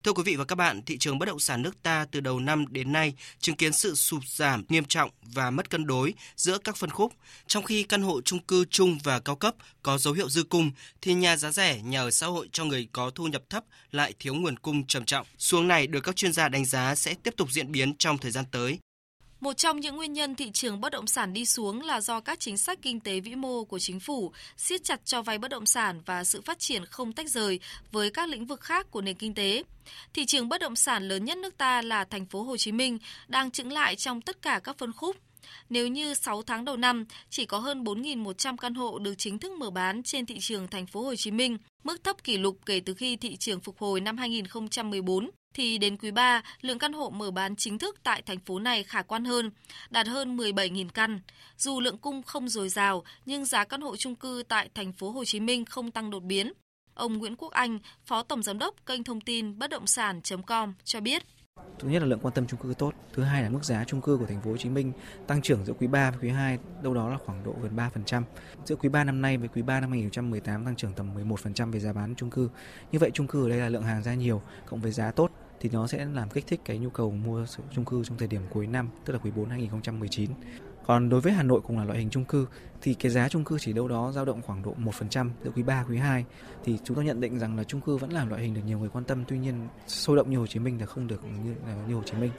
Thưa 0.05 0.13
quý 0.13 0.23
vị 0.25 0.35
và 0.35 0.45
các 0.45 0.55
bạn, 0.55 0.81
thị 0.85 0.97
trường 0.97 1.19
bất 1.19 1.25
động 1.25 1.39
sản 1.39 1.61
nước 1.61 1.83
ta 1.83 2.05
từ 2.11 2.19
đầu 2.19 2.39
năm 2.39 2.65
đến 2.69 2.93
nay 2.93 3.13
chứng 3.39 3.55
kiến 3.55 3.73
sự 3.73 3.95
sụt 3.95 4.23
giảm 4.27 4.63
nghiêm 4.69 4.85
trọng 4.85 5.09
và 5.21 5.51
mất 5.51 5.69
cân 5.69 5.87
đối 5.87 6.13
giữa 6.35 6.57
các 6.57 6.77
phân 6.77 6.89
khúc. 6.89 7.13
Trong 7.47 7.63
khi 7.63 7.83
căn 7.83 8.01
hộ 8.01 8.21
chung 8.21 8.39
cư 8.39 8.65
chung 8.65 8.97
và 9.03 9.19
cao 9.19 9.35
cấp 9.35 9.55
có 9.83 9.97
dấu 9.97 10.13
hiệu 10.13 10.29
dư 10.29 10.43
cung, 10.43 10.71
thì 11.01 11.13
nhà 11.13 11.37
giá 11.37 11.51
rẻ, 11.51 11.81
nhà 11.81 12.01
ở 12.01 12.11
xã 12.11 12.27
hội 12.27 12.49
cho 12.51 12.65
người 12.65 12.87
có 12.91 13.09
thu 13.09 13.27
nhập 13.27 13.43
thấp 13.49 13.63
lại 13.91 14.13
thiếu 14.19 14.33
nguồn 14.33 14.59
cung 14.59 14.87
trầm 14.87 15.05
trọng. 15.05 15.27
Xuống 15.37 15.67
này 15.67 15.87
được 15.87 16.01
các 16.01 16.15
chuyên 16.15 16.33
gia 16.33 16.49
đánh 16.49 16.65
giá 16.65 16.95
sẽ 16.95 17.13
tiếp 17.23 17.33
tục 17.37 17.51
diễn 17.51 17.71
biến 17.71 17.93
trong 17.97 18.17
thời 18.17 18.31
gian 18.31 18.45
tới. 18.51 18.79
Một 19.45 19.57
trong 19.57 19.79
những 19.79 19.95
nguyên 19.95 20.13
nhân 20.13 20.35
thị 20.35 20.51
trường 20.51 20.81
bất 20.81 20.91
động 20.91 21.07
sản 21.07 21.33
đi 21.33 21.45
xuống 21.45 21.81
là 21.81 22.01
do 22.01 22.19
các 22.19 22.39
chính 22.39 22.57
sách 22.57 22.79
kinh 22.81 22.99
tế 22.99 23.19
vĩ 23.19 23.35
mô 23.35 23.63
của 23.63 23.79
chính 23.79 23.99
phủ, 23.99 24.31
siết 24.57 24.83
chặt 24.83 25.05
cho 25.05 25.21
vay 25.21 25.37
bất 25.37 25.47
động 25.47 25.65
sản 25.65 26.01
và 26.05 26.23
sự 26.23 26.41
phát 26.41 26.59
triển 26.59 26.85
không 26.85 27.13
tách 27.13 27.29
rời 27.29 27.59
với 27.91 28.09
các 28.09 28.29
lĩnh 28.29 28.45
vực 28.45 28.61
khác 28.61 28.91
của 28.91 29.01
nền 29.01 29.15
kinh 29.15 29.33
tế. 29.33 29.63
Thị 30.13 30.25
trường 30.25 30.49
bất 30.49 30.61
động 30.61 30.75
sản 30.75 31.07
lớn 31.07 31.25
nhất 31.25 31.37
nước 31.37 31.57
ta 31.57 31.81
là 31.81 32.03
thành 32.03 32.25
phố 32.25 32.43
Hồ 32.43 32.57
Chí 32.57 32.71
Minh 32.71 32.97
đang 33.27 33.51
chững 33.51 33.71
lại 33.71 33.95
trong 33.95 34.21
tất 34.21 34.41
cả 34.41 34.59
các 34.63 34.77
phân 34.77 34.93
khúc. 34.93 35.15
Nếu 35.69 35.87
như 35.87 36.13
6 36.13 36.43
tháng 36.43 36.65
đầu 36.65 36.77
năm 36.77 37.05
chỉ 37.29 37.45
có 37.45 37.59
hơn 37.59 37.83
4.100 37.83 38.57
căn 38.57 38.73
hộ 38.73 38.99
được 38.99 39.15
chính 39.17 39.39
thức 39.39 39.51
mở 39.51 39.69
bán 39.69 40.03
trên 40.03 40.25
thị 40.25 40.37
trường 40.39 40.67
thành 40.67 40.87
phố 40.87 41.01
Hồ 41.01 41.15
Chí 41.15 41.31
Minh, 41.31 41.57
mức 41.83 42.03
thấp 42.03 42.23
kỷ 42.23 42.37
lục 42.37 42.57
kể 42.65 42.79
từ 42.79 42.93
khi 42.93 43.15
thị 43.15 43.35
trường 43.35 43.59
phục 43.59 43.77
hồi 43.77 44.01
năm 44.01 44.17
2014 44.17 45.29
thì 45.55 45.77
đến 45.77 45.97
quý 45.97 46.11
3, 46.11 46.41
lượng 46.61 46.79
căn 46.79 46.93
hộ 46.93 47.09
mở 47.09 47.31
bán 47.31 47.55
chính 47.55 47.77
thức 47.77 47.95
tại 48.03 48.21
thành 48.21 48.39
phố 48.39 48.59
này 48.59 48.83
khả 48.83 49.01
quan 49.01 49.25
hơn, 49.25 49.51
đạt 49.89 50.07
hơn 50.07 50.37
17.000 50.37 50.89
căn. 50.89 51.19
Dù 51.57 51.79
lượng 51.79 51.97
cung 51.97 52.23
không 52.23 52.49
dồi 52.49 52.69
dào, 52.69 53.03
nhưng 53.25 53.45
giá 53.45 53.63
căn 53.63 53.81
hộ 53.81 53.95
chung 53.95 54.15
cư 54.15 54.43
tại 54.47 54.69
thành 54.73 54.93
phố 54.93 55.11
Hồ 55.11 55.25
Chí 55.25 55.39
Minh 55.39 55.65
không 55.65 55.91
tăng 55.91 56.09
đột 56.09 56.23
biến. 56.23 56.53
Ông 56.93 57.17
Nguyễn 57.17 57.35
Quốc 57.35 57.51
Anh, 57.51 57.79
Phó 58.05 58.23
Tổng 58.23 58.43
Giám 58.43 58.59
đốc 58.59 58.75
kênh 58.85 59.03
thông 59.03 59.21
tin 59.21 59.59
bất 59.59 59.69
động 59.69 59.87
sản.com 59.87 60.73
cho 60.83 61.01
biết. 61.01 61.23
Thứ 61.79 61.89
nhất 61.89 62.01
là 62.01 62.05
lượng 62.05 62.19
quan 62.21 62.33
tâm 62.33 62.47
chung 62.47 62.59
cư 62.59 62.73
tốt, 62.77 62.93
thứ 63.13 63.23
hai 63.23 63.43
là 63.43 63.49
mức 63.49 63.63
giá 63.63 63.83
chung 63.87 64.01
cư 64.01 64.17
của 64.17 64.25
thành 64.25 64.41
phố 64.41 64.51
Hồ 64.51 64.57
Chí 64.57 64.69
Minh 64.69 64.91
tăng 65.27 65.41
trưởng 65.41 65.65
giữa 65.65 65.73
quý 65.73 65.87
3 65.87 66.11
và 66.11 66.17
quý 66.21 66.29
2 66.29 66.59
đâu 66.81 66.93
đó 66.93 67.09
là 67.09 67.17
khoảng 67.25 67.43
độ 67.43 67.55
gần 67.61 67.75
3%. 67.75 68.23
Giữa 68.65 68.75
quý 68.75 68.89
3 68.89 69.03
năm 69.03 69.21
nay 69.21 69.37
với 69.37 69.47
quý 69.47 69.61
3 69.61 69.79
năm 69.79 69.91
2018 69.91 70.65
tăng 70.65 70.75
trưởng 70.75 70.93
tầm 70.93 71.15
11% 71.15 71.71
về 71.71 71.79
giá 71.79 71.93
bán 71.93 72.15
chung 72.15 72.29
cư. 72.29 72.49
Như 72.91 72.99
vậy 72.99 73.11
chung 73.13 73.27
cư 73.27 73.45
ở 73.45 73.49
đây 73.49 73.59
là 73.59 73.69
lượng 73.69 73.83
hàng 73.83 74.03
ra 74.03 74.13
nhiều 74.13 74.41
cộng 74.65 74.81
với 74.81 74.91
giá 74.91 75.11
tốt 75.11 75.31
thì 75.65 75.71
nó 75.73 75.87
sẽ 75.87 76.05
làm 76.13 76.29
kích 76.29 76.47
thích 76.47 76.61
cái 76.65 76.77
nhu 76.77 76.89
cầu 76.89 77.11
mua 77.11 77.45
chung 77.75 77.85
cư 77.85 78.03
trong 78.03 78.17
thời 78.17 78.27
điểm 78.27 78.41
cuối 78.49 78.67
năm, 78.67 78.89
tức 79.05 79.13
là 79.13 79.19
quý 79.23 79.31
4 79.35 79.49
2019. 79.49 80.31
Còn 80.85 81.09
đối 81.09 81.21
với 81.21 81.33
Hà 81.33 81.43
Nội 81.43 81.61
cũng 81.67 81.77
là 81.77 81.85
loại 81.85 81.99
hình 81.99 82.09
chung 82.09 82.25
cư 82.25 82.47
thì 82.81 82.93
cái 82.93 83.11
giá 83.11 83.29
chung 83.29 83.43
cư 83.43 83.57
chỉ 83.59 83.73
đâu 83.73 83.87
đó 83.87 84.11
dao 84.15 84.25
động 84.25 84.41
khoảng 84.41 84.63
độ 84.63 84.75
1% 84.79 85.29
giữa 85.43 85.51
quý 85.55 85.63
3 85.63 85.85
quý 85.89 85.97
2 85.97 86.25
thì 86.65 86.77
chúng 86.83 86.95
tôi 86.95 87.05
nhận 87.05 87.21
định 87.21 87.39
rằng 87.39 87.57
là 87.57 87.63
chung 87.63 87.81
cư 87.81 87.97
vẫn 87.97 88.13
là 88.13 88.25
loại 88.25 88.41
hình 88.41 88.53
được 88.53 88.61
nhiều 88.65 88.79
người 88.79 88.89
quan 88.89 89.03
tâm 89.03 89.23
tuy 89.27 89.37
nhiên 89.37 89.67
sôi 89.87 90.17
động 90.17 90.31
như 90.31 90.37
Hồ 90.37 90.47
Chí 90.47 90.59
Minh 90.59 90.79
là 90.79 90.85
không 90.85 91.07
được 91.07 91.21
như, 91.45 91.55
à, 91.65 91.75
như 91.87 91.95
Hồ 91.95 92.03
Chí 92.05 92.13
Minh. 92.13 92.31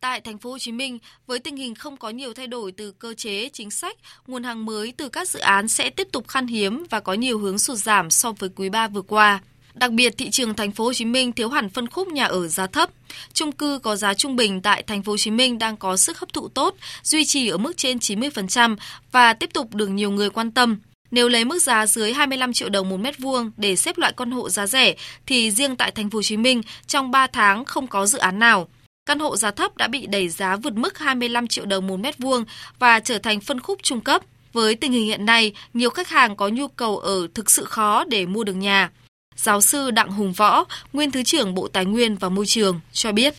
Tại 0.00 0.20
thành 0.20 0.38
phố 0.38 0.50
Hồ 0.50 0.58
Chí 0.58 0.72
Minh, 0.72 0.98
với 1.26 1.38
tình 1.38 1.56
hình 1.56 1.74
không 1.74 1.96
có 1.96 2.10
nhiều 2.10 2.34
thay 2.34 2.46
đổi 2.46 2.72
từ 2.72 2.92
cơ 2.92 3.14
chế, 3.14 3.48
chính 3.52 3.70
sách, 3.70 3.96
nguồn 4.26 4.42
hàng 4.42 4.66
mới 4.66 4.92
từ 4.96 5.08
các 5.08 5.28
dự 5.28 5.40
án 5.40 5.68
sẽ 5.68 5.90
tiếp 5.90 6.08
tục 6.12 6.28
khan 6.28 6.46
hiếm 6.46 6.84
và 6.90 7.00
có 7.00 7.14
nhiều 7.14 7.38
hướng 7.38 7.58
sụt 7.58 7.78
giảm 7.78 8.10
so 8.10 8.32
với 8.32 8.50
quý 8.56 8.68
3 8.68 8.88
vừa 8.88 9.02
qua. 9.02 9.40
Đặc 9.76 9.92
biệt, 9.92 10.14
thị 10.18 10.30
trường 10.30 10.54
thành 10.54 10.72
phố 10.72 10.84
Hồ 10.84 10.92
Chí 10.92 11.04
Minh 11.04 11.32
thiếu 11.32 11.48
hẳn 11.48 11.68
phân 11.68 11.88
khúc 11.88 12.08
nhà 12.08 12.24
ở 12.24 12.48
giá 12.48 12.66
thấp. 12.66 12.90
Chung 13.32 13.52
cư 13.52 13.78
có 13.82 13.96
giá 13.96 14.14
trung 14.14 14.36
bình 14.36 14.62
tại 14.62 14.82
thành 14.82 15.02
phố 15.02 15.12
Hồ 15.12 15.16
Chí 15.16 15.30
Minh 15.30 15.58
đang 15.58 15.76
có 15.76 15.96
sức 15.96 16.18
hấp 16.18 16.32
thụ 16.32 16.48
tốt, 16.48 16.74
duy 17.02 17.24
trì 17.24 17.48
ở 17.48 17.56
mức 17.56 17.76
trên 17.76 17.98
90% 17.98 18.76
và 19.12 19.32
tiếp 19.32 19.50
tục 19.52 19.74
được 19.74 19.86
nhiều 19.86 20.10
người 20.10 20.30
quan 20.30 20.50
tâm. 20.50 20.78
Nếu 21.10 21.28
lấy 21.28 21.44
mức 21.44 21.62
giá 21.62 21.86
dưới 21.86 22.12
25 22.12 22.52
triệu 22.52 22.68
đồng 22.68 22.88
một 22.88 22.96
mét 22.96 23.18
vuông 23.18 23.50
để 23.56 23.76
xếp 23.76 23.98
loại 23.98 24.12
căn 24.16 24.30
hộ 24.30 24.50
giá 24.50 24.66
rẻ 24.66 24.94
thì 25.26 25.50
riêng 25.50 25.76
tại 25.76 25.90
thành 25.90 26.10
phố 26.10 26.16
Hồ 26.16 26.22
Chí 26.22 26.36
Minh 26.36 26.62
trong 26.86 27.10
3 27.10 27.26
tháng 27.26 27.64
không 27.64 27.86
có 27.86 28.06
dự 28.06 28.18
án 28.18 28.38
nào. 28.38 28.68
Căn 29.06 29.18
hộ 29.18 29.36
giá 29.36 29.50
thấp 29.50 29.76
đã 29.76 29.88
bị 29.88 30.06
đẩy 30.06 30.28
giá 30.28 30.56
vượt 30.56 30.72
mức 30.72 30.98
25 30.98 31.48
triệu 31.48 31.66
đồng 31.66 31.86
một 31.86 31.96
mét 31.96 32.18
vuông 32.18 32.44
và 32.78 33.00
trở 33.00 33.18
thành 33.18 33.40
phân 33.40 33.60
khúc 33.60 33.82
trung 33.82 34.00
cấp. 34.00 34.22
Với 34.52 34.74
tình 34.74 34.92
hình 34.92 35.04
hiện 35.04 35.26
nay, 35.26 35.52
nhiều 35.74 35.90
khách 35.90 36.08
hàng 36.08 36.36
có 36.36 36.48
nhu 36.48 36.68
cầu 36.68 36.98
ở 36.98 37.26
thực 37.34 37.50
sự 37.50 37.64
khó 37.64 38.04
để 38.04 38.26
mua 38.26 38.44
được 38.44 38.54
nhà. 38.54 38.90
Giáo 39.36 39.60
sư 39.60 39.90
Đặng 39.90 40.10
Hùng 40.10 40.32
Võ, 40.32 40.64
nguyên 40.92 41.10
Thứ 41.10 41.22
trưởng 41.22 41.54
Bộ 41.54 41.68
Tài 41.68 41.84
nguyên 41.84 42.16
và 42.16 42.28
Môi 42.28 42.46
trường 42.46 42.80
cho 42.92 43.12
biết. 43.12 43.34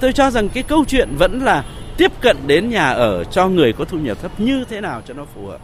Tôi 0.00 0.12
cho 0.12 0.30
rằng 0.30 0.48
cái 0.48 0.62
câu 0.62 0.84
chuyện 0.84 1.08
vẫn 1.18 1.40
là 1.42 1.64
tiếp 1.96 2.12
cận 2.20 2.36
đến 2.46 2.70
nhà 2.70 2.90
ở 2.90 3.24
cho 3.24 3.48
người 3.48 3.72
có 3.72 3.84
thu 3.84 3.98
nhập 3.98 4.18
thấp 4.22 4.40
như 4.40 4.64
thế 4.68 4.80
nào 4.80 5.02
cho 5.06 5.14
nó 5.14 5.24
phù 5.34 5.46
hợp. 5.46 5.60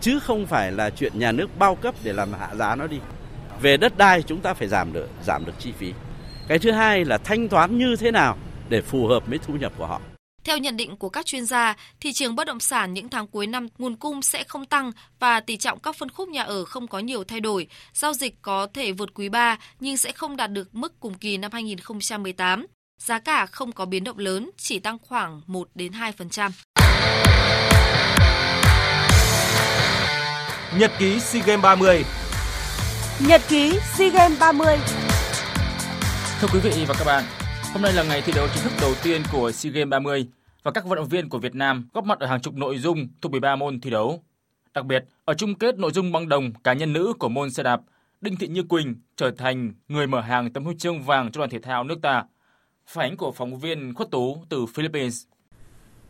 Chứ 0.00 0.18
không 0.18 0.46
phải 0.46 0.72
là 0.72 0.90
chuyện 0.90 1.12
nhà 1.18 1.32
nước 1.32 1.58
bao 1.58 1.74
cấp 1.74 1.94
để 2.02 2.12
làm 2.12 2.32
hạ 2.32 2.54
giá 2.54 2.76
nó 2.76 2.86
đi. 2.86 2.98
Về 3.62 3.76
đất 3.76 3.98
đai 3.98 4.22
chúng 4.22 4.40
ta 4.40 4.54
phải 4.54 4.68
giảm 4.68 4.92
được 4.92 5.08
giảm 5.24 5.44
được 5.44 5.52
chi 5.58 5.72
phí. 5.78 5.92
Cái 6.48 6.58
thứ 6.58 6.70
hai 6.70 7.04
là 7.04 7.18
thanh 7.18 7.48
toán 7.48 7.78
như 7.78 7.96
thế 7.96 8.10
nào 8.10 8.36
để 8.68 8.82
phù 8.82 9.06
hợp 9.06 9.26
với 9.26 9.38
thu 9.46 9.54
nhập 9.54 9.72
của 9.78 9.86
họ. 9.86 10.00
Theo 10.46 10.58
nhận 10.58 10.76
định 10.76 10.96
của 10.96 11.08
các 11.08 11.26
chuyên 11.26 11.46
gia, 11.46 11.76
thị 12.00 12.12
trường 12.12 12.36
bất 12.36 12.46
động 12.46 12.60
sản 12.60 12.94
những 12.94 13.08
tháng 13.08 13.26
cuối 13.26 13.46
năm 13.46 13.68
nguồn 13.78 13.96
cung 13.96 14.22
sẽ 14.22 14.44
không 14.44 14.66
tăng 14.66 14.92
và 15.18 15.40
tỷ 15.40 15.56
trọng 15.56 15.78
các 15.78 15.96
phân 15.96 16.10
khúc 16.10 16.28
nhà 16.28 16.42
ở 16.42 16.64
không 16.64 16.86
có 16.86 16.98
nhiều 16.98 17.24
thay 17.24 17.40
đổi. 17.40 17.66
Giao 17.92 18.12
dịch 18.14 18.42
có 18.42 18.66
thể 18.74 18.92
vượt 18.92 19.14
quý 19.14 19.28
3 19.28 19.58
nhưng 19.80 19.96
sẽ 19.96 20.12
không 20.12 20.36
đạt 20.36 20.52
được 20.52 20.74
mức 20.74 21.00
cùng 21.00 21.14
kỳ 21.14 21.36
năm 21.36 21.50
2018. 21.52 22.66
Giá 23.02 23.18
cả 23.18 23.46
không 23.46 23.72
có 23.72 23.84
biến 23.86 24.04
động 24.04 24.18
lớn, 24.18 24.50
chỉ 24.56 24.78
tăng 24.78 24.98
khoảng 24.98 25.40
1 25.46 25.68
đến 25.74 25.92
2%. 25.92 26.50
Nhật 30.78 30.92
ký 30.98 31.20
SEA 31.20 31.42
Games 31.46 31.62
30 31.62 32.04
Nhật 33.20 33.42
ký 33.48 33.78
SEA 33.96 34.08
Games 34.08 34.38
30 34.38 34.76
Thưa 36.40 36.48
quý 36.52 36.60
vị 36.60 36.84
và 36.88 36.94
các 36.98 37.04
bạn, 37.04 37.24
Hôm 37.76 37.82
nay 37.82 37.92
là 37.92 38.02
ngày 38.02 38.22
thi 38.22 38.32
đấu 38.36 38.48
chính 38.54 38.62
thức 38.62 38.72
đầu 38.80 38.94
tiên 39.02 39.22
của 39.32 39.52
SEA 39.52 39.72
Games 39.72 39.88
30 39.88 40.26
và 40.66 40.72
các 40.72 40.86
vận 40.86 40.96
động 40.96 41.08
viên 41.08 41.28
của 41.28 41.38
Việt 41.38 41.54
Nam 41.54 41.88
góp 41.92 42.04
mặt 42.04 42.18
ở 42.20 42.26
hàng 42.26 42.40
chục 42.40 42.54
nội 42.54 42.78
dung 42.78 43.08
thuộc 43.20 43.32
13 43.32 43.56
môn 43.56 43.80
thi 43.80 43.90
đấu. 43.90 44.22
Đặc 44.74 44.86
biệt, 44.86 45.04
ở 45.24 45.34
chung 45.34 45.54
kết 45.54 45.78
nội 45.78 45.90
dung 45.92 46.12
băng 46.12 46.28
đồng 46.28 46.52
cá 46.64 46.72
nhân 46.72 46.92
nữ 46.92 47.12
của 47.18 47.28
môn 47.28 47.50
xe 47.50 47.62
đạp, 47.62 47.80
Đinh 48.20 48.36
Thị 48.36 48.48
Như 48.48 48.62
Quỳnh 48.62 48.94
trở 49.16 49.30
thành 49.30 49.72
người 49.88 50.06
mở 50.06 50.20
hàng 50.20 50.52
tấm 50.52 50.64
huy 50.64 50.74
chương 50.78 51.02
vàng 51.02 51.32
cho 51.32 51.38
đoàn 51.38 51.50
thể 51.50 51.58
thao 51.58 51.84
nước 51.84 52.02
ta. 52.02 52.24
Phản 52.86 53.10
ánh 53.10 53.16
của 53.16 53.32
phóng 53.32 53.58
viên 53.58 53.94
Khuất 53.94 54.10
Tú 54.10 54.44
từ 54.48 54.66
Philippines. 54.74 55.22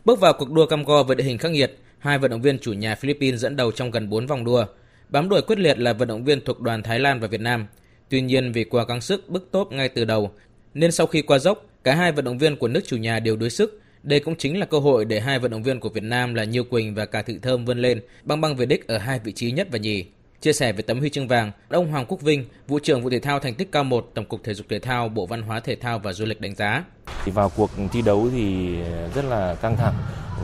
Bước 0.05 0.19
vào 0.19 0.33
cuộc 0.33 0.51
đua 0.51 0.65
cam 0.65 0.83
go 0.83 1.03
với 1.03 1.15
địa 1.15 1.23
hình 1.23 1.37
khắc 1.37 1.51
nghiệt, 1.51 1.77
hai 1.99 2.17
vận 2.17 2.31
động 2.31 2.41
viên 2.41 2.59
chủ 2.59 2.73
nhà 2.73 2.95
Philippines 2.95 3.41
dẫn 3.41 3.55
đầu 3.55 3.71
trong 3.71 3.91
gần 3.91 4.09
4 4.09 4.27
vòng 4.27 4.43
đua. 4.43 4.65
Bám 5.09 5.29
đuổi 5.29 5.41
quyết 5.41 5.59
liệt 5.59 5.79
là 5.79 5.93
vận 5.93 6.07
động 6.07 6.23
viên 6.23 6.45
thuộc 6.45 6.61
đoàn 6.61 6.83
Thái 6.83 6.99
Lan 6.99 7.19
và 7.19 7.27
Việt 7.27 7.41
Nam. 7.41 7.67
Tuy 8.09 8.21
nhiên 8.21 8.51
vì 8.51 8.63
quá 8.63 8.85
căng 8.85 9.01
sức 9.01 9.29
bức 9.29 9.51
tốt 9.51 9.71
ngay 9.71 9.89
từ 9.89 10.05
đầu 10.05 10.31
nên 10.73 10.91
sau 10.91 11.07
khi 11.07 11.21
qua 11.21 11.39
dốc, 11.39 11.65
cả 11.83 11.95
hai 11.95 12.11
vận 12.11 12.25
động 12.25 12.37
viên 12.37 12.55
của 12.55 12.67
nước 12.67 12.81
chủ 12.85 12.97
nhà 12.97 13.19
đều 13.19 13.35
đuối 13.35 13.49
sức. 13.49 13.81
Đây 14.03 14.19
cũng 14.19 14.35
chính 14.35 14.59
là 14.59 14.65
cơ 14.65 14.79
hội 14.79 15.05
để 15.05 15.19
hai 15.19 15.39
vận 15.39 15.51
động 15.51 15.63
viên 15.63 15.79
của 15.79 15.89
Việt 15.89 16.03
Nam 16.03 16.33
là 16.33 16.43
Nhiêu 16.43 16.63
Quỳnh 16.63 16.95
và 16.95 17.05
Cà 17.05 17.21
Thị 17.21 17.39
Thơm 17.41 17.65
vươn 17.65 17.79
lên, 17.79 18.01
băng 18.23 18.41
băng 18.41 18.55
về 18.55 18.65
đích 18.65 18.87
ở 18.87 18.97
hai 18.97 19.19
vị 19.19 19.31
trí 19.31 19.51
nhất 19.51 19.67
và 19.71 19.77
nhì. 19.77 20.05
Chia 20.41 20.53
sẻ 20.53 20.71
về 20.71 20.81
tấm 20.81 20.99
huy 20.99 21.09
chương 21.09 21.27
vàng, 21.27 21.51
ông 21.69 21.91
Hoàng 21.91 22.05
Quốc 22.05 22.21
Vinh, 22.21 22.45
vụ 22.67 22.79
trưởng 22.79 23.01
vụ 23.01 23.09
thể 23.09 23.19
thao 23.19 23.39
thành 23.39 23.55
tích 23.55 23.71
cao 23.71 23.83
1, 23.83 24.11
Tổng 24.13 24.25
cục 24.25 24.43
Thể 24.43 24.53
dục 24.53 24.65
Thể 24.69 24.79
thao, 24.79 25.09
Bộ 25.09 25.25
Văn 25.25 25.41
hóa 25.41 25.59
Thể 25.59 25.75
thao 25.75 25.99
và 25.99 26.13
Du 26.13 26.25
lịch 26.25 26.41
đánh 26.41 26.55
giá. 26.55 26.83
Vào 27.25 27.51
cuộc 27.55 27.71
thi 27.91 28.01
đấu 28.01 28.29
thì 28.31 28.75
rất 29.15 29.25
là 29.25 29.55
căng 29.55 29.77
thẳng 29.77 29.93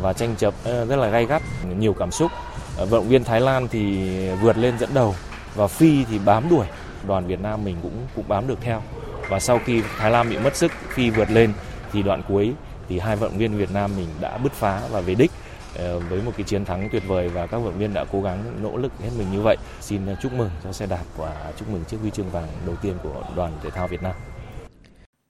và 0.02 0.14
tranh 0.14 0.36
chấp 0.38 0.54
ờ, 0.64 0.86
rất 0.86 0.96
là 0.96 1.10
gay 1.10 1.26
gắt, 1.26 1.42
nhiều 1.80 1.94
cảm 1.94 2.12
xúc. 2.12 2.32
Ờ, 2.78 2.86
vận 2.86 3.00
động 3.02 3.10
viên 3.10 3.24
Thái 3.24 3.42
Lan 3.42 3.68
thì 3.68 3.98
vượt 4.42 4.58
lên 4.58 4.80
dẫn 4.80 4.90
đầu 4.94 5.16
và 5.56 5.68
Phi 5.68 6.06
thì 6.12 6.20
bám 6.26 6.50
đuổi. 6.50 6.66
Đoàn 7.08 7.28
Việt 7.28 7.40
Nam 7.40 7.64
mình 7.64 7.76
cũng 7.84 8.08
cũng 8.16 8.28
bám 8.28 8.48
được 8.48 8.58
theo 8.62 8.82
và 9.30 9.40
sau 9.40 9.60
khi 9.66 9.82
Thái 9.98 10.12
Lan 10.12 10.30
bị 10.30 10.38
mất 10.38 10.56
sức 10.56 10.72
phi 10.90 11.10
vượt 11.10 11.32
lên 11.32 11.54
thì 11.92 12.02
đoạn 12.02 12.22
cuối 12.28 12.54
thì 12.94 13.00
hai 13.00 13.16
vận 13.16 13.32
động 13.32 13.40
viên 13.40 13.58
Việt 13.58 13.72
Nam 13.72 13.92
mình 13.98 14.08
đã 14.22 14.38
bứt 14.38 14.52
phá 14.52 14.82
và 14.92 15.02
về 15.02 15.16
đích 15.16 15.32
ờ, 15.76 16.00
với 16.00 16.22
một 16.22 16.32
cái 16.38 16.44
chiến 16.44 16.66
thắng 16.66 16.90
tuyệt 16.92 17.04
vời 17.08 17.30
và 17.30 17.48
các 17.48 17.58
vận 17.58 17.66
động 17.66 17.80
viên 17.80 17.94
đã 17.94 18.06
cố 18.12 18.22
gắng 18.22 18.64
nỗ 18.64 18.78
lực 18.78 18.92
hết 19.00 19.10
mình 19.18 19.28
như 19.32 19.42
vậy. 19.42 19.58
Xin 19.82 20.06
ờ, 20.06 20.16
chúc 20.22 20.34
mừng 20.34 20.50
cho 20.64 20.72
xe 20.72 20.86
đạp 20.86 21.04
và 21.18 21.54
chúc 21.58 21.70
mừng 21.70 21.84
chiếc 21.86 21.98
huy 22.02 22.12
chương 22.12 22.30
vàng 22.30 22.48
đầu 22.66 22.76
tiên 22.82 22.98
của 23.04 23.24
đoàn 23.36 23.52
thể 23.64 23.70
thao 23.70 23.88
Việt 23.88 24.02
Nam. 24.02 24.16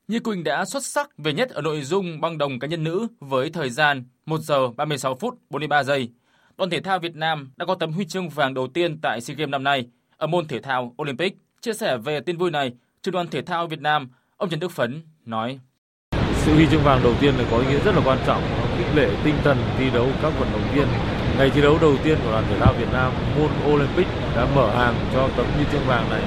Như 0.07 0.19
Quỳnh 0.19 0.43
đã 0.43 0.65
xuất 0.65 0.85
sắc 0.85 1.09
về 1.17 1.33
nhất 1.33 1.49
ở 1.49 1.61
nội 1.61 1.81
dung 1.81 2.21
băng 2.21 2.37
đồng 2.37 2.59
cá 2.59 2.67
nhân 2.67 2.83
nữ 2.83 3.07
với 3.19 3.49
thời 3.49 3.69
gian 3.69 4.03
1 4.25 4.39
giờ 4.41 4.67
36 4.67 5.15
phút 5.15 5.37
43 5.49 5.83
giây. 5.83 6.09
Đoàn 6.57 6.69
thể 6.69 6.81
thao 6.81 6.99
Việt 6.99 7.15
Nam 7.15 7.51
đã 7.57 7.65
có 7.65 7.75
tấm 7.75 7.91
huy 7.91 8.05
chương 8.05 8.29
vàng 8.29 8.53
đầu 8.53 8.67
tiên 8.67 9.01
tại 9.01 9.21
SEA 9.21 9.35
Games 9.35 9.51
năm 9.51 9.63
nay 9.63 9.87
ở 10.17 10.27
môn 10.27 10.47
thể 10.47 10.61
thao 10.61 10.95
Olympic. 11.01 11.37
Chia 11.61 11.73
sẻ 11.73 11.97
về 11.97 12.19
tin 12.19 12.37
vui 12.37 12.51
này, 12.51 12.73
trưởng 13.01 13.13
đoàn 13.13 13.27
thể 13.27 13.41
thao 13.41 13.67
Việt 13.67 13.81
Nam, 13.81 14.09
ông 14.37 14.49
Trần 14.49 14.59
Đức 14.59 14.71
Phấn 14.71 15.01
nói: 15.25 15.59
sự 16.45 16.53
huy 16.53 16.67
chương 16.71 16.83
vàng 16.83 17.03
đầu 17.03 17.13
tiên 17.19 17.33
là 17.37 17.43
có 17.51 17.57
ý 17.57 17.65
nghĩa 17.69 17.79
rất 17.85 17.95
là 17.95 18.01
quan 18.05 18.17
trọng, 18.27 18.41
nó 18.57 18.63
khích 18.77 18.95
lệ 18.95 19.07
tinh 19.23 19.35
thần 19.43 19.57
thi 19.77 19.89
đấu 19.93 20.07
các 20.21 20.33
vận 20.39 20.49
động 20.53 20.67
viên. 20.73 20.87
Ngày 21.37 21.49
thi 21.49 21.61
đấu 21.61 21.77
đầu 21.81 21.95
tiên 22.03 22.17
của 22.23 22.31
đoàn 22.31 22.43
thể 22.49 22.55
thao 22.59 22.73
Việt 22.73 22.93
Nam 22.93 23.11
môn 23.37 23.73
Olympic 23.73 24.07
đã 24.35 24.45
mở 24.55 24.69
hàng 24.77 24.93
cho 25.13 25.27
tấm 25.37 25.45
huy 25.55 25.63
chương 25.71 25.85
vàng 25.87 26.09
này. 26.09 26.21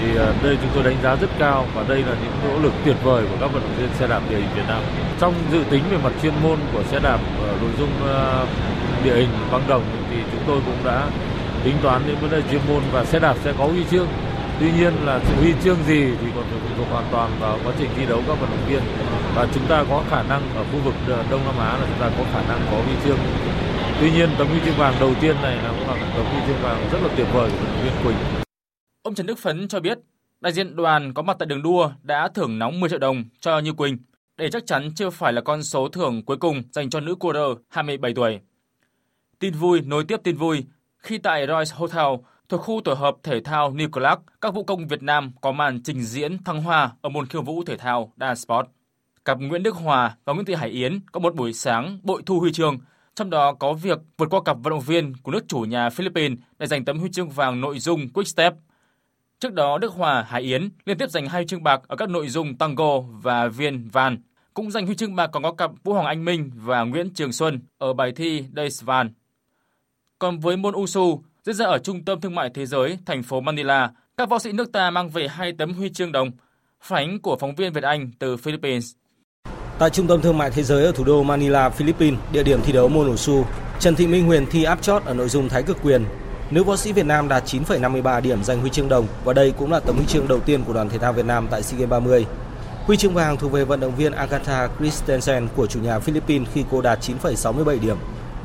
Thì 0.00 0.16
ờ, 0.16 0.34
đây 0.42 0.56
chúng 0.62 0.70
tôi 0.74 0.82
đánh 0.82 0.96
giá 1.02 1.16
rất 1.16 1.30
cao 1.38 1.66
và 1.74 1.84
đây 1.88 1.98
là 1.98 2.14
những 2.22 2.32
nỗ 2.48 2.58
lực 2.58 2.72
tuyệt 2.84 2.96
vời 3.02 3.24
của 3.30 3.36
các 3.40 3.52
vận 3.52 3.62
động 3.62 3.74
viên 3.78 3.88
xe 3.94 4.06
đạp 4.06 4.20
địa 4.30 4.36
hình 4.36 4.48
Việt 4.54 4.68
Nam. 4.68 4.82
Trong 5.20 5.34
dự 5.52 5.64
tính 5.70 5.82
về 5.90 5.96
mặt 6.04 6.12
chuyên 6.22 6.32
môn 6.42 6.58
của 6.72 6.82
xe 6.82 7.00
đạp 7.02 7.18
ở 7.42 7.54
nội 7.60 7.70
dung 7.78 7.90
ờ, 8.06 8.46
địa 9.04 9.14
hình 9.14 9.28
băng 9.52 9.62
đồng 9.68 9.82
thì 10.10 10.16
chúng 10.32 10.40
tôi 10.46 10.60
cũng 10.66 10.78
đã 10.84 11.06
tính 11.64 11.74
toán 11.82 12.02
đến 12.06 12.16
vấn 12.20 12.30
đề 12.30 12.42
chuyên 12.50 12.60
môn 12.68 12.82
và 12.92 13.04
xe 13.04 13.18
đạp 13.18 13.34
sẽ 13.44 13.52
có 13.58 13.64
huy 13.64 13.84
chương 13.90 14.06
Tuy 14.60 14.72
nhiên 14.72 14.92
là 15.04 15.20
sự 15.24 15.34
huy 15.34 15.52
chương 15.64 15.78
gì 15.86 16.00
thì 16.20 16.26
còn 16.34 16.44
phụ 16.50 16.74
thuộc 16.76 16.86
hoàn 16.90 17.04
toàn 17.12 17.30
vào 17.40 17.58
quá 17.64 17.72
trình 17.78 17.90
thi 17.96 18.06
đấu 18.06 18.22
các 18.26 18.40
vận 18.40 18.50
động 18.50 18.68
viên 18.68 18.82
và 19.34 19.48
chúng 19.54 19.66
ta 19.68 19.84
có 19.90 20.04
khả 20.10 20.22
năng 20.22 20.42
ở 20.56 20.64
khu 20.64 20.78
vực 20.84 20.94
ờ, 21.08 21.24
Đông 21.30 21.44
Nam 21.44 21.54
Á 21.58 21.78
là 21.78 21.86
chúng 21.86 22.00
ta 22.00 22.10
có 22.18 22.24
khả 22.32 22.42
năng 22.48 22.60
có 22.70 22.76
huy 22.76 22.94
chương. 23.04 23.18
Tuy 24.00 24.10
nhiên, 24.10 24.30
tấm 24.38 24.46
huy 24.46 24.60
chương 24.64 24.74
vàng 24.74 24.94
đầu 25.00 25.14
tiên 25.20 25.36
này 25.42 25.56
là 25.56 25.68
cũng 25.78 25.88
là 25.88 26.12
tấm 26.16 26.26
huy 26.26 26.40
chương 26.46 26.62
vàng 26.62 26.88
rất 26.92 26.98
là 27.02 27.08
tuyệt 27.16 27.26
vời 27.32 27.50
của 27.50 27.56
vận 27.56 27.66
động 27.66 27.82
viên 27.84 27.92
Quỳnh. 28.04 28.16
Ông 29.02 29.14
Trần 29.14 29.26
Đức 29.26 29.38
Phấn 29.38 29.68
cho 29.68 29.80
biết, 29.80 29.98
đại 30.40 30.52
diện 30.52 30.76
đoàn 30.76 31.14
có 31.14 31.22
mặt 31.22 31.36
tại 31.38 31.46
đường 31.46 31.62
đua 31.62 31.90
đã 32.02 32.28
thưởng 32.28 32.58
nóng 32.58 32.80
10 32.80 32.90
triệu 32.90 32.98
đồng 32.98 33.24
cho 33.40 33.58
Như 33.58 33.72
Quỳnh. 33.72 33.98
để 34.36 34.50
chắc 34.50 34.66
chắn 34.66 34.90
chưa 34.94 35.10
phải 35.10 35.32
là 35.32 35.40
con 35.40 35.62
số 35.62 35.88
thưởng 35.88 36.22
cuối 36.24 36.36
cùng 36.36 36.62
dành 36.72 36.90
cho 36.90 37.00
nữ 37.00 37.14
cua 37.14 37.54
27 37.68 38.14
tuổi. 38.14 38.40
Tin 39.38 39.54
vui, 39.54 39.80
nối 39.80 40.04
tiếp 40.04 40.20
tin 40.24 40.36
vui, 40.36 40.64
khi 40.98 41.18
tại 41.18 41.46
Royce 41.46 41.74
Hotel 41.74 42.06
thuộc 42.48 42.60
khu 42.60 42.80
tổ 42.84 42.94
hợp 42.94 43.16
thể 43.22 43.40
thao 43.40 43.72
New 43.72 43.90
Clark, 43.90 44.20
các 44.40 44.54
vũ 44.54 44.64
công 44.64 44.88
Việt 44.88 45.02
Nam 45.02 45.32
có 45.40 45.52
màn 45.52 45.82
trình 45.82 46.02
diễn 46.02 46.44
thăng 46.44 46.62
hoa 46.62 46.92
ở 47.02 47.08
môn 47.08 47.26
khiêu 47.26 47.42
vũ 47.42 47.64
thể 47.64 47.76
thao 47.76 48.12
dance 48.16 48.34
sport. 48.34 48.66
Cặp 49.24 49.40
Nguyễn 49.40 49.62
Đức 49.62 49.74
Hòa 49.74 50.16
và 50.24 50.32
Nguyễn 50.32 50.46
Thị 50.46 50.54
Hải 50.54 50.68
Yến 50.68 51.00
có 51.12 51.20
một 51.20 51.34
buổi 51.34 51.52
sáng 51.52 51.98
bội 52.02 52.22
thu 52.26 52.40
huy 52.40 52.52
chương, 52.52 52.78
trong 53.14 53.30
đó 53.30 53.52
có 53.52 53.72
việc 53.72 53.98
vượt 54.18 54.30
qua 54.30 54.40
cặp 54.44 54.56
vận 54.62 54.70
động 54.70 54.80
viên 54.80 55.12
của 55.22 55.32
nước 55.32 55.48
chủ 55.48 55.60
nhà 55.60 55.90
Philippines 55.90 56.38
để 56.58 56.66
giành 56.66 56.84
tấm 56.84 56.98
huy 56.98 57.08
chương 57.12 57.30
vàng 57.30 57.60
nội 57.60 57.78
dung 57.78 58.08
Quick 58.08 58.28
Step. 58.28 58.54
Trước 59.40 59.52
đó, 59.52 59.78
Đức 59.78 59.92
Hòa, 59.92 60.22
Hải 60.22 60.42
Yến 60.42 60.68
liên 60.84 60.98
tiếp 60.98 61.10
giành 61.10 61.28
hai 61.28 61.42
huy 61.42 61.46
chương 61.46 61.62
bạc 61.62 61.80
ở 61.88 61.96
các 61.96 62.08
nội 62.08 62.28
dung 62.28 62.56
tango 62.56 63.00
và 63.00 63.48
viên 63.48 63.88
van. 63.88 64.18
Cũng 64.54 64.70
giành 64.70 64.86
huy 64.86 64.94
chương 64.94 65.16
bạc 65.16 65.26
còn 65.26 65.42
có 65.42 65.52
cặp 65.52 65.70
Vũ 65.84 65.92
Hoàng 65.92 66.06
Anh 66.06 66.24
Minh 66.24 66.50
và 66.54 66.84
Nguyễn 66.84 67.14
Trường 67.14 67.32
Xuân 67.32 67.60
ở 67.78 67.92
bài 67.92 68.12
thi 68.16 68.44
Days 68.56 68.82
Van. 68.82 69.10
Còn 70.18 70.38
với 70.38 70.56
môn 70.56 70.74
Usu, 70.74 71.22
diễn 71.46 71.54
ra 71.54 71.66
ở 71.66 71.78
Trung 71.78 72.04
tâm 72.04 72.20
Thương 72.20 72.34
mại 72.34 72.50
Thế 72.54 72.66
giới, 72.66 72.98
thành 73.06 73.22
phố 73.22 73.40
Manila, 73.40 73.90
các 74.16 74.28
võ 74.28 74.38
sĩ 74.38 74.52
nước 74.52 74.72
ta 74.72 74.90
mang 74.90 75.10
về 75.10 75.28
hai 75.28 75.52
tấm 75.58 75.74
huy 75.74 75.88
chương 75.92 76.12
đồng. 76.12 76.30
Phản 76.82 76.98
ánh 76.98 77.20
của 77.20 77.36
phóng 77.40 77.54
viên 77.54 77.72
Việt 77.72 77.82
Anh 77.82 78.10
từ 78.18 78.36
Philippines. 78.36 78.92
Tại 79.78 79.90
Trung 79.90 80.06
tâm 80.06 80.20
Thương 80.20 80.38
mại 80.38 80.50
Thế 80.50 80.62
giới 80.62 80.84
ở 80.84 80.92
thủ 80.92 81.04
đô 81.04 81.22
Manila, 81.22 81.70
Philippines, 81.70 82.20
địa 82.32 82.42
điểm 82.42 82.60
thi 82.62 82.72
đấu 82.72 82.88
môn 82.88 83.14
Wushu, 83.14 83.44
Trần 83.80 83.94
Thị 83.94 84.06
Minh 84.06 84.26
Huyền 84.26 84.46
thi 84.50 84.64
áp 84.64 84.82
chót 84.82 85.04
ở 85.04 85.14
nội 85.14 85.28
dung 85.28 85.48
thái 85.48 85.62
cực 85.62 85.76
quyền. 85.82 86.04
Nữ 86.50 86.64
võ 86.64 86.76
sĩ 86.76 86.92
Việt 86.92 87.06
Nam 87.06 87.28
đạt 87.28 87.44
9,53 87.44 88.20
điểm 88.20 88.44
giành 88.44 88.60
huy 88.60 88.70
chương 88.70 88.88
đồng 88.88 89.06
và 89.24 89.32
đây 89.32 89.52
cũng 89.58 89.72
là 89.72 89.80
tấm 89.80 89.96
huy 89.96 90.06
chương 90.06 90.28
đầu 90.28 90.40
tiên 90.40 90.64
của 90.66 90.72
đoàn 90.72 90.88
thể 90.88 90.98
thao 90.98 91.12
Việt 91.12 91.26
Nam 91.26 91.48
tại 91.50 91.62
SEA 91.62 91.78
Games 91.78 91.90
30. 91.90 92.26
Huy 92.84 92.96
chương 92.96 93.14
vàng 93.14 93.36
thuộc 93.36 93.52
về 93.52 93.64
vận 93.64 93.80
động 93.80 93.96
viên 93.96 94.12
Agatha 94.12 94.68
Christensen 94.78 95.48
của 95.56 95.66
chủ 95.66 95.80
nhà 95.80 95.98
Philippines 95.98 96.48
khi 96.54 96.64
cô 96.70 96.80
đạt 96.80 96.98
9,67 97.00 97.80
điểm. 97.80 97.96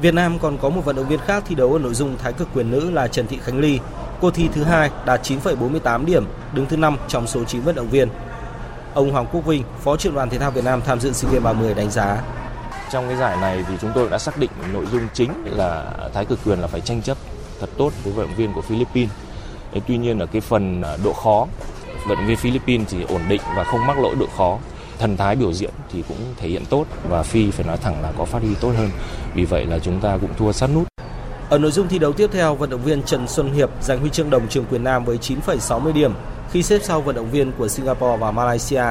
Việt 0.02 0.14
Nam 0.14 0.40
còn 0.40 0.58
có 0.58 0.70
một 0.70 0.86
vận 0.86 0.96
động 0.96 1.08
viên 1.08 1.20
khác 1.20 1.44
thi 1.48 1.56
đấu 1.56 1.74
ở 1.74 1.80
nội 1.80 1.94
dung 1.94 2.18
thái 2.18 2.34
cực 2.34 2.48
quyền 2.54 2.72
nữ 2.72 2.92
là 2.92 3.08
Trần 3.08 3.28
Thị 3.28 3.40
Khánh 3.44 3.60
Ly. 3.60 3.80
Cô 4.22 4.32
thi 4.32 4.50
thứ 4.54 4.64
hai 4.64 4.90
đạt 5.06 5.22
9,48 5.24 6.06
điểm, 6.06 6.26
đứng 6.54 6.66
thứ 6.66 6.78
5 6.78 6.98
trong 7.08 7.28
số 7.28 7.44
9 7.44 7.62
vận 7.62 7.76
động 7.76 7.90
viên. 7.90 8.10
Ông 8.94 9.12
Hoàng 9.12 9.26
Quốc 9.32 9.46
Vinh, 9.46 9.64
Phó 9.80 9.98
trưởng 9.98 10.14
đoàn 10.14 10.30
thể 10.30 10.38
thao 10.38 10.52
Việt 10.52 10.64
Nam 10.64 10.82
tham 10.86 11.00
dự 11.00 11.12
SEA 11.14 11.32
Games 11.32 11.44
30 11.44 11.74
đánh 11.74 11.92
giá. 11.92 12.22
Trong 12.92 13.08
cái 13.08 13.18
giải 13.18 13.38
này 13.42 13.66
thì 13.68 13.74
chúng 13.82 13.92
tôi 13.96 14.10
đã 14.10 14.18
xác 14.20 14.38
định 14.38 14.50
nội 14.74 14.86
dung 14.92 15.08
chính 15.14 15.32
là 15.46 15.92
thái 16.14 16.26
cực 16.26 16.40
quyền 16.46 16.60
là 16.60 16.68
phải 16.68 16.82
tranh 16.82 17.02
chấp 17.02 17.18
thật 17.60 17.70
tốt 17.78 17.92
với 18.04 18.14
vận 18.14 18.28
động 18.28 18.36
viên 18.36 18.54
của 18.54 18.62
Philippines. 18.62 19.12
Tuy 19.88 19.98
nhiên 19.98 20.20
ở 20.20 20.26
cái 20.26 20.42
phần 20.42 20.82
à, 20.82 20.98
độ 21.04 21.14
khó, 21.14 21.48
vận 22.08 22.18
động 22.18 22.28
viên 22.28 22.38
Philippines 22.38 22.88
thì 22.90 23.04
ổn 23.04 23.22
định 23.30 23.42
và 23.56 23.64
không 23.64 23.88
mắc 23.88 24.00
lỗi 24.00 24.16
độ 24.20 24.28
khó 24.38 24.58
thần 25.00 25.18
thái 25.18 25.36
biểu 25.36 25.54
diễn 25.54 25.70
thì 25.92 26.04
cũng 26.08 26.18
thể 26.38 26.50
hiện 26.50 26.66
tốt 26.70 26.86
và 27.10 27.24
Phi 27.24 27.52
phải 27.52 27.66
nói 27.66 27.78
thẳng 27.78 28.02
là 28.02 28.12
có 28.18 28.26
phát 28.26 28.42
huy 28.42 28.56
tốt 28.62 28.72
hơn. 28.78 28.90
Vì 29.34 29.46
vậy 29.46 29.66
là 29.66 29.80
chúng 29.80 30.00
ta 30.02 30.18
cũng 30.22 30.30
thua 30.38 30.52
sát 30.52 30.70
nút. 30.74 30.88
Ở 31.50 31.58
nội 31.58 31.72
dung 31.72 31.88
thi 31.88 32.00
đấu 32.00 32.14
tiếp 32.14 32.30
theo, 32.34 32.56
vận 32.56 32.70
động 32.70 32.84
viên 32.84 33.04
Trần 33.04 33.28
Xuân 33.28 33.54
Hiệp 33.54 33.70
giành 33.82 34.00
huy 34.00 34.10
chương 34.10 34.30
đồng 34.30 34.48
trường 34.48 34.66
quyền 34.66 34.84
nam 34.84 35.06
với 35.06 35.18
9,60 35.18 35.94
điểm 35.94 36.14
khi 36.52 36.64
xếp 36.64 36.80
sau 36.84 37.02
vận 37.02 37.16
động 37.16 37.32
viên 37.32 37.52
của 37.52 37.68
Singapore 37.68 38.18
và 38.18 38.32
Malaysia. 38.32 38.84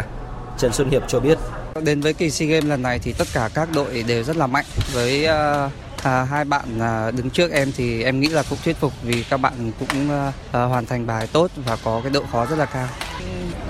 Trần 0.58 0.72
Xuân 0.72 0.90
Hiệp 0.90 1.02
cho 1.08 1.20
biết. 1.20 1.38
Đến 1.82 2.00
với 2.00 2.12
kỳ 2.12 2.30
SEA 2.30 2.48
Games 2.48 2.64
lần 2.64 2.82
này 2.82 2.98
thì 2.98 3.12
tất 3.12 3.28
cả 3.34 3.50
các 3.54 3.68
đội 3.74 4.04
đều 4.08 4.22
rất 4.22 4.36
là 4.36 4.46
mạnh. 4.46 4.64
Với 4.92 5.26
uh, 5.26 5.72
À, 6.02 6.24
hai 6.24 6.44
bạn 6.44 6.80
à, 6.80 7.10
đứng 7.10 7.30
trước 7.30 7.50
em 7.50 7.72
thì 7.76 8.02
em 8.02 8.20
nghĩ 8.20 8.28
là 8.28 8.42
cũng 8.50 8.58
thuyết 8.64 8.76
phục 8.76 8.92
vì 9.02 9.24
các 9.30 9.36
bạn 9.36 9.72
cũng 9.78 10.10
à, 10.52 10.64
hoàn 10.64 10.86
thành 10.86 11.06
bài 11.06 11.26
tốt 11.32 11.50
và 11.56 11.76
có 11.84 12.00
cái 12.02 12.10
độ 12.10 12.22
khó 12.32 12.46
rất 12.46 12.56
là 12.58 12.64
cao. 12.64 12.88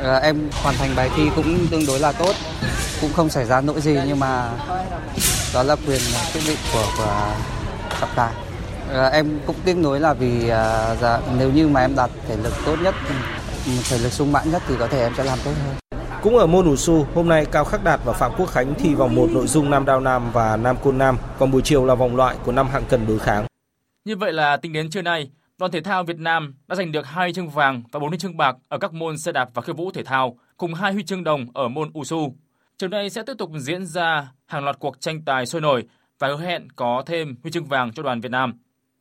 À, 0.03 0.17
em 0.17 0.51
hoàn 0.63 0.75
thành 0.75 0.97
bài 0.97 1.11
thi 1.17 1.23
cũng 1.37 1.67
tương 1.71 1.87
đối 1.87 2.01
là 2.01 2.13
tốt, 2.13 2.35
cũng 3.01 3.13
không 3.13 3.31
xảy 3.31 3.45
ra 3.45 3.61
lỗi 3.61 3.81
gì 3.81 3.99
nhưng 4.07 4.21
mà 4.21 4.51
đó 5.55 5.63
là 5.63 5.77
quyền 5.87 6.01
quyết 6.35 6.43
định 6.47 6.59
của 6.73 6.87
của 6.99 7.35
trọng 8.01 8.11
tài. 8.17 8.33
À, 8.93 9.07
em 9.07 9.41
cũng 9.47 9.57
tiếc 9.65 9.77
nuối 9.77 10.01
là 10.01 10.15
vì 10.15 10.49
à, 10.49 10.95
dạ, 11.01 11.21
nếu 11.39 11.51
như 11.51 11.69
mà 11.69 11.81
em 11.81 11.97
đạt 11.97 12.11
thể 12.29 12.37
lực 12.37 12.55
tốt 12.65 12.77
nhất, 12.83 12.95
thể 13.91 13.99
lực 13.99 14.13
sung 14.13 14.33
mãn 14.33 14.51
nhất 14.51 14.63
thì 14.69 14.75
có 14.79 14.87
thể 14.87 15.03
em 15.03 15.13
sẽ 15.17 15.25
làm 15.25 15.39
tốt 15.45 15.53
hơn. 15.67 15.88
Cũng 16.23 16.37
ở 16.37 16.47
môn 16.47 16.67
Wushu, 16.67 17.05
hôm 17.15 17.29
nay 17.29 17.47
Cao 17.53 17.65
Khắc 17.65 17.85
Đạt 17.85 18.01
và 18.05 18.13
Phạm 18.13 18.33
Quốc 18.39 18.47
Khánh 18.47 18.75
thi 18.75 18.95
vòng 18.95 19.15
một 19.15 19.31
nội 19.33 19.47
dung 19.47 19.71
nam 19.71 19.85
đao 19.85 20.01
nam 20.01 20.31
và 20.33 20.57
nam 20.57 20.77
côn 20.83 20.99
nam, 20.99 21.17
còn 21.39 21.51
buổi 21.51 21.63
chiều 21.63 21.85
là 21.85 21.95
vòng 21.95 22.17
loại 22.17 22.37
của 22.45 22.53
năm 22.53 22.69
hạng 22.69 22.85
cân 22.89 23.07
đối 23.07 23.19
kháng. 23.19 23.47
Như 24.05 24.17
vậy 24.17 24.33
là 24.33 24.57
tính 24.57 24.73
đến 24.73 24.91
trưa 24.91 25.03
nay, 25.03 25.31
đoàn 25.59 25.73
thể 25.73 25.81
thao 25.81 26.05
Việt 26.05 26.19
Nam 26.19 26.55
đã 26.69 26.77
giành 26.77 26.93
được 26.93 27.07
hai 27.07 27.27
huy 27.27 27.33
chương 27.33 27.49
vàng 27.49 27.83
và 27.93 28.01
bốn 28.01 28.09
huy 28.09 28.19
chương 28.19 28.37
bạc 28.37 28.57
ở 28.69 28.79
các 28.79 28.93
môn 28.93 29.19
xe 29.19 29.33
đạp 29.33 29.49
và 29.55 29.63
khiêu 29.63 29.75
vũ 29.75 29.91
thể 29.91 30.05
thao, 30.05 30.39
cùng 30.57 30.75
hai 30.75 30.93
huy 30.93 31.03
chương 31.03 31.25
đồng 31.25 31.47
ở 31.55 31.69
môn 31.69 31.91
Wushu. 31.91 32.33
Chiều 32.79 32.89
nay 32.89 33.11
sẽ 33.11 33.23
tiếp 33.27 33.35
tục 33.39 33.51
diễn 33.59 33.87
ra 33.87 34.29
hàng 34.47 34.65
loạt 34.65 34.79
cuộc 34.79 35.01
tranh 35.01 35.23
tài 35.25 35.47
sôi 35.47 35.61
nổi 35.61 35.85
và 36.19 36.29
hứa 36.29 36.37
hẹn 36.37 36.69
có 36.77 37.03
thêm 37.07 37.37
huy 37.43 37.51
chương 37.51 37.65
vàng 37.65 37.93
cho 37.93 38.03
đoàn 38.03 38.21
Việt 38.21 38.31
Nam. 38.31 38.53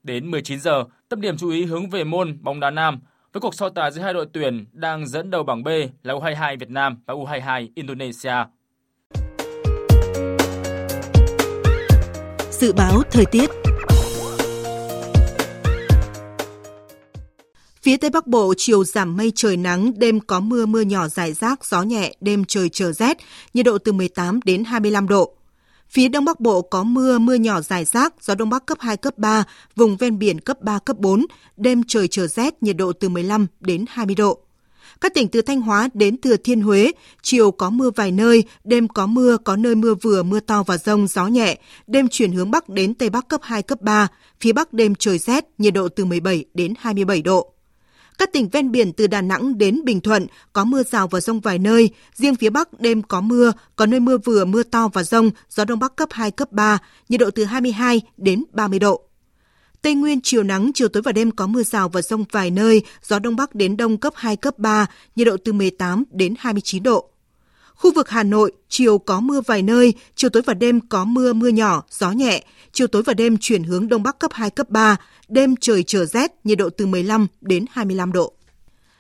Đến 0.04 0.32
19 0.32 0.60
giờ, 0.60 0.84
tâm 1.10 1.22
điểm 1.22 1.38
chú 1.38 1.50
ý 1.50 1.66
hướng 1.66 1.90
về 1.90 2.04
môn 2.04 2.38
bóng 2.42 2.60
đá 2.60 2.70
nam 2.70 3.00
với 3.38 3.42
cuộc 3.42 3.56
so 3.56 3.70
tài 3.70 3.92
giữa 3.92 4.02
hai 4.02 4.14
đội 4.14 4.26
tuyển 4.34 4.66
đang 4.72 5.08
dẫn 5.08 5.30
đầu 5.32 5.44
bảng 5.44 5.64
B 5.64 5.68
là 6.04 6.14
U22 6.14 6.58
Việt 6.60 6.70
Nam 6.70 6.98
và 7.06 7.14
U22 7.14 7.68
Indonesia. 7.76 8.34
Dự 12.52 12.74
báo 12.74 13.02
thời 13.12 13.26
tiết 13.26 13.50
Phía 17.82 17.98
Tây 17.98 18.10
Bắc 18.10 18.28
Bộ 18.28 18.54
chiều 18.58 18.84
giảm 18.84 19.18
mây 19.18 19.32
trời 19.36 19.58
nắng, 19.58 19.92
đêm 19.98 20.20
có 20.20 20.40
mưa 20.40 20.66
mưa 20.66 20.82
nhỏ 20.82 21.08
rải 21.08 21.34
rác, 21.34 21.66
gió 21.66 21.84
nhẹ, 21.84 22.14
đêm 22.22 22.46
trời 22.46 22.70
trở 22.70 22.92
rét, 22.92 23.18
nhiệt 23.54 23.66
độ 23.66 23.78
từ 23.78 23.92
18 23.92 24.40
đến 24.46 24.64
25 24.64 25.08
độ. 25.08 25.37
Phía 25.90 26.08
Đông 26.08 26.26
Bắc 26.26 26.40
Bộ 26.40 26.62
có 26.62 26.84
mưa, 26.84 27.20
mưa 27.20 27.36
nhỏ 27.36 27.62
rải 27.62 27.86
rác, 27.86 28.14
gió 28.22 28.36
Đông 28.36 28.50
Bắc 28.50 28.66
cấp 28.66 28.78
2, 28.82 28.98
cấp 28.98 29.18
3, 29.18 29.44
vùng 29.76 29.98
ven 29.98 30.20
biển 30.20 30.40
cấp 30.40 30.62
3, 30.62 30.80
cấp 30.80 30.98
4, 30.98 31.26
đêm 31.58 31.82
trời 31.88 32.08
trở 32.08 32.28
rét, 32.28 32.64
nhiệt 32.64 32.78
độ 32.78 32.94
từ 32.94 33.10
15 33.10 33.48
đến 33.60 33.86
20 33.90 34.16
độ. 34.16 34.40
Các 35.02 35.14
tỉnh 35.14 35.28
từ 35.28 35.42
Thanh 35.42 35.62
Hóa 35.62 35.90
đến 35.94 36.22
Thừa 36.22 36.38
Thiên 36.38 36.62
Huế, 36.62 36.92
chiều 37.22 37.52
có 37.52 37.70
mưa 37.70 37.92
vài 37.96 38.12
nơi, 38.12 38.44
đêm 38.64 38.88
có 38.88 39.06
mưa, 39.06 39.38
có 39.38 39.56
nơi 39.56 39.76
mưa 39.76 39.96
vừa, 39.96 40.24
mưa 40.24 40.40
to 40.40 40.64
và 40.64 40.78
rông, 40.78 41.08
gió 41.08 41.28
nhẹ, 41.28 41.58
đêm 41.88 42.08
chuyển 42.08 42.32
hướng 42.32 42.52
Bắc 42.52 42.70
đến 42.70 42.94
Tây 42.94 43.10
Bắc 43.10 43.28
cấp 43.28 43.42
2, 43.44 43.64
cấp 43.64 43.82
3, 43.82 44.08
phía 44.40 44.54
Bắc 44.54 44.74
đêm 44.74 44.96
trời 44.96 45.18
rét, 45.18 45.46
nhiệt 45.58 45.74
độ 45.74 45.90
từ 45.90 46.06
17 46.06 46.46
đến 46.54 46.74
27 46.80 47.22
độ. 47.22 47.54
Các 48.18 48.34
tỉnh 48.34 48.50
ven 48.50 48.72
biển 48.72 48.94
từ 48.94 49.08
Đà 49.08 49.22
Nẵng 49.22 49.58
đến 49.58 49.82
Bình 49.84 50.02
Thuận 50.02 50.28
có 50.54 50.66
mưa 50.66 50.84
rào 50.84 51.08
và 51.08 51.20
rông 51.20 51.40
vài 51.40 51.60
nơi, 51.60 51.90
riêng 52.14 52.36
phía 52.36 52.50
Bắc 52.50 52.80
đêm 52.80 53.02
có 53.02 53.22
mưa, 53.22 53.52
có 53.76 53.86
nơi 53.86 54.00
mưa 54.00 54.18
vừa, 54.18 54.46
mưa 54.46 54.64
to 54.64 54.88
và 54.94 55.04
rông, 55.04 55.32
gió 55.50 55.66
Đông 55.66 55.80
Bắc 55.80 55.96
cấp 55.96 56.10
2, 56.12 56.32
cấp 56.32 56.52
3, 56.52 56.78
nhiệt 57.10 57.20
độ 57.20 57.32
từ 57.32 57.44
22 57.44 58.02
đến 58.18 58.44
30 58.52 58.80
độ. 58.80 59.02
Tây 59.82 59.96
Nguyên 59.96 60.20
chiều 60.24 60.44
nắng, 60.44 60.72
chiều 60.74 60.88
tối 60.88 61.04
và 61.04 61.12
đêm 61.12 61.32
có 61.32 61.48
mưa 61.48 61.64
rào 61.64 61.90
và 61.90 62.02
rông 62.02 62.26
vài 62.32 62.52
nơi, 62.52 62.82
gió 63.04 63.20
Đông 63.20 63.36
Bắc 63.36 63.56
đến 63.56 63.78
Đông 63.78 63.98
cấp 63.98 64.14
2, 64.16 64.36
cấp 64.36 64.60
3, 64.60 64.86
nhiệt 65.16 65.28
độ 65.28 65.38
từ 65.46 65.54
18 65.54 66.04
đến 66.12 66.34
29 66.40 66.84
độ. 66.84 67.10
Khu 67.78 67.94
vực 67.94 68.10
Hà 68.10 68.24
Nội, 68.24 68.52
chiều 68.70 68.98
có 68.98 69.20
mưa 69.20 69.42
vài 69.42 69.62
nơi, 69.62 69.94
chiều 70.16 70.30
tối 70.30 70.44
và 70.46 70.54
đêm 70.54 70.80
có 70.90 71.06
mưa 71.06 71.34
mưa 71.34 71.48
nhỏ, 71.48 71.84
gió 71.92 72.12
nhẹ, 72.12 72.44
chiều 72.72 72.88
tối 72.88 73.04
và 73.04 73.14
đêm 73.14 73.38
chuyển 73.38 73.64
hướng 73.64 73.88
Đông 73.88 74.04
Bắc 74.04 74.20
cấp 74.20 74.32
2, 74.34 74.50
cấp 74.50 74.70
3, 74.70 74.98
đêm 75.28 75.56
trời 75.56 75.84
trở 75.84 76.06
rét, 76.06 76.32
nhiệt 76.44 76.58
độ 76.58 76.70
từ 76.70 76.86
15 76.86 77.28
đến 77.42 77.66
25 77.72 78.12
độ. 78.12 78.34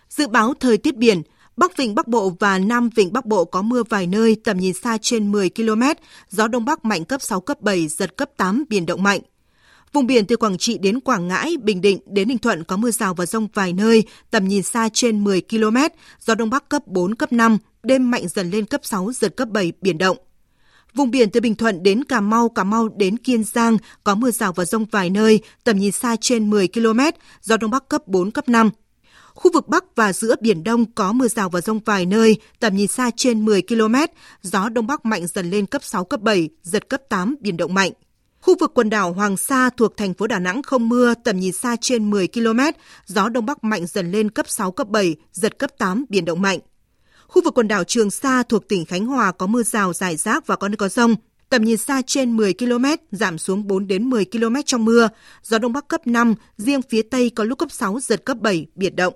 Dự 0.10 0.28
báo 0.28 0.54
thời 0.60 0.78
tiết 0.78 0.98
biển, 0.98 1.22
Bắc 1.58 1.78
Vịnh 1.78 1.96
Bắc 1.96 2.08
Bộ 2.08 2.34
và 2.40 2.60
Nam 2.60 2.90
Vịnh 2.96 3.14
Bắc 3.14 3.26
Bộ 3.26 3.46
có 3.46 3.62
mưa 3.62 3.84
vài 3.90 4.08
nơi, 4.08 4.36
tầm 4.44 4.58
nhìn 4.58 4.74
xa 4.74 4.98
trên 5.02 5.32
10 5.32 5.50
km, 5.50 5.84
gió 6.30 6.48
Đông 6.48 6.66
Bắc 6.66 6.86
mạnh 6.86 7.06
cấp 7.06 7.22
6, 7.22 7.42
cấp 7.42 7.62
7, 7.62 7.88
giật 7.88 8.18
cấp 8.18 8.30
8, 8.38 8.64
biển 8.70 8.86
động 8.86 9.04
mạnh. 9.04 9.22
Vùng 9.94 10.08
biển 10.08 10.26
từ 10.26 10.38
Quảng 10.38 10.58
Trị 10.58 10.78
đến 10.78 11.00
Quảng 11.00 11.28
Ngãi, 11.28 11.58
Bình 11.62 11.82
Định 11.82 12.00
đến 12.06 12.28
Ninh 12.28 12.38
Thuận 12.38 12.64
có 12.64 12.78
mưa 12.78 12.92
rào 12.92 13.14
và 13.14 13.26
rông 13.26 13.48
vài 13.54 13.74
nơi, 13.74 14.04
tầm 14.32 14.48
nhìn 14.48 14.64
xa 14.64 14.90
trên 14.94 15.24
10 15.24 15.42
km, 15.42 15.78
gió 16.20 16.36
Đông 16.36 16.50
Bắc 16.50 16.70
cấp 16.70 16.88
4, 16.88 17.16
cấp 17.16 17.34
5, 17.34 17.58
đêm 17.88 18.12
mạnh 18.12 18.28
dần 18.28 18.50
lên 18.52 18.66
cấp 18.66 18.82
6, 18.84 19.12
giật 19.12 19.38
cấp 19.38 19.50
7, 19.50 19.74
biển 19.82 19.98
động. 19.98 20.18
Vùng 20.94 21.12
biển 21.12 21.30
từ 21.30 21.40
Bình 21.40 21.56
Thuận 21.56 21.84
đến 21.84 22.04
Cà 22.04 22.22
Mau, 22.22 22.50
Cà 22.50 22.64
Mau 22.64 22.90
đến 22.90 23.18
Kiên 23.18 23.44
Giang 23.44 23.78
có 24.04 24.16
mưa 24.16 24.32
rào 24.32 24.54
và 24.54 24.66
rông 24.66 24.86
vài 24.86 25.10
nơi, 25.10 25.40
tầm 25.64 25.78
nhìn 25.78 25.92
xa 25.92 26.16
trên 26.22 26.50
10 26.50 26.68
km, 26.68 27.00
gió 27.42 27.58
Đông 27.58 27.72
Bắc 27.72 27.90
cấp 27.90 28.08
4, 28.08 28.32
cấp 28.32 28.50
5. 28.50 28.70
Khu 29.34 29.52
vực 29.54 29.68
Bắc 29.68 29.96
và 29.96 30.14
giữa 30.14 30.36
Biển 30.42 30.64
Đông 30.64 30.92
có 30.92 31.12
mưa 31.12 31.28
rào 31.28 31.50
và 31.50 31.62
rông 31.62 31.80
vài 31.80 32.06
nơi, 32.06 32.38
tầm 32.60 32.76
nhìn 32.76 32.88
xa 32.88 33.12
trên 33.16 33.46
10 33.46 33.62
km, 33.62 33.96
gió 34.42 34.70
Đông 34.70 34.88
Bắc 34.88 35.06
mạnh 35.06 35.28
dần 35.28 35.50
lên 35.50 35.66
cấp 35.66 35.84
6, 35.84 36.04
cấp 36.06 36.22
7, 36.22 36.50
giật 36.64 36.90
cấp 36.90 37.02
8, 37.10 37.36
biển 37.40 37.58
động 37.58 37.74
mạnh. 37.74 37.92
Khu 38.42 38.56
vực 38.60 38.72
quần 38.74 38.90
đảo 38.90 39.14
Hoàng 39.14 39.38
Sa 39.38 39.70
thuộc 39.70 39.98
thành 39.98 40.14
phố 40.14 40.28
Đà 40.28 40.40
Nẵng 40.40 40.64
không 40.64 40.90
mưa, 40.90 41.14
tầm 41.24 41.40
nhìn 41.40 41.54
xa 41.54 41.76
trên 41.82 42.10
10 42.10 42.28
km, 42.28 42.60
gió 43.06 43.30
Đông 43.30 43.46
Bắc 43.46 43.64
mạnh 43.64 43.86
dần 43.88 44.12
lên 44.12 44.30
cấp 44.30 44.50
6, 44.50 44.72
cấp 44.72 44.88
7, 44.88 45.16
giật 45.32 45.58
cấp 45.60 45.72
8, 45.78 46.06
biển 46.10 46.26
động 46.26 46.42
mạnh. 46.42 46.60
Khu 47.28 47.42
vực 47.44 47.54
quần 47.54 47.68
đảo 47.68 47.84
Trường 47.84 48.12
Sa 48.12 48.44
thuộc 48.44 48.68
tỉnh 48.68 48.86
Khánh 48.86 49.06
Hòa 49.06 49.32
có 49.32 49.48
mưa 49.48 49.64
rào 49.64 49.94
rải 49.94 50.16
rác 50.16 50.48
và 50.48 50.56
có 50.56 50.68
nơi 50.68 50.78
có 50.78 50.90
rông. 50.90 51.16
Tầm 51.50 51.64
nhìn 51.64 51.78
xa 51.78 52.02
trên 52.08 52.38
10 52.38 52.54
km, 52.54 52.86
giảm 53.12 53.38
xuống 53.38 53.68
4 53.68 53.88
đến 53.88 54.10
10 54.10 54.26
km 54.26 54.56
trong 54.66 54.86
mưa. 54.86 55.10
Gió 55.44 55.58
Đông 55.58 55.74
Bắc 55.74 55.88
cấp 55.88 56.08
5, 56.08 56.36
riêng 56.58 56.82
phía 56.82 57.02
Tây 57.02 57.30
có 57.30 57.44
lúc 57.44 57.60
cấp 57.60 57.72
6, 57.72 58.00
giật 58.00 58.26
cấp 58.26 58.38
7, 58.42 58.66
biển 58.76 58.96
động. 58.96 59.14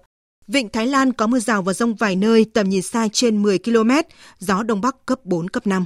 Vịnh 0.48 0.70
Thái 0.70 0.88
Lan 0.88 1.14
có 1.14 1.28
mưa 1.28 1.40
rào 1.40 1.62
và 1.62 1.74
rông 1.74 1.96
vài 1.96 2.16
nơi, 2.16 2.46
tầm 2.54 2.70
nhìn 2.70 2.82
xa 2.82 3.08
trên 3.14 3.44
10 3.44 3.60
km, 3.60 3.92
gió 4.40 4.64
Đông 4.64 4.82
Bắc 4.82 5.06
cấp 5.06 5.20
4, 5.26 5.50
cấp 5.50 5.68
5. 5.68 5.86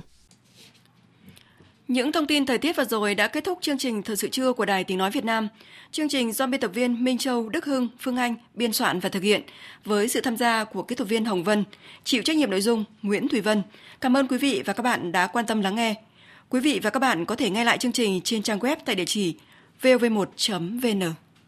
Những 1.87 2.11
thông 2.11 2.27
tin 2.27 2.45
thời 2.45 2.57
tiết 2.57 2.75
vừa 2.75 2.83
rồi 2.83 3.15
đã 3.15 3.27
kết 3.27 3.43
thúc 3.43 3.57
chương 3.61 3.77
trình 3.77 4.03
Thời 4.03 4.15
sự 4.15 4.29
trưa 4.29 4.53
của 4.53 4.65
Đài 4.65 4.83
Tiếng 4.83 4.97
Nói 4.97 5.11
Việt 5.11 5.25
Nam. 5.25 5.47
Chương 5.91 6.09
trình 6.09 6.31
do 6.31 6.47
biên 6.47 6.61
tập 6.61 6.71
viên 6.73 7.03
Minh 7.03 7.17
Châu, 7.17 7.49
Đức 7.49 7.65
Hưng, 7.65 7.87
Phương 7.99 8.17
Anh 8.17 8.35
biên 8.53 8.73
soạn 8.73 8.99
và 8.99 9.09
thực 9.09 9.23
hiện 9.23 9.41
với 9.85 10.07
sự 10.07 10.21
tham 10.21 10.37
gia 10.37 10.63
của 10.63 10.83
kỹ 10.83 10.95
thuật 10.95 11.09
viên 11.09 11.25
Hồng 11.25 11.43
Vân, 11.43 11.63
chịu 12.03 12.23
trách 12.23 12.35
nhiệm 12.35 12.49
nội 12.49 12.61
dung 12.61 12.83
Nguyễn 13.01 13.27
Thùy 13.27 13.41
Vân. 13.41 13.61
Cảm 14.01 14.17
ơn 14.17 14.27
quý 14.27 14.37
vị 14.37 14.63
và 14.65 14.73
các 14.73 14.83
bạn 14.83 15.11
đã 15.11 15.27
quan 15.27 15.45
tâm 15.45 15.61
lắng 15.61 15.75
nghe. 15.75 15.95
Quý 16.49 16.59
vị 16.59 16.79
và 16.83 16.89
các 16.89 16.99
bạn 16.99 17.25
có 17.25 17.35
thể 17.35 17.49
nghe 17.49 17.63
lại 17.63 17.77
chương 17.77 17.91
trình 17.91 18.21
trên 18.21 18.43
trang 18.43 18.59
web 18.59 18.77
tại 18.85 18.95
địa 18.95 19.05
chỉ 19.05 19.35
vov1.vn. 19.81 21.13